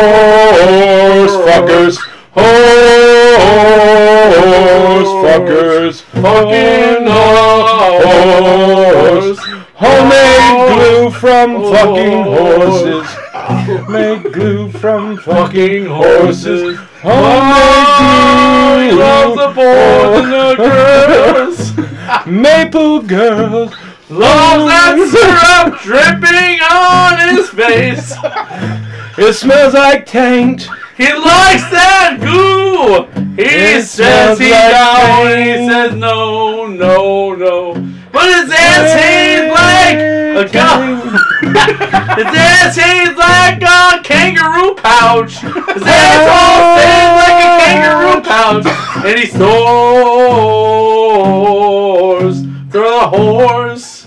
horse, 0.00 1.32
fuckers, 1.46 1.96
horse, 2.32 3.19
fuckers, 5.22 6.00
fucking 6.02 7.06
horse. 7.06 8.60
Homemade 9.74 10.76
glue 10.76 11.10
from 11.10 11.62
fucking 11.72 12.22
horses. 12.24 13.06
Make 13.88 14.32
glue 14.32 14.70
from 14.70 15.16
fucking 15.18 15.86
horses. 15.86 16.78
Homemade 17.02 18.90
glue. 18.90 19.00
loves 19.00 19.36
the 19.36 19.48
boys 19.54 20.24
and 20.24 20.32
the 20.32 20.54
girls. 20.56 21.60
Maple 22.26 23.00
girls. 23.02 23.74
Loves 24.10 24.64
that 24.66 24.96
syrup 25.12 25.80
dripping 25.82 26.60
on 26.60 27.12
his 27.36 27.48
face. 27.48 28.12
It 29.16 29.34
smells 29.34 29.74
like 29.74 30.04
taint. 30.04 30.68
He 31.00 31.08
likes 31.14 31.64
that 31.72 32.18
goo. 32.20 33.08
He 33.34 33.42
It 33.42 33.84
says 33.86 34.38
he 34.38 34.50
like 34.50 34.70
down. 34.70 35.26
He 35.28 35.32
pain. 35.32 35.68
says 35.70 35.94
no, 35.96 36.66
no, 36.66 37.34
no. 37.34 37.72
But 38.12 38.26
his 38.36 38.50
ass 38.52 38.92
tastes 39.00 39.48
like 39.48 39.96
a 39.96 40.44
gun. 40.52 41.00
his 42.20 42.26
ass 42.36 42.76
tastes 42.76 43.16
like 43.16 43.62
a 43.62 44.02
kangaroo 44.04 44.74
pouch. 44.74 45.38
His 45.72 45.82
ass 45.86 46.28
all 46.36 46.76
tastes 46.76 47.16
like 47.24 47.38
a 47.48 47.50
kangaroo 47.64 48.20
pouch. 48.20 48.66
And 49.06 49.16
he 49.18 49.24
snores 51.00 52.36
through 52.70 52.90
the 52.90 53.08
horse. 53.08 54.06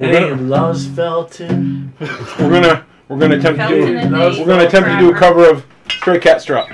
he 0.00 0.30
loves 0.42 0.86
Felton. 0.86 1.92
We're 2.00 2.50
gonna 2.50 2.86
we're 3.08 3.18
gonna 3.18 3.36
attempt 3.36 3.60
to 3.60 3.68
do 3.68 3.98
and 3.98 4.12
we're 4.12 4.46
gonna 4.46 4.64
attempt 4.64 4.88
to 4.88 4.98
do 4.98 5.12
a 5.12 5.14
cover 5.14 5.50
of 5.50 5.66
Stray 5.90 6.18
Cat 6.18 6.40
Strut. 6.40 6.70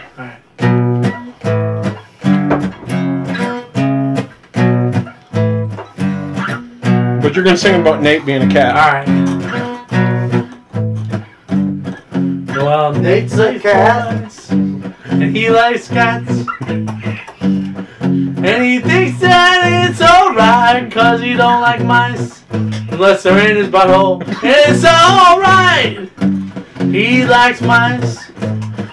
But 7.22 7.34
you're 7.34 7.44
gonna 7.44 7.56
sing 7.56 7.80
about 7.80 8.02
Nate 8.02 8.24
being 8.24 8.42
a 8.42 8.52
cat. 8.52 8.76
Alright. 8.76 9.08
Well, 12.56 12.92
Nate's 12.92 13.36
a 13.38 13.58
cat. 13.58 14.50
And 14.50 15.36
he 15.36 15.50
likes 15.50 15.88
cats. 15.88 16.30
And 16.60 18.62
he 18.64 18.78
thinks 18.80 19.20
that 19.20 19.88
it's 19.90 20.00
alright, 20.00 20.90
cause 20.90 21.20
he 21.20 21.34
don't 21.34 21.60
like 21.60 21.84
mice. 21.84 22.42
Unless 23.00 23.22
they're 23.22 23.48
in 23.50 23.56
his 23.56 23.68
butthole. 23.68 24.22
It's 24.42 24.84
alright! 24.84 26.10
He 26.92 27.24
likes 27.24 27.62
mice. 27.62 28.30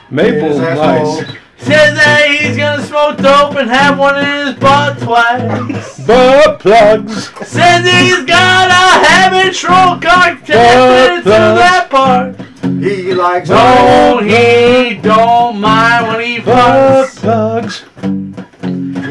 Maple 0.10 0.48
His 0.48 0.60
asshole. 0.60 1.24
mice. 1.24 1.36
Says 1.58 1.94
that 1.98 2.28
he's 2.30 2.56
gonna 2.56 2.84
smoke 2.84 3.18
dope 3.18 3.58
and 3.58 3.70
have 3.70 4.00
one 4.00 4.18
in 4.24 4.48
his 4.48 4.56
butt 4.56 4.98
twice. 5.00 6.06
Butt 6.08 6.62
plugs. 6.62 7.28
Says 7.46 7.84
he's 7.86 8.24
got 8.24 8.70
a 8.72 9.04
habitual 9.28 10.00
cocktail 10.00 11.18
to 11.24 11.30
that 11.30 11.90
part. 11.90 12.34
He 12.82 13.14
likes 13.14 13.50
No, 13.50 14.20
he 14.24 15.02
don't 15.02 15.60
mind 15.60 16.08
when 16.08 16.22
he 16.22 16.40
Butt 16.40 17.10
fucks. 17.10 17.18
plugs. 17.18 17.84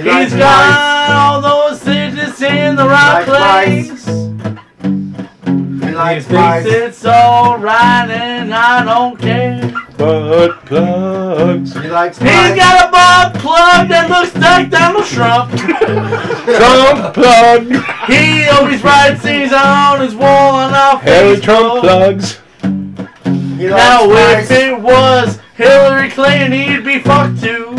He 0.02 0.09
has 0.09 0.32
got 0.32 1.10
all 1.10 1.43
those 1.43 1.82
stitches 1.82 2.40
in 2.40 2.77
the 2.77 2.89
right 2.89 3.28
Like 3.28 3.85
place. 3.85 4.26
He 5.97 6.02
He 6.02 6.05
likes 6.05 6.24
thinks 6.27 6.40
mice. 6.43 6.66
it's 6.66 7.05
alright 7.06 8.10
and 8.10 8.55
I 8.55 8.85
don't 8.85 9.18
care. 9.18 9.73
Butt 9.97 10.66
plugs. 10.66 11.73
He 11.73 11.89
likes 11.89 12.18
He's 12.18 12.27
mice. 12.27 12.56
got 12.56 12.89
a 12.89 12.90
butt 12.93 13.40
plug 13.43 13.89
that 13.89 14.10
looks 14.10 14.35
like 14.36 14.68
Donald 14.70 15.06
Trump. 15.06 15.52
Trump 16.44 17.14
plug. 17.14 17.62
He 18.09 18.47
always 18.48 18.82
writes 18.85 19.23
these 19.23 19.52
on 19.55 20.01
his 20.02 20.14
wall 20.14 20.56
on 20.56 20.74
our 20.74 20.98
Harry 20.98 21.36
Facebook. 21.36 21.43
Trump 21.43 21.81
plugs. 21.81 22.39
He 23.59 23.66
Now 23.68 24.06
likes 24.06 24.51
if 24.51 24.51
mice. 24.51 24.60
it 24.68 24.81
was 24.81 25.39
Hillary 25.55 26.10
Clinton, 26.10 26.52
he'd 26.52 26.85
be 26.85 26.98
fucked 26.98 27.40
too. 27.43 27.73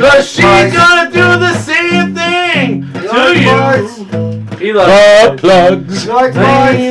Cause 0.00 0.28
she's 0.28 0.72
gonna 0.72 1.08
do 1.12 1.38
the 1.38 1.54
same 1.58 2.12
thing 2.14 2.82
He 2.82 3.06
to 3.06 3.40
you. 3.40 3.46
mice. 3.56 4.33
He 4.64 4.72
Butt 4.72 4.88
loves 4.88 5.40
plugs. 5.42 6.04
He 6.04 6.10
likes 6.10 6.34
He 6.36 6.40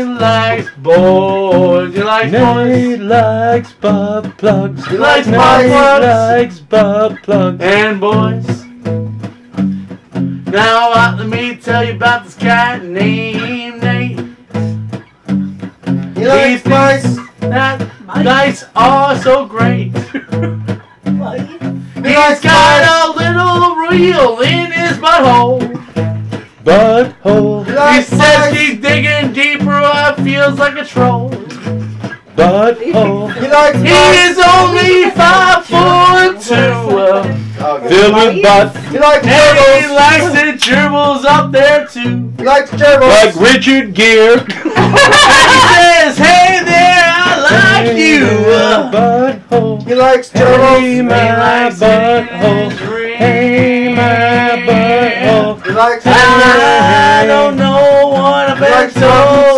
mice. 0.03 0.21
likes 0.21 0.69
boys. 0.77 1.93
He 1.95 2.03
likes 2.03 2.31
Nate 2.31 2.99
boys. 2.99 2.99
likes 2.99 3.73
butt 3.73 4.37
plugs. 4.37 4.85
He 4.87 4.95
likes 4.97 5.25
Nate 5.27 5.37
butt 5.39 5.65
plugs. 5.65 6.05
likes 6.05 6.59
butt 6.59 7.23
plugs. 7.23 7.61
And 7.63 7.99
boys. 7.99 8.45
Now 10.53 10.91
uh, 10.93 11.15
let 11.17 11.27
me 11.27 11.55
tell 11.55 11.83
you 11.83 11.93
about 11.93 12.25
this 12.25 12.35
guy 12.35 12.77
named 12.77 13.81
Nate. 13.81 14.19
He 16.15 16.27
likes 16.27 16.63
mice. 16.67 17.17
That 17.39 17.89
nights 18.23 18.65
are 18.75 19.17
so 19.17 19.45
great. 19.47 19.97
He 19.97 20.19
He's 22.09 22.17
likes 22.17 22.39
got 22.41 22.83
a 22.85 23.09
little 23.17 23.75
reel 23.89 24.41
in 24.41 24.71
his 24.71 24.97
butthole. 24.99 25.71
Butthole. 26.63 27.65
He 27.65 27.95
He 27.97 28.01
says 28.03 28.19
mice. 28.19 28.53
keep 28.57 28.81
digging 28.81 29.33
deeper, 29.33 29.81
it 29.83 30.15
feels 30.23 30.57
like 30.59 30.77
a 30.77 30.85
troll. 30.85 31.29
Butthole. 32.35 33.33
He 33.35 33.47
likes 33.47 33.77
He 33.79 33.91
is 34.25 34.37
only 34.39 35.11
five 35.11 35.65
foot 35.65 36.41
two. 36.41 36.53
Oh, 37.65 37.79
good. 37.79 37.89
Filled 37.89 38.15
with 38.15 38.41
butt. 38.43 38.75
He 38.87 38.99
likes 38.99 39.25
And 39.27 39.83
he 39.85 39.93
likes 39.93 40.25
the 40.33 40.71
gerbils 40.71 41.25
up 41.25 41.51
there 41.51 41.85
too. 41.87 42.33
He 42.37 42.43
likes 42.43 42.71
gerbils. 42.71 43.35
Like 43.35 43.53
Richard 43.53 43.93
Gere. 43.93 44.37
And 45.75 46.09
he 46.09 46.15
says, 46.15 46.17
hey 46.17 46.63
there, 46.65 47.05
I 47.05 47.85
like 47.85 47.97
you. 47.97 48.25
Butthole. 48.91 49.85
He 49.87 49.95
likes 49.95 50.29
Hey, 50.31 50.39
gerbils. 50.41 51.05
my 51.07 51.37
likes 51.37 51.75
it 51.81 52.29
butthole. 52.29 52.82
Hey, 53.17 53.93
my 53.93 54.63
butthole. 54.65 55.65
He 55.65 55.71
likes 55.71 56.03
I 56.05 57.25
don't 57.27 57.55
know 57.57 58.09
what 58.09 58.49
I've 58.49 58.59
been 58.59 59.01
told. 59.01 59.52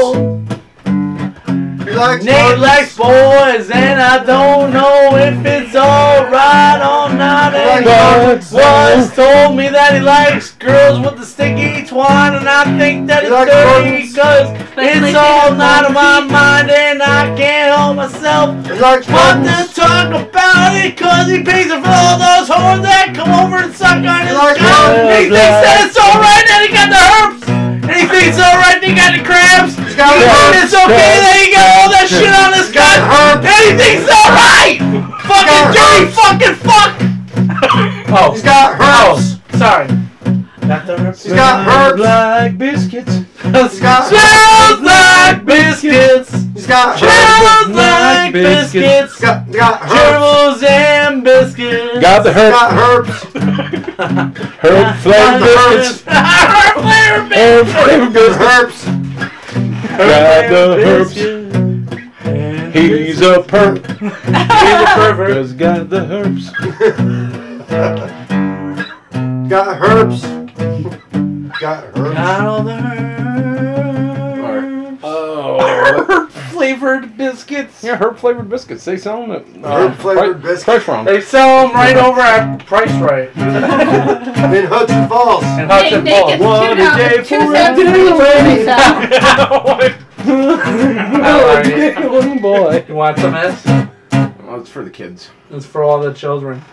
He 1.95 2.01
likes 2.01 2.25
Nate 2.25 2.35
bugs. 2.35 2.59
likes 2.59 2.97
boys, 2.97 3.71
and 3.71 4.01
I 4.01 4.19
don't 4.19 4.73
know 4.75 5.15
if 5.15 5.39
it's 5.47 5.75
alright 5.75 6.83
or 6.83 7.07
not. 7.15 7.55
And 7.55 7.85
likes 7.85 8.51
once 8.51 9.15
told 9.15 9.55
me 9.55 9.69
that 9.69 9.95
he 9.95 10.01
likes 10.03 10.51
girls 10.59 10.99
with 10.99 11.15
the 11.15 11.25
sticky 11.25 11.87
twine, 11.87 12.35
and 12.35 12.49
I 12.51 12.67
think 12.75 13.07
that 13.07 13.23
He 13.23 13.31
it's 13.31 13.47
dirty 13.47 14.11
because 14.11 14.51
it's 14.75 15.15
all 15.15 15.55
have 15.55 15.61
out 15.63 15.85
of 15.87 15.93
my 15.95 16.19
mind, 16.19 16.67
and 16.67 16.99
I 16.99 17.31
can't 17.39 17.71
help 17.71 17.95
myself. 17.95 18.59
He 18.67 18.75
likes 18.75 19.07
Want 19.07 19.47
to 19.47 19.63
talk 19.71 20.11
about 20.11 20.75
it 20.75 20.97
cause 20.99 21.31
he 21.31 21.47
pays 21.47 21.71
for 21.71 21.79
all 21.79 22.19
those 22.19 22.51
whores 22.51 22.83
that 22.83 23.15
come 23.15 23.31
over 23.31 23.63
and 23.63 23.71
suck 23.71 24.03
on 24.03 24.27
his 24.27 24.35
like 24.35 24.59
cock. 24.59 24.99
He 25.15 25.31
thinks 25.31 25.63
that 25.63 25.87
it's 25.87 25.95
alright 25.95 26.43
that 26.43 26.59
he 26.59 26.75
got 26.75 26.91
the 26.91 26.99
herpes. 26.99 27.47
And 27.87 27.95
he 27.95 28.05
thinks 28.09 28.35
it's 28.35 28.43
alright 28.43 28.83
that 28.83 28.87
he 28.89 28.97
got 28.97 29.15
the 29.15 29.23
crabs. 29.23 29.77
He's 29.77 29.95
got 29.95 30.11
thinks 30.11 30.65
it's 30.65 30.73
okay 30.73 31.15
that 31.21 31.35
he 31.37 31.53
got 31.53 31.67
all 31.69 31.74
that 32.09 32.21
shit 32.21 32.33
on 32.33 32.53
his 32.53 32.67
He's 32.67 32.75
got 32.75 32.97
herpes. 33.05 33.49
And 33.49 33.63
he 33.65 33.71
thinks 33.77 34.05
it's 34.05 34.13
alright. 34.13 34.77
Fucking 35.25 35.49
got 35.49 35.73
dirty 35.73 36.05
herpes. 36.05 36.15
fucking 36.15 36.55
fuck. 36.65 36.93
oh, 38.11 38.31
He's 38.33 38.43
got 38.43 38.77
oh, 38.79 39.15
herpes. 39.15 39.59
sorry. 39.59 39.87
Got 40.67 40.81
the 40.87 40.97
herpes. 40.97 41.23
He's 41.23 41.33
got 41.33 41.55
herpes. 41.65 41.99
Like 41.99 42.57
biscuits. 42.57 43.15
He's 43.45 43.79
got 43.79 44.09
Smells 44.09 44.81
like 44.81 45.45
biscuits. 45.45 46.31
He's 46.53 46.65
got 46.67 46.99
herpes. 46.99 47.09
Smells 47.09 47.69
like 47.75 48.33
like 48.33 48.33
biscuits. 48.33 48.73
biscuits. 48.73 49.13
He's 49.13 49.21
got, 49.21 49.45
he's 49.45 49.55
got 49.55 49.79
herpes. 49.81 50.61
Gerbils 50.61 50.63
and 50.65 51.23
biscuits. 51.23 51.99
Got 52.01 52.23
the 52.23 52.33
He's 52.33 52.41
herb, 52.41 52.53
got 52.53 52.71
herpes. 52.73 53.23
herb 54.65 54.95
flavored 54.97 55.41
biscuits. 55.41 56.03
Herb 56.07 56.75
flavored 56.81 57.33
Herb 57.33 57.73
biscuits. 57.73 57.83
flavored 57.83 58.13
Good 58.13 58.37
biscuits. 58.37 58.85
herpes. 58.85 59.05
Got 59.97 60.49
the 60.49 60.55
herbs. 60.85 61.44
And 62.75 62.91
He's 62.93 63.21
a 63.21 63.37
perp. 63.37 63.85
He's 63.99 64.81
a 64.81 64.85
pervert. 64.95 65.29
Cause 65.29 65.53
got 65.53 65.89
the 65.89 66.01
herbs. 66.11 66.51
Got 69.49 69.81
herbs. 69.81 70.21
Got 71.61 71.83
herpes. 71.95 72.13
Got 72.15 72.41
all 72.45 72.63
the 72.63 72.73
herbs. 72.73 73.05
Oh. 75.03 75.59
Herb 75.61 76.31
flavored 76.31 77.15
biscuits. 77.17 77.83
Yeah, 77.83 77.95
herb 77.97 78.17
flavored 78.17 78.49
biscuits. 78.49 78.83
They 78.85 78.97
sell 78.97 79.21
them 79.21 79.31
at 79.31 79.45
uh, 79.63 79.87
Herb-flavored 79.89 80.41
Pri- 80.41 80.51
biscuits. 80.51 80.63
Price 80.63 80.87
Wrong. 80.87 81.05
They 81.05 81.21
sell 81.21 81.67
them 81.67 81.75
right 81.75 81.95
over 81.95 82.19
at 82.21 82.65
Price 82.65 82.91
Rite. 83.01 83.29
In 83.37 84.65
Hudson 84.65 85.07
Falls. 85.07 85.43
And 85.43 85.67
Nate, 85.67 85.93
Hudson 85.93 86.05
Falls. 86.07 86.31
gets 86.31 86.43
What 86.43 86.75
two 86.75 86.81
a 86.81 86.97
day 86.97 87.17
two 87.17 87.39
for 87.45 87.55
cents 87.55 87.79
a 87.79 87.83
for 89.77 89.85
each 89.85 90.04
one 90.25 91.65
he 91.65 91.93
sells. 91.93 92.25
Oh, 92.25 92.39
boy. 92.39 92.85
You 92.87 92.95
want 92.95 93.19
some 93.19 93.35
S? 93.35 93.65
Well, 93.65 94.61
it's 94.61 94.69
for 94.69 94.83
the 94.83 94.89
kids. 94.89 95.29
It's 95.49 95.65
for 95.65 95.83
all 95.83 95.99
the 95.99 96.13
children. 96.13 96.63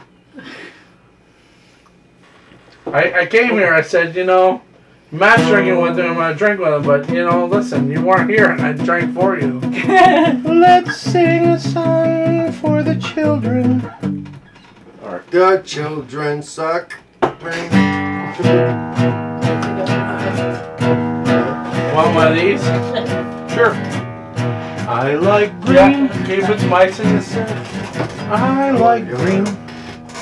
I, 2.87 3.20
I 3.20 3.27
came 3.27 3.51
here, 3.51 3.73
I 3.73 3.83
said, 3.83 4.16
you 4.16 4.24
know, 4.24 4.62
Matt's 5.11 5.47
drinking 5.47 5.81
with 5.81 5.99
him, 5.99 6.07
I'm 6.07 6.15
gonna 6.15 6.35
drink 6.35 6.59
with 6.59 6.73
him, 6.73 6.83
but 6.83 7.09
you 7.09 7.24
know, 7.24 7.47
listen, 7.47 7.91
you 7.91 8.03
weren't 8.03 8.31
here 8.31 8.51
and 8.51 8.61
I 8.61 8.73
drank 8.73 9.15
for 9.15 9.39
you. 9.39 9.61
Let's 10.45 10.97
sing 10.97 11.47
a 11.47 11.61
song 11.61 12.53
for 12.53 12.83
the 12.83 12.97
children. 12.97 13.83
The 15.33 15.62
children 15.65 16.43
suck. 16.43 16.93
Want 17.23 17.43
one 22.15 22.29
of 22.29 22.35
these? 22.35 22.62
Sure. 23.55 23.74
I 24.89 25.15
like 25.15 25.53
Yeah. 25.66 25.91
green. 25.93 26.09
Can 26.09 26.41
you 26.41 26.47
put 26.47 26.61
some 26.61 26.73
ice 26.73 26.99
in 27.01 27.16
this? 27.16 27.27
sir? 27.33 27.47
I 28.31 28.70
like 28.70 29.07
green. 29.09 29.47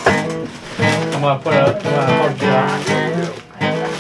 I'm 0.07 1.21
gonna 1.21 1.39
put 1.39 1.55
a, 1.55 1.77
I'm 1.77 1.83
gonna 1.83 2.17
hold 2.19 2.43
you 2.43 2.49
out. 2.49 3.91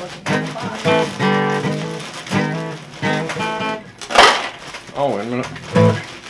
Oh, 4.96 5.16
wait 5.16 5.26
a 5.26 5.30
minute. 5.30 5.46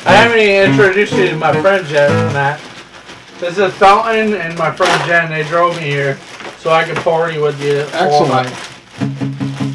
I 0.06 0.12
haven't 0.12 0.38
even 0.38 0.70
introduced 0.70 1.12
you 1.14 1.28
to 1.30 1.36
my 1.36 1.58
friends 1.60 1.90
yet, 1.90 2.08
Matt. 2.32 2.60
This 3.38 3.58
is 3.58 3.72
Fountain 3.74 4.34
and 4.34 4.56
my 4.58 4.70
friend 4.70 4.92
Jen. 5.06 5.30
They 5.30 5.42
drove 5.44 5.76
me 5.76 5.84
here 5.84 6.18
so 6.58 6.70
I 6.70 6.84
could 6.84 6.96
party 6.98 7.38
with 7.38 7.60
you 7.62 7.86
all 7.98 8.26
night. 8.26 8.52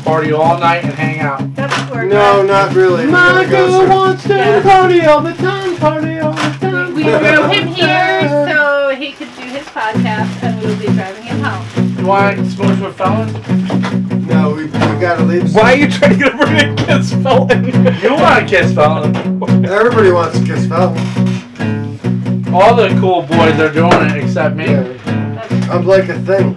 Party 0.06 0.32
all 0.32 0.60
night 0.60 0.84
and 0.86 0.94
hang 0.94 1.20
out. 1.20 1.56
That's 1.56 1.74
where 1.92 2.06
No, 2.06 2.44
not 2.44 2.74
really. 2.76 3.06
We're 3.06 3.12
My 3.12 3.30
gonna 3.34 3.50
go 3.50 3.68
girl 3.68 3.72
some- 3.82 3.90
wants 3.90 4.24
to 4.26 4.36
Yeah. 4.36 4.62
party 4.62 5.02
all 5.02 5.22
the 5.22 5.34
time, 5.34 5.76
party 5.78 6.20
all 6.20 6.32
the 6.32 6.56
time. 6.62 6.94
We 6.94 7.04
drove 7.04 7.52
him 7.52 7.68
here 7.70 8.46
so 8.48 8.96
he 8.96 9.12
could 9.14 9.36
do 9.36 9.42
his 9.42 9.66
podcast, 9.66 10.30
and 10.44 10.62
we 10.62 10.68
will 10.68 10.76
be 10.76 10.86
driving 10.88 11.24
him 11.24 11.42
home. 11.42 11.66
You 11.98 12.06
want 12.06 12.38
to 12.38 12.84
with 12.86 12.96
Fountain? 12.96 14.28
No, 14.28 14.52
we, 14.52 14.66
we 14.66 14.70
gotta 15.02 15.24
leave. 15.24 15.54
Why 15.56 15.74
are 15.74 15.76
you 15.76 15.90
trying 15.90 16.12
to 16.12 16.18
get 16.24 16.34
over 16.36 16.46
to 16.46 16.76
kiss 16.86 17.12
Felton? 17.24 17.66
You 18.04 18.14
want 18.14 18.48
to 18.48 18.56
kiss 18.56 18.74
Fountain? 18.74 19.66
Everybody 19.66 20.12
wants 20.12 20.40
to 20.40 20.46
kiss 20.46 20.68
Felton. 20.68 22.46
All 22.54 22.76
the 22.76 22.90
cool 23.02 23.24
boys 23.24 23.60
are 23.60 23.72
doing 23.74 23.92
it 24.12 24.24
except 24.24 24.56
me. 24.56 24.66
Yeah. 24.66 25.68
I'm 25.72 25.86
like 25.88 26.08
a 26.10 26.20
thing. 26.20 26.56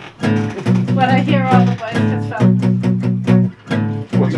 But 0.95 1.09
I 1.09 1.21
hear 1.21 1.45
all 1.51 1.65
the 1.65 1.73
boys 1.77 1.93
kiss 1.93 2.27
Felton 2.29 2.88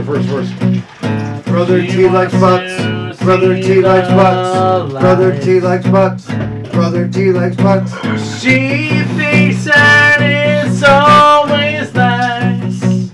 the 0.05 0.06
first 0.06 0.28
verse. 0.28 1.44
Brother 1.44 1.86
T 1.86 2.09
likes 2.09 2.32
butts. 2.32 3.22
Brother 3.22 3.60
T 3.60 3.81
likes 3.81 4.09
butts. 4.09 4.93
Brother 4.93 5.39
T 5.39 5.60
likes 5.60 5.86
butts. 5.86 6.27
Brother 6.72 7.09
T 7.09 7.32
likes 7.32 7.56
butts. 7.56 7.93
She 8.40 8.89
thinks 9.16 9.64
that 9.64 10.18
it's 10.20 10.82
always 10.82 11.93
nice. 11.94 13.10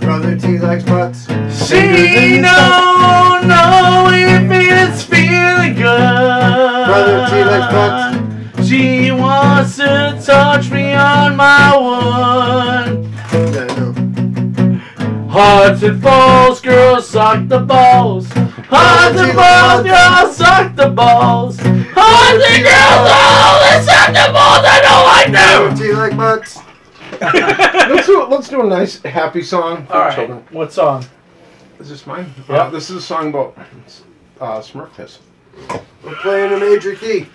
Brother 0.00 0.36
T 0.36 0.58
likes 0.58 0.84
butts. 0.84 1.26
She 1.66 2.40
don't 2.40 3.46
know 3.46 4.08
if 4.10 4.50
it's 4.50 5.02
feeling 5.04 5.74
good. 5.74 6.86
Brother 6.86 7.26
T 7.30 7.44
likes 7.44 7.72
butts. 7.72 8.68
She 8.68 9.10
wants 9.12 9.76
to 9.76 10.20
touch 10.24 10.70
me 10.70 10.94
on 10.94 11.36
my 11.36 11.76
one. 11.76 13.03
Hearts 15.34 15.82
and 15.82 16.00
balls, 16.00 16.60
girls 16.60 17.08
suck 17.08 17.48
the 17.48 17.58
balls. 17.58 18.28
Hearts 18.32 19.18
and 19.18 19.34
balls, 19.34 19.82
girls 19.82 20.36
suck 20.36 20.76
the 20.76 20.88
balls. 20.90 21.58
Hearts 21.58 22.44
and 22.50 22.62
girls 22.62 23.10
always 23.10 23.84
suck 23.84 24.08
the 24.14 24.32
balls. 24.32 24.64
I 24.64 24.78
know 24.86 25.04
I 25.10 25.72
do. 25.74 25.76
Do 25.76 25.84
you 25.88 25.96
like 25.96 26.16
butts? 26.16 26.60
let's 27.20 28.06
do 28.06 28.24
let's 28.26 28.48
do 28.48 28.60
a 28.62 28.66
nice 28.66 29.02
happy 29.02 29.42
song 29.42 29.86
for 29.86 29.94
All 29.94 30.00
right. 30.02 30.14
children. 30.14 30.44
What 30.52 30.72
song? 30.72 31.04
Is 31.80 31.88
this 31.88 32.06
mine? 32.06 32.32
Yeah. 32.48 32.54
Uh, 32.54 32.70
this 32.70 32.88
is 32.90 32.96
a 32.96 33.02
song 33.02 33.30
about 33.30 33.58
uh, 34.40 34.60
Smurf 34.60 34.94
piss. 34.94 35.18
We're 36.04 36.14
playing 36.22 36.52
a 36.52 36.58
major 36.60 36.94
key. 36.94 37.26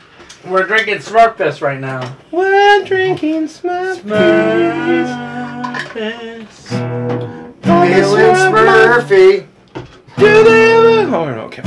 We're 0.47 0.65
drinking 0.65 0.99
Smurf 0.99 1.35
piss 1.35 1.61
right 1.61 1.81
now. 1.81 2.15
We're 2.31 2.81
drinking 2.85 3.47
Smurf, 3.47 3.99
Smurf 4.03 5.93
piss. 5.93 7.48
Feelings 7.61 8.51
Murphy. 8.51 9.47
Do 10.17 10.43
they 10.43 10.73
ever? 10.73 11.15
Oh, 11.15 11.25
okay. 11.45 11.61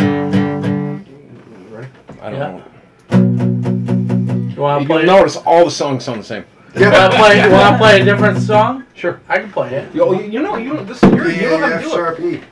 Ready? 1.71 1.89
I 2.21 2.31
don't 2.31 2.39
yeah. 2.39 2.53
know. 2.53 2.63
You 4.55 4.61
want 4.61 4.83
to 4.83 4.87
play? 4.89 5.05
notice 5.05 5.37
all 5.37 5.65
the 5.65 5.71
songs 5.71 6.05
sound 6.05 6.21
the 6.21 6.25
same. 6.25 6.45
Yeah. 6.75 6.91
Want 6.91 7.13
to 7.13 7.19
play? 7.19 7.45
You 7.45 7.51
want 7.51 7.75
to 7.75 7.79
play 7.79 8.01
a 8.01 8.05
different 8.05 8.39
song? 8.39 8.85
Sure. 8.95 9.21
I 9.29 9.39
can 9.39 9.51
play 9.53 9.75
it. 9.75 9.95
Yo, 9.95 10.13
you, 10.13 10.41
know, 10.43 10.57
you 10.57 10.85
this 10.85 11.03
you're, 11.03 11.31
you 11.31 11.49
don't 11.49 11.63
have 11.63 11.83
to 11.83 11.89
do 11.89 12.35
it. 12.35 12.45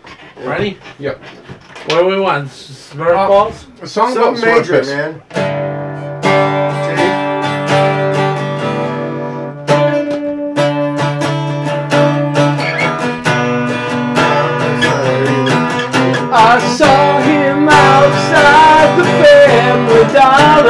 Ready? 0.47 0.79
Yep. 0.99 1.23
What 1.87 2.01
do 2.01 2.07
we 2.07 2.21
want? 2.21 2.49
Smurf 2.49 3.17
uh, 3.17 3.29
balls. 3.29 3.67
A 3.83 3.87
song 3.87 4.17
about 4.17 4.39
major, 4.41 4.83
man. 4.83 5.23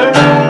Mother. 0.01 0.50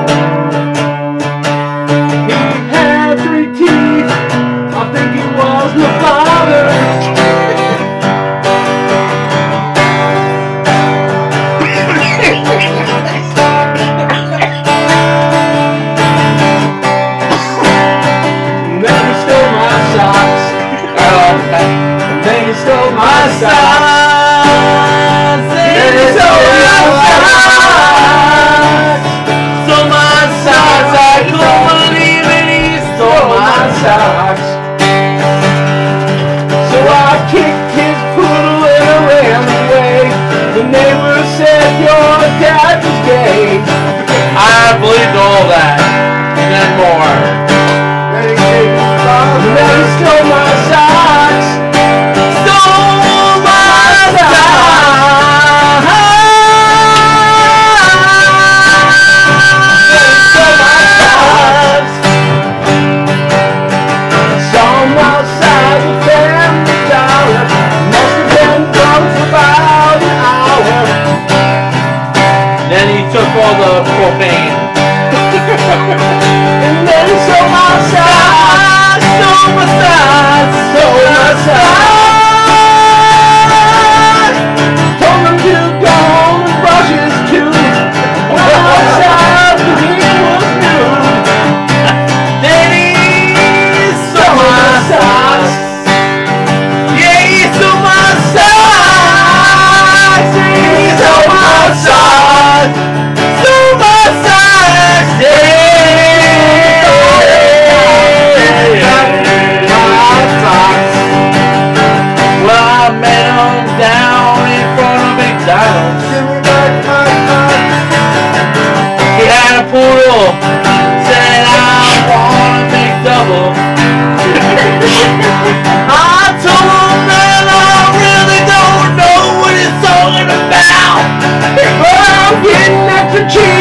Jesus. 133.32 133.60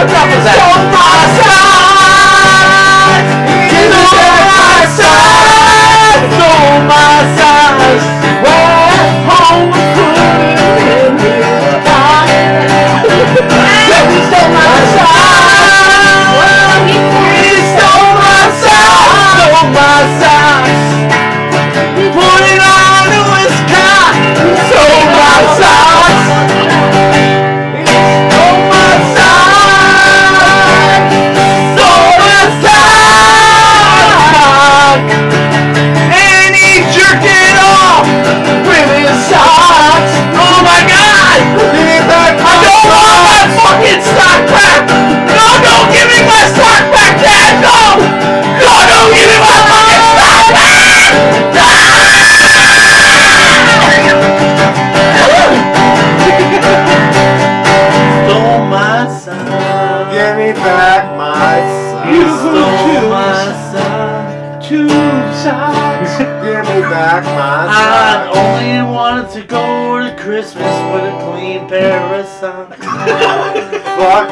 What's 0.00 0.14
up 0.14 0.24
with 0.28 0.44
that? 0.44 1.09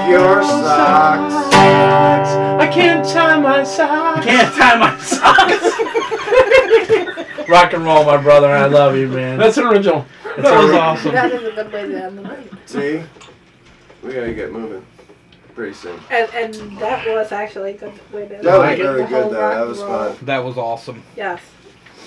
Your 0.09 0.43
socks. 0.43 1.35
I 1.55 2.69
can't 2.73 3.07
tie 3.07 3.39
my 3.41 3.63
socks. 3.63 4.25
Can't 4.25 4.55
tie 4.55 4.77
my 4.79 4.99
socks. 5.03 5.65
Rock 7.49 7.73
and 7.73 7.85
roll, 7.85 8.05
my 8.05 8.17
brother. 8.17 8.49
I 8.49 8.67
love 8.67 8.97
you, 8.97 9.09
man. 9.09 9.39
That's 9.39 9.57
an 9.57 9.65
original. 9.67 10.05
It's 10.25 10.43
that 10.43 10.63
was 10.63 10.73
awesome. 10.73 11.13
That 11.13 11.33
is 11.33 11.43
a 11.45 11.53
good 11.53 11.73
way 11.73 11.89
to 11.89 12.05
end 12.05 12.19
the 12.19 12.23
night. 12.23 12.51
See? 12.67 13.03
We 14.03 14.13
gotta 14.13 14.35
get 14.35 14.53
moving 14.53 14.85
pretty 15.55 15.75
soon. 15.75 15.99
And, 16.11 16.31
and 16.35 16.79
that 16.79 17.07
was 17.09 17.33
actually 17.33 17.73
a 17.73 17.79
good 17.79 18.13
way 18.13 18.29
to 18.29 18.37
end 18.37 18.45
That 18.45 18.59
was 18.59 18.79
the 18.79 18.83
very 18.85 19.07
good 19.09 19.33
though. 19.33 19.51
That 19.51 19.67
was 19.67 19.81
fun. 19.81 20.17
That 20.23 20.45
was 20.45 20.57
awesome. 20.57 21.03
Yes. 21.17 21.41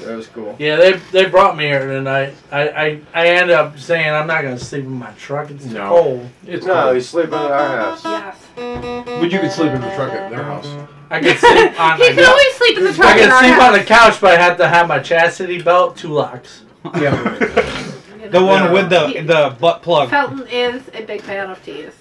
That 0.05 0.15
was 0.15 0.27
cool. 0.27 0.55
Yeah, 0.59 0.75
they 0.77 0.93
they 1.11 1.25
brought 1.25 1.55
me 1.57 1.65
here 1.65 1.85
tonight. 1.87 2.33
I 2.51 2.69
I, 2.69 3.01
I 3.13 3.27
ended 3.27 3.55
up 3.55 3.77
saying 3.79 4.09
I'm 4.09 4.27
not 4.27 4.41
gonna 4.43 4.57
sleep 4.59 4.83
in 4.85 4.91
my 4.91 5.11
truck. 5.11 5.51
It's 5.51 5.65
too 5.65 5.73
No. 5.73 5.87
cold. 5.89 6.29
It's 6.45 6.65
No, 6.65 6.83
cool. 6.85 6.93
he's 6.93 7.07
sleeping 7.09 7.33
at 7.33 7.51
our 7.51 7.77
house. 7.77 8.03
Yes. 8.03 8.37
But 8.55 9.31
you 9.31 9.39
could 9.39 9.51
sleep 9.51 9.71
in 9.71 9.81
the 9.81 9.95
truck 9.95 10.11
at 10.13 10.29
their 10.29 10.43
house. 10.43 10.67
I 11.09 11.19
could 11.19 11.37
sleep 11.37 11.79
on 11.79 11.97
He 11.97 12.09
my 12.09 12.15
can 12.15 12.25
always 12.25 12.53
sleep 12.55 12.77
in 12.77 12.83
the 12.85 12.93
truck 12.93 13.07
I 13.09 13.13
in 13.13 13.19
can 13.19 13.31
our 13.31 13.43
sleep 13.43 13.61
on 13.61 13.73
the 13.73 13.83
couch, 13.83 14.21
but 14.21 14.31
I 14.39 14.41
have 14.41 14.57
to 14.57 14.67
have 14.67 14.87
my 14.87 14.99
chastity 14.99 15.61
belt, 15.61 15.97
two 15.97 16.09
locks. 16.09 16.63
Yeah. 16.99 17.77
The 18.31 18.41
one 18.41 18.71
with 18.71 18.89
the 18.89 19.23
the 19.25 19.57
butt 19.59 19.81
plug. 19.81 20.09
Felton 20.09 20.47
is 20.47 20.83
a 20.93 21.03
big 21.03 21.21
fan 21.21 21.49
of 21.49 21.61
teas. 21.65 21.91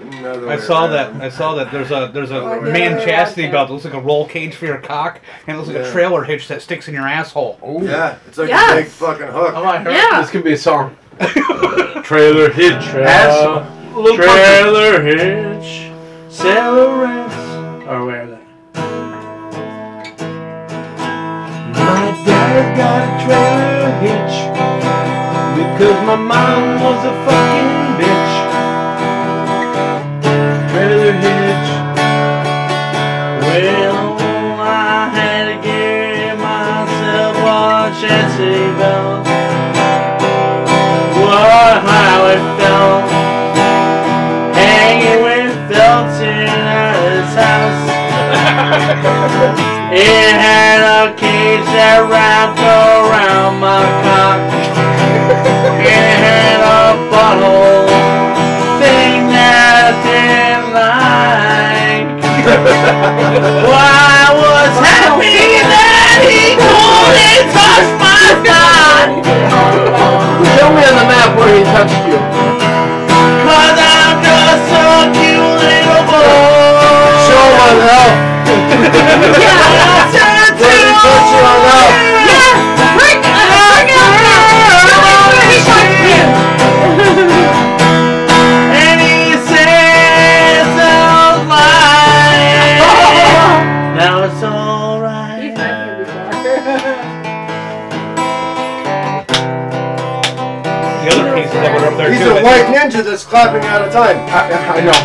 Another 0.00 0.48
I 0.48 0.58
saw 0.58 0.84
around. 0.84 1.18
that. 1.18 1.22
I 1.22 1.28
saw 1.28 1.54
that. 1.56 1.70
There's 1.72 1.90
a 1.90 2.10
there's 2.12 2.30
a 2.30 2.40
Oh, 2.40 2.60
man 2.60 2.98
yeah. 2.98 3.04
chastity 3.04 3.48
belt. 3.50 3.68
It 3.68 3.72
looks 3.72 3.84
like 3.84 3.94
a 3.94 4.00
roll 4.00 4.26
cage 4.26 4.54
for 4.54 4.66
your 4.66 4.78
cock, 4.78 5.20
and 5.46 5.56
it 5.56 5.60
looks 5.60 5.68
like 5.72 5.84
a 5.86 5.90
trailer 5.90 6.22
hitch 6.24 6.46
that 6.48 6.62
sticks 6.62 6.86
in 6.88 6.94
your 6.94 7.06
asshole. 7.08 7.58
Oh. 7.62 7.82
Yeah, 7.82 8.16
it's 8.26 8.38
like 8.38 8.48
Yes. 8.48 8.72
a 8.72 8.76
big 8.82 8.86
fucking 8.86 9.26
hook. 9.26 9.52
Oh 9.56 9.64
my 9.64 9.82
Yeah. 9.90 10.20
This 10.20 10.30
could 10.30 10.44
be 10.44 10.52
a 10.52 10.56
song. 10.58 10.96
Trailer 12.04 12.50
hitch. 12.50 12.84
Trailer, 12.86 13.66
little 13.94 14.16
trailer 14.16 15.02
hitch, 15.02 15.90
celebrants. 16.28 17.34
Or 17.88 18.04
where 18.06 18.22
is 18.24 18.30
that? 18.30 18.42
My 21.74 22.22
dad 22.24 22.76
got 22.76 23.02
a 23.02 23.24
trailer 23.24 23.90
hitch 24.04 24.36
because 25.58 26.06
my 26.06 26.16
mom 26.16 26.82
was 26.82 27.04
a 27.04 27.14
fucking 27.26 27.77
it 49.08 50.32
had 50.36 50.80
a 50.84 51.16
cage 51.16 51.64
that 51.72 52.04
wrapped 52.12 52.60
around 52.60 53.56
my 53.60 53.80
cock. 54.04 54.36
It 55.80 56.12
had 56.20 56.60
a 56.60 56.92
butthole 57.08 57.88
thing 58.76 59.32
that 59.32 59.64
I 59.80 59.96
didn't 60.04 60.76
like. 60.76 62.20
well, 63.64 63.80
I 63.80 64.28
was 64.36 64.72
happy 64.76 65.56
that 65.72 66.20
he 66.28 66.52
couldn't 66.60 67.48
touch 67.56 67.88
my 67.96 68.28
cock. 68.44 69.08
Show 70.52 70.68
me 70.68 70.82
on 70.84 70.94
the 71.00 71.06
map 71.08 71.32
where 71.32 71.52
he 71.56 71.64
touched 71.64 72.04
you. 72.08 72.27
Yeah, 78.88 80.08
turn 80.14 80.56
to 80.56 80.64
Where 80.64 80.80
he 80.80 80.92
touched 81.04 81.32
you 81.32 81.40
on 81.44 81.60
hell. 81.68 81.90
Yeah! 82.28 82.56
Bring, 82.96 83.20
uh, 83.20 83.36
bring 83.68 83.88
it 83.88 84.00
up 84.00 84.16
now! 84.16 84.40
Show 84.88 85.00
me 85.48 85.58
where 85.68 85.92
he! 86.00 86.16
And 88.80 88.98
he 89.00 89.36
says 89.44 90.68
now 93.96 94.22
it's 94.24 94.42
alright. 94.42 95.52
met 95.54 95.98
me 95.98 96.04
before. 96.04 96.32
The 101.02 101.08
other 101.12 101.28
pieces 101.36 101.52
that 101.52 101.70
were 101.74 101.86
up 101.88 101.96
there 101.96 102.10
He's 102.12 102.20
too. 102.22 102.30
a 102.30 102.42
white 102.42 102.66
ninja 102.66 103.02
that's 103.04 103.24
clapping 103.24 103.64
out 103.64 103.82
of 103.82 103.92
time. 103.92 104.16
I, 104.28 104.52
I 104.76 104.80
know. 104.84 104.98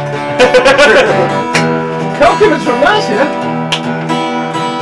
Him 2.33 2.51
it's 2.51 2.63
from 2.63 2.81
us, 2.83 3.07
yeah? 3.09 3.62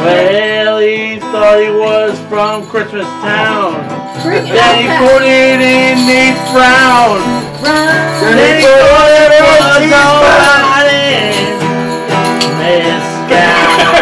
Well, 0.04 0.80
he 0.80 1.20
thought 1.20 1.62
he 1.62 1.70
was 1.70 2.18
from 2.28 2.66
Christmas 2.68 3.06
Town. 3.22 3.78
Then 4.26 4.74
he 4.82 4.88
put 4.98 5.22
it 5.22 5.62
in 5.62 5.98
his 6.10 6.34
frown. 6.50 7.22
Then 7.62 8.34
Then 8.34 8.58
he 8.58 8.66
he 8.66 8.66
put 8.66 8.82
thought 8.82 9.14
it 9.14 9.30
it 9.30 9.38
in 9.38 9.46
was 9.46 9.78
his 9.86 9.94
alright 9.94 10.90
in 10.90 11.62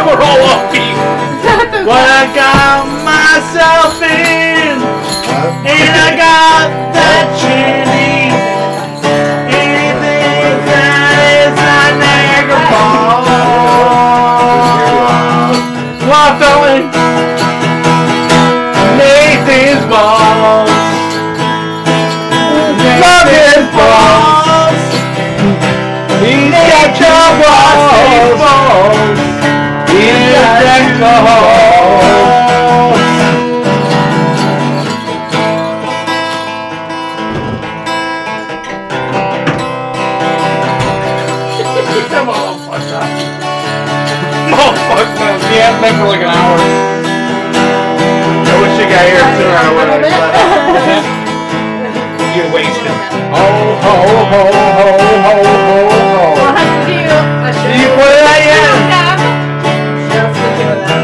We're 0.08 0.24
all 0.24 0.42
off 0.56 0.72
beat. 0.72 0.96
What 1.84 2.06
I 2.08 2.24
got 2.32 2.88
myself 3.04 4.00
in, 4.02 4.80
and 5.68 5.94
I 6.00 6.10
got 6.16 6.68
that 6.96 7.28
chili. 7.40 8.19
On, 16.30 16.38
felon. 16.40 16.82
Nathan's 19.00 19.84
balls. 19.90 20.70
Nathan's 23.02 23.70
balls. 23.74 24.82
He's 26.22 26.54
got 26.70 26.94
your 27.02 27.30
balls. 27.42 29.10
He's 29.10 29.19
man. 45.82 45.94
He 45.94 45.96
has 45.96 45.96
been 45.96 45.96
for 46.00 46.08
like 46.08 46.22
an 46.22 46.30
hour. 46.30 46.58
I 48.46 48.54
wish 48.62 48.76
you 48.80 48.88
got 48.90 49.04
here 49.08 49.24
sooner 49.40 49.64
or 49.70 49.88
later. 49.90 50.12
Uh, 50.12 51.02
You're 52.36 52.52
wasted. 52.54 52.96
Ho, 53.32 53.40
ho, 53.40 53.94
ho, 54.00 54.32
ho, 54.32 54.42
ho, 54.50 54.94
ho, 55.24 55.26
ho. 55.26 55.34
We'll 56.36 56.54
have 56.54 56.72
to 56.76 56.92
do 56.92 57.00
a 57.00 57.52
show. 57.54 57.72
You 57.80 57.88
put 57.96 58.12
it 58.12 58.26
out 58.28 58.44
yet? 58.50 58.68
Just 60.12 60.34
the 60.36 60.50
two 60.58 60.70
of 60.70 60.80
them. 60.88 61.00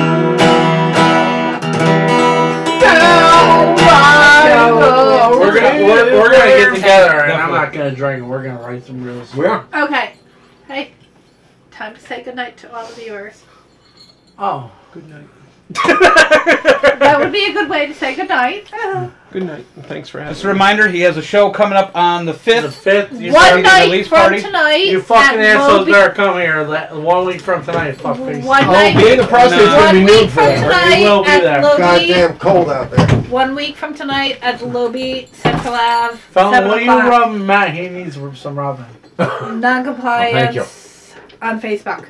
We're 5.40 5.54
gonna 5.54 5.84
we're, 5.84 6.20
we're 6.22 6.32
gonna 6.32 6.46
get 6.58 6.76
together, 6.76 7.24
and 7.26 7.34
I'm 7.34 7.52
not 7.52 7.72
gonna 7.74 7.92
drink. 7.94 8.22
and 8.22 8.30
We're 8.30 8.44
gonna 8.44 8.60
write 8.62 8.84
some 8.86 9.04
real. 9.04 9.24
We 9.38 9.46
are. 9.46 9.66
Okay. 9.74 10.14
Hey, 10.68 10.92
time 11.72 11.94
to 11.94 12.00
say 12.02 12.24
goodnight 12.24 12.58
to 12.58 12.74
all 12.76 12.86
the 12.88 12.94
viewers. 12.96 13.44
Oh, 14.38 14.72
good 14.94 15.08
night. 15.10 15.28
That 16.98 17.20
would 17.20 17.32
be 17.34 17.46
a 17.46 17.54
good 17.54 17.70
way 17.70 17.88
to 17.88 17.94
say 17.94 18.16
goodnight. 18.16 18.72
Good 19.32 19.44
night. 19.44 19.66
Thanks 19.84 20.10
for 20.10 20.20
having 20.20 20.34
Just 20.34 20.46
a 20.46 20.48
reminder, 20.48 20.88
he 20.88 21.02
has 21.02 21.18
a 21.18 21.22
show 21.22 21.50
coming 21.52 21.78
up 21.78 21.96
on 21.96 22.26
the 22.26 22.32
The 22.32 22.38
fifth. 22.40 22.76
fifth. 22.76 23.20
You, 23.20 23.34
One 23.34 23.42
starting 23.44 23.64
night 23.64 23.84
release 23.86 24.08
from 24.08 24.20
party? 24.20 24.42
tonight. 24.42 24.86
you 24.88 25.02
fucking 25.02 25.40
at 25.40 25.46
assholes 25.46 25.80
Moby- 25.80 25.92
better 25.92 26.14
come 26.14 26.38
here. 26.38 26.64
la- 26.64 26.98
One 26.98 27.26
week 27.26 27.42
from 27.42 27.66
tonight, 27.66 27.94
fuck 27.94 28.18
face. 28.18 28.44
One 28.46 28.64
Oh, 28.64 28.72
night. 28.72 28.96
being 28.98 29.18
the 29.18 29.28
prostate's 29.28 29.64
No. 29.66 29.76
gonna 29.76 29.86
One 29.86 29.96
be 29.96 30.06
week 30.06 30.22
nude 30.22 30.30
for 30.30 30.36
from 30.36 30.46
that. 30.46 30.62
tonight 30.64 30.98
It 31.00 31.04
will 31.10 31.24
be 31.24 31.30
at 31.30 31.42
there. 31.42 31.62
Low 31.64 31.76
Beat. 31.76 32.08
Goddamn 32.08 32.38
cold 32.40 32.70
out 32.70 32.92
there. 32.92 33.08
One 33.30 33.56
week 33.56 33.76
from 33.76 33.94
tonight 33.94 34.40
at 34.42 34.66
Low 34.66 34.90
Beat 34.90 35.36
Central 35.36 35.74
Ave. 35.74 36.18
Felon, 36.32 36.54
seven 36.54 36.70
what 36.70 36.78
are 36.78 36.82
you 36.82 36.92
o'clock. 36.92 37.10
rubbing 37.10 37.46
Matt? 37.46 37.74
He 37.74 37.90
needs 37.90 38.18
some 38.40 38.58
rubbing. 38.58 38.86
Non-compliance 39.60 40.58
oh, 41.42 41.48
on 41.48 41.60
Facebook. 41.62 42.06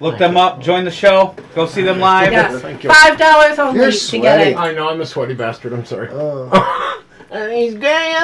Look 0.00 0.18
them 0.18 0.36
up. 0.36 0.60
Join 0.60 0.84
the 0.84 0.90
show. 0.90 1.34
Go 1.54 1.66
see 1.66 1.82
them 1.82 1.98
live. 1.98 2.32
Yes. 2.32 2.60
Thank 2.62 2.84
you. 2.84 2.90
Five 2.90 3.18
dollars 3.18 3.58
only 3.58 3.80
You're 3.80 3.90
to 3.90 3.96
get 3.96 4.00
sweaty. 4.00 4.50
it. 4.52 4.56
I 4.56 4.72
know 4.72 4.88
I'm 4.88 5.00
a 5.00 5.06
sweaty 5.06 5.34
bastard. 5.34 5.72
I'm 5.72 5.84
sorry. 5.84 6.08
Oh. 6.12 7.04
and 7.30 7.52
he's 7.58 7.74
gay. 7.74 8.14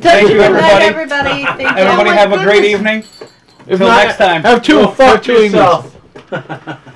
Thank 0.00 0.28
you, 0.28 0.34
Good 0.36 0.52
night, 0.52 0.82
everybody. 0.82 0.84
everybody. 0.84 1.44
Thank 1.64 1.78
you. 1.78 1.84
Everybody 1.84 2.10
Oh 2.10 2.14
my 2.14 2.20
have 2.20 2.32
a 2.32 2.42
great 2.44 2.62
goodness. 2.62 3.06
evening. 3.20 3.30
If 3.66 3.78
Till 3.78 3.88
not, 3.88 4.04
next 4.06 4.18
time. 4.18 4.42
Have 4.42 4.62
two. 4.62 4.74
Go 4.74 4.88
fuck 4.88 5.22
two 5.22 5.32
yourself. 5.32 5.96